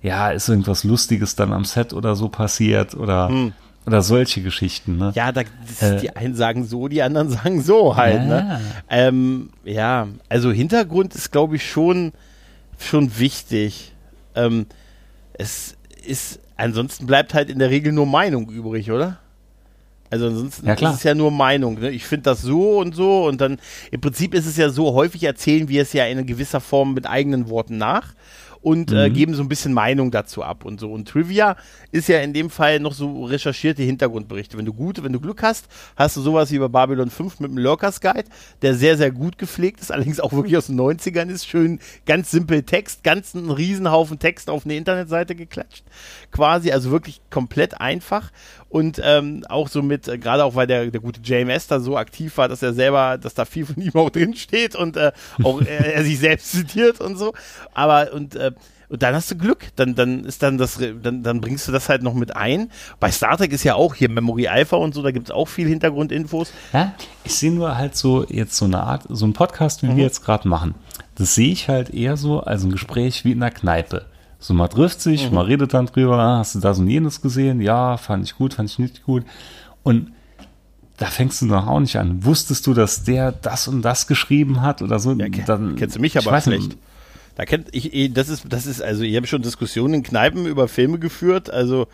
ja, 0.01 0.31
ist 0.31 0.49
irgendwas 0.49 0.83
Lustiges 0.83 1.35
dann 1.35 1.53
am 1.53 1.63
Set 1.63 1.93
oder 1.93 2.15
so 2.15 2.27
passiert 2.27 2.93
oder, 2.93 3.29
mhm. 3.29 3.53
oder 3.85 4.01
solche 4.01 4.41
Geschichten. 4.41 4.97
Ne? 4.97 5.13
Ja, 5.15 5.31
da, 5.31 5.41
äh, 5.41 5.97
die 6.01 6.13
einen 6.15 6.35
sagen 6.35 6.65
so, 6.65 6.89
die 6.89 7.01
anderen 7.01 7.29
sagen 7.29 7.61
so 7.61 7.95
halt. 7.95 8.25
Ne? 8.25 8.29
Ja, 8.29 8.43
ne? 8.43 8.61
ähm, 8.89 9.49
ja 9.63 10.07
also 10.27 10.51
Hintergrund 10.51 11.15
ist, 11.15 11.31
glaube 11.31 11.55
ich, 11.55 11.69
schon, 11.69 12.11
schon 12.77 13.17
wichtig. 13.19 13.93
Ähm, 14.35 14.67
es 15.33 15.75
ist, 16.05 16.39
ansonsten 16.55 17.05
bleibt 17.05 17.33
halt 17.33 17.49
in 17.49 17.59
der 17.59 17.69
Regel 17.69 17.91
nur 17.91 18.05
Meinung 18.05 18.49
übrig, 18.49 18.91
oder? 18.91 19.19
Also 20.09 20.27
ansonsten 20.27 20.67
ja, 20.67 20.75
klar. 20.75 20.91
ist 20.91 20.99
es 20.99 21.03
ja 21.03 21.13
nur 21.13 21.31
Meinung. 21.31 21.79
Ne? 21.79 21.89
Ich 21.91 22.05
finde 22.05 22.23
das 22.23 22.41
so 22.41 22.79
und 22.79 22.95
so 22.95 23.25
und 23.25 23.41
dann 23.41 23.59
im 23.91 23.99
Prinzip 23.99 24.33
ist 24.33 24.45
es 24.45 24.55
ja 24.55 24.69
so, 24.69 24.93
häufig 24.93 25.23
erzählen 25.23 25.67
wir 25.67 25.81
es 25.81 25.91
ja 25.91 26.05
in 26.05 26.25
gewisser 26.25 26.61
Form 26.61 26.93
mit 26.93 27.05
eigenen 27.05 27.49
Worten 27.49 27.77
nach 27.77 28.13
und 28.61 28.91
äh, 28.91 29.09
Mhm. 29.09 29.13
geben 29.13 29.33
so 29.33 29.43
ein 29.43 29.49
bisschen 29.49 29.73
Meinung 29.73 30.11
dazu 30.11 30.43
ab 30.43 30.65
und 30.65 30.79
so. 30.79 30.91
Und 30.91 31.07
Trivia 31.07 31.55
ist 31.91 32.07
ja 32.09 32.19
in 32.19 32.33
dem 32.33 32.49
Fall 32.49 32.79
noch 32.79 32.93
so 32.93 33.25
recherchierte 33.25 33.83
Hintergrundberichte. 33.83 34.57
Wenn 34.57 34.65
du 34.65 34.73
gut, 34.73 35.03
wenn 35.03 35.13
du 35.13 35.19
Glück 35.19 35.43
hast, 35.43 35.67
hast 35.95 36.17
du 36.17 36.21
sowas 36.21 36.51
wie 36.51 36.59
bei 36.59 36.67
Babylon 36.67 37.09
5 37.09 37.39
mit 37.39 37.51
dem 37.51 37.57
Lurkers 37.57 38.01
Guide, 38.01 38.25
der 38.61 38.75
sehr, 38.75 38.97
sehr 38.97 39.11
gut 39.11 39.37
gepflegt 39.37 39.81
ist, 39.81 39.91
allerdings 39.93 40.19
auch 40.19 40.33
wirklich 40.33 40.57
aus 40.57 40.67
den 40.67 40.79
90ern 40.79 41.29
ist. 41.29 41.47
Schön, 41.47 41.79
ganz 42.05 42.31
simpel 42.31 42.63
Text, 42.63 43.03
ganz 43.03 43.35
einen 43.35 43.51
Riesenhaufen 43.51 44.19
Text 44.19 44.49
auf 44.49 44.65
eine 44.65 44.75
Internetseite 44.75 45.35
geklatscht. 45.35 45.83
Quasi, 46.31 46.71
also 46.71 46.91
wirklich 46.91 47.21
komplett 47.29 47.79
einfach. 47.79 48.31
Und 48.69 48.99
ähm, 49.03 49.45
auch 49.47 49.69
so 49.69 49.81
mit, 49.81 50.07
äh, 50.07 50.17
gerade 50.17 50.43
auch 50.43 50.55
weil 50.55 50.67
der, 50.67 50.87
der 50.87 51.01
gute 51.01 51.21
JMS 51.21 51.67
da 51.67 51.79
so 51.79 51.97
aktiv 51.97 52.37
war, 52.37 52.49
dass 52.49 52.61
er 52.61 52.73
selber, 52.73 53.17
dass 53.17 53.33
da 53.33 53.45
viel 53.45 53.65
von 53.65 53.77
ihm 53.81 53.95
auch 53.95 54.09
drin 54.09 54.35
steht 54.35 54.75
und 54.75 54.97
äh, 54.97 55.11
auch 55.43 55.61
er, 55.61 55.95
er 55.95 56.03
sich 56.03 56.19
selbst 56.19 56.51
zitiert 56.51 56.99
und 56.99 57.17
so. 57.17 57.33
Aber 57.73 58.13
und 58.13 58.35
äh, 58.35 58.51
und 58.89 59.03
dann 59.03 59.15
hast 59.15 59.29
du 59.29 59.35
Glück, 59.35 59.67
dann, 59.75 59.95
dann 59.95 60.23
ist 60.23 60.41
dann 60.43 60.57
das, 60.57 60.79
dann, 61.01 61.21
dann 61.21 61.41
bringst 61.41 61.67
du 61.67 61.73
das 61.73 61.89
halt 61.89 62.03
noch 62.03 62.13
mit 62.13 62.37
ein. 62.37 62.71
Bei 63.01 63.11
Star 63.11 63.37
Trek 63.37 63.51
ist 63.51 63.65
ja 63.65 63.75
auch 63.75 63.95
hier 63.95 64.09
Memory 64.09 64.47
Alpha 64.47 64.77
und 64.77 64.93
so, 64.93 65.01
da 65.01 65.11
gibt 65.11 65.27
es 65.27 65.31
auch 65.31 65.49
viel 65.49 65.67
Hintergrundinfos. 65.67 66.53
Ja, 66.71 66.93
ich 67.25 67.35
sehe 67.35 67.51
nur 67.51 67.77
halt 67.77 67.97
so 67.97 68.25
jetzt 68.29 68.55
so 68.55 68.63
eine 68.63 68.81
Art, 68.81 69.03
so 69.09 69.25
ein 69.25 69.33
Podcast, 69.33 69.83
wie 69.83 69.93
wir 69.93 70.03
jetzt 70.03 70.23
gerade 70.23 70.47
machen. 70.47 70.75
Das 71.15 71.35
sehe 71.35 71.51
ich 71.51 71.67
halt 71.67 71.89
eher 71.89 72.15
so 72.15 72.39
als 72.39 72.63
ein 72.63 72.71
Gespräch 72.71 73.25
wie 73.25 73.33
in 73.33 73.41
der 73.41 73.51
Kneipe. 73.51 74.05
So, 74.39 74.53
man 74.53 74.69
trifft 74.69 75.01
sich, 75.01 75.31
man 75.31 75.45
redet 75.45 75.73
dann 75.73 75.87
drüber, 75.87 76.19
ah, 76.19 76.37
hast 76.37 76.55
du 76.55 76.59
das 76.59 76.77
und 76.77 76.87
jenes 76.87 77.21
gesehen? 77.21 77.59
Ja, 77.59 77.97
fand 77.97 78.23
ich 78.23 78.35
gut, 78.35 78.53
fand 78.53 78.69
ich 78.69 78.77
nicht 78.77 79.03
gut. 79.03 79.23
Und 79.83 80.11
da 80.97 81.07
fängst 81.07 81.41
du 81.41 81.45
noch 81.45 81.67
auch 81.67 81.79
nicht 81.79 81.95
an. 81.97 82.23
Wusstest 82.23 82.65
du, 82.67 82.73
dass 82.73 83.03
der 83.03 83.31
das 83.31 83.67
und 83.67 83.81
das 83.81 84.07
geschrieben 84.07 84.61
hat 84.61 84.81
oder 84.81 84.99
so? 84.99 85.13
Ja, 85.13 85.27
dann, 85.45 85.75
kennst 85.75 85.95
du 85.95 85.99
mich 85.99 86.15
ich 86.15 86.21
aber 86.23 86.35
weiß 86.35 86.45
schlecht. 86.45 86.69
nicht. 86.69 86.77
Da 87.35 87.45
kennt 87.45 87.67
ich, 87.71 88.13
das 88.13 88.29
ist, 88.29 88.45
das 88.49 88.65
ist, 88.65 88.81
also 88.81 89.03
ich 89.03 89.15
habe 89.15 89.27
schon 89.27 89.43
Diskussionen 89.43 89.95
in 89.95 90.03
Kneipen 90.03 90.47
über 90.47 90.67
Filme 90.67 90.97
geführt, 90.97 91.51
also, 91.51 91.87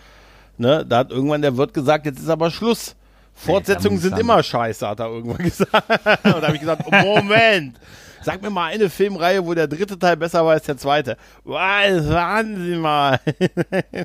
ne, 0.58 0.86
da 0.88 0.99
hat 0.99 1.12
irgendwann 1.12 1.41
der 1.41 1.58
Wirt 1.58 1.73
gesagt, 1.73 2.06
jetzt 2.06 2.19
ist 2.19 2.29
aber 2.29 2.49
Schluss. 2.49 2.95
Fortsetzungen 3.34 4.00
sind 4.00 4.17
immer 4.19 4.41
scheiße, 4.41 4.88
hat 4.88 5.00
er 5.00 5.08
irgendwann 5.08 5.38
gesagt. 5.43 5.89
Und 5.89 6.26
da 6.26 6.41
habe 6.41 6.56
ich 6.56 6.62
gesagt, 6.62 6.89
Moment, 6.91 7.80
sag 8.22 8.41
mir 8.41 8.50
mal 8.50 8.72
eine 8.72 8.89
Filmreihe, 8.89 9.46
wo 9.46 9.54
der 9.54 9.67
dritte 9.67 9.98
Teil 9.98 10.17
besser 10.17 10.46
war 10.46 10.54
als 10.54 10.65
der 10.65 10.78
zweite. 10.78 11.17
Was, 11.43 12.08
warten 12.10 12.65
Sie 12.65 12.76
mal. 12.76 13.19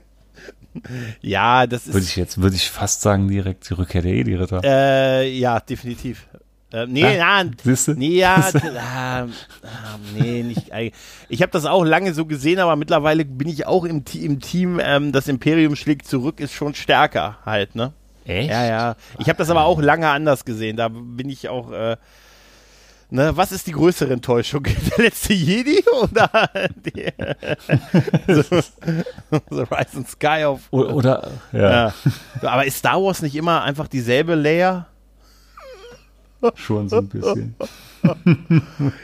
ja, 1.21 1.67
das 1.67 1.87
Würde 1.87 1.99
ist, 1.99 2.11
ich 2.11 2.17
jetzt, 2.17 2.41
würde 2.41 2.57
ich 2.57 2.71
fast 2.71 3.03
sagen, 3.03 3.29
direkt 3.29 3.69
die 3.69 3.75
Rückkehr 3.75 4.03
der 4.03 4.13
Edi-Ritter. 4.13 4.61
äh, 4.65 5.29
ja, 5.31 5.61
definitiv. 5.61 6.27
Äh, 6.71 6.87
nee, 6.87 7.17
ja, 7.17 7.45
siehste? 7.63 7.93
nee, 7.93 8.19
ja, 8.19 8.51
ah, 8.77 9.23
ah, 9.23 9.27
nee, 10.15 10.43
nicht. 10.43 10.71
Ich 11.31 11.41
habe 11.41 11.51
das 11.51 11.65
auch 11.65 11.83
lange 11.83 12.13
so 12.13 12.27
gesehen, 12.27 12.59
aber 12.59 12.77
mittlerweile 12.77 13.25
bin 13.25 13.49
ich 13.49 13.67
auch 13.67 13.85
im, 13.85 14.05
im 14.15 14.41
Team. 14.41 14.79
Ähm, 14.83 15.11
das 15.13 15.29
Imperium 15.29 15.77
schlägt 15.77 16.07
zurück, 16.07 16.41
ist 16.41 16.53
schon 16.53 16.75
stärker 16.75 17.39
halt, 17.47 17.75
ne? 17.75 17.95
Echt? 18.29 18.51
Ja, 18.51 18.65
ja. 18.67 18.97
Ich 19.19 19.29
habe 19.29 19.39
das 19.39 19.51
aber 19.51 19.65
auch 19.65 19.81
lange 19.81 20.09
anders 20.09 20.45
gesehen. 20.45 20.77
Da 20.77 20.89
bin 20.89 21.29
ich 21.31 21.49
auch. 21.49 21.73
Äh, 21.73 21.97
ne, 23.11 23.37
was 23.37 23.53
ist 23.53 23.67
die 23.67 23.73
größere 23.73 24.13
Enttäuschung? 24.13 24.63
Der 24.97 25.05
letzte 25.07 25.33
Jedi 25.33 25.83
oder 26.03 26.51
die, 26.85 27.13
so, 28.33 28.43
The 29.51 29.63
Rise 29.63 29.97
and 29.97 30.09
Sky 30.09 30.45
of 30.45 30.61
O- 30.71 30.83
Oder, 30.83 31.31
ja, 31.53 31.71
ja. 31.71 31.95
Aber 32.43 32.67
ist 32.67 32.79
Star 32.79 33.03
Wars 33.03 33.23
nicht 33.23 33.35
immer 33.35 33.63
einfach 33.63 33.89
dieselbe 33.89 34.35
Layer? 34.35 34.87
schon 36.55 36.89
so 36.89 36.99
ein 36.99 37.09
bisschen. 37.09 37.57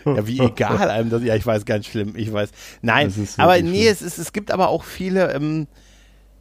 Ja, 0.04 0.24
wie 0.26 0.38
egal 0.38 0.88
einem 0.88 1.10
das. 1.10 1.22
Ja, 1.24 1.34
ich 1.34 1.44
weiß, 1.44 1.64
ganz 1.64 1.87
schlimm. 1.87 2.14
Ich 2.16 2.32
weiß. 2.32 2.50
Nein, 2.80 3.12
aber 3.38 3.60
nee, 3.60 3.88
es, 3.88 4.02
ist, 4.02 4.18
es 4.18 4.32
gibt 4.32 4.52
aber 4.52 4.68
auch 4.68 4.84
viele, 4.84 5.32
ähm, 5.32 5.66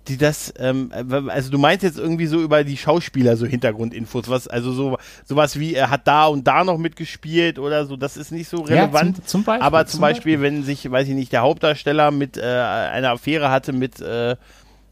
die 0.08 0.18
das, 0.18 0.54
ähm, 0.58 0.92
also 1.30 1.50
du 1.50 1.58
meinst 1.58 1.84
jetzt 1.84 1.98
irgendwie 1.98 2.28
so 2.28 2.42
über 2.42 2.64
die 2.64 2.76
Schauspieler 2.78 3.38
so 3.38 3.46
Hintergrundinfos, 3.46 4.28
was, 4.30 4.48
also 4.48 4.74
so 4.74 4.98
sowas 5.26 5.58
wie 5.60 5.76
er 5.76 5.90
hat 5.90 6.08
da 6.08 6.26
und 6.28 6.46
da 6.46 6.64
noch 6.66 6.78
mitgespielt 6.78 7.58
oder 7.58 7.86
so, 7.86 7.96
das 7.96 8.18
ist 8.18 8.32
nicht 8.32 8.50
so 8.50 8.58
Ja, 8.68 8.84
relevant. 8.84 9.16
zum- 9.18 9.26
zum 9.26 9.44
Beispiel, 9.44 9.66
aber 9.66 9.86
zum, 9.86 9.92
zum 9.92 10.02
Beispiel, 10.02 10.42
wenn 10.42 10.64
sich, 10.64 10.90
weiß 10.92 11.08
ich 11.08 11.16
nicht, 11.16 11.32
der 11.32 11.42
Hauptdarsteller 11.42 12.12
mit 12.12 12.36
äh, 12.38 12.42
eine 12.42 13.12
Affäre 13.12 13.50
hatte 13.50 13.72
mit 13.72 14.02
äh, 14.02 14.36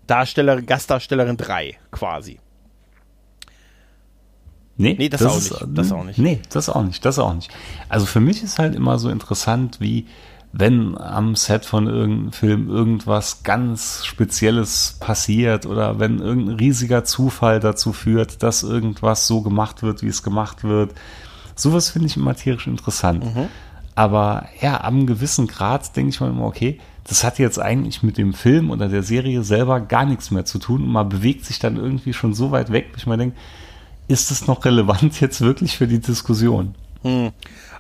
Darstellerin, 0.07 0.65
Gastdarstellerin 0.65 1.37
3 1.37 1.77
quasi. 1.91 2.39
Nee, 4.77 4.95
Nee, 4.97 5.09
das 5.09 5.21
auch 5.23 5.35
nicht, 5.35 5.53
das 5.77 5.91
auch 5.91 6.03
nicht. 6.03 6.17
Nee, 6.19 6.39
das 6.49 6.69
auch 6.69 6.83
nicht, 6.83 7.05
das 7.05 7.19
auch 7.19 7.33
nicht. 7.33 7.51
Also 7.89 8.05
für 8.05 8.19
mich 8.19 8.41
ist 8.41 8.57
halt 8.57 8.73
immer 8.75 8.97
so 8.97 9.09
interessant, 9.09 9.79
wie 9.79 10.07
wenn 10.53 10.97
am 10.97 11.35
Set 11.35 11.65
von 11.65 11.87
irgendeinem 11.87 12.31
Film 12.33 12.69
irgendwas 12.69 13.43
ganz 13.43 14.03
Spezielles 14.05 14.97
passiert 14.99 15.65
oder 15.65 15.99
wenn 15.99 16.19
irgendein 16.19 16.55
riesiger 16.55 17.05
Zufall 17.05 17.59
dazu 17.59 17.93
führt, 17.93 18.43
dass 18.43 18.63
irgendwas 18.63 19.27
so 19.27 19.41
gemacht 19.41 19.81
wird, 19.81 20.03
wie 20.03 20.07
es 20.07 20.23
gemacht 20.23 20.63
wird. 20.63 20.93
Sowas 21.55 21.89
finde 21.89 22.07
ich 22.07 22.17
immer 22.17 22.35
tierisch 22.35 22.67
interessant. 22.67 23.23
Mhm. 23.23 23.47
Aber 23.95 24.45
ja, 24.61 24.83
am 24.83 25.05
gewissen 25.05 25.47
Grad 25.47 25.95
denke 25.95 26.09
ich 26.09 26.19
mir 26.19 26.29
immer, 26.29 26.45
okay, 26.45 26.79
das 27.05 27.23
hat 27.23 27.39
jetzt 27.39 27.59
eigentlich 27.59 28.03
mit 28.03 28.17
dem 28.17 28.33
Film 28.33 28.71
oder 28.71 28.89
der 28.89 29.03
Serie 29.03 29.43
selber 29.43 29.79
gar 29.79 30.05
nichts 30.05 30.31
mehr 30.31 30.45
zu 30.45 30.59
tun 30.59 30.83
und 30.83 30.91
man 30.91 31.09
bewegt 31.09 31.45
sich 31.45 31.59
dann 31.59 31.77
irgendwie 31.77 32.13
schon 32.13 32.33
so 32.33 32.51
weit 32.51 32.71
weg, 32.71 32.91
dass 32.93 33.03
ich 33.03 33.07
mir 33.07 33.17
denke, 33.17 33.37
ist 34.07 34.31
das 34.31 34.47
noch 34.47 34.65
relevant 34.65 35.19
jetzt 35.21 35.41
wirklich 35.41 35.77
für 35.77 35.87
die 35.87 35.99
Diskussion? 35.99 36.75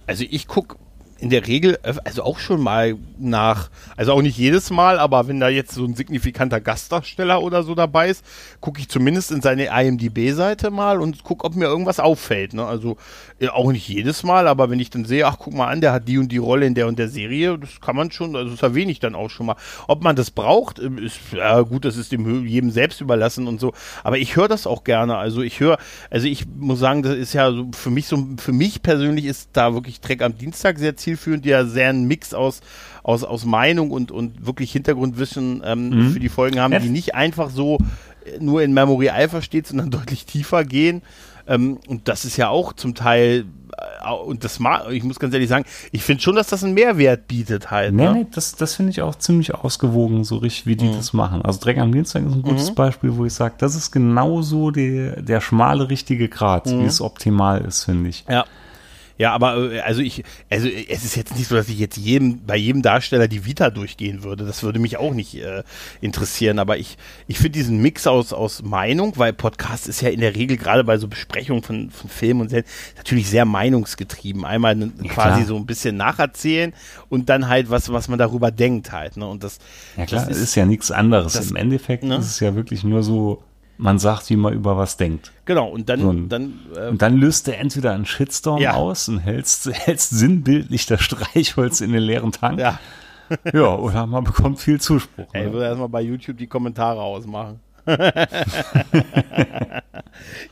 Also 0.07 0.23
ich 0.29 0.47
gucke 0.47 0.77
in 1.21 1.29
der 1.29 1.47
Regel, 1.47 1.77
öf- 1.83 1.99
also 2.03 2.23
auch 2.23 2.39
schon 2.39 2.61
mal 2.61 2.95
nach, 3.19 3.69
also 3.95 4.11
auch 4.13 4.21
nicht 4.23 4.37
jedes 4.37 4.71
Mal, 4.71 4.97
aber 4.99 5.27
wenn 5.27 5.39
da 5.39 5.49
jetzt 5.49 5.71
so 5.71 5.85
ein 5.85 5.93
signifikanter 5.93 6.59
Gastdarsteller 6.59 7.41
oder 7.41 7.61
so 7.61 7.75
dabei 7.75 8.09
ist, 8.09 8.25
gucke 8.59 8.79
ich 8.81 8.89
zumindest 8.89 9.31
in 9.31 9.41
seine 9.41 9.67
IMDB-Seite 9.67 10.71
mal 10.71 10.99
und 10.99 11.23
gucke, 11.23 11.45
ob 11.45 11.55
mir 11.55 11.65
irgendwas 11.65 11.99
auffällt. 11.99 12.53
Ne? 12.53 12.65
Also 12.65 12.97
äh, 13.39 13.49
auch 13.49 13.71
nicht 13.71 13.87
jedes 13.87 14.23
Mal, 14.23 14.47
aber 14.47 14.69
wenn 14.71 14.79
ich 14.79 14.89
dann 14.89 15.05
sehe, 15.05 15.27
ach 15.27 15.37
guck 15.39 15.53
mal 15.53 15.67
an, 15.67 15.79
der 15.79 15.93
hat 15.93 16.07
die 16.07 16.17
und 16.17 16.31
die 16.31 16.37
Rolle 16.37 16.65
in 16.65 16.73
der 16.73 16.87
und 16.87 16.97
der 16.97 17.07
Serie, 17.07 17.57
das 17.57 17.79
kann 17.79 17.95
man 17.95 18.09
schon, 18.11 18.35
also 18.35 18.51
das 18.51 18.63
erwähne 18.63 18.91
ich 18.91 18.99
dann 18.99 19.13
auch 19.13 19.29
schon 19.29 19.45
mal. 19.45 19.55
Ob 19.87 20.03
man 20.03 20.15
das 20.15 20.31
braucht, 20.31 20.79
äh, 20.79 20.89
ist 20.99 21.19
ja 21.33 21.61
gut, 21.61 21.85
das 21.85 21.97
ist 21.97 22.11
dem 22.11 22.47
jedem 22.47 22.71
selbst 22.71 22.99
überlassen 22.99 23.47
und 23.47 23.59
so. 23.59 23.73
Aber 24.03 24.17
ich 24.17 24.35
höre 24.35 24.47
das 24.47 24.65
auch 24.65 24.83
gerne. 24.83 25.17
Also 25.17 25.43
ich 25.43 25.59
höre, 25.59 25.77
also 26.09 26.25
ich 26.25 26.45
muss 26.47 26.79
sagen, 26.79 27.03
das 27.03 27.15
ist 27.15 27.33
ja 27.33 27.51
so 27.51 27.69
für 27.73 27.91
mich 27.91 28.07
so, 28.07 28.27
für 28.37 28.53
mich 28.53 28.81
persönlich 28.81 29.25
ist 29.25 29.51
da 29.53 29.73
wirklich 29.75 30.01
Trek 30.01 30.23
am 30.23 30.35
Dienstag 30.35 30.79
sehr 30.79 30.97
zielführend, 31.11 31.45
die 31.45 31.49
ja 31.49 31.65
sehr 31.65 31.89
einen 31.89 32.05
Mix 32.05 32.33
aus 32.33 32.61
aus, 33.03 33.23
aus 33.23 33.45
Meinung 33.45 33.89
und, 33.91 34.11
und 34.11 34.45
wirklich 34.45 34.71
Hintergrundwissen 34.71 35.63
ähm, 35.65 36.11
für 36.13 36.19
die 36.19 36.29
Folgen 36.29 36.59
haben, 36.59 36.79
die 36.83 36.89
nicht 36.89 37.15
einfach 37.15 37.49
so 37.49 37.79
äh, 38.25 38.37
nur 38.39 38.61
in 38.61 38.73
Memory 38.73 39.09
Alpha 39.09 39.41
steht, 39.41 39.65
sondern 39.67 39.89
deutlich 39.91 40.25
tiefer 40.27 40.63
gehen. 40.63 41.01
Ähm, 41.47 41.79
und 41.87 42.07
das 42.07 42.25
ist 42.25 42.37
ja 42.37 42.49
auch 42.49 42.73
zum 42.73 42.93
Teil, 42.93 43.45
äh, 44.05 44.11
und 44.13 44.43
das 44.43 44.59
ma 44.59 44.87
ich 44.91 45.03
muss 45.03 45.19
ganz 45.19 45.33
ehrlich 45.33 45.49
sagen, 45.49 45.65
ich 45.91 46.03
finde 46.03 46.21
schon, 46.21 46.35
dass 46.35 46.49
das 46.49 46.63
einen 46.63 46.75
Mehrwert 46.75 47.27
bietet 47.27 47.71
halt. 47.71 47.95
Nee, 47.95 48.03
ne? 48.05 48.13
nee, 48.13 48.27
das, 48.31 48.55
das 48.55 48.75
finde 48.75 48.91
ich 48.91 49.01
auch 49.01 49.15
ziemlich 49.15 49.55
ausgewogen, 49.55 50.23
so 50.23 50.37
richtig, 50.37 50.67
wie 50.67 50.75
die 50.75 50.85
Mhm. 50.85 50.93
das 50.97 51.13
machen. 51.13 51.41
Also 51.41 51.59
Dreck 51.59 51.79
am 51.79 51.91
Dienstag 51.91 52.23
ist 52.23 52.33
ein 52.35 52.43
gutes 52.43 52.75
Beispiel, 52.75 53.17
wo 53.17 53.25
ich 53.25 53.33
sage, 53.33 53.55
das 53.57 53.73
ist 53.73 53.89
genauso 53.89 54.69
der, 54.69 55.23
der 55.23 55.41
schmale, 55.41 55.89
richtige 55.89 56.29
Grad, 56.29 56.67
Mhm. 56.67 56.81
wie 56.81 56.85
es 56.85 57.01
optimal 57.01 57.61
ist, 57.61 57.85
finde 57.85 58.09
ich. 58.11 58.25
Ja. 58.29 58.45
Ja, 59.21 59.33
aber 59.33 59.71
äh, 59.71 59.81
also 59.81 60.01
ich, 60.01 60.23
also 60.49 60.67
äh, 60.67 60.87
es 60.89 61.05
ist 61.05 61.15
jetzt 61.15 61.35
nicht 61.37 61.47
so, 61.47 61.53
dass 61.53 61.69
ich 61.69 61.77
jetzt 61.77 61.95
jedem, 61.95 62.43
bei 62.43 62.55
jedem 62.57 62.81
Darsteller 62.81 63.27
die 63.27 63.45
Vita 63.45 63.69
durchgehen 63.69 64.23
würde. 64.23 64.45
Das 64.45 64.63
würde 64.63 64.79
mich 64.79 64.97
auch 64.97 65.13
nicht 65.13 65.35
äh, 65.35 65.61
interessieren. 66.01 66.57
Aber 66.57 66.79
ich, 66.79 66.97
ich 67.27 67.37
finde 67.37 67.51
diesen 67.51 67.83
Mix 67.83 68.07
aus, 68.07 68.33
aus 68.33 68.63
Meinung, 68.63 69.13
weil 69.17 69.31
Podcast 69.31 69.87
ist 69.87 70.01
ja 70.01 70.09
in 70.09 70.21
der 70.21 70.35
Regel 70.35 70.57
gerade 70.57 70.83
bei 70.83 70.97
so 70.97 71.07
Besprechungen 71.07 71.61
von, 71.61 71.91
von 71.91 72.09
Filmen 72.09 72.41
und 72.41 72.49
Serien 72.49 72.65
natürlich 72.97 73.29
sehr 73.29 73.45
meinungsgetrieben. 73.45 74.43
Einmal 74.43 74.75
ne, 74.75 74.91
Ja, 75.03 75.09
quasi 75.13 75.35
klar. 75.35 75.45
so 75.45 75.55
ein 75.55 75.67
bisschen 75.67 75.97
nacherzählen 75.97 76.73
und 77.09 77.29
dann 77.29 77.47
halt 77.47 77.69
was, 77.69 77.93
was 77.93 78.07
man 78.07 78.17
darüber 78.17 78.49
denkt 78.49 78.91
halt. 78.91 79.17
Ne? 79.17 79.27
Und 79.27 79.43
das, 79.43 79.59
Ja 79.97 80.07
klar, 80.07 80.25
das 80.25 80.35
es 80.37 80.41
ist 80.41 80.55
ja 80.55 80.65
nichts 80.65 80.89
anderes. 80.89 81.33
das- 81.33 81.51
Im 81.51 81.57
Endeffekt 81.57 82.03
ne? 82.03 82.15
ist 82.15 82.25
es 82.25 82.39
ja 82.39 82.55
wirklich 82.55 82.83
nur 82.83 83.03
so, 83.03 83.43
man 83.81 83.99
sagt, 83.99 84.29
wie 84.29 84.35
man 84.35 84.53
über 84.53 84.77
was 84.77 84.95
denkt. 84.97 85.31
genau. 85.45 85.67
Und 85.69 85.89
dann, 85.89 85.99
So 86.01 86.09
ein- 86.11 86.29
dann 86.29 86.59
äh, 86.75 86.87
Und 86.89 87.01
dann 87.01 87.17
löst 87.17 87.47
er 87.47 87.59
entweder 87.59 87.91
einen 87.93 88.05
Shitstorm 88.05 88.61
Ja. 88.61 88.75
aus 88.75 89.09
und 89.09 89.19
hältst, 89.19 89.69
hältst 89.85 90.11
sinnbildlich 90.11 90.85
das 90.85 91.01
Streichholz 91.01 91.81
in 91.81 91.91
den 91.91 92.03
leeren 92.03 92.31
Tank. 92.31 92.59
ja. 92.59 92.79
ja, 93.53 93.75
oder 93.75 94.05
man 94.07 94.23
bekommt 94.25 94.59
viel 94.59 94.79
Zuspruch. 94.81 95.27
Ey, 95.33 95.41
ich 95.43 95.47
ne? 95.47 95.53
würde 95.53 95.65
erstmal 95.67 95.87
bei 95.89 96.01
YouTube 96.01 96.37
die 96.37 96.47
Kommentare 96.47 96.99
ausmachen. 97.01 97.59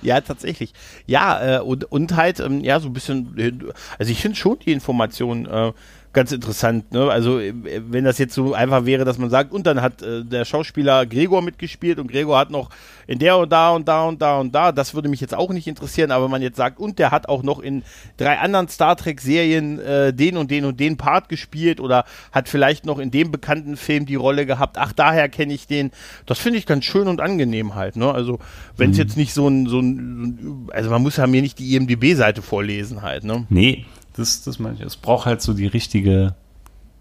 ja, 0.01 0.21
tatsächlich. 0.21 0.73
Ja, 1.05 1.57
äh, 1.57 1.59
und, 1.61 1.85
und 1.91 2.15
halt, 2.15 2.39
ähm, 2.39 2.61
ja, 2.61 2.79
so 2.79 2.87
ein 2.89 2.93
bisschen, 2.93 3.37
äh, 3.37 3.51
also 3.97 4.11
ich 4.11 4.21
finde 4.21 4.37
schon 4.37 4.57
die 4.59 4.71
Information 4.71 5.45
äh, 5.45 5.73
ganz 6.13 6.31
interessant. 6.31 6.91
Ne? 6.91 7.09
Also 7.09 7.39
äh, 7.39 7.53
wenn 7.87 8.03
das 8.03 8.17
jetzt 8.17 8.33
so 8.33 8.53
einfach 8.53 8.85
wäre, 8.85 9.05
dass 9.05 9.17
man 9.17 9.29
sagt, 9.29 9.51
und 9.51 9.67
dann 9.67 9.81
hat 9.81 10.01
äh, 10.01 10.23
der 10.23 10.45
Schauspieler 10.45 11.05
Gregor 11.05 11.41
mitgespielt 11.41 11.99
und 11.99 12.11
Gregor 12.11 12.37
hat 12.37 12.49
noch 12.49 12.69
in 13.07 13.19
der 13.19 13.37
und 13.37 13.51
da 13.51 13.71
und 13.71 13.87
da 13.87 14.05
und 14.05 14.21
da 14.21 14.39
und 14.39 14.53
da, 14.53 14.71
das 14.71 14.93
würde 14.93 15.09
mich 15.09 15.21
jetzt 15.21 15.35
auch 15.35 15.51
nicht 15.51 15.67
interessieren, 15.67 16.11
aber 16.11 16.25
wenn 16.25 16.31
man 16.31 16.41
jetzt 16.41 16.57
sagt, 16.57 16.79
und 16.79 16.99
der 16.99 17.11
hat 17.11 17.29
auch 17.29 17.43
noch 17.43 17.59
in 17.59 17.83
drei 18.17 18.37
anderen 18.39 18.67
Star 18.67 18.95
Trek-Serien 18.95 19.79
äh, 19.79 20.13
den 20.13 20.37
und 20.37 20.51
den 20.51 20.65
und 20.65 20.79
den 20.79 20.97
Part 20.97 21.29
gespielt 21.29 21.79
oder 21.79 22.05
hat 22.31 22.49
vielleicht 22.49 22.85
noch 22.85 22.99
in 22.99 23.11
dem 23.11 23.31
bekannten 23.31 23.77
Film 23.77 24.05
die 24.05 24.15
Rolle 24.15 24.45
gehabt, 24.45 24.77
ach, 24.77 24.93
daher 24.93 25.29
kenne 25.29 25.53
ich 25.53 25.67
den, 25.67 25.91
das 26.25 26.39
finde 26.39 26.59
ich 26.59 26.65
ganz 26.65 26.85
schön 26.85 27.07
und 27.07 27.21
angenehm 27.21 27.75
halt. 27.75 27.95
Ne? 27.95 28.11
Also 28.11 28.39
wenn 28.77 28.91
es 28.91 28.97
mhm. 28.97 29.03
jetzt 29.03 29.17
nicht 29.17 29.33
so 29.33 29.47
ein, 29.47 29.67
so 29.67 29.79
ein, 29.79 30.67
also 30.71 30.89
man 30.89 31.01
muss 31.01 31.17
ja 31.17 31.27
mir 31.27 31.41
nicht 31.41 31.59
die 31.59 31.75
IMDB-Seite 31.75 32.41
vorlesen 32.41 33.01
halt. 33.01 33.23
Ne? 33.23 33.45
Nee, 33.49 33.85
das, 34.13 34.41
das 34.41 34.59
meine 34.59 34.75
ich. 34.75 34.81
Es 34.81 34.97
braucht 34.97 35.25
halt 35.25 35.41
so 35.41 35.53
die 35.53 35.67
richtige, 35.67 36.35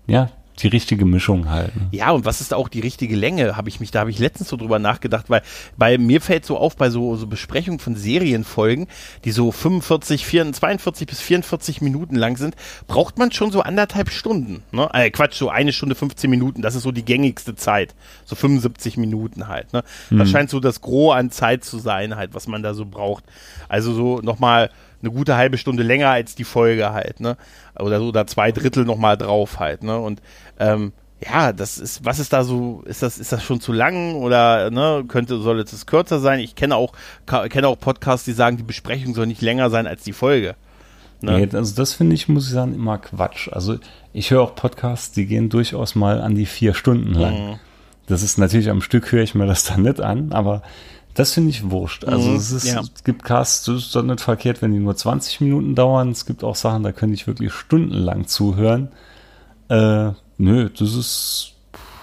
ja, 0.06 0.30
die 0.62 0.68
richtige 0.68 1.04
Mischung 1.04 1.48
halten. 1.50 1.88
Ja, 1.92 2.10
und 2.10 2.24
was 2.24 2.40
ist 2.40 2.52
auch 2.52 2.68
die 2.68 2.80
richtige 2.80 3.14
Länge? 3.14 3.56
Habe 3.56 3.68
ich 3.68 3.80
mich, 3.80 3.90
da 3.90 4.00
habe 4.00 4.10
ich 4.10 4.18
letztens 4.18 4.48
so 4.48 4.56
drüber 4.56 4.78
nachgedacht, 4.78 5.30
weil 5.30 5.42
bei 5.76 5.98
mir 5.98 6.20
fällt 6.20 6.44
so 6.44 6.56
auf 6.56 6.76
bei 6.76 6.90
so, 6.90 7.16
so 7.16 7.26
Besprechungen 7.26 7.78
von 7.78 7.94
Serienfolgen, 7.94 8.88
die 9.24 9.30
so 9.30 9.52
45, 9.52 10.26
44, 10.26 10.58
42 10.58 11.06
bis 11.06 11.20
44 11.20 11.80
Minuten 11.80 12.16
lang 12.16 12.36
sind, 12.36 12.56
braucht 12.86 13.18
man 13.18 13.30
schon 13.30 13.52
so 13.52 13.60
anderthalb 13.60 14.10
Stunden. 14.10 14.62
Ne? 14.72 14.88
Äh, 14.92 15.10
Quatsch, 15.10 15.34
so 15.34 15.48
eine 15.48 15.72
Stunde 15.72 15.94
15 15.94 16.28
Minuten, 16.28 16.62
das 16.62 16.74
ist 16.74 16.82
so 16.82 16.92
die 16.92 17.04
gängigste 17.04 17.54
Zeit. 17.54 17.94
So 18.24 18.34
75 18.34 18.96
Minuten 18.96 19.48
halt. 19.48 19.72
Ne? 19.72 19.84
Das 20.10 20.20
hm. 20.20 20.26
scheint 20.26 20.50
so 20.50 20.60
das 20.60 20.80
Gros 20.80 21.14
an 21.14 21.30
Zeit 21.30 21.64
zu 21.64 21.78
sein, 21.78 22.16
halt, 22.16 22.34
was 22.34 22.48
man 22.48 22.62
da 22.62 22.74
so 22.74 22.84
braucht. 22.84 23.24
Also 23.68 23.92
so 23.92 24.20
nochmal 24.20 24.70
eine 25.02 25.10
gute 25.10 25.36
halbe 25.36 25.58
Stunde 25.58 25.82
länger 25.82 26.10
als 26.10 26.34
die 26.34 26.44
Folge 26.44 26.92
halt, 26.92 27.20
ne? 27.20 27.36
Oder 27.78 27.98
so, 27.98 28.08
oder 28.08 28.26
zwei 28.26 28.52
Drittel 28.52 28.84
nochmal 28.84 29.16
drauf 29.16 29.58
halt, 29.58 29.82
ne? 29.82 29.98
Und 29.98 30.20
ähm, 30.58 30.92
ja, 31.24 31.52
das 31.52 31.78
ist, 31.78 32.04
was 32.04 32.18
ist 32.18 32.32
da 32.32 32.44
so, 32.44 32.82
ist 32.86 33.02
das, 33.02 33.18
ist 33.18 33.32
das 33.32 33.42
schon 33.42 33.60
zu 33.60 33.72
lang 33.72 34.14
oder 34.14 34.70
ne, 34.70 35.04
könnte, 35.08 35.40
soll 35.40 35.58
es 35.58 35.86
kürzer 35.86 36.20
sein? 36.20 36.38
Ich 36.38 36.54
kenne 36.54 36.76
auch, 36.76 36.92
kenne 37.26 37.66
auch 37.66 37.78
Podcasts, 37.78 38.24
die 38.24 38.32
sagen, 38.32 38.56
die 38.56 38.62
Besprechung 38.62 39.14
soll 39.14 39.26
nicht 39.26 39.42
länger 39.42 39.68
sein 39.70 39.86
als 39.86 40.04
die 40.04 40.12
Folge. 40.12 40.54
Ne? 41.20 41.46
Nee, 41.46 41.56
also 41.56 41.74
das 41.74 41.94
finde 41.94 42.14
ich, 42.14 42.28
muss 42.28 42.46
ich 42.46 42.52
sagen, 42.52 42.74
immer 42.74 42.98
Quatsch. 42.98 43.48
Also 43.50 43.78
ich 44.12 44.30
höre 44.30 44.42
auch 44.42 44.54
Podcasts, 44.54 45.10
die 45.10 45.26
gehen 45.26 45.48
durchaus 45.48 45.96
mal 45.96 46.20
an 46.20 46.36
die 46.36 46.46
vier 46.46 46.74
Stunden 46.74 47.14
lang. 47.14 47.34
Mhm. 47.34 47.58
Das 48.06 48.22
ist 48.22 48.38
natürlich 48.38 48.70
am 48.70 48.80
Stück 48.80 49.10
höre 49.10 49.22
ich 49.22 49.34
mir 49.34 49.46
das 49.46 49.64
dann 49.64 49.82
nicht 49.82 50.00
an, 50.00 50.32
aber 50.32 50.62
das 51.18 51.32
finde 51.32 51.50
ich 51.50 51.68
wurscht. 51.68 52.04
Also 52.04 52.28
mhm, 52.28 52.36
es, 52.36 52.52
ist, 52.52 52.64
ja. 52.64 52.80
es 52.80 53.02
gibt 53.02 53.24
Casts, 53.24 53.64
das 53.64 53.86
ist 53.86 53.96
doch 53.96 54.04
nicht 54.04 54.20
verkehrt, 54.20 54.62
wenn 54.62 54.70
die 54.72 54.78
nur 54.78 54.94
20 54.94 55.40
Minuten 55.40 55.74
dauern. 55.74 56.10
Es 56.10 56.26
gibt 56.26 56.44
auch 56.44 56.54
Sachen, 56.54 56.84
da 56.84 56.92
könnte 56.92 57.14
ich 57.14 57.26
wirklich 57.26 57.52
stundenlang 57.52 58.28
zuhören. 58.28 58.92
Äh, 59.68 60.12
nö, 60.36 60.70
das 60.70 60.94
ist 60.94 61.54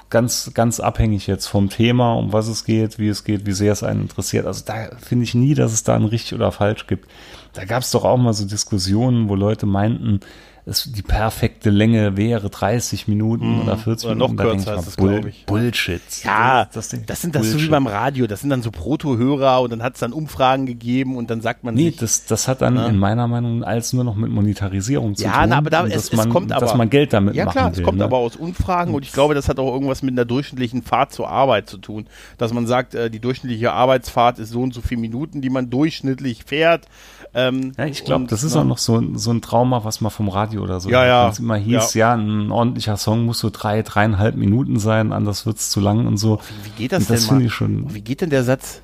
ganz, 0.09 0.51
ganz 0.53 0.81
abhängig 0.81 1.27
jetzt 1.27 1.47
vom 1.47 1.69
Thema, 1.69 2.15
um 2.15 2.33
was 2.33 2.49
es 2.49 2.65
geht, 2.65 2.99
wie 2.99 3.07
es 3.07 3.23
geht, 3.23 3.45
wie 3.45 3.53
sehr 3.53 3.71
es 3.71 3.83
einen 3.83 4.01
interessiert. 4.01 4.47
Also 4.47 4.65
da 4.65 4.89
finde 4.99 5.23
ich 5.23 5.33
nie, 5.33 5.53
dass 5.53 5.71
es 5.71 5.83
da 5.83 5.95
ein 5.95 6.03
richtig 6.03 6.33
oder 6.33 6.51
falsch 6.51 6.85
gibt. 6.85 7.09
Da 7.53 7.63
gab 7.63 7.83
es 7.83 7.91
doch 7.91 8.03
auch 8.03 8.17
mal 8.17 8.33
so 8.33 8.45
Diskussionen, 8.45 9.29
wo 9.29 9.35
Leute 9.35 9.65
meinten, 9.65 10.19
es, 10.67 10.91
die 10.91 11.03
perfekte 11.03 11.69
Länge 11.69 12.17
wäre 12.17 12.49
30 12.49 13.07
Minuten 13.07 13.57
mm, 13.57 13.61
oder 13.61 13.77
40 13.77 14.07
oder 14.07 14.15
Minuten. 14.15 14.35
Noch 14.35 14.43
kürzer 14.43 14.75
ist 14.79 14.87
es, 14.87 14.97
glaube 14.97 15.29
ich. 15.29 15.45
Bullshit. 15.45 16.01
Ja, 16.23 16.65
das, 16.65 16.89
das, 16.89 17.05
das 17.05 17.21
sind 17.21 17.35
das 17.35 17.43
Bullshit. 17.43 17.59
so 17.59 17.65
wie 17.65 17.69
beim 17.69 17.85
Radio. 17.85 18.25
Das 18.25 18.41
sind 18.41 18.49
dann 18.49 18.63
so 18.63 18.71
Proto-Hörer 18.71 19.61
und 19.61 19.71
dann 19.71 19.83
hat 19.83 19.93
es 19.93 19.99
dann 19.99 20.11
Umfragen 20.11 20.65
gegeben 20.65 21.17
und 21.17 21.29
dann 21.29 21.41
sagt 21.41 21.63
man 21.63 21.75
Nee, 21.75 21.91
sich, 21.91 21.97
das, 21.97 22.25
das 22.25 22.47
hat 22.47 22.61
dann 22.61 22.73
na? 22.73 22.87
in 22.87 22.97
meiner 22.97 23.27
Meinung 23.27 23.63
alles 23.63 23.93
nur 23.93 24.03
noch 24.03 24.15
mit 24.15 24.31
Monetarisierung 24.31 25.15
zu 25.15 25.25
ja, 25.25 25.41
tun. 25.41 25.51
Ja, 25.51 25.57
aber 25.57 25.69
da, 25.69 25.85
es, 25.85 26.11
man, 26.13 26.29
kommt 26.29 26.51
aber. 26.51 26.65
Dass 26.65 26.75
man 26.75 26.89
Geld 26.89 27.13
damit 27.13 27.35
ja, 27.35 27.45
klar, 27.45 27.71
will. 27.71 27.79
es 27.79 27.83
kommt 27.83 27.99
ne? 27.99 28.03
aber 28.03 28.17
aus 28.17 28.35
Umfragen 28.35 28.95
und 28.95 29.05
ich 29.05 29.13
glaube, 29.13 29.35
das 29.35 29.47
hat 29.47 29.59
auch 29.59 29.71
irgendwas 29.71 30.01
mit 30.01 30.13
einer 30.13 30.25
durchschnittlichen 30.25 30.81
Fahrt 30.81 31.13
zur 31.13 31.29
Arbeit 31.29 31.69
zu 31.69 31.77
tun. 31.77 32.07
Dass 32.39 32.53
man 32.53 32.65
sagt, 32.65 32.95
äh, 32.95 33.11
die 33.11 33.19
durchschnittliche 33.19 33.71
Arbeitsfahrt 33.71 34.39
ist 34.39 34.49
so 34.49 34.61
und 34.61 34.73
so 34.73 34.81
viele 34.81 35.01
Minuten, 35.01 35.41
die 35.41 35.51
man 35.51 35.69
durchschnittlich 35.69 36.43
fährt. 36.43 36.87
Ähm, 37.35 37.73
ja, 37.77 37.85
ich 37.85 38.03
glaube, 38.03 38.25
das 38.27 38.43
ist 38.43 38.55
auch 38.55 38.63
noch 38.63 38.77
so, 38.77 39.03
so 39.15 39.31
ein 39.31 39.41
Trauma, 39.41 39.83
was 39.83 40.01
man 40.01 40.09
vom 40.09 40.29
Radio 40.29 40.54
oder 40.59 40.79
so 40.79 40.89
ja, 40.89 41.05
ja 41.05 41.29
es 41.29 41.39
immer 41.39 41.55
hieß, 41.55 41.93
ja. 41.93 42.09
ja. 42.09 42.21
ein 42.21 42.51
ordentlicher 42.51 42.97
Song 42.97 43.25
muss 43.25 43.39
so 43.39 43.49
drei, 43.51 43.81
dreieinhalb 43.81 44.35
Minuten 44.35 44.79
sein, 44.79 45.13
anders 45.13 45.45
wird 45.45 45.57
es 45.57 45.69
zu 45.69 45.79
lang 45.79 46.07
und 46.07 46.17
so. 46.17 46.39
Wie, 46.39 46.65
wie 46.65 46.81
geht 46.81 46.91
das, 46.91 47.07
das 47.07 47.27
denn 47.27 47.49
schon 47.49 47.93
wie 47.93 48.01
geht 48.01 48.21
denn 48.21 48.29
der 48.29 48.43
Satz? 48.43 48.81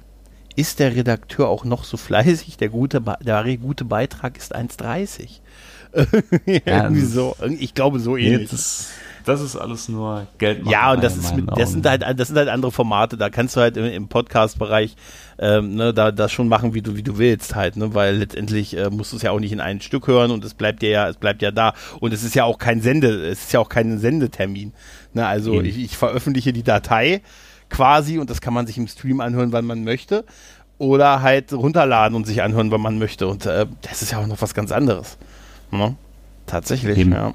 Ist 0.55 0.79
der 0.79 0.95
Redakteur 0.95 1.47
auch 1.47 1.63
noch 1.63 1.85
so 1.85 1.95
fleißig? 1.95 2.57
Der 2.57 2.69
gute, 2.69 3.01
der 3.21 3.57
gute 3.57 3.85
Beitrag 3.85 4.37
ist 4.37 4.55
1,30. 4.55 5.39
ja, 6.45 6.83
Irgendwie 6.83 7.05
so. 7.05 7.35
Ich 7.59 7.73
glaube 7.73 7.99
so 7.99 8.17
ähnlich. 8.17 8.49
das, 8.49 8.89
das 9.25 9.41
ist 9.41 9.55
alles 9.55 9.89
nur 9.89 10.27
Geld. 10.37 10.65
Ja, 10.65 10.93
und 10.93 11.03
das, 11.03 11.17
ist 11.17 11.35
mit, 11.35 11.45
das, 11.55 11.71
sind 11.71 11.85
halt, 11.85 12.03
das 12.17 12.27
sind 12.27 12.37
halt 12.37 12.49
andere 12.49 12.71
Formate. 12.71 13.17
Da 13.17 13.29
kannst 13.29 13.55
du 13.55 13.61
halt 13.61 13.77
im, 13.77 13.85
im 13.85 14.07
Podcast-Bereich 14.07 14.95
ähm, 15.39 15.75
ne, 15.75 15.93
da 15.93 16.11
das 16.11 16.31
schon 16.31 16.47
machen, 16.47 16.73
wie 16.73 16.81
du 16.81 16.95
wie 16.95 17.03
du 17.03 17.17
willst 17.17 17.55
halt, 17.55 17.77
ne, 17.77 17.93
weil 17.93 18.15
letztendlich 18.17 18.77
äh, 18.77 18.89
musst 18.89 19.11
du 19.11 19.17
es 19.17 19.23
ja 19.23 19.31
auch 19.31 19.39
nicht 19.39 19.51
in 19.51 19.59
ein 19.59 19.81
Stück 19.81 20.07
hören 20.07 20.31
und 20.31 20.45
es 20.45 20.53
bleibt 20.53 20.81
dir 20.81 20.89
ja 20.89 21.09
es 21.09 21.17
bleibt 21.17 21.41
ja 21.41 21.51
da 21.51 21.73
und 21.99 22.13
es 22.13 22.23
ist 22.23 22.35
ja 22.35 22.43
auch 22.43 22.57
kein 22.57 22.81
Sende, 22.81 23.27
es 23.27 23.43
ist 23.43 23.53
ja 23.53 23.59
auch 23.59 23.69
kein 23.69 23.97
Sendetermin. 23.99 24.73
Ne, 25.13 25.25
also 25.25 25.61
ich, 25.61 25.77
ich 25.77 25.97
veröffentliche 25.97 26.53
die 26.53 26.63
Datei 26.63 27.21
quasi 27.69 28.19
und 28.19 28.29
das 28.29 28.41
kann 28.41 28.53
man 28.53 28.67
sich 28.67 28.77
im 28.77 28.87
Stream 28.87 29.19
anhören, 29.19 29.51
wann 29.51 29.65
man 29.65 29.83
möchte 29.83 30.25
oder 30.77 31.21
halt 31.21 31.53
runterladen 31.53 32.15
und 32.15 32.25
sich 32.25 32.41
anhören, 32.41 32.71
wann 32.71 32.81
man 32.81 32.99
möchte 32.99 33.27
und 33.27 33.45
äh, 33.45 33.65
das 33.81 34.01
ist 34.01 34.11
ja 34.11 34.19
auch 34.19 34.27
noch 34.27 34.41
was 34.41 34.53
ganz 34.53 34.71
anderes. 34.71 35.17
Ne? 35.71 35.95
Tatsächlich, 36.45 36.97
Eben. 36.97 37.13
ja. 37.13 37.33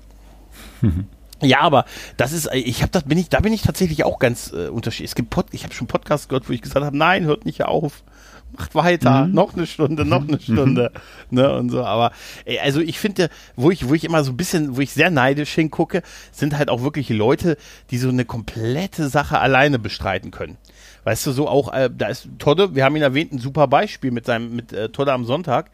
Ja, 1.43 1.61
aber 1.61 1.85
das 2.17 2.33
ist, 2.33 2.49
ich 2.53 2.83
habe 2.83 2.93
das, 2.93 3.05
bin 3.05 3.19
ich, 3.19 3.29
da 3.29 3.41
bin 3.41 3.53
ich 3.53 3.63
tatsächlich 3.63 4.05
auch 4.05 4.19
ganz 4.19 4.53
äh, 4.53 4.69
unterschiedlich. 4.69 5.11
Es 5.11 5.15
gibt 5.15 5.31
Pod, 5.31 5.47
ich 5.53 5.65
habe 5.65 5.75
schon 5.75 5.87
Podcasts 5.87 6.29
gehört, 6.29 6.49
wo 6.49 6.53
ich 6.53 6.63
gesagt 6.63 6.85
habe, 6.85 6.97
nein, 6.97 7.25
hört 7.25 7.45
nicht 7.45 7.65
auf, 7.65 8.05
macht 8.59 8.75
weiter, 8.75 9.27
mhm. 9.27 9.35
noch 9.35 9.55
eine 9.55 9.67
Stunde, 9.67 10.05
noch 10.05 10.27
eine 10.27 10.41
Stunde, 10.41 10.93
ne 11.31 11.53
und 11.55 11.71
so. 11.71 11.85
Aber 11.85 12.13
ey, 12.47 12.59
also 12.61 12.81
ich 12.81 12.99
finde, 12.99 13.29
wo 13.55 13.71
ich, 13.71 13.89
wo 13.89 13.95
ich 13.95 14.05
immer 14.05 14.25
so 14.25 14.33
ein 14.33 14.37
bisschen, 14.37 14.77
wo 14.77 14.81
ich 14.81 14.93
sehr 14.93 15.11
neidisch 15.11 15.53
hingucke, 15.55 16.03
sind 16.33 16.57
halt 16.57 16.71
auch 16.71 16.83
wirklich 16.83 17.11
Leute, 17.11 17.59
die 17.91 17.99
so 17.99 18.09
eine 18.09 18.25
komplette 18.25 19.09
Sache 19.09 19.39
alleine 19.39 19.79
bestreiten 19.79 20.31
können. 20.31 20.57
Weißt 21.05 21.27
du, 21.27 21.33
so 21.33 21.49
auch, 21.49 21.73
äh, 21.73 21.91
da 21.97 22.09
ist 22.09 22.29
Todde, 22.39 22.75
wir 22.75 22.85
haben 22.85 22.97
ihn 22.97 23.03
erwähnt, 23.03 23.33
ein 23.33 23.39
super 23.39 23.69
Beispiel 23.69 24.11
mit 24.11 24.25
seinem, 24.27 24.57
mit 24.57 24.73
äh, 24.73 24.89
Todde 24.89 25.13
am 25.13 25.25
Sonntag. 25.25 25.71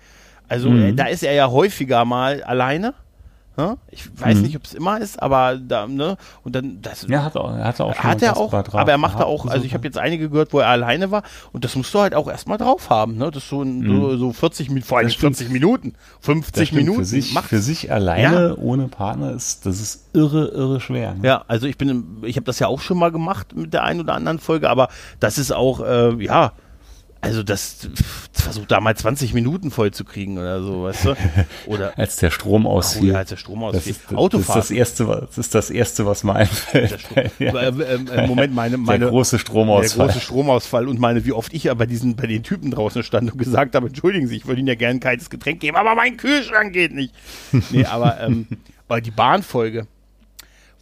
Also 0.49 0.69
mhm. 0.69 0.83
äh, 0.83 0.93
da 0.93 1.07
ist 1.07 1.23
er 1.23 1.33
ja 1.35 1.51
häufiger 1.51 2.05
mal 2.05 2.43
alleine 2.43 2.83
Ne? 2.83 2.95
Ich 3.91 4.09
weiß 4.19 4.37
mhm. 4.37 4.43
nicht, 4.43 4.57
ob 4.57 4.65
es 4.65 4.73
immer 4.73 4.99
ist, 4.99 5.23
aber 5.23 5.57
da, 5.57 5.87
ne? 5.87 6.17
Und 6.43 6.55
dann 6.57 6.81
das. 6.81 7.07
Ja, 7.09 7.25
hat, 7.25 7.37
er 7.37 7.65
hat 7.65 7.79
er 7.79 7.87
auch. 7.87 7.99
Hat 7.99 8.23
er 8.23 8.37
auch, 8.39 8.53
aber 8.53 8.91
er 8.91 8.99
macht 8.99 9.21
da 9.21 9.25
auch, 9.25 9.45
also 9.47 9.65
ich 9.65 9.75
habe 9.75 9.85
jetzt 9.85 9.99
einige 9.99 10.31
gehört, 10.31 10.55
wo 10.55 10.61
er 10.61 10.69
alleine 10.69 11.11
war 11.11 11.23
und 11.53 11.65
das 11.65 11.77
musst 11.77 11.93
du 11.93 12.01
halt 12.01 12.15
auch 12.15 12.29
erstmal 12.29 12.57
drauf 12.57 12.89
haben, 12.89 13.19
ne? 13.19 13.31
Das 13.31 13.43
ist 13.43 13.51
so, 13.51 13.63
mhm. 13.63 13.87
so, 13.87 14.17
so 14.17 14.33
40 14.33 14.69
Minuten, 14.69 14.87
vor 14.87 14.99
allem 14.99 15.11
40 15.11 15.51
Minuten, 15.51 15.95
50 16.21 16.73
Minuten. 16.73 16.99
Für 17.01 17.05
sich, 17.05 17.39
für 17.39 17.59
sich 17.61 17.93
alleine 17.93 18.49
ja. 18.49 18.55
ohne 18.57 18.89
Partner 18.89 19.33
ist, 19.33 19.67
das 19.67 19.81
ist 19.81 20.09
irre, 20.15 20.49
irre 20.49 20.81
schwer. 20.81 21.15
Ne? 21.15 21.27
Ja, 21.27 21.45
also 21.47 21.67
ich 21.67 21.77
bin, 21.77 22.23
ich 22.23 22.37
habe 22.37 22.47
das 22.47 22.59
ja 22.59 22.69
auch 22.69 22.81
schon 22.81 22.99
mal 22.99 23.13
gemacht 23.13 23.55
mit 23.55 23.75
der 23.75 23.85
einen 23.85 24.01
oder 24.01 24.15
anderen 24.15 24.39
Folge, 24.39 24.71
aber 24.71 24.89
das 25.21 25.37
ist 25.37 25.53
auch, 25.53 25.81
äh, 25.81 26.15
ja, 26.25 26.53
also 27.21 27.45
das 27.45 27.89
versucht 28.43 28.71
da 28.71 28.81
mal 28.81 28.97
20 28.97 29.35
Minuten 29.35 29.71
voll 29.71 29.91
zu 29.93 30.05
kriegen 30.05 30.39
oder 30.39 30.63
so, 30.63 30.85
weißt 30.85 31.05
du? 31.07 31.15
Oder 31.67 31.99
als 31.99 32.17
der 32.17 32.31
Strom 32.31 32.67
ausfiel. 32.67 33.11
Oh, 33.11 33.13
ja, 33.13 33.19
als 33.19 33.31
der 33.31 33.37
Strom 33.37 33.63
ausfiel. 33.63 33.93
Das 33.93 34.03
ist, 34.03 34.17
Autofahrt. 34.17 34.59
Das 34.59 34.71
ist 34.71 34.71
das 34.71 34.79
erste, 34.79 35.27
das 35.27 35.39
ist 35.39 35.55
das 35.55 35.71
erste, 35.71 36.07
was 36.07 36.25
mir 36.25 36.35
einfällt. 36.35 36.99
ja. 37.39 37.55
Äh, 37.55 37.69
äh, 37.69 38.27
Moment, 38.27 38.55
meine, 38.55 38.77
meine 38.79 39.01
der 39.01 39.09
große 39.09 39.39
Stromausfall. 39.39 40.07
Der 40.07 40.15
große 40.15 40.25
Stromausfall 40.25 40.89
und 40.89 40.99
meine, 40.99 41.25
wie 41.25 41.33
oft 41.33 41.53
ich 41.53 41.65
ja 41.65 41.75
bei 41.75 41.87
diesen, 41.87 42.17
bei 42.17 42.27
den 42.27 42.43
Typen 42.43 42.71
draußen 42.71 43.03
stand 43.03 43.33
und 43.33 43.39
gesagt 43.39 43.75
habe, 43.75 43.89
entschuldigen 43.89 44.27
Sie, 44.27 44.37
ich 44.37 44.47
würde 44.47 44.61
Ihnen 44.61 44.69
ja 44.69 44.75
gerne 44.75 44.97
ein 44.97 45.01
kaltes 45.01 45.31
Getränk 45.31 45.61
geben, 45.61 45.77
aber 45.77 45.95
mein 45.95 46.17
Kühlschrank 46.17 46.73
geht 46.73 46.93
nicht. 46.93 47.15
nee, 47.71 47.85
aber, 47.85 48.21
ähm, 48.21 48.47
aber 48.89 49.01
die 49.01 49.11
Bahnfolge 49.11 49.87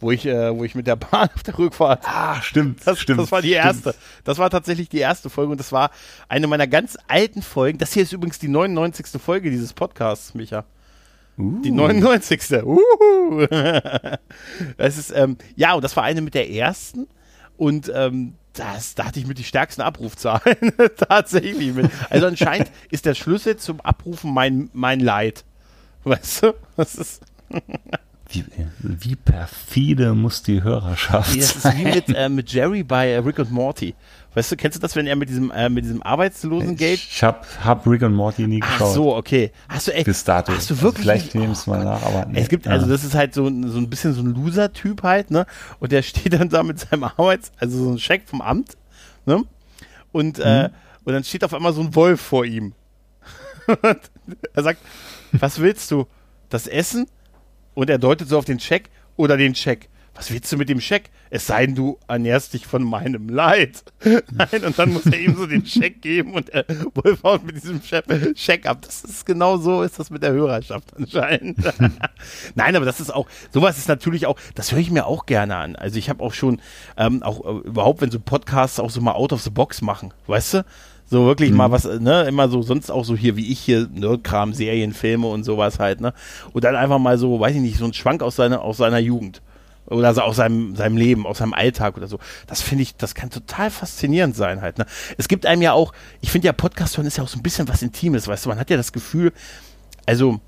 wo 0.01 0.11
ich, 0.11 0.25
äh, 0.25 0.55
wo 0.57 0.63
ich 0.63 0.75
mit 0.75 0.87
der 0.87 0.95
Bahn 0.95 1.29
auf 1.35 1.43
der 1.43 1.57
Rückfahrt. 1.57 2.03
Ah, 2.05 2.41
stimmt. 2.41 2.85
Das, 2.85 2.99
stimmt, 2.99 3.19
das 3.19 3.31
war 3.31 3.41
die 3.41 3.51
erste. 3.51 3.91
Stimmt. 3.91 4.05
Das 4.23 4.37
war 4.37 4.49
tatsächlich 4.49 4.89
die 4.89 4.99
erste 4.99 5.29
Folge 5.29 5.51
und 5.51 5.59
das 5.59 5.71
war 5.71 5.91
eine 6.27 6.47
meiner 6.47 6.67
ganz 6.67 6.97
alten 7.07 7.41
Folgen. 7.41 7.77
Das 7.77 7.93
hier 7.93 8.03
ist 8.03 8.13
übrigens 8.13 8.39
die 8.39 8.47
99. 8.47 9.21
Folge 9.21 9.49
dieses 9.49 9.73
Podcasts, 9.73 10.33
Micha. 10.33 10.65
Uh. 11.37 11.61
Die 11.61 11.71
99. 11.71 12.41
Uh. 12.63 13.45
das 14.77 14.97
ist, 14.97 15.11
ähm, 15.15 15.37
ja, 15.55 15.73
und 15.73 15.83
das 15.83 15.95
war 15.95 16.03
eine 16.03 16.21
mit 16.21 16.33
der 16.33 16.49
ersten. 16.49 17.07
Und 17.57 17.91
ähm, 17.93 18.33
das, 18.53 18.95
da 18.95 19.05
hatte 19.05 19.19
ich 19.19 19.27
mit 19.27 19.37
die 19.37 19.43
stärksten 19.43 19.81
Abrufzahlen 19.81 20.73
tatsächlich 20.97 21.73
mit. 21.73 21.89
Also 22.09 22.27
anscheinend 22.27 22.71
ist 22.89 23.05
der 23.05 23.15
Schlüssel 23.15 23.57
zum 23.57 23.81
Abrufen 23.81 24.33
mein, 24.33 24.69
mein 24.73 24.99
Leid. 24.99 25.45
Weißt 26.03 26.43
du? 26.43 26.53
Das 26.75 26.95
ist. 26.95 27.21
Wie, 28.33 28.45
wie 28.79 29.15
perfide 29.15 30.13
muss 30.13 30.41
die 30.43 30.63
Hörerschaft 30.63 31.35
das 31.37 31.61
sein? 31.61 31.63
Das 31.63 31.75
ist 31.75 31.77
wie 31.77 32.11
mit, 32.11 32.15
äh, 32.17 32.29
mit 32.29 32.51
Jerry 32.51 32.83
bei 32.83 33.09
äh, 33.09 33.17
Rick 33.17 33.39
und 33.39 33.51
Morty, 33.51 33.95
Weißt 34.33 34.49
du, 34.49 34.55
kennst 34.55 34.77
du 34.77 34.81
das, 34.81 34.95
wenn 34.95 35.07
er 35.07 35.17
mit 35.17 35.27
diesem, 35.27 35.51
äh, 35.51 35.67
mit 35.67 35.83
diesem 35.83 36.01
Arbeitslosengeld? 36.01 36.99
Ich 36.99 37.21
hab, 37.21 37.45
hab 37.65 37.85
Rick 37.85 38.01
und 38.03 38.13
Morty 38.13 38.47
nie 38.47 38.61
geschaut. 38.61 38.81
Ach 38.81 38.93
so, 38.93 39.15
okay. 39.17 39.51
Hast 39.67 39.87
du 39.89 39.93
echt, 39.93 40.27
dato. 40.27 40.53
Hast 40.53 40.69
du 40.69 40.81
wirklich? 40.81 41.09
Also 41.09 41.19
vielleicht 41.19 41.35
nehmen 41.35 41.51
es 41.51 41.67
mal 41.67 41.83
nach, 41.83 42.01
aber 42.01 42.25
nee. 42.27 42.39
Es 42.39 42.47
gibt, 42.47 42.65
ja. 42.65 42.71
also 42.71 42.85
das 42.87 43.03
ist 43.03 43.13
halt 43.13 43.33
so, 43.33 43.45
ein- 43.47 43.67
so 43.69 43.77
ein 43.77 43.89
bisschen 43.89 44.13
so 44.13 44.21
ein 44.21 44.27
Loser-Typ 44.33 45.03
halt, 45.03 45.31
ne? 45.31 45.45
Und 45.79 45.91
der 45.91 46.01
steht 46.01 46.31
dann 46.33 46.47
da 46.47 46.63
mit 46.63 46.79
seinem 46.79 47.03
Arbeits-, 47.03 47.51
also 47.57 47.83
so 47.83 47.91
ein 47.91 47.99
Scheck 47.99 48.23
vom 48.25 48.41
Amt, 48.41 48.77
ne? 49.25 49.43
Und, 50.13 50.39
äh, 50.39 50.69
Mhm. 50.69 50.73
und 51.03 51.13
dann 51.13 51.23
steht 51.25 51.43
auf 51.43 51.53
einmal 51.53 51.73
so 51.73 51.81
ein 51.81 51.93
Wolf 51.93 52.21
vor 52.21 52.45
ihm. 52.45 52.73
und 53.67 53.99
er 54.53 54.63
sagt, 54.63 54.79
was 55.33 55.59
willst 55.59 55.91
du? 55.91 56.07
Das 56.47 56.67
Essen? 56.67 57.05
Und 57.73 57.89
er 57.89 57.97
deutet 57.97 58.29
so 58.29 58.37
auf 58.37 58.45
den 58.45 58.59
Scheck 58.59 58.89
oder 59.15 59.37
den 59.37 59.55
Scheck. 59.55 59.89
Was 60.13 60.31
willst 60.31 60.51
du 60.51 60.57
mit 60.57 60.67
dem 60.67 60.81
Scheck? 60.81 61.09
Es 61.29 61.47
sei 61.47 61.65
denn, 61.65 61.73
du 61.75 61.97
ernährst 62.07 62.53
dich 62.53 62.67
von 62.67 62.83
meinem 62.83 63.29
Leid. 63.29 63.85
Nein, 64.03 64.65
und 64.65 64.77
dann 64.77 64.91
muss 64.91 65.05
er 65.05 65.17
ihm 65.17 65.35
so 65.37 65.45
den 65.45 65.65
Scheck 65.65 66.01
geben 66.01 66.33
und 66.33 66.53
der 66.53 66.65
Wolf 66.93 67.43
mit 67.43 67.55
diesem 67.55 67.81
Scheck 67.81 68.67
ab. 68.67 68.81
Das 68.81 69.05
ist 69.05 69.25
genau 69.25 69.57
so, 69.57 69.83
ist 69.83 69.97
das 69.97 70.09
mit 70.09 70.21
der 70.21 70.33
Hörerschaft 70.33 70.95
anscheinend. 70.97 71.59
Nein, 72.55 72.75
aber 72.75 72.85
das 72.85 72.99
ist 72.99 73.09
auch, 73.09 73.27
sowas 73.51 73.77
ist 73.77 73.87
natürlich 73.87 74.25
auch, 74.27 74.37
das 74.53 74.73
höre 74.73 74.79
ich 74.79 74.91
mir 74.91 75.05
auch 75.05 75.25
gerne 75.25 75.55
an. 75.55 75.77
Also 75.77 75.97
ich 75.97 76.09
habe 76.09 76.21
auch 76.21 76.33
schon, 76.33 76.61
ähm, 76.97 77.23
auch 77.23 77.45
äh, 77.45 77.67
überhaupt, 77.67 78.01
wenn 78.01 78.11
so 78.11 78.19
Podcasts 78.19 78.79
auch 78.79 78.89
so 78.89 78.99
mal 78.99 79.13
out 79.13 79.31
of 79.31 79.41
the 79.41 79.49
box 79.49 79.81
machen, 79.81 80.13
weißt 80.27 80.55
du? 80.55 80.65
So 81.11 81.25
wirklich 81.25 81.51
mal 81.51 81.69
was, 81.71 81.83
ne, 81.83 82.23
immer 82.23 82.47
so, 82.47 82.61
sonst 82.61 82.89
auch 82.89 83.03
so 83.03 83.17
hier 83.17 83.35
wie 83.35 83.51
ich 83.51 83.59
hier, 83.59 83.87
Nerdkram, 83.93 84.53
Serien, 84.53 84.93
Filme 84.93 85.27
und 85.27 85.43
sowas 85.43 85.77
halt, 85.77 85.99
ne? 85.99 86.13
Und 86.53 86.63
dann 86.63 86.77
einfach 86.77 86.99
mal 86.99 87.17
so, 87.17 87.37
weiß 87.37 87.53
ich 87.53 87.61
nicht, 87.61 87.77
so 87.77 87.83
ein 87.85 87.93
Schwank 87.93 88.23
aus 88.23 88.37
seiner, 88.37 88.61
aus 88.61 88.77
seiner 88.77 88.99
Jugend. 88.99 89.41
Oder 89.87 90.13
so 90.13 90.21
aus 90.21 90.37
seinem, 90.37 90.73
seinem 90.77 90.95
Leben, 90.95 91.27
aus 91.27 91.39
seinem 91.39 91.53
Alltag 91.53 91.97
oder 91.97 92.07
so. 92.07 92.17
Das 92.47 92.61
finde 92.61 92.83
ich, 92.83 92.95
das 92.95 93.13
kann 93.13 93.29
total 93.29 93.69
faszinierend 93.69 94.37
sein 94.37 94.61
halt, 94.61 94.77
ne? 94.77 94.85
Es 95.17 95.27
gibt 95.27 95.45
einem 95.45 95.61
ja 95.61 95.73
auch, 95.73 95.91
ich 96.21 96.31
finde 96.31 96.45
ja 96.45 96.53
Podcast 96.53 96.97
hören 96.97 97.07
ist 97.07 97.17
ja 97.17 97.25
auch 97.25 97.27
so 97.27 97.37
ein 97.37 97.43
bisschen 97.43 97.67
was 97.67 97.81
Intimes, 97.81 98.29
weißt 98.29 98.45
du, 98.45 98.49
man 98.49 98.57
hat 98.57 98.69
ja 98.69 98.77
das 98.77 98.93
Gefühl, 98.93 99.33
also, 100.05 100.39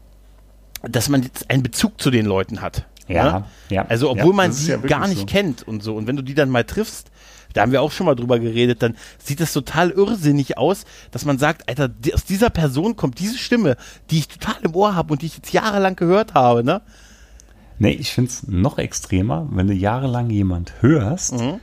dass 0.81 1.09
man 1.09 1.23
jetzt 1.23 1.49
einen 1.49 1.61
Bezug 1.63 1.99
zu 1.99 2.09
den 2.09 2.25
Leuten 2.25 2.61
hat. 2.61 2.85
Ja, 3.09 3.39
ne? 3.39 3.45
ja. 3.69 3.85
Also, 3.89 4.09
obwohl 4.11 4.29
Ja, 4.29 4.33
man 4.33 4.51
sie 4.53 4.71
ja 4.71 4.77
gar 4.77 5.09
nicht 5.09 5.19
so. 5.19 5.25
kennt 5.25 5.67
und 5.67 5.83
so. 5.83 5.95
Und 5.95 6.07
wenn 6.07 6.15
du 6.15 6.21
die 6.21 6.35
dann 6.35 6.49
mal 6.49 6.63
triffst, 6.63 7.11
da 7.53 7.61
haben 7.61 7.71
wir 7.71 7.81
auch 7.81 7.91
schon 7.91 8.05
mal 8.05 8.15
drüber 8.15 8.39
geredet, 8.39 8.81
dann 8.81 8.95
sieht 9.23 9.39
das 9.39 9.53
total 9.53 9.91
irrsinnig 9.91 10.57
aus, 10.57 10.85
dass 11.11 11.23
man 11.25 11.37
sagt, 11.37 11.69
Alter, 11.69 11.89
aus 12.13 12.25
dieser 12.25 12.49
Person 12.49 12.95
kommt 12.95 13.19
diese 13.19 13.37
Stimme, 13.37 13.77
die 14.09 14.19
ich 14.19 14.27
total 14.27 14.55
im 14.63 14.75
Ohr 14.75 14.95
habe 14.95 15.13
und 15.13 15.21
die 15.21 15.27
ich 15.27 15.35
jetzt 15.37 15.53
jahrelang 15.53 15.95
gehört 15.95 16.33
habe, 16.33 16.63
ne? 16.63 16.81
Nee, 17.79 17.91
ich 17.93 18.11
finde 18.11 18.29
es 18.29 18.47
noch 18.47 18.77
extremer, 18.77 19.47
wenn 19.51 19.67
du 19.67 19.73
jahrelang 19.73 20.29
jemand 20.29 20.73
hörst, 20.81 21.33
Mhm. 21.39 21.59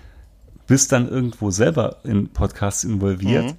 bist 0.66 0.92
dann 0.92 1.08
irgendwo 1.08 1.50
selber 1.50 1.96
in 2.04 2.28
Podcasts 2.28 2.84
involviert 2.84 3.46
Mhm. 3.46 3.54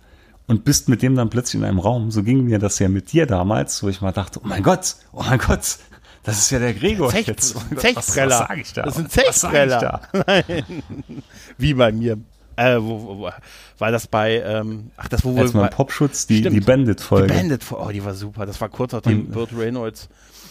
und 0.48 0.64
bist 0.66 0.90
mit 0.90 1.02
dem 1.02 1.16
dann 1.16 1.30
plötzlich 1.30 1.62
in 1.62 1.66
einem 1.68 1.80
Raum. 1.80 2.12
So 2.12 2.24
ging 2.24 2.44
mir 2.46 2.60
das 2.60 2.78
ja 2.80 2.90
mit 2.90 3.14
dir 3.14 3.26
damals, 3.26 3.82
wo 3.84 3.90
ich 3.90 4.02
mal 4.02 4.12
dachte, 4.12 4.40
oh 4.44 4.48
mein 4.48 4.64
Gott, 4.64 4.96
oh 5.14 5.24
mein 5.24 5.40
Gott, 5.40 5.78
das 6.24 6.38
ist 6.40 6.52
ja 6.52 6.60
der 6.60 6.74
Gregor 6.74 7.10
Zech- 7.12 7.28
jetzt. 7.28 7.56
ein 7.56 7.78
Was, 7.78 7.94
was 7.96 8.38
sage 8.38 8.62
ich 8.62 8.74
da? 8.74 8.84
Das 8.84 8.96
sind 8.96 9.06
Was 9.16 9.42
sag 9.42 9.54
ich 9.54 9.60
Zechpreller. 9.70 10.02
da? 10.12 10.44
Wie 11.58 11.74
bei 11.74 11.92
mir. 11.92 12.18
Äh, 12.58 12.78
wo, 12.80 13.02
wo, 13.02 13.18
wo, 13.20 13.30
war 13.78 13.92
das 13.92 14.08
bei, 14.08 14.42
ähm, 14.42 14.92
ach, 14.98 15.08
das 15.08 15.24
wo 15.24 15.36
wir 15.36 15.50
bei, 15.52 15.68
Popschutz, 15.70 16.28
die, 16.28 16.40
Stimmt. 16.40 16.56
die 16.56 16.60
Bandit-Folge. 16.62 17.28
die 17.28 17.34
Bandit, 17.40 17.64
oh, 17.72 17.90
die 17.92 18.04
war 18.04 18.14
super, 18.14 18.46
das 18.46 18.60
war 18.62 18.70
kurz 18.70 18.92
nachdem 18.92 19.22
Und- 19.22 19.32
Burt 19.32 19.50
Reynolds. 19.58 20.10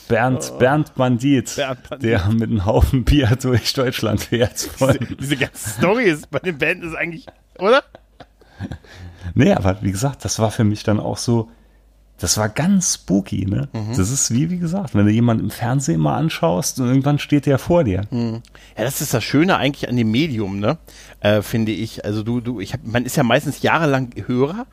Bernd, 0.08 0.58
Bernd 0.58 0.94
Bandit, 0.96 1.54
Bernd 1.54 1.88
Bandit. 1.88 2.10
der 2.10 2.26
mit 2.30 2.50
einem 2.50 2.64
Haufen 2.66 3.04
Bier 3.04 3.28
durch 3.40 3.74
Deutschland 3.74 4.20
fährt. 4.22 4.68
Diese, 4.80 4.98
diese 5.20 5.36
ganze 5.36 5.70
Story 5.70 6.04
ist 6.06 6.28
bei 6.32 6.40
den 6.40 6.58
Band 6.58 6.82
ist 6.82 6.96
eigentlich, 6.96 7.26
oder? 7.58 7.84
Nee, 9.34 9.52
aber 9.52 9.80
wie 9.82 9.92
gesagt, 9.92 10.24
das 10.24 10.40
war 10.40 10.50
für 10.50 10.64
mich 10.64 10.82
dann 10.82 10.98
auch 10.98 11.16
so, 11.16 11.48
das 12.20 12.36
war 12.36 12.50
ganz 12.50 12.94
spooky, 12.94 13.46
ne? 13.46 13.68
Mhm. 13.72 13.96
Das 13.96 14.10
ist 14.10 14.30
wie, 14.30 14.50
wie 14.50 14.58
gesagt, 14.58 14.94
wenn 14.94 15.06
du 15.06 15.12
jemanden 15.12 15.44
im 15.44 15.50
Fernsehen 15.50 16.00
mal 16.00 16.16
anschaust 16.16 16.78
und 16.78 16.88
irgendwann 16.88 17.18
steht 17.18 17.46
der 17.46 17.58
vor 17.58 17.82
dir. 17.82 18.02
Mhm. 18.10 18.42
Ja, 18.76 18.84
das 18.84 19.00
ist 19.00 19.14
das 19.14 19.24
Schöne 19.24 19.56
eigentlich 19.56 19.88
an 19.88 19.96
dem 19.96 20.10
Medium, 20.10 20.60
ne? 20.60 20.76
Äh, 21.20 21.40
finde 21.40 21.72
ich. 21.72 22.04
Also 22.04 22.22
du, 22.22 22.40
du, 22.40 22.60
ich 22.60 22.74
hab, 22.74 22.84
man 22.84 23.06
ist 23.06 23.16
ja 23.16 23.22
meistens 23.22 23.62
jahrelang 23.62 24.10
Hörer. 24.26 24.66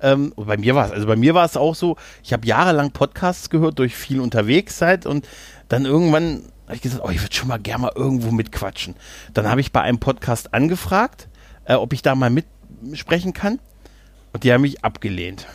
Ähm, 0.00 0.32
bei 0.36 0.56
mir 0.56 0.76
war 0.76 0.86
es, 0.86 0.92
also 0.92 1.06
bei 1.06 1.16
mir 1.16 1.34
war 1.34 1.44
es 1.44 1.56
auch 1.56 1.74
so, 1.74 1.96
ich 2.22 2.32
habe 2.32 2.46
jahrelang 2.46 2.92
Podcasts 2.92 3.50
gehört 3.50 3.78
durch 3.78 3.96
viel 3.96 4.20
Unterwegssein 4.20 5.00
und 5.04 5.26
dann 5.68 5.86
irgendwann 5.86 6.42
habe 6.66 6.76
ich 6.76 6.82
gesagt, 6.82 7.02
oh, 7.04 7.10
ich 7.10 7.20
würde 7.20 7.34
schon 7.34 7.48
mal 7.48 7.58
gerne 7.58 7.82
mal 7.82 7.92
irgendwo 7.96 8.30
mitquatschen. 8.30 8.94
Dann 9.34 9.48
habe 9.48 9.60
ich 9.60 9.72
bei 9.72 9.80
einem 9.80 9.98
Podcast 9.98 10.54
angefragt, 10.54 11.28
äh, 11.64 11.74
ob 11.74 11.92
ich 11.92 12.02
da 12.02 12.14
mal 12.14 12.30
mitsprechen 12.30 13.32
kann. 13.32 13.58
Und 14.32 14.44
die 14.44 14.52
haben 14.52 14.62
mich 14.62 14.84
abgelehnt. 14.84 15.46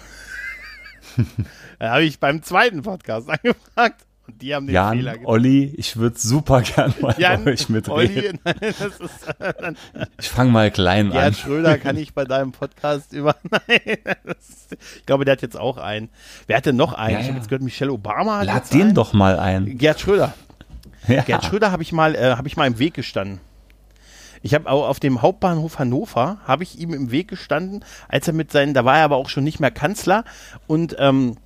dann 1.80 1.90
habe 1.90 2.04
ich 2.04 2.20
beim 2.20 2.42
zweiten 2.44 2.82
Podcast 2.82 3.30
angefragt 3.44 4.06
und 4.28 4.42
die 4.42 4.54
haben 4.54 4.68
den 4.68 4.76
Jan, 4.76 4.98
Fehler 4.98 5.14
gemacht. 5.14 5.28
Olli, 5.28 5.74
ich 5.78 5.98
würde 5.98 6.18
super 6.18 6.62
gern 6.62 6.94
mal 7.02 7.16
Jan, 7.18 7.44
bei 7.44 7.52
euch 7.54 7.70
mitreden. 7.70 7.92
Olli, 7.92 8.34
nein, 8.44 8.56
ist, 8.62 8.82
äh, 9.40 9.54
dann, 9.60 9.78
Ich 10.20 10.30
fange 10.30 10.52
mal 10.52 10.72
klein 10.72 11.10
Gerhard 11.10 11.28
an. 11.28 11.34
Schröder 11.34 11.78
kann 11.78 11.98
ich 11.98 12.14
bei 12.14 12.26
deinem 12.26 12.52
Podcast 12.52 13.14
über. 13.14 13.36
Nein, 13.50 13.98
ist, 14.40 14.78
ich 14.98 15.06
glaube, 15.06 15.26
der 15.26 15.34
hat 15.34 15.42
jetzt 15.42 15.58
auch 15.60 15.78
einen. 15.78 16.10
Wer 16.48 16.58
hat 16.58 16.66
denn 16.66 16.76
noch 16.76 16.94
einen? 16.94 17.16
Ja, 17.16 17.20
ich 17.22 17.28
habe 17.28 17.38
jetzt 17.38 17.50
gehört, 17.50 17.64
Michelle 17.64 17.92
Obama 17.92 18.40
hat 18.40 18.46
Lad 18.46 18.74
den 18.74 18.82
einen. 18.82 18.96
doch 18.96 19.14
mal 19.14 19.40
ein. 19.40 19.78
Gerd 19.78 20.00
Schröder. 20.00 20.34
Ja. 21.08 21.24
Gerd 21.24 21.44
Schröder 21.46 21.72
habe 21.72 21.82
ich 21.84 21.92
mal, 21.92 22.16
äh, 22.16 22.36
habe 22.36 22.48
ich 22.48 22.56
mal 22.58 22.68
im 22.68 22.78
Weg 22.80 22.94
gestanden. 22.94 23.40
Ich 24.42 24.54
habe 24.54 24.70
auf 24.70 25.00
dem 25.00 25.22
Hauptbahnhof 25.22 25.80
Hannover 25.80 26.38
habe 26.46 26.64
ich 26.64 26.80
ihm 26.80 26.94
im 26.94 27.12
Weg 27.12 27.28
gestanden, 27.28 27.86
als 28.08 28.28
er 28.28 28.34
mit 28.34 28.52
seinen, 28.52 28.74
da 28.74 28.86
war 28.86 28.98
er 28.98 29.06
aber 29.06 29.18
auch 29.18 29.30
schon 29.30 29.44
nicht 29.44 29.60
mehr 29.60 29.72
Kanzler 29.72 30.24
und 30.68 30.96
ähm, 31.00 31.38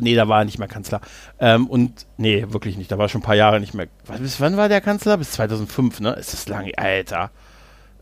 nee, 0.00 0.14
da 0.14 0.28
war 0.28 0.40
er 0.40 0.44
nicht 0.44 0.58
mehr 0.58 0.68
Kanzler. 0.68 1.00
Ähm, 1.38 1.66
und 1.66 2.06
nee, 2.16 2.44
wirklich 2.48 2.76
nicht. 2.76 2.90
Da 2.90 2.98
war 2.98 3.06
er 3.06 3.08
schon 3.08 3.20
ein 3.20 3.24
paar 3.24 3.36
Jahre 3.36 3.60
nicht 3.60 3.74
mehr. 3.74 3.86
Bis 4.18 4.40
wann 4.40 4.56
war 4.56 4.68
der 4.68 4.80
Kanzler? 4.80 5.16
Bis 5.16 5.32
2005, 5.32 6.00
ne? 6.00 6.12
Ist 6.12 6.32
das 6.32 6.48
lange, 6.48 6.76
Alter. 6.76 7.30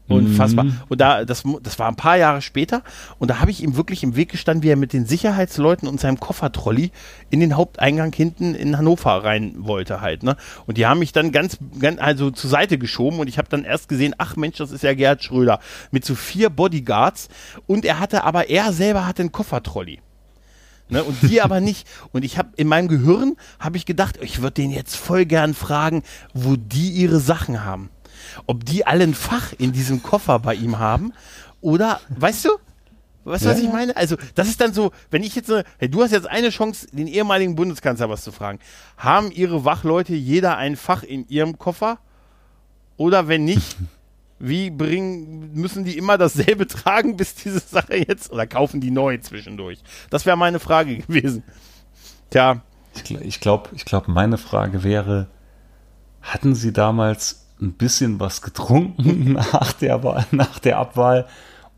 Unfassbar. 0.09 0.65
Mhm. 0.65 0.81
Und 0.89 1.01
da, 1.01 1.25
das, 1.25 1.45
das 1.63 1.79
war 1.79 1.89
ein 1.89 1.97
paar 1.97 2.17
Jahre 2.17 2.41
später. 2.41 2.83
Und 3.19 3.29
da 3.29 3.41
habe 3.41 3.51
ich 3.51 3.63
ihm 3.63 3.77
wirklich 3.77 4.03
im 4.03 4.17
Weg 4.17 4.31
gestanden, 4.31 4.63
wie 4.63 4.71
er 4.71 4.77
mit 4.77 4.93
den 4.93 5.07
Sicherheitsleuten 5.07 5.87
und 5.87 6.01
seinem 6.01 6.19
Koffertrolli 6.19 6.91
in 7.31 7.41
den 7.41 7.57
Haupteingang 7.57 8.13
hinten 8.13 8.55
in 8.55 8.79
Hannover 8.79 9.23
rein 9.25 9.55
wollte 9.59 10.01
halt. 10.01 10.23
Ne? 10.23 10.37
Und 10.67 10.79
die 10.79 10.87
haben 10.87 11.01
mich 11.01 11.13
dann 11.13 11.31
ganz, 11.31 11.59
ganz 11.79 12.01
also 12.01 12.31
zur 12.31 12.49
Seite 12.49 12.79
geschoben 12.79 13.19
und 13.19 13.29
ich 13.29 13.39
habe 13.39 13.49
dann 13.49 13.65
erst 13.65 13.89
gesehen, 13.89 14.15
ach 14.19 14.37
Mensch, 14.37 14.57
das 14.57 14.71
ist 14.71 14.83
ja 14.83 14.95
Gerhard 14.95 15.23
Schröder 15.23 15.61
mit 15.91 16.05
so 16.05 16.15
vier 16.15 16.49
Bodyguards. 16.49 17.29
Und 17.67 17.85
er 17.85 18.01
hatte 18.01 18.25
aber, 18.25 18.49
er 18.49 18.73
selber 18.73 19.07
hatte 19.07 19.23
einen 19.23 19.33
Koffertrolli. 19.33 20.01
Ne, 20.91 21.05
und 21.05 21.23
die 21.23 21.43
aber 21.43 21.61
nicht. 21.61 21.87
Und 22.13 22.25
ich 22.25 22.39
habe 22.39 22.51
in 22.57 22.67
meinem 22.67 22.89
Gehirn 22.89 23.37
habe 23.59 23.77
ich 23.77 23.87
gedacht, 23.87 24.19
ich 24.23 24.41
würde 24.41 24.55
den 24.55 24.71
jetzt 24.71 24.97
voll 24.97 25.27
gern 25.27 25.55
fragen, 25.55 26.03
wo 26.33 26.57
die 26.57 26.91
ihre 26.91 27.21
Sachen 27.21 27.65
haben. 27.65 27.91
Ob 28.47 28.65
die 28.65 28.87
alle 28.87 29.05
ein 29.05 29.15
Fach 29.15 29.53
in 29.59 29.73
diesem 29.73 30.03
Koffer 30.03 30.39
bei 30.39 30.55
ihm 30.55 30.79
haben 30.79 31.13
oder, 31.61 32.01
weißt 32.11 32.45
du? 32.47 32.51
Weißt 33.25 33.45
du, 33.45 33.49
was 33.51 33.59
Ja. 33.59 33.65
ich 33.67 33.73
meine? 33.73 33.95
Also, 33.97 34.17
das 34.35 34.49
ist 34.49 34.61
dann 34.61 34.73
so, 34.73 34.91
wenn 35.11 35.23
ich 35.23 35.35
jetzt, 35.35 35.51
hey, 35.79 35.89
du 35.91 36.03
hast 36.03 36.13
jetzt 36.13 36.27
eine 36.29 36.49
Chance, 36.51 36.87
den 36.93 37.07
ehemaligen 37.09 37.57
Bundeskanzler 37.57 38.09
was 38.09 38.25
zu 38.25 38.33
fragen. 38.33 38.59
Haben 38.97 39.31
ihre 39.33 39.65
Wachleute 39.67 40.15
jeder 40.15 40.57
ein 40.57 40.77
Fach 40.77 41.03
in 41.03 41.29
ihrem 41.29 41.59
Koffer? 41.59 41.99
Oder 42.97 43.29
wenn 43.29 43.45
nicht, 43.45 43.77
wie 44.39 44.71
bringen, 44.71 45.53
müssen 45.53 45.85
die 45.85 45.99
immer 45.99 46.17
dasselbe 46.17 46.67
tragen, 46.69 47.17
bis 47.17 47.35
diese 47.35 47.59
Sache 47.61 47.97
jetzt, 47.97 48.31
oder 48.33 48.47
kaufen 48.47 48.81
die 48.81 48.91
neu 48.91 49.19
zwischendurch? 49.19 49.81
Das 50.11 50.25
wäre 50.25 50.37
meine 50.39 50.59
Frage 50.61 50.97
gewesen. 51.07 51.43
Tja, 52.31 52.63
Ich, 52.95 53.03
gl- 53.03 53.21
ich 53.21 53.41
glaube, 53.41 53.69
ich 53.75 53.85
glaub, 53.85 54.09
meine 54.09 54.39
Frage 54.39 54.85
wäre, 54.85 55.27
hatten 56.23 56.55
Sie 56.55 56.73
damals 56.73 57.47
ein 57.61 57.73
bisschen 57.73 58.21
was 58.21 58.43
getrunken 58.43 59.33
nach 59.53 59.73
der, 59.73 60.03
Wahl, 60.05 60.27
nach 60.31 60.59
der 60.59 60.79
Abwahl 60.79 61.27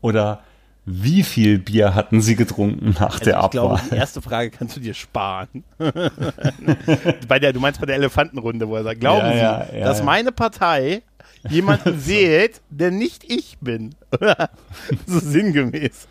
oder 0.01 0.41
wie 0.85 1.21
viel 1.23 1.59
Bier 1.59 1.93
hatten 1.93 2.21
Sie 2.21 2.35
getrunken 2.35 2.95
nach 2.99 3.19
der 3.19 3.37
also 3.37 3.45
ich 3.47 3.51
glaube, 3.51 3.73
Abwahl? 3.75 3.89
die 3.91 3.95
erste 3.95 4.21
Frage 4.21 4.49
kannst 4.49 4.75
du 4.75 4.79
dir 4.79 4.95
sparen. 4.95 5.63
bei 7.27 7.39
der, 7.39 7.53
du 7.53 7.59
meinst 7.59 7.79
bei 7.79 7.85
der 7.85 7.95
Elefantenrunde, 7.97 8.67
wo 8.67 8.75
er 8.75 8.83
sagt, 8.83 8.99
glauben 8.99 9.27
Ja, 9.27 9.65
Sie, 9.69 9.77
ja, 9.77 9.85
dass 9.85 10.01
meine 10.03 10.31
Partei 10.31 11.03
jemanden 11.49 12.05
wählt, 12.07 12.61
der 12.71 12.89
nicht 12.91 13.23
ich 13.31 13.57
bin? 13.61 13.93
so 15.05 15.19
sinngemäß. 15.19 16.07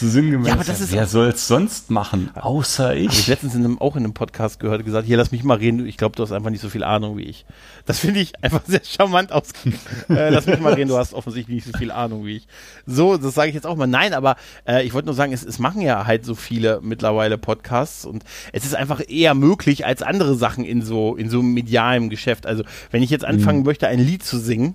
So 0.00 0.08
sinngemäß, 0.08 0.48
Ja, 0.48 0.54
aber 0.54 0.64
das 0.64 0.80
ist 0.80 0.92
wer 0.92 1.06
soll 1.06 1.28
es 1.28 1.46
sonst 1.48 1.90
machen, 1.90 2.30
außer 2.34 2.88
Habe 2.88 2.98
ich 2.98 3.20
ich? 3.20 3.26
letztens 3.26 3.54
in 3.54 3.64
einem, 3.64 3.78
auch 3.78 3.96
in 3.96 4.04
einem 4.04 4.14
Podcast 4.14 4.60
gehört, 4.60 4.84
gesagt, 4.84 5.06
hier, 5.06 5.16
lass 5.16 5.32
mich 5.32 5.44
mal 5.44 5.58
reden, 5.58 5.86
ich 5.86 5.96
glaube, 5.96 6.16
du 6.16 6.22
hast 6.22 6.32
einfach 6.32 6.50
nicht 6.50 6.60
so 6.60 6.68
viel 6.68 6.84
Ahnung 6.84 7.16
wie 7.16 7.22
ich. 7.22 7.44
Das 7.86 7.98
finde 7.98 8.20
ich 8.20 8.32
einfach 8.42 8.62
sehr 8.66 8.82
charmant 8.84 9.32
aus. 9.32 9.48
äh, 10.08 10.30
lass 10.30 10.46
mich 10.46 10.60
mal 10.60 10.74
reden, 10.74 10.88
du 10.88 10.98
hast 10.98 11.14
offensichtlich 11.14 11.54
nicht 11.56 11.72
so 11.72 11.78
viel 11.78 11.90
Ahnung 11.90 12.24
wie 12.24 12.36
ich. 12.36 12.46
So, 12.86 13.16
das 13.16 13.34
sage 13.34 13.48
ich 13.48 13.54
jetzt 13.54 13.66
auch 13.66 13.76
mal. 13.76 13.86
Nein, 13.86 14.14
aber 14.14 14.36
äh, 14.66 14.84
ich 14.84 14.94
wollte 14.94 15.06
nur 15.06 15.14
sagen, 15.14 15.32
es, 15.32 15.44
es 15.44 15.58
machen 15.58 15.80
ja 15.82 16.06
halt 16.06 16.24
so 16.24 16.34
viele 16.34 16.80
mittlerweile 16.82 17.38
Podcasts 17.38 18.04
und 18.04 18.24
es 18.52 18.64
ist 18.64 18.74
einfach 18.74 19.00
eher 19.08 19.34
möglich 19.34 19.86
als 19.86 20.02
andere 20.02 20.34
Sachen 20.34 20.64
in 20.64 20.82
so, 20.82 21.16
in 21.16 21.30
so 21.30 21.40
einem 21.40 21.54
medialen 21.54 22.10
Geschäft. 22.10 22.46
Also, 22.46 22.64
wenn 22.90 23.02
ich 23.02 23.10
jetzt 23.10 23.24
anfangen 23.24 23.62
möchte, 23.64 23.88
ein 23.88 23.98
Lied 23.98 24.22
zu 24.24 24.38
singen, 24.38 24.74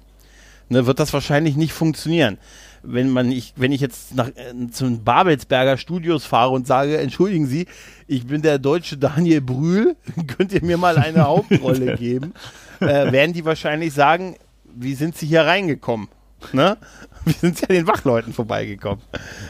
ne, 0.70 0.86
wird 0.86 1.00
das 1.00 1.14
wahrscheinlich 1.14 1.56
nicht 1.56 1.74
funktionieren. 1.74 2.38
wenn 2.84 3.10
man 3.10 3.32
ich, 3.32 3.54
wenn 3.56 3.72
ich 3.72 3.82
jetzt 3.82 4.16
nach 4.16 4.30
äh, 4.30 4.70
zu 4.72 4.86
den 4.86 5.04
Babelsberger 5.04 5.78
Studios 5.78 6.26
fahre 6.26 6.52
und 6.52 6.68
sage, 6.68 6.98
entschuldigen 6.98 7.48
Sie, 7.48 7.68
ich 8.08 8.28
bin 8.28 8.42
der 8.42 8.60
deutsche 8.60 8.98
Daniel 8.98 9.42
Brühl, 9.42 9.96
könnt 10.38 10.54
ihr 10.54 10.64
mir 10.64 10.78
mal 10.78 10.98
eine 10.98 11.26
Hauptrolle 11.26 11.96
geben, 11.98 12.34
äh, 12.80 13.12
werden 13.12 13.34
die 13.34 13.46
wahrscheinlich 13.46 13.94
sagen, 13.94 14.36
wie 14.64 14.94
sind 14.94 15.18
Sie 15.18 15.28
hier 15.28 15.42
reingekommen? 15.42 16.08
Ne? 16.54 16.78
Wir 17.26 17.34
sind 17.34 17.60
ja 17.62 17.68
den 17.68 17.88
Wachleuten 17.88 18.32
vorbeigekommen. 18.34 19.04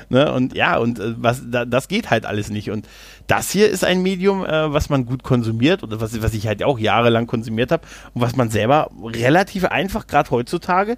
Ne? 0.09 0.31
Und 0.33 0.55
ja, 0.55 0.77
und 0.77 0.99
äh, 0.99 1.13
was, 1.17 1.43
da, 1.45 1.65
das 1.65 1.87
geht 1.87 2.09
halt 2.09 2.25
alles 2.25 2.49
nicht. 2.49 2.71
Und 2.71 2.87
das 3.27 3.51
hier 3.51 3.69
ist 3.69 3.83
ein 3.83 4.01
Medium, 4.01 4.45
äh, 4.45 4.73
was 4.73 4.89
man 4.89 5.05
gut 5.05 5.23
konsumiert 5.23 5.83
oder 5.83 6.01
was, 6.01 6.19
was 6.21 6.33
ich 6.33 6.47
halt 6.47 6.63
auch 6.63 6.79
jahrelang 6.79 7.27
konsumiert 7.27 7.71
habe 7.71 7.83
und 8.13 8.21
was 8.21 8.35
man 8.35 8.49
selber 8.49 8.89
relativ 9.03 9.65
einfach, 9.65 10.07
gerade 10.07 10.31
heutzutage, 10.31 10.97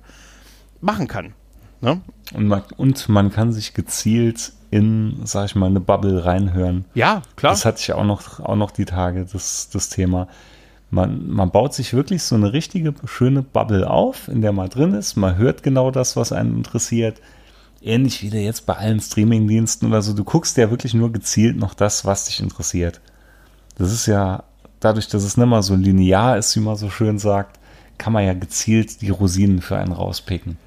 machen 0.79 1.07
kann. 1.07 1.33
Ne? 1.81 2.01
Und, 2.33 2.47
man, 2.47 2.63
und 2.77 3.09
man 3.09 3.31
kann 3.31 3.51
sich 3.51 3.73
gezielt 3.73 4.53
in, 4.71 5.19
sag 5.23 5.45
ich 5.45 5.55
mal, 5.55 5.65
eine 5.65 5.79
Bubble 5.79 6.25
reinhören. 6.25 6.85
Ja, 6.93 7.23
klar. 7.35 7.53
Das 7.53 7.65
hatte 7.65 7.79
ich 7.81 7.91
auch 7.93 8.03
noch, 8.03 8.39
auch 8.39 8.55
noch 8.55 8.71
die 8.71 8.85
Tage, 8.85 9.25
das, 9.31 9.69
das 9.69 9.89
Thema. 9.89 10.27
Man, 10.91 11.29
man 11.29 11.51
baut 11.51 11.73
sich 11.73 11.93
wirklich 11.93 12.23
so 12.23 12.35
eine 12.35 12.51
richtige 12.51 12.93
schöne 13.05 13.43
Bubble 13.43 13.89
auf, 13.89 14.27
in 14.27 14.41
der 14.41 14.51
man 14.51 14.69
drin 14.69 14.93
ist. 14.93 15.15
Man 15.15 15.37
hört 15.37 15.61
genau 15.61 15.91
das, 15.91 16.15
was 16.15 16.31
einen 16.31 16.57
interessiert. 16.57 17.21
Ähnlich 17.81 18.23
wie 18.23 18.35
jetzt 18.37 18.65
bei 18.65 18.75
allen 18.75 18.99
Streamingdiensten 18.99 19.87
oder 19.87 20.01
so. 20.01 20.13
Du 20.13 20.23
guckst 20.23 20.57
ja 20.57 20.69
wirklich 20.69 20.93
nur 20.93 21.11
gezielt 21.11 21.57
noch 21.57 21.73
das, 21.73 22.05
was 22.05 22.25
dich 22.25 22.39
interessiert. 22.39 22.99
Das 23.77 23.91
ist 23.93 24.07
ja 24.07 24.43
dadurch, 24.79 25.07
dass 25.07 25.23
es 25.23 25.37
nicht 25.37 25.47
mal 25.47 25.61
so 25.61 25.75
linear 25.75 26.37
ist, 26.37 26.55
wie 26.55 26.61
man 26.61 26.75
so 26.75 26.89
schön 26.89 27.19
sagt, 27.19 27.59
kann 27.97 28.13
man 28.13 28.25
ja 28.25 28.33
gezielt 28.33 29.01
die 29.01 29.09
Rosinen 29.09 29.61
für 29.61 29.77
einen 29.77 29.91
rauspicken. 29.91 30.57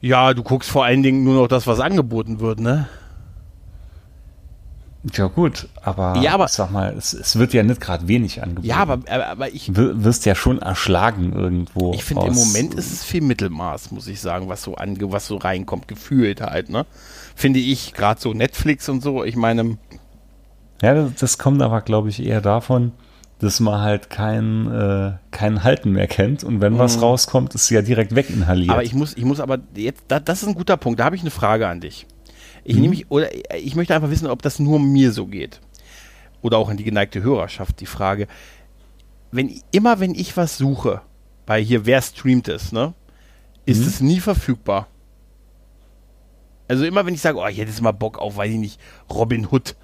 Ja, 0.00 0.32
du 0.32 0.42
guckst 0.42 0.70
vor 0.70 0.84
allen 0.84 1.02
Dingen 1.02 1.24
nur 1.24 1.34
noch 1.34 1.48
das, 1.48 1.66
was 1.66 1.80
angeboten 1.80 2.40
wird, 2.40 2.60
ne? 2.60 2.88
Ja, 5.14 5.28
gut, 5.28 5.66
aber, 5.82 6.18
ja, 6.20 6.34
aber 6.34 6.44
ich 6.44 6.50
sag 6.50 6.70
mal, 6.70 6.94
es, 6.96 7.14
es 7.14 7.36
wird 7.36 7.54
ja 7.54 7.62
nicht 7.62 7.80
gerade 7.80 8.06
wenig 8.06 8.42
angeboten. 8.42 8.66
Ja, 8.66 8.76
aber, 8.76 8.98
aber 9.08 9.48
ich. 9.48 9.70
Du 9.72 10.04
wirst 10.04 10.26
ja 10.26 10.34
schon 10.34 10.58
erschlagen 10.58 11.32
irgendwo. 11.32 11.94
Ich 11.94 12.04
finde, 12.04 12.26
im 12.26 12.34
Moment 12.34 12.74
ist 12.74 12.92
es 12.92 13.02
viel 13.02 13.22
Mittelmaß, 13.22 13.92
muss 13.92 14.06
ich 14.08 14.20
sagen, 14.20 14.48
was 14.50 14.62
so 14.62 14.74
ange, 14.74 15.10
was 15.10 15.26
so 15.26 15.36
reinkommt, 15.36 15.88
gefühlt 15.88 16.42
halt, 16.42 16.68
ne? 16.68 16.84
Finde 17.34 17.60
ich, 17.60 17.94
gerade 17.94 18.20
so 18.20 18.34
Netflix 18.34 18.90
und 18.90 19.02
so, 19.02 19.24
ich 19.24 19.36
meine. 19.36 19.78
Ja, 20.82 20.92
das, 20.92 21.14
das 21.14 21.38
kommt 21.38 21.62
aber, 21.62 21.80
glaube 21.80 22.10
ich, 22.10 22.22
eher 22.22 22.42
davon, 22.42 22.92
dass 23.38 23.58
man 23.58 23.80
halt 23.80 24.10
kein, 24.10 24.70
äh, 24.70 25.12
kein 25.30 25.64
Halten 25.64 25.92
mehr 25.92 26.08
kennt 26.08 26.44
und 26.44 26.60
wenn 26.60 26.78
was 26.78 26.98
mhm. 26.98 27.04
rauskommt, 27.04 27.54
ist 27.54 27.64
es 27.64 27.70
ja 27.70 27.80
direkt 27.80 28.14
weginhaliert. 28.14 28.70
Aber 28.70 28.84
ich 28.84 28.92
muss, 28.92 29.16
ich 29.16 29.24
muss 29.24 29.40
aber 29.40 29.58
jetzt, 29.74 30.02
da, 30.08 30.20
das 30.20 30.42
ist 30.42 30.48
ein 30.48 30.54
guter 30.54 30.76
Punkt, 30.76 31.00
da 31.00 31.04
habe 31.04 31.16
ich 31.16 31.22
eine 31.22 31.30
Frage 31.30 31.68
an 31.68 31.80
dich. 31.80 32.06
Ich 32.70 32.76
mhm. 32.76 32.82
nehme 32.82 32.94
mich, 32.94 33.10
oder 33.10 33.28
ich 33.56 33.74
möchte 33.74 33.96
einfach 33.96 34.10
wissen, 34.10 34.28
ob 34.28 34.42
das 34.42 34.60
nur 34.60 34.78
mir 34.78 35.10
so 35.10 35.26
geht. 35.26 35.60
Oder 36.40 36.56
auch 36.58 36.68
an 36.68 36.76
die 36.76 36.84
geneigte 36.84 37.20
Hörerschaft 37.20 37.80
die 37.80 37.86
Frage. 37.86 38.28
Wenn, 39.32 39.60
immer 39.72 39.98
wenn 39.98 40.14
ich 40.14 40.36
was 40.36 40.56
suche, 40.56 41.02
bei 41.46 41.60
hier, 41.60 41.84
wer 41.84 42.00
streamt 42.00 42.46
es, 42.46 42.70
ne? 42.70 42.94
Ist 43.66 43.80
mhm. 43.80 43.86
es 43.88 44.00
nie 44.00 44.20
verfügbar. 44.20 44.86
Also 46.68 46.84
immer 46.84 47.04
wenn 47.04 47.14
ich 47.14 47.20
sage, 47.20 47.38
oh, 47.38 47.46
ich 47.48 47.58
hätte 47.58 47.70
jetzt 47.70 47.82
mal 47.82 47.90
Bock 47.90 48.20
auf, 48.20 48.36
weiß 48.36 48.52
ich 48.52 48.58
nicht, 48.58 48.80
Robin 49.12 49.48
Hood, 49.50 49.74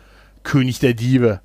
König 0.44 0.78
der 0.78 0.94
Diebe 0.94 1.40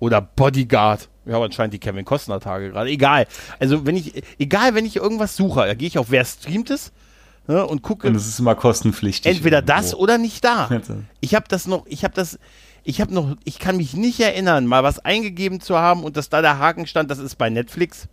oder 0.00 0.20
Bodyguard. 0.20 1.08
Ja, 1.24 1.36
aber 1.36 1.44
anscheinend 1.44 1.74
die 1.74 1.78
Kevin 1.78 2.04
Costner 2.04 2.40
Tage 2.40 2.70
gerade. 2.70 2.90
Egal. 2.90 3.28
Also 3.60 3.86
wenn 3.86 3.96
ich, 3.96 4.24
egal 4.40 4.74
wenn 4.74 4.86
ich 4.86 4.96
irgendwas 4.96 5.36
suche, 5.36 5.60
da 5.60 5.74
gehe 5.74 5.86
ich 5.86 5.98
auf 5.98 6.10
wer 6.10 6.24
streamt 6.24 6.70
es 6.70 6.92
ne, 7.46 7.66
und 7.66 7.82
gucke. 7.82 8.08
Und 8.08 8.14
es 8.14 8.26
ist 8.26 8.38
immer 8.38 8.54
kostenpflichtig. 8.54 9.36
Entweder 9.36 9.58
irgendwo. 9.58 9.74
das 9.74 9.94
oder 9.94 10.18
nicht 10.18 10.44
da. 10.44 10.68
Ich 11.20 11.34
habe 11.34 11.46
das 11.48 11.66
noch, 11.66 11.86
ich 11.86 12.04
habe 12.04 12.14
das, 12.14 12.38
ich 12.82 13.00
habe 13.00 13.14
noch, 13.14 13.36
ich 13.44 13.58
kann 13.58 13.76
mich 13.76 13.94
nicht 13.94 14.20
erinnern, 14.20 14.66
mal 14.66 14.82
was 14.82 14.98
eingegeben 14.98 15.60
zu 15.60 15.78
haben 15.78 16.04
und 16.04 16.16
dass 16.16 16.28
da 16.28 16.42
der 16.42 16.58
Haken 16.58 16.86
stand, 16.86 17.10
das 17.10 17.18
ist 17.18 17.36
bei 17.36 17.48
Netflix 17.48 18.08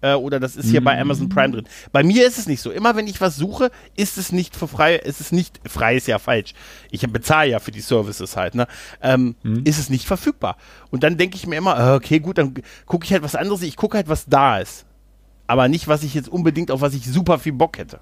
äh, 0.00 0.14
oder 0.14 0.40
das 0.40 0.56
ist 0.56 0.70
hier 0.70 0.80
mhm. 0.80 0.84
bei 0.84 1.00
Amazon 1.00 1.28
Prime 1.28 1.50
drin. 1.50 1.68
Bei 1.92 2.02
mir 2.02 2.26
ist 2.26 2.38
es 2.38 2.46
nicht 2.46 2.60
so. 2.60 2.70
Immer 2.70 2.96
wenn 2.96 3.06
ich 3.06 3.20
was 3.20 3.36
suche, 3.36 3.70
ist 3.96 4.18
es 4.18 4.32
nicht 4.32 4.56
für 4.56 4.68
frei, 4.68 4.96
ist 4.96 5.20
es 5.20 5.32
nicht, 5.32 5.60
frei 5.66 5.96
ist 5.96 6.06
ja 6.06 6.18
falsch. 6.18 6.54
Ich 6.90 7.02
bezahle 7.10 7.50
ja 7.50 7.58
für 7.58 7.70
die 7.70 7.80
Services 7.80 8.36
halt, 8.36 8.54
ne? 8.54 8.66
Ähm, 9.02 9.34
mhm. 9.42 9.62
Ist 9.64 9.78
es 9.78 9.90
nicht 9.90 10.06
verfügbar. 10.06 10.56
Und 10.90 11.02
dann 11.02 11.16
denke 11.16 11.36
ich 11.36 11.46
mir 11.46 11.56
immer, 11.56 11.78
äh, 11.78 11.94
okay, 11.96 12.20
gut, 12.20 12.38
dann 12.38 12.54
gucke 12.86 13.04
ich 13.04 13.12
halt 13.12 13.22
was 13.22 13.34
anderes, 13.34 13.62
ich 13.62 13.76
gucke 13.76 13.96
halt, 13.96 14.08
was 14.08 14.26
da 14.26 14.58
ist. 14.58 14.84
Aber 15.46 15.68
nicht, 15.68 15.88
was 15.88 16.02
ich 16.02 16.14
jetzt 16.14 16.28
unbedingt, 16.28 16.70
auf 16.70 16.80
was 16.80 16.94
ich 16.94 17.06
super 17.06 17.38
viel 17.38 17.54
Bock 17.54 17.78
hätte. 17.78 18.00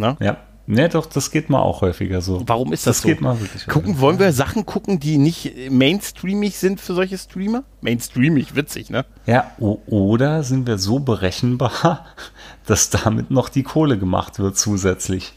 Ne? 0.00 0.16
Ja. 0.20 0.38
Ne, 0.66 0.88
doch, 0.88 1.06
das 1.06 1.32
geht 1.32 1.50
mal 1.50 1.60
auch 1.60 1.80
häufiger 1.80 2.20
so. 2.20 2.42
Warum 2.46 2.72
ist 2.72 2.86
das, 2.86 2.98
das 2.98 3.02
so? 3.02 3.08
geht 3.08 3.20
mal 3.20 3.40
wirklich 3.40 3.66
Gucken, 3.66 3.98
wollen 3.98 4.20
wir 4.20 4.32
Sachen 4.32 4.66
gucken, 4.66 5.00
die 5.00 5.18
nicht 5.18 5.52
mainstreamig 5.68 6.58
sind 6.58 6.80
für 6.80 6.94
solche 6.94 7.18
Streamer? 7.18 7.64
Mainstreamig, 7.80 8.54
witzig, 8.54 8.88
ne? 8.88 9.04
Ja, 9.26 9.50
oder 9.58 10.44
sind 10.44 10.68
wir 10.68 10.78
so 10.78 11.00
berechenbar, 11.00 12.06
dass 12.66 12.90
damit 12.90 13.32
noch 13.32 13.48
die 13.48 13.64
Kohle 13.64 13.98
gemacht 13.98 14.38
wird 14.38 14.56
zusätzlich? 14.56 15.32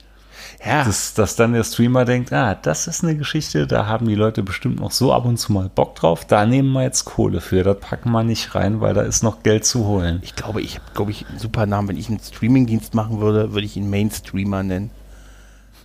Ja. 0.66 0.86
Dass, 0.86 1.14
dass 1.14 1.36
dann 1.36 1.54
der 1.54 1.64
Streamer 1.66 2.06
denkt, 2.06 2.32
ah, 2.32 2.56
das 2.56 2.88
ist 2.88 3.04
eine 3.04 3.18
Geschichte, 3.18 3.68
da 3.68 3.86
haben 3.88 4.08
die 4.08 4.16
Leute 4.16 4.44
bestimmt 4.44 4.80
noch 4.80 4.92
so 4.92 5.12
ab 5.14 5.26
und 5.26 5.38
zu 5.38 5.52
mal 5.52 5.70
Bock 5.70 5.96
drauf, 5.96 6.26
da 6.26 6.46
nehmen 6.46 6.72
wir 6.72 6.84
jetzt 6.84 7.04
Kohle 7.04 7.42
für, 7.42 7.64
das 7.64 7.80
packen 7.80 8.12
wir 8.12 8.24
nicht 8.24 8.56
rein, 8.56 8.80
weil 8.80 8.94
da 8.94 9.02
ist 9.02 9.24
noch 9.24 9.44
Geld 9.44 9.66
zu 9.66 9.86
holen. 9.86 10.20
Ich 10.24 10.36
glaube, 10.36 10.62
ich 10.62 10.76
habe, 10.76 10.86
glaube 10.94 11.12
ich, 11.12 11.28
einen 11.28 11.40
super 11.40 11.66
Namen. 11.66 11.90
Wenn 11.90 11.98
ich 11.98 12.08
einen 12.08 12.20
Streamingdienst 12.20 12.94
machen 12.94 13.20
würde, 13.20 13.54
würde 13.54 13.66
ich 13.66 13.76
ihn 13.76 13.90
Mainstreamer 13.90 14.64
nennen. 14.64 14.90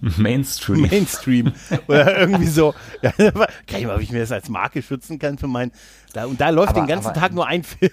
Mainstream. 0.16 0.83
Mainstream. 0.83 1.53
Oder 1.89 2.18
irgendwie 2.18 2.47
so. 2.47 2.74
Ja, 3.03 3.11
kann 3.66 3.81
ich 3.81 3.87
mal, 3.87 3.97
ob 3.97 4.01
ich 4.01 4.12
mir 4.12 4.20
das 4.20 4.33
als 4.33 4.49
Marke 4.49 4.83
schützen 4.83 5.18
kann 5.18 5.39
für 5.39 5.49
mein. 5.49 5.72
Da, 6.13 6.25
und 6.25 6.41
da 6.41 6.51
läuft 6.51 6.71
aber, 6.71 6.81
den 6.81 6.87
ganzen 6.87 7.13
Tag 7.15 7.33
nur 7.33 7.47
ein 7.47 7.63
Film. 7.63 7.91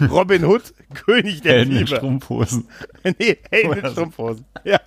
Robin 0.10 0.44
Hood, 0.44 0.74
König 0.94 1.42
der 1.42 1.54
Helden 1.54 1.72
Liebe. 1.72 1.96
Strumpfhosen. 1.96 2.68
nee, 3.18 3.38
Helden 3.50 3.70
mit 3.70 3.92
Strumpfhosen. 3.92 4.44
Ja. 4.64 4.80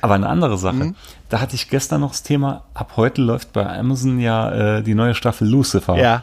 Aber 0.00 0.14
eine 0.14 0.28
andere 0.28 0.56
Sache. 0.56 0.76
Mhm. 0.76 0.94
Da 1.28 1.40
hatte 1.40 1.56
ich 1.56 1.68
gestern 1.68 2.02
noch 2.02 2.10
das 2.10 2.22
Thema, 2.22 2.64
ab 2.74 2.92
heute 2.96 3.22
läuft 3.22 3.52
bei 3.52 3.66
Amazon 3.66 4.20
ja 4.20 4.78
äh, 4.78 4.82
die 4.82 4.94
neue 4.94 5.14
Staffel 5.14 5.48
Lucifer. 5.48 5.96
Ja. 5.98 6.22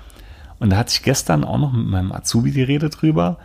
Und 0.60 0.70
da 0.70 0.78
hatte 0.78 0.94
ich 0.94 1.04
gestern 1.04 1.44
auch 1.44 1.58
noch 1.58 1.74
mit 1.74 1.88
meinem 1.88 2.12
Azubi 2.12 2.52
die 2.52 2.64
Rede 2.64 2.90
drüber. 2.90 3.38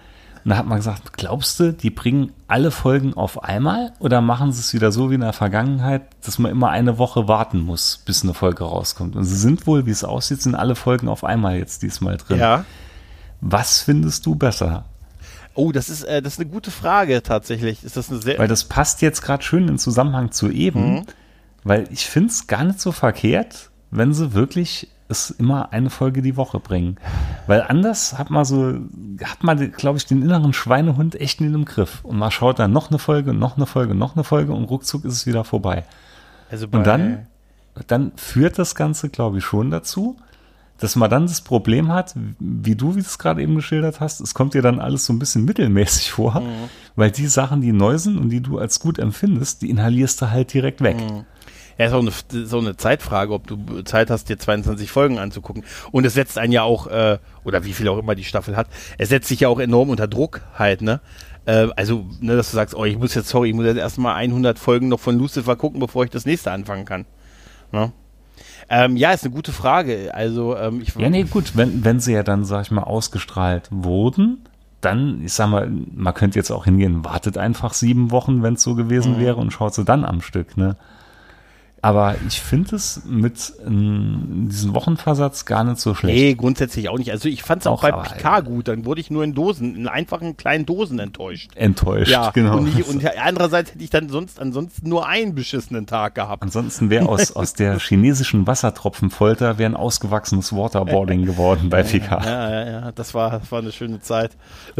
Und 0.45 0.51
da 0.51 0.57
hat 0.57 0.67
man 0.67 0.79
gesagt, 0.79 1.13
glaubst 1.13 1.59
du, 1.61 1.73
die 1.73 1.91
bringen 1.91 2.33
alle 2.47 2.71
Folgen 2.71 3.15
auf 3.15 3.43
einmal 3.43 3.93
oder 3.99 4.21
machen 4.21 4.53
sie 4.53 4.61
es 4.61 4.73
wieder 4.73 4.93
so 4.93 5.11
wie 5.11 5.15
in 5.15 5.21
der 5.21 5.33
Vergangenheit, 5.33 6.03
dass 6.25 6.39
man 6.39 6.51
immer 6.51 6.71
eine 6.71 6.99
Woche 6.99 7.29
warten 7.29 7.61
muss, 7.61 8.03
bis 8.05 8.23
eine 8.23 8.35
Folge 8.35 8.65
rauskommt? 8.65 9.17
Und 9.17 9.25
sie 9.25 9.37
sind 9.37 9.67
wohl, 9.67 9.87
wie 9.87 9.91
es 9.91 10.05
aussieht, 10.05 10.43
sind 10.43 10.55
alle 10.55 10.75
Folgen 10.75 11.09
auf 11.09 11.25
einmal 11.25 11.57
jetzt 11.57 11.83
diesmal 11.83 12.17
drin. 12.17 12.39
Ja. 12.39 12.65
Was 13.41 13.81
findest 13.81 14.27
du 14.27 14.35
besser? 14.35 14.85
Oh, 15.55 15.73
das 15.73 15.89
ist, 15.89 16.05
äh, 16.05 16.23
das 16.23 16.35
ist 16.35 16.41
eine 16.41 16.49
gute 16.49 16.71
Frage 16.71 17.23
tatsächlich. 17.23 17.83
Ist 17.83 17.97
das 17.97 18.11
eine 18.11 18.23
sehr 18.23 18.39
weil 18.39 18.49
das 18.49 18.65
passt 18.65 19.03
jetzt 19.03 19.23
gerade 19.23 19.43
schön 19.43 19.67
in 19.67 19.79
Zusammenhang 19.79 20.31
zu 20.31 20.51
eben, 20.51 20.95
mhm. 20.95 21.07
weil 21.65 21.89
ich 21.91 22.07
finde 22.07 22.31
es 22.31 22.47
gar 22.47 22.65
nicht 22.65 22.81
so 22.81 22.93
verkehrt, 22.93 23.71
wenn 23.91 24.15
sie 24.15 24.35
wirklich 24.35 24.89
es 25.09 25.31
immer 25.31 25.73
eine 25.73 25.91
Folge 25.91 26.23
die 26.23 26.37
Woche 26.37 26.61
bringen. 26.61 26.97
Weil 27.47 27.63
anders 27.63 28.19
hat 28.19 28.31
man 28.31 28.45
so, 28.45 28.75
hat 29.25 29.43
man, 29.43 29.73
glaube 29.73 29.99
ich, 29.99 30.07
den 30.07 30.23
inneren 30.23 30.53
Schweinehund 30.53 31.19
echt 31.21 31.41
in 31.41 31.53
dem 31.53 31.65
Griff. 31.65 32.05
Und 32.05 32.19
man 32.19 32.31
schaut 32.31 32.59
dann 32.59 32.73
noch 32.73 32.91
eine 32.91 32.99
Folge, 32.99 33.33
noch 33.33 33.57
eine 33.57 33.67
Folge, 33.67 33.95
noch 33.95 34.17
eine 34.17 34.25
Folge 34.25 34.53
und 34.53 34.65
ruckzuck 34.65 35.05
ist 35.05 35.15
es 35.15 35.27
wieder 35.27 35.45
vorbei. 35.45 35.85
Also 36.51 36.67
und 36.71 36.87
dann, 36.87 37.27
dann 37.87 38.13
führt 38.17 38.59
das 38.59 38.75
Ganze, 38.75 39.09
glaube 39.09 39.39
ich, 39.39 39.45
schon 39.45 39.71
dazu, 39.71 40.17
dass 40.79 40.95
man 40.95 41.11
dann 41.11 41.27
das 41.27 41.41
Problem 41.41 41.93
hat, 41.93 42.15
wie 42.39 42.77
du, 42.77 42.95
wie 42.95 43.01
du 43.01 43.07
es 43.07 43.19
gerade 43.19 43.43
eben 43.43 43.57
geschildert 43.57 44.01
hast, 44.01 44.21
es 44.21 44.33
kommt 44.33 44.55
dir 44.55 44.63
dann 44.63 44.79
alles 44.79 45.07
so 45.07 45.13
ein 45.13 45.19
bisschen 45.19 45.45
mittelmäßig 45.45 46.13
vor, 46.13 46.41
mhm. 46.41 46.69
weil 46.95 47.11
die 47.11 47.27
Sachen, 47.27 47.61
die 47.61 47.73
neu 47.73 47.99
sind 47.99 48.17
und 48.17 48.29
die 48.29 48.41
du 48.41 48.59
als 48.59 48.79
gut 48.79 48.99
empfindest, 48.99 49.63
die 49.63 49.71
inhalierst 49.71 50.23
du 50.23 50.31
halt 50.31 50.53
direkt 50.53 50.81
weg. 50.81 50.99
Mhm. 50.99 51.25
Ja, 51.79 51.87
ist 51.87 51.93
auch 51.93 52.01
eine, 52.01 52.47
so 52.47 52.59
eine 52.59 52.77
Zeitfrage, 52.77 53.33
ob 53.33 53.47
du 53.47 53.83
Zeit 53.83 54.11
hast, 54.11 54.29
dir 54.29 54.39
22 54.39 54.91
Folgen 54.91 55.19
anzugucken. 55.19 55.65
Und 55.93 56.05
es 56.05 56.15
setzt 56.15 56.37
einen 56.37 56.53
ja 56.53 56.63
auch, 56.65 56.89
äh, 56.89 57.19
oder 57.45 57.65
wie 57.65 57.73
viel 57.73 57.89
auch 57.89 57.99
immer 57.99 58.17
die 58.17 58.25
Staffel 58.25 58.57
hat, 58.57 58.67
es 58.99 59.11
setzt 59.11 59.29
sich 59.29 59.41
ja 59.41 59.49
auch 59.49 59.61
enorm 59.61 59.91
unter 59.91 60.09
Druck 60.09 60.43
halt, 60.59 60.83
ne? 60.83 61.01
Äh, 61.47 61.69
also, 61.77 62.05
ne, 62.21 62.37
dass 62.37 62.51
du 62.51 62.57
sagst, 62.57 62.75
oh, 62.75 62.85
ich 62.85 62.99
muss 62.99 63.15
jetzt, 63.15 63.29
sorry, 63.29 63.51
ich 63.51 63.55
muss 63.55 63.65
jetzt 63.65 63.79
erstmal 63.79 64.17
100 64.17 64.59
Folgen 64.59 64.89
noch 64.89 65.01
von 65.01 65.17
Lucifer 65.17 65.57
gucken, 65.57 65.81
bevor 65.81 66.05
ich 66.05 66.11
das 66.11 66.27
nächste 66.27 66.51
anfangen 66.51 66.85
kann. 66.85 67.07
Ne? 67.73 67.93
Ähm, 68.69 68.97
ja, 68.97 69.13
ist 69.13 69.25
eine 69.25 69.33
gute 69.33 69.53
Frage. 69.53 70.13
Also, 70.13 70.57
ähm, 70.57 70.83
ich. 70.83 70.95
Ja, 70.97 71.09
nee, 71.09 71.23
gut, 71.23 71.57
wenn, 71.57 71.85
wenn 71.85 72.01
sie 72.01 72.13
ja 72.13 72.23
dann, 72.23 72.45
sag 72.45 72.63
ich 72.63 72.71
mal, 72.71 72.83
ausgestrahlt 72.83 73.69
wurden, 73.71 74.45
dann, 74.81 75.23
ich 75.25 75.33
sag 75.33 75.49
mal, 75.49 75.71
man 75.71 76.13
könnte 76.13 76.39
jetzt 76.39 76.51
auch 76.51 76.65
hingehen, 76.65 77.05
wartet 77.05 77.39
einfach 77.39 77.73
sieben 77.73 78.11
Wochen, 78.11 78.43
wenn 78.43 78.55
es 78.55 78.63
so 78.63 78.75
gewesen 78.75 79.17
mhm. 79.17 79.21
wäre 79.21 79.37
und 79.37 79.53
schaut 79.53 79.75
sie 79.75 79.85
dann 79.85 80.05
am 80.05 80.21
Stück, 80.21 80.57
ne? 80.57 80.77
Aber 81.81 82.17
ich 82.27 82.41
finde 82.41 82.77
es 82.77 83.03
mit 83.07 83.53
ähm, 83.65 84.49
diesem 84.51 84.75
Wochenversatz 84.75 85.45
gar 85.45 85.63
nicht 85.63 85.79
so 85.79 85.95
schlecht. 85.95 86.17
Nee, 86.17 86.35
grundsätzlich 86.35 86.89
auch 86.89 86.99
nicht. 86.99 87.13
Also 87.13 87.29
ich 87.29 87.43
fand 87.43 87.63
es 87.63 87.67
auch, 87.67 87.85
Auch 87.85 87.91
bei 87.91 87.93
Picard 87.93 88.47
gut. 88.47 88.69
Dann 88.69 88.85
wurde 88.85 89.01
ich 89.01 89.11
nur 89.11 89.23
in 89.23 89.35
Dosen, 89.35 89.77
in 89.77 89.87
einfachen 89.87 90.37
kleinen 90.37 90.67
Dosen 90.67 90.99
enttäuscht. 90.99 91.51
Enttäuscht, 91.55 92.11
Ja, 92.11 92.31
genau. 92.31 92.59
und, 92.59 92.79
ich, 92.79 92.87
und 92.89 93.05
andererseits 93.25 93.73
hätte 93.73 93.85
ich 93.85 93.91
dann 93.91 94.09
sonst 94.09 94.41
ansonsten 94.41 94.89
nur 94.89 95.07
einen 95.07 95.35
beschissenen 95.35 95.87
Tag 95.87 96.17
gehabt. 96.17 96.43
Ansonsten 96.43 96.91
wäre 96.91 97.09
aus, 97.09 97.33
aus 97.37 97.53
der 97.53 97.79
chinesischen 97.79 98.47
Wassertropfenfolter 98.47 99.59
wäre 99.59 99.71
ein 99.71 99.77
ausgewachsenes 99.77 100.53
Waterboarding 100.53 101.25
geworden 101.25 101.71
bei 101.71 101.85
Picard. 101.85 102.25
Ja, 102.25 102.51
ja, 102.51 102.71
ja, 102.71 102.93
das 102.93 103.15
war, 103.15 103.39
das 103.39 103.53
war 103.53 103.61
eine 103.61 103.71
schöne 103.73 104.01
Zeit. 104.01 104.37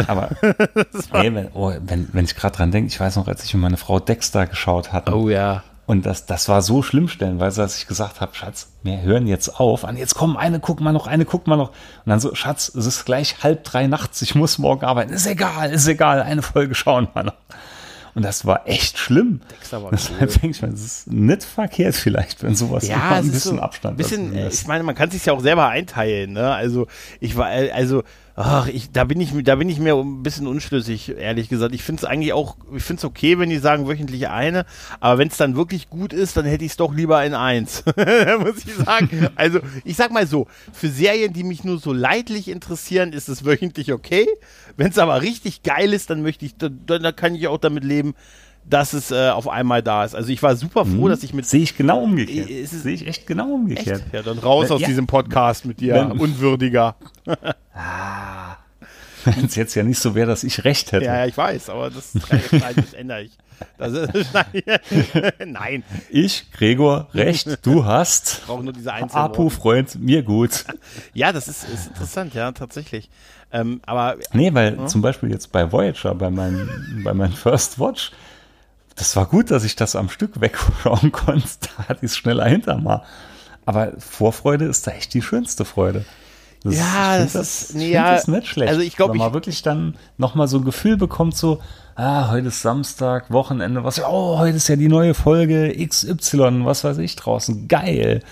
Aber 0.09 0.31
nee, 0.43 1.33
wenn, 1.33 1.49
oh, 1.55 1.73
wenn, 1.81 2.09
wenn 2.13 2.25
ich 2.25 2.35
gerade 2.35 2.57
dran 2.57 2.73
denke, 2.73 2.89
ich 2.89 2.99
weiß 2.99 3.17
noch, 3.17 3.29
als 3.29 3.45
ich 3.45 3.55
und 3.55 3.61
meine 3.61 3.77
Frau 3.77 4.01
Dexter 4.01 4.47
geschaut 4.47 4.93
hatten. 4.93 5.13
Oh 5.13 5.29
ja. 5.29 5.63
Und 5.89 6.05
das, 6.05 6.27
das 6.27 6.51
war 6.51 6.61
so 6.61 6.83
schlimm 6.83 7.09
stellenweise, 7.09 7.63
dass 7.63 7.79
ich 7.79 7.87
gesagt 7.87 8.21
habe, 8.21 8.35
Schatz, 8.35 8.69
wir 8.83 9.01
hören 9.01 9.27
jetzt 9.27 9.59
auf. 9.59 9.85
Und 9.85 9.97
jetzt 9.97 10.15
komm, 10.15 10.37
eine 10.37 10.61
guck 10.61 10.83
mal 10.83 10.93
noch, 10.93 11.07
eine 11.07 11.25
guck 11.25 11.47
mal 11.47 11.57
noch. 11.57 11.71
Und 11.71 12.11
dann 12.11 12.21
so, 12.21 12.35
Schatz, 12.35 12.69
es 12.69 12.85
ist 12.85 13.07
gleich 13.07 13.43
halb 13.43 13.65
drei 13.65 13.87
nachts, 13.87 14.21
ich 14.21 14.35
muss 14.35 14.59
morgen 14.59 14.85
arbeiten. 14.85 15.15
Ist 15.15 15.27
egal, 15.27 15.73
ist 15.73 15.89
egal, 15.89 16.21
eine 16.21 16.43
Folge 16.43 16.75
schauen 16.75 17.09
wir 17.15 17.23
noch. 17.23 17.37
Und 18.15 18.23
das 18.23 18.45
war 18.45 18.69
echt 18.69 18.99
schlimm. 18.99 19.41
Deshalb 19.63 19.85
cool. 20.21 20.27
denke 20.27 20.51
ich 20.51 20.61
mir, 20.61 20.69
das 20.69 20.81
ist 20.81 21.11
nicht 21.11 21.43
verkehrt 21.43 21.95
vielleicht, 21.95 22.43
wenn 22.43 22.55
sowas 22.55 22.87
Ja, 22.87 23.13
ein 23.13 23.25
es 23.25 23.33
bisschen 23.33 23.57
so, 23.57 23.63
Abstand 23.63 23.97
bisschen, 23.97 24.35
ist. 24.35 24.61
ich 24.61 24.67
meine, 24.69 24.85
man 24.85 24.95
kann 24.95 25.11
sich 25.11 25.25
ja 25.25 25.33
auch 25.33 25.41
selber 25.41 25.69
einteilen, 25.69 26.33
ne? 26.35 26.53
Also 26.53 26.87
ich 27.19 27.35
war, 27.39 27.51
äh, 27.51 27.71
also, 27.71 28.03
ach, 28.39 28.69
ich, 28.69 28.93
da 28.93 29.03
bin 29.03 29.21
ich, 29.21 29.33
da 29.43 29.57
bin 29.57 29.69
ich 29.69 29.81
mir 29.81 29.97
ein 29.97 30.23
bisschen 30.23 30.47
unschlüssig, 30.47 31.17
ehrlich 31.19 31.49
gesagt. 31.49 31.75
Ich 31.75 31.83
finde 31.83 32.01
es 32.01 32.05
eigentlich 32.05 32.33
auch, 32.33 32.57
ich 32.75 32.85
finde 32.85 33.01
es 33.01 33.05
okay, 33.05 33.39
wenn 33.39 33.51
die 33.51 33.59
sagen 33.59 33.89
wöchentlich 33.89 34.29
eine, 34.29 34.65
aber 35.01 35.19
wenn 35.19 35.29
es 35.29 35.37
dann 35.37 35.57
wirklich 35.57 35.91
gut 35.91 36.13
ist, 36.13 36.37
dann 36.37 36.45
hätte 36.45 36.65
ich 36.65 36.71
es 36.73 36.77
doch 36.77 36.95
lieber 36.95 37.25
in 37.25 37.35
eins, 37.35 37.83
muss 38.39 38.65
ich 38.65 38.75
sagen. 38.75 39.29
Also 39.35 39.59
ich 39.85 39.97
sag 39.97 40.13
mal 40.13 40.27
so, 40.27 40.47
für 40.73 40.89
Serien, 40.89 41.33
die 41.33 41.43
mich 41.43 41.65
nur 41.65 41.79
so 41.79 41.93
leidlich 41.93 42.49
interessieren, 42.49 43.13
ist 43.13 43.29
es 43.29 43.45
wöchentlich 43.45 43.93
okay. 43.93 44.29
Wenn 44.77 44.91
es 44.91 44.99
aber 44.99 45.21
richtig 45.21 45.65
geil 45.65 45.93
ist, 45.93 46.11
dann 46.11 46.23
möchte 46.23 46.47
ich, 46.47 46.57
dann, 46.57 46.79
dann 46.87 47.17
kann 47.17 47.35
ich 47.35 47.49
auch 47.49 47.59
damit 47.59 47.83
leben, 47.83 48.15
dass 48.69 48.93
es 48.93 49.11
äh, 49.11 49.31
auf 49.31 49.49
einmal 49.49 49.83
da 49.83 50.05
ist. 50.05 50.15
Also 50.15 50.29
ich 50.31 50.43
war 50.43 50.55
super 50.57 50.85
froh, 50.85 51.09
dass 51.09 51.23
ich 51.23 51.33
mit 51.35 51.47
Sehe 51.47 51.63
ich 51.63 51.77
genau 51.77 52.01
umgekehrt. 52.03 52.51
Es- 52.51 52.71
Sehe 52.71 52.95
ich 52.95 53.07
echt 53.07 53.27
genau 53.27 53.53
umgekehrt. 53.55 54.03
Ja, 54.13 54.23
dann 54.23 54.39
raus 54.39 54.71
aus 54.71 54.81
ja. 54.81 54.87
diesem 54.89 55.07
Podcast 55.07 55.65
mit 55.65 55.81
dir, 55.81 55.95
Wenn- 55.95 56.13
unwürdiger. 56.13 56.97
Wenn 59.25 59.45
es 59.47 59.57
jetzt 59.57 59.75
ja 59.75 59.83
nicht 59.83 59.99
so 59.99 60.15
wäre, 60.15 60.29
dass 60.29 60.45
ich 60.45 60.65
recht 60.65 60.93
hätte. 60.93 61.05
Ja, 61.05 61.19
ja, 61.19 61.27
ich 61.27 61.37
weiß, 61.37 61.71
aber 61.71 61.91
das, 61.91 62.13
das 62.13 62.93
ändere 62.95 63.23
ich. 63.25 63.37
Das 63.77 63.93
ist, 63.93 64.29
nein, 65.45 65.83
Ich, 66.11 66.51
Gregor, 66.53 67.09
recht, 67.13 67.59
du 67.67 67.85
hast. 67.85 68.47
brauche 68.47 68.63
nur 68.63 68.73
diese 68.73 68.93
einzelnen 68.93 69.25
Apu. 69.25 69.51
Freund, 69.51 69.97
mir 70.01 70.23
gut. 70.23 70.65
Ja, 71.13 71.33
das 71.33 71.49
ist, 71.49 71.69
ist 71.69 71.89
interessant, 71.89 72.35
ja, 72.35 72.53
tatsächlich. 72.53 73.11
Ähm, 73.51 73.81
aber 73.85 74.17
Nee, 74.33 74.55
weil 74.55 74.87
zum 74.89 75.03
Beispiel 75.03 75.31
jetzt 75.33 75.51
bei 75.51 75.73
Voyager, 75.73 76.15
bei 76.15 76.31
meinem, 76.31 76.69
bei 77.03 77.13
meinem 77.13 77.33
First 77.33 77.81
Watch, 77.81 78.13
das 78.99 79.17
war 79.17 79.27
gut, 79.27 79.51
dass 79.51 79.65
ich 79.65 79.77
das 79.77 79.97
am 79.97 80.09
Stück 80.11 80.41
wegschauen 80.41 81.13
konnte. 81.13 81.47
Da 81.79 81.85
hatte 81.89 82.05
ich 82.05 82.11
es 82.13 82.17
schneller 82.17 82.45
hinter 82.47 82.77
mal. 82.79 83.03
Aber 83.67 83.93
Vorfreude 83.99 84.65
ist 84.67 84.87
da 84.87 84.93
echt 84.93 85.13
die 85.15 85.23
schönste 85.23 85.65
Freude. 85.65 86.05
Das 86.65 86.75
Ja, 86.75 87.15
ich 87.17 87.21
find 87.31 87.35
das 87.37 87.63
ist- 87.63 87.75
nee, 87.77 87.91
ja, 87.93 88.13
das 88.15 88.27
nicht 88.27 88.49
schlecht. 88.49 88.71
also 88.71 88.83
ich 88.83 88.97
glaub, 88.97 89.11
Wenn 89.13 89.19
man 89.19 89.29
ich- 89.29 89.35
wirklich 89.35 89.63
dann 89.63 89.95
nochmal 90.17 90.49
so 90.49 90.59
ein 90.59 90.65
Gefühl 90.65 90.97
bekommt, 90.97 91.37
so, 91.37 91.61
ah, 91.95 92.31
heute 92.31 92.49
ist 92.49 92.63
Samstag, 92.63 93.31
Wochenende, 93.31 93.85
was, 93.85 94.03
oh, 94.03 94.39
heute 94.39 94.57
ist 94.57 94.67
ja 94.69 94.75
die 94.77 94.89
neue 94.89 95.15
Folge 95.15 95.73
XY, 95.87 96.65
was 96.65 96.83
weiß 96.83 96.99
ich 96.99 97.15
draußen, 97.15 97.69
geil. 97.69 98.23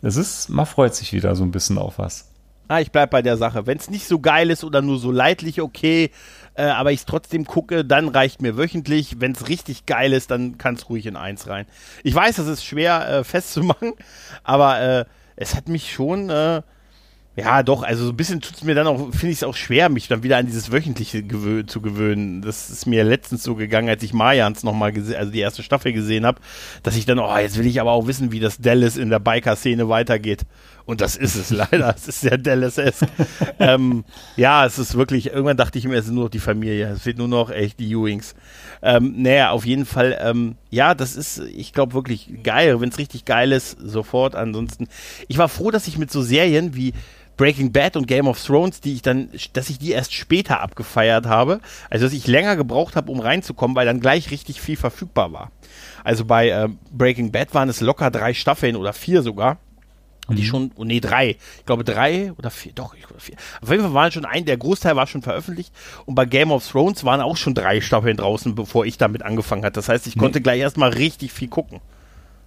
Es 0.00 0.16
ist, 0.16 0.48
man 0.48 0.64
freut 0.64 0.94
sich 0.94 1.12
wieder 1.12 1.34
so 1.36 1.42
ein 1.44 1.50
bisschen 1.50 1.76
auf 1.76 1.98
was. 1.98 2.24
ah, 2.68 2.80
ich 2.80 2.92
bleib 2.92 3.10
bei 3.10 3.20
der 3.22 3.36
Sache. 3.38 3.66
Wenn 3.66 3.78
es 3.78 3.88
nicht 3.90 4.06
so 4.06 4.18
geil 4.20 4.50
ist 4.50 4.62
oder 4.62 4.80
nur 4.82 4.98
so 4.98 5.10
leidlich, 5.10 5.60
okay, 5.60 6.10
äh, 6.58 6.62
aber 6.62 6.90
ich 6.90 7.00
es 7.00 7.06
trotzdem 7.06 7.44
gucke, 7.44 7.84
dann 7.84 8.08
reicht 8.08 8.42
mir 8.42 8.56
wöchentlich. 8.56 9.20
Wenn 9.20 9.32
es 9.32 9.48
richtig 9.48 9.86
geil 9.86 10.12
ist, 10.12 10.32
dann 10.32 10.58
kann 10.58 10.74
es 10.74 10.90
ruhig 10.90 11.06
in 11.06 11.16
eins 11.16 11.46
rein. 11.46 11.66
Ich 12.02 12.14
weiß, 12.14 12.36
das 12.36 12.48
ist 12.48 12.64
schwer 12.64 13.08
äh, 13.08 13.24
festzumachen, 13.24 13.92
aber 14.42 14.80
äh, 14.80 15.04
es 15.36 15.54
hat 15.54 15.68
mich 15.68 15.92
schon, 15.92 16.30
äh, 16.30 16.62
ja 17.36 17.62
doch, 17.62 17.84
also 17.84 18.06
so 18.06 18.10
ein 18.10 18.16
bisschen 18.16 18.40
tut 18.40 18.56
es 18.56 18.64
mir 18.64 18.74
dann 18.74 18.88
auch, 18.88 18.98
finde 19.12 19.28
ich 19.28 19.36
es 19.36 19.44
auch 19.44 19.54
schwer, 19.54 19.88
mich 19.88 20.08
dann 20.08 20.24
wieder 20.24 20.36
an 20.36 20.46
dieses 20.46 20.72
Wöchentliche 20.72 21.22
gewö 21.22 21.64
zu 21.64 21.80
gewöhnen. 21.80 22.42
Das 22.42 22.70
ist 22.70 22.86
mir 22.86 23.04
letztens 23.04 23.44
so 23.44 23.54
gegangen, 23.54 23.88
als 23.88 24.02
ich 24.02 24.12
Mayans 24.12 24.64
nochmal 24.64 24.92
gesehen, 24.92 25.16
also 25.16 25.30
die 25.30 25.38
erste 25.38 25.62
Staffel 25.62 25.92
gesehen 25.92 26.26
habe, 26.26 26.40
dass 26.82 26.96
ich 26.96 27.06
dann, 27.06 27.20
oh, 27.20 27.36
jetzt 27.38 27.56
will 27.56 27.66
ich 27.66 27.80
aber 27.80 27.92
auch 27.92 28.08
wissen, 28.08 28.32
wie 28.32 28.40
das 28.40 28.58
Dallas 28.58 28.96
in 28.96 29.10
der 29.10 29.20
Biker-Szene 29.20 29.88
weitergeht. 29.88 30.44
Und 30.88 31.02
das 31.02 31.16
ist 31.16 31.34
es 31.34 31.50
leider. 31.70 31.94
Es 31.94 32.08
ist 32.08 32.22
sehr 32.22 32.38
Dallas-esque. 32.38 33.08
ähm, 33.58 34.06
ja, 34.36 34.64
es 34.64 34.78
ist 34.78 34.96
wirklich, 34.96 35.26
irgendwann 35.26 35.58
dachte 35.58 35.78
ich 35.78 35.86
mir, 35.86 35.96
es 35.96 36.06
ist 36.06 36.12
nur 36.12 36.24
noch 36.24 36.30
die 36.30 36.38
Familie. 36.38 36.88
Es 36.88 37.02
fehlt 37.02 37.18
nur 37.18 37.28
noch 37.28 37.50
echt 37.50 37.78
die 37.78 37.92
Ewings. 37.92 38.34
Ähm, 38.80 39.12
naja, 39.18 39.50
auf 39.50 39.66
jeden 39.66 39.84
Fall, 39.84 40.18
ähm, 40.18 40.56
ja, 40.70 40.94
das 40.94 41.14
ist, 41.14 41.40
ich 41.40 41.74
glaube, 41.74 41.92
wirklich 41.92 42.42
geil. 42.42 42.80
Wenn 42.80 42.88
es 42.88 42.96
richtig 42.96 43.26
geil 43.26 43.52
ist, 43.52 43.76
sofort. 43.78 44.34
Ansonsten, 44.34 44.88
ich 45.28 45.36
war 45.36 45.50
froh, 45.50 45.70
dass 45.70 45.88
ich 45.88 45.98
mit 45.98 46.10
so 46.10 46.22
Serien 46.22 46.74
wie 46.74 46.94
Breaking 47.36 47.70
Bad 47.70 47.94
und 47.98 48.06
Game 48.06 48.26
of 48.26 48.42
Thrones, 48.42 48.80
die 48.80 48.94
ich 48.94 49.02
dann, 49.02 49.28
dass 49.52 49.68
ich 49.68 49.78
die 49.78 49.90
erst 49.90 50.14
später 50.14 50.60
abgefeiert 50.60 51.26
habe. 51.26 51.60
Also, 51.90 52.06
dass 52.06 52.14
ich 52.14 52.26
länger 52.26 52.56
gebraucht 52.56 52.96
habe, 52.96 53.12
um 53.12 53.20
reinzukommen, 53.20 53.76
weil 53.76 53.84
dann 53.84 54.00
gleich 54.00 54.30
richtig 54.30 54.62
viel 54.62 54.78
verfügbar 54.78 55.34
war. 55.34 55.52
Also 56.02 56.24
bei 56.24 56.48
äh, 56.48 56.68
Breaking 56.90 57.30
Bad 57.30 57.52
waren 57.52 57.68
es 57.68 57.82
locker 57.82 58.10
drei 58.10 58.32
Staffeln 58.32 58.74
oder 58.74 58.94
vier 58.94 59.20
sogar. 59.20 59.58
Die 60.36 60.44
schon, 60.44 60.72
oh 60.76 60.84
nee, 60.84 61.00
drei. 61.00 61.36
Ich 61.58 61.66
glaube 61.66 61.84
drei 61.84 62.32
oder 62.36 62.50
vier, 62.50 62.72
doch, 62.74 62.94
ich 62.94 63.02
glaube 63.06 63.20
vier. 63.20 63.36
Auf 63.62 63.70
jeden 63.70 63.82
Fall 63.82 63.94
waren 63.94 64.12
schon 64.12 64.24
ein, 64.26 64.44
der 64.44 64.58
Großteil 64.58 64.94
war 64.94 65.06
schon 65.06 65.22
veröffentlicht. 65.22 65.72
Und 66.04 66.14
bei 66.14 66.26
Game 66.26 66.52
of 66.52 66.68
Thrones 66.68 67.04
waren 67.04 67.20
auch 67.20 67.36
schon 67.36 67.54
drei 67.54 67.80
Staffeln 67.80 68.16
draußen, 68.16 68.54
bevor 68.54 68.84
ich 68.84 68.98
damit 68.98 69.22
angefangen 69.22 69.64
hatte. 69.64 69.74
Das 69.74 69.88
heißt, 69.88 70.06
ich 70.06 70.18
konnte 70.18 70.40
gleich 70.40 70.60
erstmal 70.60 70.90
richtig 70.90 71.32
viel 71.32 71.48
gucken. 71.48 71.80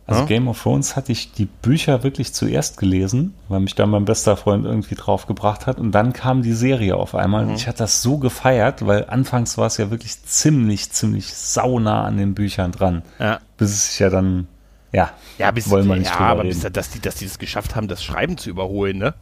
Also 0.08 0.22
Ja. 0.22 0.28
Game 0.28 0.48
of 0.48 0.62
Thrones 0.62 0.96
hatte 0.96 1.12
ich 1.12 1.32
die 1.32 1.46
Bücher 1.46 2.04
wirklich 2.04 2.34
zuerst 2.34 2.78
gelesen, 2.78 3.34
weil 3.50 3.60
mich 3.62 3.76
da 3.76 3.86
mein 3.86 4.06
bester 4.06 4.36
Freund 4.36 4.66
irgendwie 4.66 4.96
drauf 4.96 5.28
gebracht 5.28 5.68
hat. 5.68 5.80
Und 5.80 5.92
dann 5.92 6.12
kam 6.12 6.42
die 6.42 6.54
Serie 6.54 6.98
auf 6.98 7.16
einmal. 7.16 7.44
Mhm. 7.46 7.52
Und 7.52 7.56
ich 7.56 7.68
hatte 7.68 7.80
das 7.80 8.02
so 8.02 8.18
gefeiert, 8.18 8.86
weil 8.86 9.06
anfangs 9.10 9.58
war 9.58 9.68
es 9.68 9.78
ja 9.78 9.90
wirklich 9.92 10.22
ziemlich, 10.24 10.92
ziemlich 10.92 11.34
saunah 11.34 12.04
an 12.04 12.18
den 12.18 12.34
Büchern 12.34 12.72
dran. 12.72 13.04
Ja. 13.20 13.40
Bis 13.58 13.72
es 13.72 13.92
sich 13.92 14.00
ja 14.00 14.10
dann, 14.10 14.48
ja, 14.92 15.12
Ja, 15.38 15.52
bis, 15.52 15.70
wollen 15.70 15.88
wir 15.88 15.96
nicht 15.96 16.08
ja 16.10 16.14
drüber 16.18 16.28
aber 16.30 16.44
bis, 16.44 16.62
dass, 16.62 16.90
die, 16.90 17.00
dass 17.00 17.16
die 17.16 17.26
das 17.26 17.40
geschafft 17.40 17.76
haben, 17.76 17.88
das 17.88 18.04
Schreiben 18.04 18.38
zu 18.38 18.50
überholen, 18.50 18.98
ne? 18.98 19.14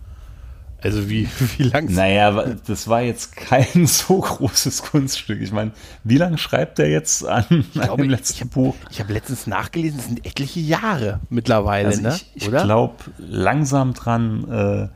Also 0.82 1.10
wie, 1.10 1.28
wie 1.58 1.64
lang 1.64 1.92
Naja, 1.94 2.56
das 2.66 2.88
war 2.88 3.02
jetzt 3.02 3.36
kein 3.36 3.86
so 3.86 4.20
großes 4.22 4.82
Kunststück. 4.84 5.42
Ich 5.42 5.52
meine, 5.52 5.72
wie 6.06 6.18
lange 6.18 6.38
schreibt 6.38 6.80
er 6.80 6.88
jetzt 6.90 7.26
an, 7.26 7.44
glaube, 7.74 7.92
an 7.92 7.98
dem 7.98 8.06
ich- 8.06 8.12
letzten 8.12 8.34
ich 8.36 8.42
hab- 8.42 8.52
Buch? 8.52 8.76
Ich 8.90 9.00
habe 9.02 9.12
letztens 9.14 9.46
nachgelesen, 9.46 10.00
es 10.00 10.06
sind 10.06 10.26
etliche 10.26 10.62
Jahre 10.62 11.20
mittlerweile, 11.30 11.88
Also 11.90 12.02
ne? 12.02 12.16
ich, 12.16 12.32
ich 12.36 12.50
glaube 12.50 12.96
langsam 13.18 13.94
dran, 13.94 14.50
äh, 14.50 14.88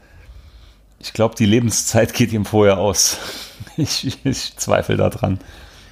ich 1.00 1.12
glaube, 1.12 1.36
die 1.36 1.46
Lebenszeit 1.46 2.14
geht 2.14 2.32
ihm 2.32 2.46
vorher 2.46 2.78
aus. 2.78 3.18
Ich, 3.76 4.24
ich 4.24 4.56
zweifle 4.58 4.98
daran, 4.98 5.40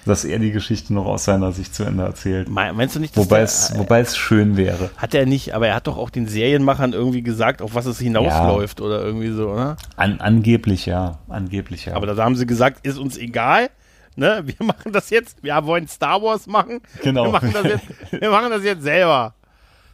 dass 0.05 0.25
er 0.25 0.39
die 0.39 0.51
Geschichte 0.51 0.93
noch 0.93 1.05
aus 1.05 1.25
seiner 1.25 1.51
Sicht 1.51 1.75
zu 1.75 1.83
Ende 1.83 2.03
erzählt. 2.03 2.49
Me- 2.49 2.73
Meinst 2.73 2.95
du 2.95 2.99
nicht, 2.99 3.15
dass 3.15 3.25
Wobei 3.25 3.37
der, 3.37 3.43
es, 3.45 3.73
wobei 3.77 3.99
es 3.99 4.17
schön 4.17 4.57
wäre. 4.57 4.89
Hat 4.97 5.13
er 5.13 5.25
nicht, 5.25 5.53
aber 5.53 5.67
er 5.67 5.75
hat 5.75 5.87
doch 5.87 5.97
auch 5.97 6.09
den 6.09 6.27
Serienmachern 6.27 6.93
irgendwie 6.93 7.21
gesagt, 7.21 7.61
auf 7.61 7.75
was 7.75 7.85
es 7.85 7.99
hinausläuft 7.99 8.81
oder 8.81 9.01
irgendwie 9.03 9.31
so, 9.31 9.53
ne? 9.53 9.75
An, 9.95 10.19
angeblich 10.21 10.85
ja, 10.85 11.19
angeblich 11.29 11.85
ja. 11.85 11.95
Aber 11.95 12.07
da 12.07 12.23
haben 12.23 12.35
sie 12.35 12.45
gesagt, 12.45 12.85
ist 12.85 12.97
uns 12.97 13.17
egal. 13.17 13.69
Ne? 14.17 14.43
Wir 14.45 14.65
machen 14.65 14.91
das 14.91 15.09
jetzt, 15.09 15.41
wir 15.41 15.55
wollen 15.65 15.87
Star 15.87 16.21
Wars 16.21 16.45
machen. 16.47 16.81
Genau. 17.01 17.25
Wir 17.25 17.31
machen 17.31 17.51
das 17.53 17.63
jetzt, 17.63 17.85
wir 18.21 18.29
machen 18.29 18.49
das 18.49 18.63
jetzt 18.63 18.83
selber. 18.83 19.35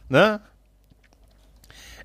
Ne? 0.08 0.40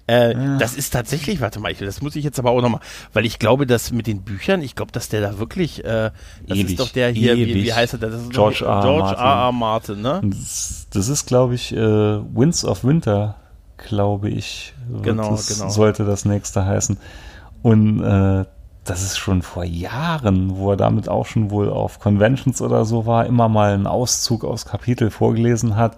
Äh, 0.08 0.58
Das 0.60 0.76
ist 0.76 0.92
tatsächlich, 0.92 1.40
warte 1.40 1.60
mal, 1.60 1.72
ich, 1.72 1.80
das 1.80 2.02
muss 2.02 2.16
ich 2.16 2.24
jetzt 2.24 2.38
aber 2.38 2.52
auch 2.52 2.62
nochmal, 2.62 2.82
weil 3.14 3.26
ich 3.26 3.40
glaube, 3.40 3.66
dass 3.66 3.92
mit 3.92 4.06
den 4.08 4.22
Büchern, 4.24 4.62
ich 4.62 4.76
glaube, 4.76 4.92
dass 4.92 5.08
der 5.10 5.22
da 5.22 5.40
wirklich, 5.40 5.84
äh, 5.86 6.12
das 6.48 6.58
Ewig, 6.58 6.72
ist 6.72 6.80
doch 6.80 6.90
der 6.90 7.10
hier, 7.10 7.38
wie, 7.38 7.56
wie 7.56 7.74
heißt 7.74 7.94
er? 7.94 8.00
Das 8.00 8.14
ist 8.16 8.26
doch 8.28 8.32
George 8.32 8.66
R. 8.66 8.72
R. 8.72 8.82
George 8.82 9.04
Martin. 9.04 9.24
R. 9.24 9.32
R. 9.32 9.52
Martin, 9.52 10.02
ne? 10.02 10.22
das, 10.26 10.88
das 10.92 11.08
ist, 11.08 11.26
glaube 11.26 11.56
ich, 11.56 11.74
äh, 11.74 11.78
Winds 11.78 12.66
of 12.66 12.84
Winter, 12.84 13.36
glaube 13.78 14.30
ich. 14.30 14.74
Genau, 15.02 15.32
das, 15.32 15.48
genau. 15.48 15.70
Sollte 15.70 16.04
das 16.04 16.26
nächste 16.26 16.66
heißen. 16.66 16.98
Und 17.62 18.04
äh, 18.04 18.46
das 18.84 19.04
ist 19.04 19.18
schon 19.18 19.42
vor 19.42 19.64
Jahren, 19.64 20.58
wo 20.58 20.72
er 20.72 20.78
damit 20.78 21.08
auch 21.08 21.26
schon 21.26 21.50
wohl 21.50 21.70
auf 21.70 22.00
Conventions 22.00 22.62
oder 22.62 22.84
so 22.84 23.06
war, 23.06 23.26
immer 23.26 23.48
mal 23.48 23.74
einen 23.74 23.88
Auszug 23.88 24.44
aus 24.44 24.66
Kapitel 24.66 25.10
vorgelesen 25.10 25.78
hat. 25.78 25.96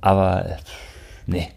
Aber 0.00 0.46
äh, 0.46 0.56
nee, 1.26 1.48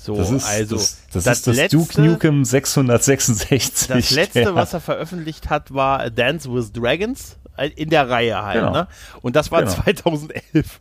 So, 0.00 0.14
das 0.16 0.30
ist 0.30 0.46
also, 0.46 0.76
das, 0.76 0.98
das, 1.12 1.26
ist 1.26 1.46
das 1.46 1.56
letzte, 1.56 1.76
Duke 1.78 2.00
Nukem 2.02 2.44
666. 2.44 3.88
Das 3.88 4.10
letzte, 4.10 4.40
der- 4.40 4.54
was 4.54 4.72
er 4.72 4.80
veröffentlicht 4.80 5.50
hat, 5.50 5.72
war 5.74 6.00
A 6.00 6.10
Dance 6.10 6.52
with 6.52 6.72
Dragons 6.72 7.36
äh, 7.56 7.68
in 7.70 7.90
der 7.90 8.08
Reihe 8.08 8.40
halt, 8.42 8.60
Genau. 8.60 8.72
ne? 8.72 8.88
Und 9.22 9.36
das 9.36 9.50
war 9.50 9.62
Genau. 9.62 9.74
2011. 9.74 10.80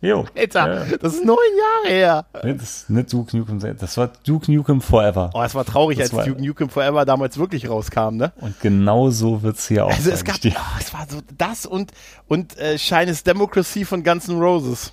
Jo. 0.00 0.26
Alter, 0.36 0.86
ja. 0.90 0.96
das 0.98 1.14
ist 1.14 1.24
neun 1.24 1.36
Jahre 1.84 1.94
her. 1.94 2.26
Das 2.32 2.62
ist 2.62 2.90
nicht 2.90 3.12
Duke 3.12 3.34
Nukem, 3.36 3.58
das 3.78 3.96
war 3.96 4.10
Duke 4.26 4.52
Nukem 4.52 4.80
Forever. 4.82 5.30
Oh, 5.32 5.42
es 5.42 5.54
war 5.54 5.64
traurig, 5.64 5.98
Das 5.98 6.08
als 6.10 6.16
war- 6.18 6.26
Duke 6.26 6.42
Nukem 6.44 6.68
Forever 6.68 7.04
damals 7.06 7.38
wirklich 7.38 7.68
rauskam, 7.68 8.16
ne? 8.16 8.32
Und 8.40 8.60
genau 8.60 9.10
so 9.10 9.42
wird 9.42 9.56
es 9.56 9.66
hier 9.68 9.86
auch 9.86 9.90
Also 9.92 10.10
es 10.10 10.24
gab, 10.24 10.36
oh, 10.44 10.50
es 10.78 10.92
war 10.92 11.06
so 11.08 11.20
das 11.38 11.64
und 11.66 11.92
und 12.28 12.58
äh, 12.58 12.78
Shine 12.78 13.14
Democracy 13.14 13.84
von 13.84 14.04
Guns 14.04 14.28
N' 14.28 14.38
Roses. 14.40 14.92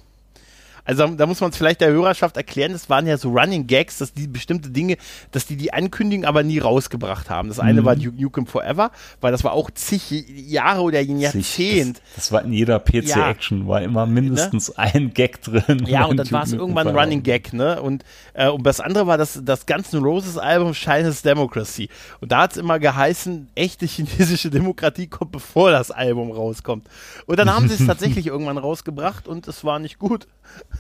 Also 0.92 1.08
da 1.16 1.26
muss 1.26 1.40
man 1.40 1.52
es 1.52 1.58
vielleicht 1.58 1.80
der 1.80 1.90
Hörerschaft 1.90 2.36
erklären, 2.36 2.74
das 2.74 2.90
waren 2.90 3.08
ja 3.08 3.18
so 3.18 3.30
Running 3.30 3.66
Gags, 3.66 4.00
dass 4.00 4.14
die 4.14 4.28
bestimmte 4.28 4.70
Dinge, 4.72 4.98
dass 5.32 5.46
die 5.46 5.56
die 5.56 5.72
ankündigen, 5.72 6.26
aber 6.26 6.44
nie 6.44 6.60
rausgebracht 6.60 7.30
haben. 7.30 7.48
Das 7.48 7.58
Mhm. 7.60 7.64
eine 7.64 7.86
war 7.86 7.96
Duke 7.96 8.22
Nukem 8.22 8.46
Forever, 8.46 8.92
weil 9.22 9.32
das 9.32 9.46
war 9.46 9.54
auch 9.54 9.72
zig 9.72 10.12
Jahre 10.28 10.82
oder 10.82 11.00
ein 11.00 11.18
Jahrzehnt. 11.18 11.98
Das, 12.16 12.16
das 12.26 12.32
war 12.34 12.44
in 12.44 12.52
jeder 12.52 12.80
PC-Action, 12.80 13.68
war 13.70 13.82
immer 13.82 14.06
mindestens 14.06 14.78
ein 14.78 15.14
Gag 15.14 15.42
drin. 15.42 15.86
Ja, 15.86 16.06
und 16.06 16.18
dann 16.18 16.30
war 16.32 16.44
es 16.44 16.52
irgendwann 16.52 16.90
ein. 16.90 16.96
Running 16.98 17.24
Gag, 17.24 17.54
ne? 17.54 17.82
Und, 17.82 18.04
äh, 18.34 18.50
und 18.50 18.64
das 18.64 18.82
andere 18.82 19.08
war 19.08 19.18
das, 19.18 19.40
das 19.46 19.66
Guns 19.66 19.94
N' 19.94 20.04
Roses 20.04 20.38
Album 20.38 20.74
Shines 20.74 21.22
Democracy. 21.22 21.88
Und 22.20 22.34
da 22.34 22.42
hat 22.42 22.52
es 22.52 22.58
immer 22.58 22.80
geheißen, 22.80 23.48
echte 23.56 23.86
chinesische 23.86 24.50
Demokratie 24.50 25.08
kommt, 25.08 25.32
bevor 25.32 25.72
das 25.72 25.90
Album 25.90 26.32
rauskommt. 26.32 26.86
Und 27.28 27.40
dann 27.40 27.50
haben 27.50 27.70
sie 27.70 27.76
es 27.76 27.86
tatsächlich 27.88 28.28
irgendwann 28.28 28.58
rausgebracht 28.58 29.28
und 29.30 29.48
es 29.48 29.64
war 29.64 29.80
nicht 29.80 29.98
gut. 30.00 30.28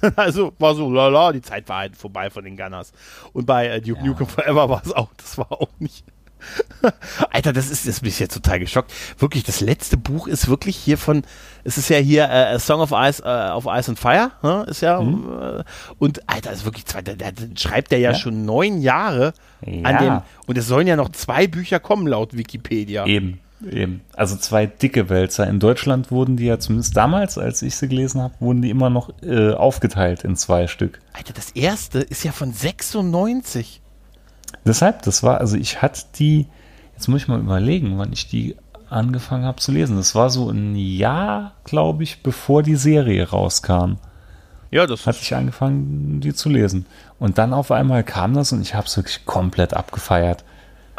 Also 0.15 0.53
war 0.59 0.75
so, 0.75 0.91
lala, 0.91 1.31
die 1.31 1.41
Zeit 1.41 1.67
war 1.69 1.79
halt 1.79 1.95
vorbei 1.95 2.29
von 2.29 2.43
den 2.43 2.57
Gunners. 2.57 2.91
Und 3.33 3.45
bei 3.45 3.67
äh, 3.67 3.81
Duke 3.81 4.03
Nukem 4.03 4.27
Forever 4.27 4.69
war 4.69 4.81
es 4.85 4.91
auch, 4.93 5.09
das 5.17 5.37
war 5.37 5.51
auch 5.51 5.69
nicht. 5.79 6.03
Alter, 7.29 7.53
das 7.53 7.69
ist, 7.69 7.87
das 7.87 7.99
bin 7.99 8.09
ich 8.09 8.19
jetzt 8.19 8.33
total 8.33 8.59
geschockt. 8.59 8.91
Wirklich, 9.19 9.43
das 9.43 9.61
letzte 9.61 9.95
Buch 9.97 10.27
ist 10.27 10.47
wirklich 10.47 10.75
hier 10.75 10.97
von, 10.97 11.21
es 11.63 11.77
ist 11.77 11.89
ja 11.89 11.97
hier 11.97 12.29
äh, 12.29 12.57
Song 12.59 12.79
of 12.81 12.91
Ice, 12.91 13.21
äh, 13.23 13.51
of 13.51 13.65
Ice 13.69 13.89
and 13.91 13.99
Fire, 13.99 14.31
ne? 14.41 14.65
ist 14.67 14.81
ja, 14.81 14.99
äh, 15.01 15.63
und 15.99 16.27
Alter, 16.27 16.51
ist 16.51 16.65
wirklich 16.65 16.85
zwei, 16.87 17.03
da, 17.03 17.13
da 17.13 17.29
schreibt 17.55 17.91
der 17.91 17.99
ja, 17.99 18.11
Ja. 18.11 18.17
schon 18.17 18.43
neun 18.45 18.81
Jahre 18.81 19.33
an 19.63 19.83
Ja. 19.83 19.99
dem, 19.99 20.21
und 20.47 20.57
es 20.57 20.65
sollen 20.67 20.87
ja 20.87 20.95
noch 20.95 21.09
zwei 21.09 21.45
Bücher 21.45 21.79
kommen 21.79 22.07
laut 22.07 22.35
Wikipedia. 22.35 23.05
Eben, 23.05 23.39
eben. 23.69 24.01
Also 24.15 24.35
zwei 24.35 24.65
dicke 24.65 25.09
Wälzer. 25.09 25.47
In 25.47 25.59
Deutschland 25.59 26.11
wurden 26.11 26.37
die 26.37 26.45
ja 26.45 26.59
zumindest 26.59 26.95
damals, 26.95 27.37
als 27.37 27.61
ich 27.61 27.75
sie 27.75 27.87
gelesen 27.87 28.21
habe, 28.21 28.33
wurden 28.39 28.61
die 28.61 28.69
immer 28.69 28.89
noch 28.89 29.11
äh, 29.21 29.51
aufgeteilt 29.51 30.23
in 30.23 30.35
zwei 30.35 30.67
Stück. 30.67 30.99
Alter, 31.13 31.33
das 31.33 31.51
erste 31.51 31.99
ist 31.99 32.23
ja 32.23 32.31
von 32.31 32.53
96. 32.53 33.81
Deshalb, 34.65 35.01
das 35.03 35.23
war, 35.23 35.39
also 35.39 35.57
ich 35.57 35.81
hatte 35.81 36.01
die, 36.15 36.47
jetzt 36.93 37.07
muss 37.07 37.21
ich 37.21 37.27
mal 37.27 37.39
überlegen, 37.39 37.97
wann 37.97 38.13
ich 38.13 38.27
die 38.27 38.55
angefangen 38.89 39.45
habe 39.45 39.59
zu 39.59 39.71
lesen. 39.71 39.95
Das 39.95 40.15
war 40.15 40.29
so 40.29 40.49
ein 40.49 40.75
Jahr, 40.75 41.53
glaube 41.63 42.03
ich, 42.03 42.21
bevor 42.23 42.61
die 42.61 42.75
Serie 42.75 43.29
rauskam, 43.29 43.95
Ja, 44.69 44.85
das 44.85 45.05
hatte 45.07 45.19
ich 45.21 45.33
angefangen, 45.33 46.21
die 46.21 46.33
zu 46.33 46.49
lesen. 46.49 46.85
Und 47.19 47.37
dann 47.37 47.53
auf 47.53 47.71
einmal 47.71 48.03
kam 48.03 48.33
das 48.33 48.51
und 48.51 48.61
ich 48.61 48.75
habe 48.75 48.87
es 48.87 48.97
wirklich 48.97 49.25
komplett 49.25 49.73
abgefeiert. 49.73 50.43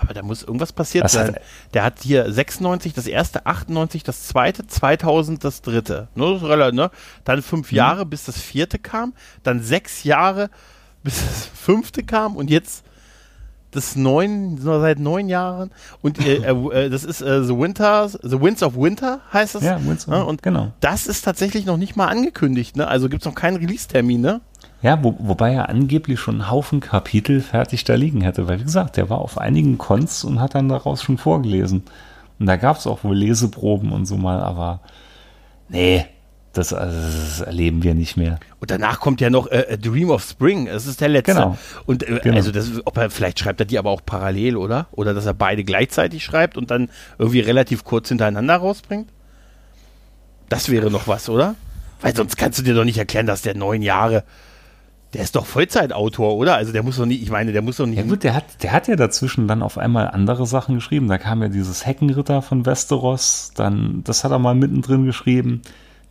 Aber 0.03 0.15
da 0.15 0.23
muss 0.23 0.43
irgendwas 0.43 0.73
passiert 0.73 1.05
Das 1.05 1.17
hat- 1.17 1.27
sein. 1.27 1.37
Der 1.75 1.85
hat 1.85 1.95
hier 2.03 2.31
96 2.33 2.93
das 2.93 3.07
erste, 3.07 3.47
98 3.47 4.03
das 4.03 4.25
zweite, 4.25 4.67
2000 4.67 5.45
das 5.45 5.63
dritte. 5.63 6.09
Ne, 6.15 6.33
das 6.35 6.43
relativ, 6.43 6.75
ne? 6.77 6.91
Dann 7.25 7.41
fünf 7.43 7.71
Mhm. 7.73 7.77
Jahre, 7.77 8.07
bis 8.07 8.25
das 8.25 8.39
vierte 8.39 8.79
kam. 8.79 9.15
Dann 9.43 9.63
sechs 9.63 10.05
Jahre, 10.05 10.51
bis 11.03 11.15
das 11.25 11.47
fünfte 11.55 12.03
kam. 12.03 12.37
Und 12.37 12.51
jetzt 12.51 12.85
das 13.71 13.97
neun, 13.97 14.59
seit 14.61 14.99
neun 14.99 15.29
Jahren. 15.31 15.71
Und 16.03 16.19
äh, 16.19 16.37
äh, 16.45 16.91
das 16.91 17.05
ist 17.05 17.23
äh, 17.23 17.43
The 17.43 17.57
Winter, 17.57 18.09
The 18.09 18.39
Winds 18.41 18.63
of 18.63 18.77
Winter 18.77 19.21
heißt 19.33 19.55
das. 19.55 19.63
Ja, 19.63 19.83
Winds 19.83 20.07
of- 20.07 20.13
ne? 20.15 20.25
Und 20.27 20.43
genau. 20.43 20.73
das 20.81 21.07
ist 21.07 21.23
tatsächlich 21.25 21.65
noch 21.65 21.79
nicht 21.79 21.97
mal 21.97 22.09
angekündigt. 22.09 22.77
Ne? 22.77 22.87
Also 22.87 23.09
gibt 23.09 23.23
es 23.23 23.27
noch 23.27 23.35
keinen 23.35 23.57
Release-Termin, 23.57 24.21
ne? 24.21 24.41
Ja, 24.83 25.03
wo, 25.03 25.15
wobei 25.21 25.53
er 25.53 25.69
angeblich 25.69 26.19
schon 26.19 26.41
einen 26.41 26.51
Haufen 26.51 26.81
Kapitel 26.81 27.41
fertig 27.41 27.85
da 27.85 27.95
liegen 27.95 28.21
hätte, 28.21 28.49
weil 28.49 28.59
wie 28.61 28.65
gesagt, 28.65 28.97
der 28.97 29.09
war 29.11 29.19
auf 29.19 29.39
einigen 29.39 29.79
Cons 29.79 30.25
und 30.25 30.41
hat 30.41 30.55
dann 30.55 30.69
daraus 30.69 31.03
schon 31.03 31.19
vorgelesen. 31.19 31.85
Und 32.41 32.47
da 32.47 32.57
gab 32.57 32.79
es 32.79 32.87
auch 32.87 33.05
wohl 33.05 33.17
Leseproben 33.17 33.93
und 33.93 34.07
so 34.07 34.17
mal, 34.17 34.41
aber 34.41 34.81
nee, 35.69 36.05
das, 36.53 36.73
also, 36.73 37.01
das 37.01 37.41
erleben 37.41 37.83
wir 37.83 37.95
nicht 37.95 38.17
mehr. 38.17 38.39
Und 38.61 38.71
danach 38.71 39.01
kommt 39.01 39.21
ja 39.21 39.31
noch 39.31 39.47
äh, 39.47 39.67
A 39.73 39.77
Dream 39.77 40.11
of 40.11 40.23
Spring. 40.23 40.67
Das 40.67 40.87
ist 40.87 41.01
der 41.01 41.09
letzte. 41.09 41.35
Genau. 41.35 41.57
Und 41.87 42.03
äh, 42.03 42.21
Genau. 42.23 42.37
also 42.37 42.51
das, 42.51 42.71
ob 42.85 42.97
er 42.99 43.09
vielleicht 43.11 43.39
schreibt 43.39 43.61
er 43.61 43.67
die 43.67 43.79
aber 43.79 43.91
auch 43.91 44.03
parallel, 44.05 44.57
oder? 44.57 44.87
Oder 44.91 45.15
dass 45.15 45.25
er 45.25 45.33
beide 45.35 45.65
gleichzeitig 45.65 46.23
schreibt 46.25 46.59
und 46.59 46.71
dann 46.71 46.91
irgendwie 47.19 47.41
relativ 47.41 47.85
kurz 47.85 48.09
hintereinander 48.09 48.57
rausbringt? 48.57 49.09
Das 50.49 50.69
wäre 50.69 50.91
noch 50.91 51.09
was, 51.09 51.29
oder? 51.29 51.55
Weil 52.03 52.15
sonst 52.15 52.37
kannst 52.37 52.59
du 52.59 52.63
dir 52.63 52.75
doch 52.75 52.85
nicht 52.85 52.99
erklären, 52.99 53.27
dass 53.27 53.43
der 53.43 53.55
neun 53.55 53.81
Jahre. 53.81 54.25
Der 55.15 55.23
ist 55.23 55.37
doch 55.37 55.45
Vollzeitautor, 55.45 56.37
oder? 56.37 56.55
Also 56.55 56.73
der 56.73 56.83
muss 56.83 56.97
doch 56.97 57.05
nicht, 57.05 57.23
ich 57.23 57.31
meine, 57.31 57.53
der 57.53 57.61
muss 57.61 57.77
doch 57.77 57.87
nicht. 57.87 57.99
Ja 57.99 58.05
gut, 58.05 58.25
der 58.25 58.35
hat, 58.35 58.45
der 58.63 58.73
hat 58.73 58.89
ja 58.89 58.97
dazwischen 58.97 59.47
dann 59.47 59.63
auf 59.63 59.77
einmal 59.77 60.09
andere 60.09 60.47
Sachen 60.47 60.77
geschrieben. 60.77 61.09
Da 61.09 61.19
kam 61.19 61.43
ja 61.43 61.49
dieses 61.49 61.85
Heckenritter 61.85 62.41
von 62.41 62.65
Westeros, 62.65 63.53
dann, 63.55 64.03
das 64.05 64.25
hat 64.25 64.31
er 64.31 64.39
mal 64.39 64.55
mittendrin 64.55 65.05
geschrieben. 65.05 65.61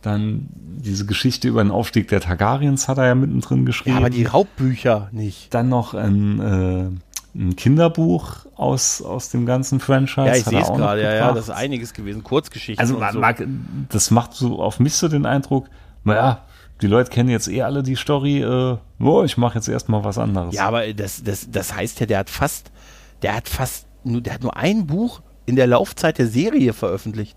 Dann 0.02 0.48
diese 0.52 1.04
Geschichte 1.06 1.48
über 1.48 1.62
den 1.62 1.70
Aufstieg 1.70 2.08
der 2.08 2.20
Targaryens 2.20 2.88
hat 2.88 2.98
er 2.98 3.06
ja 3.06 3.14
mittendrin 3.14 3.66
geschrieben. 3.66 3.96
ja, 3.96 4.00
aber 4.00 4.10
die 4.10 4.28
Hauptbücher 4.28 5.08
nicht. 5.12 5.52
Dann 5.52 5.68
noch 5.68 5.94
ein, 5.94 6.40
äh, 6.40 7.38
ein 7.38 7.56
Kinderbuch 7.56 8.46
aus, 8.56 9.02
aus 9.02 9.30
dem 9.30 9.46
ganzen 9.46 9.80
Franchise. 9.80 10.26
Ja, 10.26 10.36
ich 10.36 10.44
sehe 10.44 10.60
es 10.60 10.68
gerade, 10.68 11.02
ja, 11.02 11.14
ja, 11.14 11.32
das 11.32 11.44
ist 11.44 11.50
einiges 11.50 11.92
gewesen. 11.92 12.22
Kurzgeschichten. 12.22 12.80
Also 12.80 12.98
man 12.98 13.14
so. 13.14 13.20
mag, 13.20 13.42
das 13.88 14.10
macht 14.10 14.34
so 14.34 14.60
auf 14.60 14.80
mich 14.80 14.94
so 14.94 15.08
den 15.08 15.26
Eindruck, 15.26 15.68
naja, 16.04 16.42
die 16.82 16.86
Leute 16.88 17.10
kennen 17.10 17.28
jetzt 17.30 17.48
eh 17.48 17.62
alle 17.62 17.82
die 17.82 17.94
Story, 17.96 18.42
äh, 18.42 18.76
oh, 19.00 19.22
ich 19.24 19.36
mache 19.38 19.54
jetzt 19.56 19.68
erstmal 19.68 20.04
was 20.04 20.18
anderes. 20.18 20.54
Ja, 20.54 20.66
aber 20.68 20.92
das, 20.92 21.22
das, 21.22 21.50
das 21.50 21.74
heißt 21.74 22.00
ja, 22.00 22.06
der 22.06 22.18
hat 22.18 22.30
fast, 22.30 22.70
der 23.22 23.34
hat 23.36 23.48
fast, 23.48 23.86
nur, 24.04 24.20
der 24.20 24.34
hat 24.34 24.42
nur 24.42 24.56
ein 24.56 24.86
Buch 24.86 25.22
in 25.46 25.56
der 25.56 25.66
Laufzeit 25.66 26.18
der 26.18 26.26
Serie 26.26 26.72
veröffentlicht. 26.72 27.36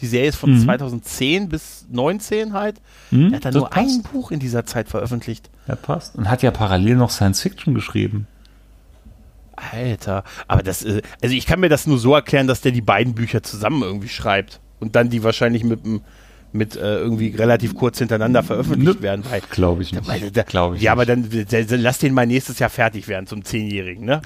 Die 0.00 0.06
Serie 0.06 0.30
ist 0.30 0.36
von 0.36 0.52
Mhm. 0.54 0.64
2010 0.64 1.48
bis 1.48 1.86
19 1.90 2.52
halt. 2.54 2.80
Hm, 3.10 3.28
Der 3.30 3.36
hat 3.36 3.44
dann 3.44 3.54
nur 3.54 3.70
passt. 3.70 3.88
ein 3.88 4.02
Buch 4.02 4.32
in 4.32 4.40
dieser 4.40 4.66
Zeit 4.66 4.88
veröffentlicht. 4.88 5.48
Ja, 5.68 5.76
passt. 5.76 6.16
Und 6.16 6.28
hat 6.28 6.42
ja 6.42 6.50
parallel 6.50 6.96
noch 6.96 7.10
Science 7.10 7.40
Fiction 7.40 7.72
geschrieben. 7.74 8.26
Alter, 9.54 10.24
aber 10.48 10.62
das, 10.62 10.82
äh, 10.82 11.02
also 11.22 11.34
ich 11.34 11.46
kann 11.46 11.60
mir 11.60 11.68
das 11.68 11.86
nur 11.86 11.98
so 11.98 12.14
erklären, 12.14 12.46
dass 12.46 12.62
der 12.62 12.72
die 12.72 12.80
beiden 12.80 13.14
Bücher 13.14 13.42
zusammen 13.42 13.82
irgendwie 13.82 14.08
schreibt 14.08 14.60
und 14.80 14.96
dann 14.96 15.08
die 15.10 15.22
wahrscheinlich 15.22 15.62
mit, 15.62 15.84
dem- 15.84 16.00
mit 16.52 16.76
äh, 16.76 16.96
irgendwie 16.98 17.28
relativ 17.28 17.74
kurz 17.74 17.98
hintereinander 17.98 18.42
veröffentlicht 18.42 18.96
Nö. 18.98 19.02
werden. 19.02 19.24
Glaube 19.50 19.82
ich 19.82 19.92
nicht. 19.92 20.06
weil 20.06 20.30
da, 20.30 20.42
Glaube 20.42 20.76
ich 20.76 20.82
ja, 20.82 20.92
aber 20.92 21.06
nicht. 21.06 21.32
dann 21.32 21.46
der, 21.48 21.64
der, 21.64 21.78
lass 21.78 21.98
den 21.98 22.12
mal 22.14 22.26
nächstes 22.26 22.58
Jahr 22.58 22.70
fertig 22.70 23.08
werden 23.08 23.26
zum 23.26 23.44
Zehnjährigen, 23.44 24.04
ne? 24.04 24.20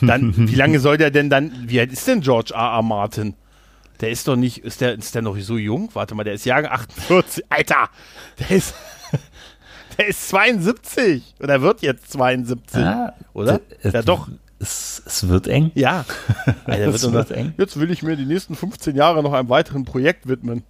Dann, 0.00 0.34
wie 0.48 0.54
lange 0.54 0.80
soll 0.80 0.96
der 0.98 1.10
denn 1.10 1.30
dann, 1.30 1.52
wie 1.66 1.80
alt 1.80 1.92
ist 1.92 2.06
denn 2.06 2.20
George 2.20 2.52
R. 2.54 2.60
R. 2.76 2.82
Martin? 2.82 3.34
Der 4.00 4.10
ist 4.10 4.26
doch 4.28 4.36
nicht, 4.36 4.58
ist 4.58 4.80
der, 4.80 4.94
ist 4.98 5.14
der 5.14 5.22
noch 5.22 5.38
so 5.38 5.56
jung? 5.56 5.88
Warte 5.92 6.14
mal, 6.14 6.24
der 6.24 6.34
ist 6.34 6.44
Jahrgang 6.44 6.72
48. 6.72 7.44
Alter, 7.48 7.88
der 8.38 8.50
ist, 8.56 8.74
der 9.98 10.08
ist 10.08 10.28
72 10.28 11.34
oder 11.40 11.62
wird 11.62 11.82
jetzt 11.82 12.10
72, 12.12 12.80
Ja, 12.80 13.14
oder? 13.32 13.60
ja, 13.82 14.02
doch. 14.02 14.28
Es, 14.58 15.02
es 15.06 15.26
wird 15.28 15.48
eng. 15.48 15.72
Ja. 15.74 16.04
Alter, 16.66 16.92
wird 16.92 17.02
wird 17.02 17.04
unser- 17.04 17.30
eng. 17.36 17.54
Jetzt 17.58 17.78
will 17.80 17.90
ich 17.90 18.02
mir 18.02 18.14
die 18.16 18.26
nächsten 18.26 18.54
15 18.54 18.94
Jahre 18.94 19.22
noch 19.22 19.32
einem 19.32 19.48
weiteren 19.48 19.84
Projekt 19.84 20.28
widmen. 20.28 20.62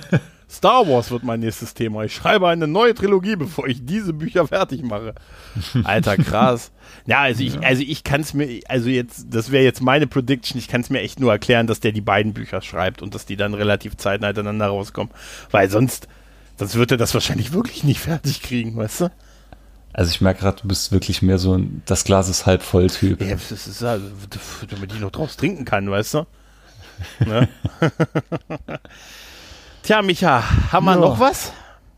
Star 0.52 0.86
Wars 0.86 1.10
wird 1.10 1.22
mein 1.22 1.40
nächstes 1.40 1.72
Thema. 1.72 2.04
Ich 2.04 2.14
schreibe 2.14 2.46
eine 2.46 2.66
neue 2.66 2.94
Trilogie, 2.94 3.36
bevor 3.36 3.66
ich 3.66 3.86
diese 3.86 4.12
Bücher 4.12 4.46
fertig 4.46 4.82
mache. 4.82 5.14
Alter, 5.84 6.18
krass. 6.18 6.72
Ja, 7.06 7.20
also 7.22 7.42
ich, 7.42 7.58
also 7.64 7.82
ich 7.82 8.04
kann 8.04 8.20
es 8.20 8.34
mir, 8.34 8.60
also 8.68 8.90
jetzt, 8.90 9.26
das 9.30 9.50
wäre 9.50 9.64
jetzt 9.64 9.80
meine 9.80 10.06
Prediction, 10.06 10.58
ich 10.58 10.68
kann 10.68 10.82
es 10.82 10.90
mir 10.90 11.00
echt 11.00 11.20
nur 11.20 11.32
erklären, 11.32 11.66
dass 11.66 11.80
der 11.80 11.92
die 11.92 12.02
beiden 12.02 12.34
Bücher 12.34 12.60
schreibt 12.60 13.00
und 13.00 13.14
dass 13.14 13.24
die 13.24 13.36
dann 13.36 13.54
relativ 13.54 13.96
zeitnah 13.96 14.26
hintereinander 14.26 14.66
rauskommen. 14.66 15.12
Weil 15.50 15.70
sonst, 15.70 16.06
sonst 16.58 16.74
wird 16.74 16.90
er 16.90 16.98
das 16.98 17.14
wahrscheinlich 17.14 17.54
wirklich 17.54 17.82
nicht 17.82 18.00
fertig 18.00 18.42
kriegen, 18.42 18.76
weißt 18.76 19.00
du? 19.00 19.10
Also 19.94 20.10
ich 20.10 20.20
merke 20.20 20.40
gerade, 20.40 20.60
du 20.60 20.68
bist 20.68 20.92
wirklich 20.92 21.22
mehr 21.22 21.38
so 21.38 21.56
ein, 21.56 21.82
das 21.86 22.04
Glas 22.04 22.28
ist 22.28 22.44
halb 22.44 22.62
voll 22.62 22.88
Typ. 22.88 23.22
Ja, 23.22 23.36
das 23.36 23.66
ist 23.66 23.82
also, 23.82 24.06
damit 24.68 24.92
ich 24.92 25.00
noch 25.00 25.10
draus 25.10 25.36
trinken 25.36 25.64
kann, 25.64 25.90
weißt 25.90 26.14
du? 26.14 26.26
Ne? 27.26 27.48
Tja, 29.82 30.02
Micha, 30.02 30.42
haben 30.72 30.86
wir 30.86 30.94
Ja. 30.94 31.00
noch 31.00 31.18
was? 31.20 31.52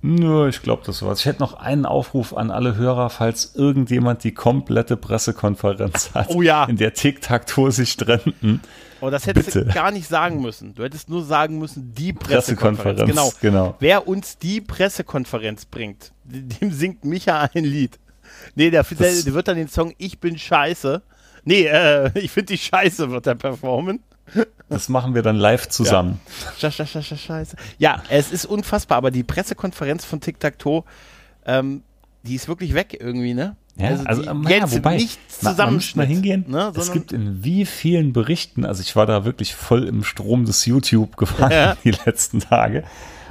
Nö, 0.07 0.49
ich 0.49 0.61
glaube, 0.61 0.83
das 0.85 1.03
war's. 1.03 1.21
Ich 1.21 1.27
hätte 1.27 1.41
noch 1.41 1.55
einen 1.55 1.87
Aufruf 1.87 2.35
an 2.37 2.51
alle 2.51 2.77
Hörer, 2.77 3.09
falls 3.09 3.55
irgendjemand 3.55 4.23
die 4.23 4.33
komplette 4.33 4.97
Pressekonferenz 4.99 6.11
hat, 6.13 6.29
Oh 6.29 6.43
ja. 6.43 6.65
in 6.65 6.77
der 6.77 6.93
Tic-Tac-Toe 6.93 7.73
sich 7.73 7.97
trennten. 7.97 8.61
Aber 9.01 9.11
das 9.11 9.27
hättest 9.27 9.53
Bitte. 9.53 9.65
du 9.67 9.73
gar 9.73 9.91
nicht 9.91 10.07
sagen 10.09 10.41
müssen. 10.43 10.75
Du 10.75 10.83
hättest 10.83 11.09
nur 11.09 11.25
sagen 11.25 11.59
müssen, 11.59 11.95
die 11.95 12.13
Pressekonferenz. 12.13 12.99
Pressekonferenz, 12.99 13.41
Genau. 13.41 13.59
genau. 13.65 13.77
Wer 13.81 14.07
uns 14.07 14.37
die 14.39 14.61
Pressekonferenz 14.61 15.65
bringt, 15.67 16.13
dem 16.25 16.71
singt 16.71 17.05
Micha 17.05 17.49
ein 17.55 17.65
Lied. 17.65 17.99
Nee, 18.55 18.71
der, 18.71 18.83
der, 18.83 19.23
der 19.23 19.35
wird 19.35 19.49
dann 19.49 19.57
den 19.57 19.69
Song 19.69 19.95
Ich 19.99 20.21
bin 20.21 20.37
scheiße. 20.39 21.03
Nee, 21.45 21.65
äh, 21.67 22.11
ich 22.19 22.31
finde 22.31 22.53
die 22.53 22.59
scheiße 22.59 23.11
wird 23.11 23.27
er 23.27 23.35
performen. 23.37 24.03
Das 24.75 24.89
machen 24.89 25.15
wir 25.15 25.23
dann 25.23 25.37
live 25.37 25.69
zusammen. 25.69 26.21
Ja. 26.27 26.71
Scheiße. 27.17 27.57
Ja, 27.79 28.03
es 28.09 28.31
ist 28.33 28.45
unfassbar, 28.45 28.99
aber 28.99 29.11
die 29.11 29.23
Pressekonferenz 29.23 30.05
von 30.05 30.21
Tic 30.21 30.41
Tac 30.41 30.59
Toe, 30.59 30.85
ähm, 31.47 31.83
die 32.23 32.35
ist 32.35 32.49
wirklich 32.49 32.75
weg 32.75 32.97
irgendwie, 32.99 33.35
ne? 33.35 33.57
Ja, 33.77 33.89
also, 33.89 34.05
also 34.05 34.23
ähm, 34.23 34.47
ja, 34.49 34.71
wobei, 34.71 35.05
man, 35.43 35.75
muss 35.75 35.97
mal 35.97 36.07
hingehen. 36.07 36.45
Ne, 36.47 36.73
es 36.77 36.93
gibt 36.93 37.13
in 37.13 37.43
wie 37.43 37.67
vielen 37.67 38.13
Berichten, 38.13 38.65
also 38.65 38.83
ich 38.83 38.95
war 38.95 39.07
da 39.07 39.25
wirklich 39.25 39.55
voll 39.55 39.89
im 39.89 40.05
Strom 40.05 40.45
des 40.45 40.65
YouTube 40.65 41.17
gefahren 41.17 41.51
ja. 41.51 41.77
die 41.85 41.91
letzten 41.91 42.41
Tage. 42.41 42.85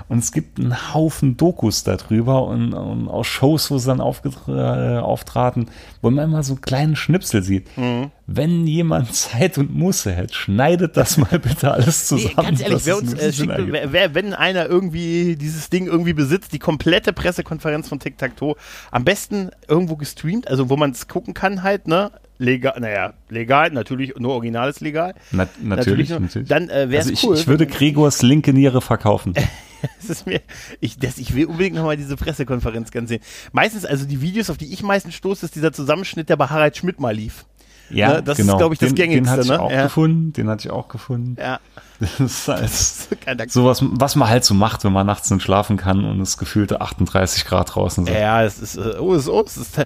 Und 0.10 0.20
es 0.20 0.32
gibt 0.32 0.60
einen 0.60 0.94
Haufen 0.94 1.38
Dokus 1.38 1.84
darüber 1.84 2.46
und, 2.48 2.74
und 2.74 3.08
auch 3.08 3.24
Shows, 3.24 3.72
wo 3.72 3.78
sie 3.78 3.88
dann 3.88 4.00
äh, 4.00 4.98
auftraten, 5.00 5.70
wo 6.02 6.10
man 6.10 6.26
immer 6.26 6.44
so 6.44 6.54
einen 6.54 6.62
kleinen 6.62 6.96
Schnipsel 6.96 7.44
sieht. 7.44 7.76
Mhm. 7.78 8.12
Wenn 8.28 8.68
jemand 8.68 9.14
Zeit 9.14 9.58
und 9.58 9.74
Muße 9.74 10.16
hat, 10.16 10.34
schneidet 10.34 10.98
das 10.98 11.18
mal 11.18 11.40
bitte 11.40 11.72
alles 11.72 12.08
zusammen. 12.08 12.36
Nee, 12.38 12.44
ganz 12.44 12.62
ehrlich, 12.62 12.86
wer 12.86 12.98
uns, 12.98 13.14
äh, 13.14 13.34
schickt, 13.34 13.54
wer, 13.58 14.16
wenn 14.16 14.34
einer 14.34 14.66
irgendwie 14.68 15.36
dieses 15.36 15.70
Ding 15.70 15.88
irgendwie 15.88 16.14
besitzt, 16.14 16.54
die 16.54 16.60
komplette 16.60 17.14
Pressekonferenz 17.14 17.88
von 17.90 18.00
Tic 18.00 18.18
Tac 18.18 18.38
Toe, 18.38 18.56
am 18.92 19.04
besten 19.04 19.52
irgendwo 19.68 19.96
gestreamt, 19.96 20.48
also 20.48 20.70
wo 20.70 20.78
man 20.78 20.92
es 20.92 21.08
gucken 21.08 21.34
kann 21.34 21.64
halt, 21.64 21.88
ne? 21.88 22.12
legal, 22.38 22.80
naja, 22.80 23.14
legal, 23.30 23.72
natürlich 23.72 24.14
nur 24.18 24.34
originales 24.34 24.82
legal. 24.82 25.14
Na, 25.32 25.48
natürlich, 25.62 26.10
natürlich, 26.10 26.10
natürlich. 26.10 26.50
Dann 26.50 26.70
äh, 26.70 26.90
wäre 26.90 27.02
es 27.02 27.10
also 27.10 27.28
cool. 27.28 27.38
Ich 27.38 27.48
würde 27.48 27.68
Gregors 27.68 28.22
linke 28.22 28.54
Niere 28.54 28.82
verkaufen. 28.82 29.34
das 30.00 30.10
ist 30.10 30.26
mir, 30.26 30.42
ich, 30.80 30.98
das, 30.98 31.18
ich 31.18 31.36
will 31.36 31.46
unbedingt 31.46 31.76
nochmal 31.76 31.98
diese 31.98 32.16
Pressekonferenz 32.16 32.92
ganz 32.92 33.10
sehen. 33.10 33.22
Meistens, 33.52 33.86
also 33.86 34.06
die 34.06 34.22
Videos, 34.22 34.50
auf 34.50 34.58
die 34.58 34.72
ich 34.72 34.84
meistens 34.84 35.16
stoße, 35.16 35.46
ist 35.46 35.56
dieser 35.56 35.74
Zusammenschnitt, 35.74 36.30
der 36.30 36.36
bei 36.36 36.48
Harald 36.48 36.78
Schmidt 36.78 37.00
mal 37.00 37.16
lief. 37.16 37.46
Ja, 37.90 38.14
ne? 38.14 38.24
das 38.24 38.38
genau. 38.38 38.54
ist, 38.54 38.58
glaube 38.58 38.74
ich, 38.74 38.80
das 38.80 38.90
den, 38.90 38.96
gängigste. 38.96 39.24
Den 39.24 39.30
hatte 39.30 39.42
ich 39.42 39.50
ne? 39.50 39.60
auch 39.60 39.72
ja. 39.72 39.84
gefunden. 39.84 40.34
Den 40.34 40.50
hatte 40.50 40.68
ich 40.68 40.72
auch 40.72 40.88
gefunden. 40.88 41.38
Ja. 41.40 41.60
Das 42.00 42.20
ist 42.20 43.08
halt 43.26 43.52
sowas, 43.52 43.80
was 43.82 44.18
man 44.18 44.28
halt 44.28 44.44
so 44.44 44.54
macht, 44.54 44.84
wenn 44.84 44.92
man 44.92 45.06
nachts 45.08 45.32
nicht 45.32 45.42
schlafen 45.42 45.78
kann 45.78 46.04
und 46.04 46.20
es 46.20 46.38
gefühlte 46.38 46.82
38 46.82 47.46
Grad 47.46 47.76
draußen 47.76 48.06
sind. 48.06 48.14
Ja, 48.14 48.44
es 48.44 48.60
ist, 48.60 48.76
äh, 48.76 48.98
oh, 49.00 49.14
es 49.14 49.24
ist, 49.24 49.30
oh, 49.30 49.44
es 49.46 49.56
ist 49.56 49.78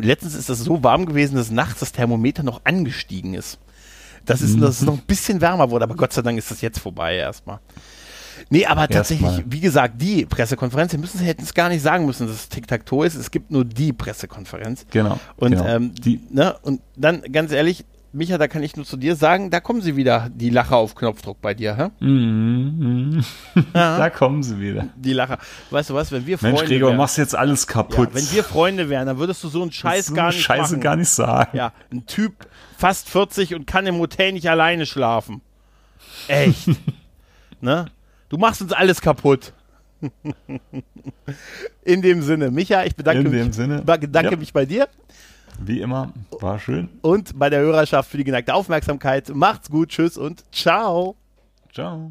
letztens 0.00 0.34
ist 0.34 0.48
das 0.48 0.60
so 0.60 0.82
warm 0.82 1.04
gewesen, 1.04 1.36
dass 1.36 1.50
nachts 1.50 1.80
das 1.80 1.92
Thermometer 1.92 2.42
noch 2.42 2.62
angestiegen 2.64 3.34
ist. 3.34 3.58
Das 4.24 4.40
ist, 4.40 4.56
mhm. 4.56 4.60
das 4.62 4.76
ist 4.76 4.82
noch 4.82 4.94
ein 4.94 5.02
bisschen 5.06 5.42
wärmer 5.42 5.70
wurde, 5.70 5.84
aber 5.84 5.94
Gott 5.94 6.12
sei 6.12 6.22
Dank 6.22 6.38
ist 6.38 6.50
das 6.50 6.60
jetzt 6.62 6.78
vorbei 6.78 7.16
erstmal. 7.16 7.58
Nee, 8.52 8.66
aber 8.66 8.86
tatsächlich, 8.86 9.26
Erstmal. 9.26 9.50
wie 9.50 9.60
gesagt, 9.60 9.94
die 10.02 10.26
Pressekonferenz, 10.26 10.92
wir 10.92 10.98
müssen 10.98 11.16
sie 11.18 11.24
hätten 11.24 11.42
es 11.42 11.54
gar 11.54 11.70
nicht 11.70 11.80
sagen 11.80 12.04
müssen, 12.04 12.26
dass 12.26 12.36
es 12.36 12.48
Tic-Tac-Toe 12.50 13.06
ist. 13.06 13.14
Es 13.14 13.30
gibt 13.30 13.50
nur 13.50 13.64
die 13.64 13.94
Pressekonferenz. 13.94 14.84
Genau. 14.90 15.18
Und, 15.36 15.52
genau. 15.52 15.66
Ähm, 15.66 15.94
die. 15.94 16.20
Ne, 16.30 16.54
und 16.60 16.82
dann, 16.94 17.22
ganz 17.32 17.50
ehrlich, 17.50 17.86
Micha, 18.12 18.36
da 18.36 18.48
kann 18.48 18.62
ich 18.62 18.76
nur 18.76 18.84
zu 18.84 18.98
dir 18.98 19.16
sagen, 19.16 19.48
da 19.48 19.60
kommen 19.60 19.80
sie 19.80 19.96
wieder, 19.96 20.28
die 20.34 20.50
Lacher 20.50 20.76
auf 20.76 20.94
Knopfdruck 20.94 21.40
bei 21.40 21.54
dir, 21.54 21.76
hä? 21.76 21.88
Mm, 22.06 23.16
mm. 23.16 23.24
da 23.72 24.10
kommen 24.10 24.42
sie 24.42 24.60
wieder. 24.60 24.88
Die 24.96 25.14
Lacher. 25.14 25.38
Weißt 25.70 25.88
du 25.88 25.94
was, 25.94 26.12
wenn 26.12 26.26
wir 26.26 26.36
Freunde 26.36 26.58
Mensch, 26.58 26.68
Gregor, 26.68 26.90
wären, 26.90 26.98
machst 26.98 27.16
jetzt 27.16 27.34
alles 27.34 27.66
kaputt. 27.66 28.10
Ja, 28.10 28.14
wenn 28.14 28.32
wir 28.32 28.44
Freunde 28.44 28.90
wären, 28.90 29.06
dann 29.06 29.16
würdest 29.16 29.42
du 29.44 29.48
so 29.48 29.62
einen 29.62 29.72
Scheiß 29.72 30.08
so 30.08 30.14
gar 30.14 30.26
nicht 30.26 30.42
Scheiße 30.42 30.74
machen. 30.74 30.80
gar 30.80 30.96
nicht 30.96 31.08
sagen. 31.08 31.56
Ja, 31.56 31.72
ein 31.90 32.04
Typ 32.04 32.34
fast 32.76 33.08
40 33.08 33.54
und 33.54 33.66
kann 33.66 33.86
im 33.86 33.96
Hotel 33.96 34.32
nicht 34.32 34.50
alleine 34.50 34.84
schlafen. 34.84 35.40
Echt. 36.28 36.68
ne? 37.62 37.86
Du 38.32 38.38
machst 38.38 38.62
uns 38.62 38.72
alles 38.72 39.02
kaputt. 39.02 39.52
In 41.84 42.00
dem 42.00 42.22
Sinne, 42.22 42.50
Micha, 42.50 42.82
ich 42.82 42.96
bedanke, 42.96 43.28
mich, 43.28 43.54
Sinne. 43.54 43.82
bedanke 43.82 44.30
ja. 44.30 44.36
mich 44.38 44.54
bei 44.54 44.64
dir. 44.64 44.88
Wie 45.60 45.82
immer, 45.82 46.14
war 46.40 46.58
schön. 46.58 46.88
Und 47.02 47.38
bei 47.38 47.50
der 47.50 47.60
Hörerschaft 47.60 48.10
für 48.10 48.16
die 48.16 48.24
geneigte 48.24 48.54
Aufmerksamkeit. 48.54 49.28
Macht's 49.34 49.68
gut, 49.68 49.90
tschüss 49.90 50.16
und 50.16 50.44
ciao. 50.50 51.14
Ciao. 51.74 52.10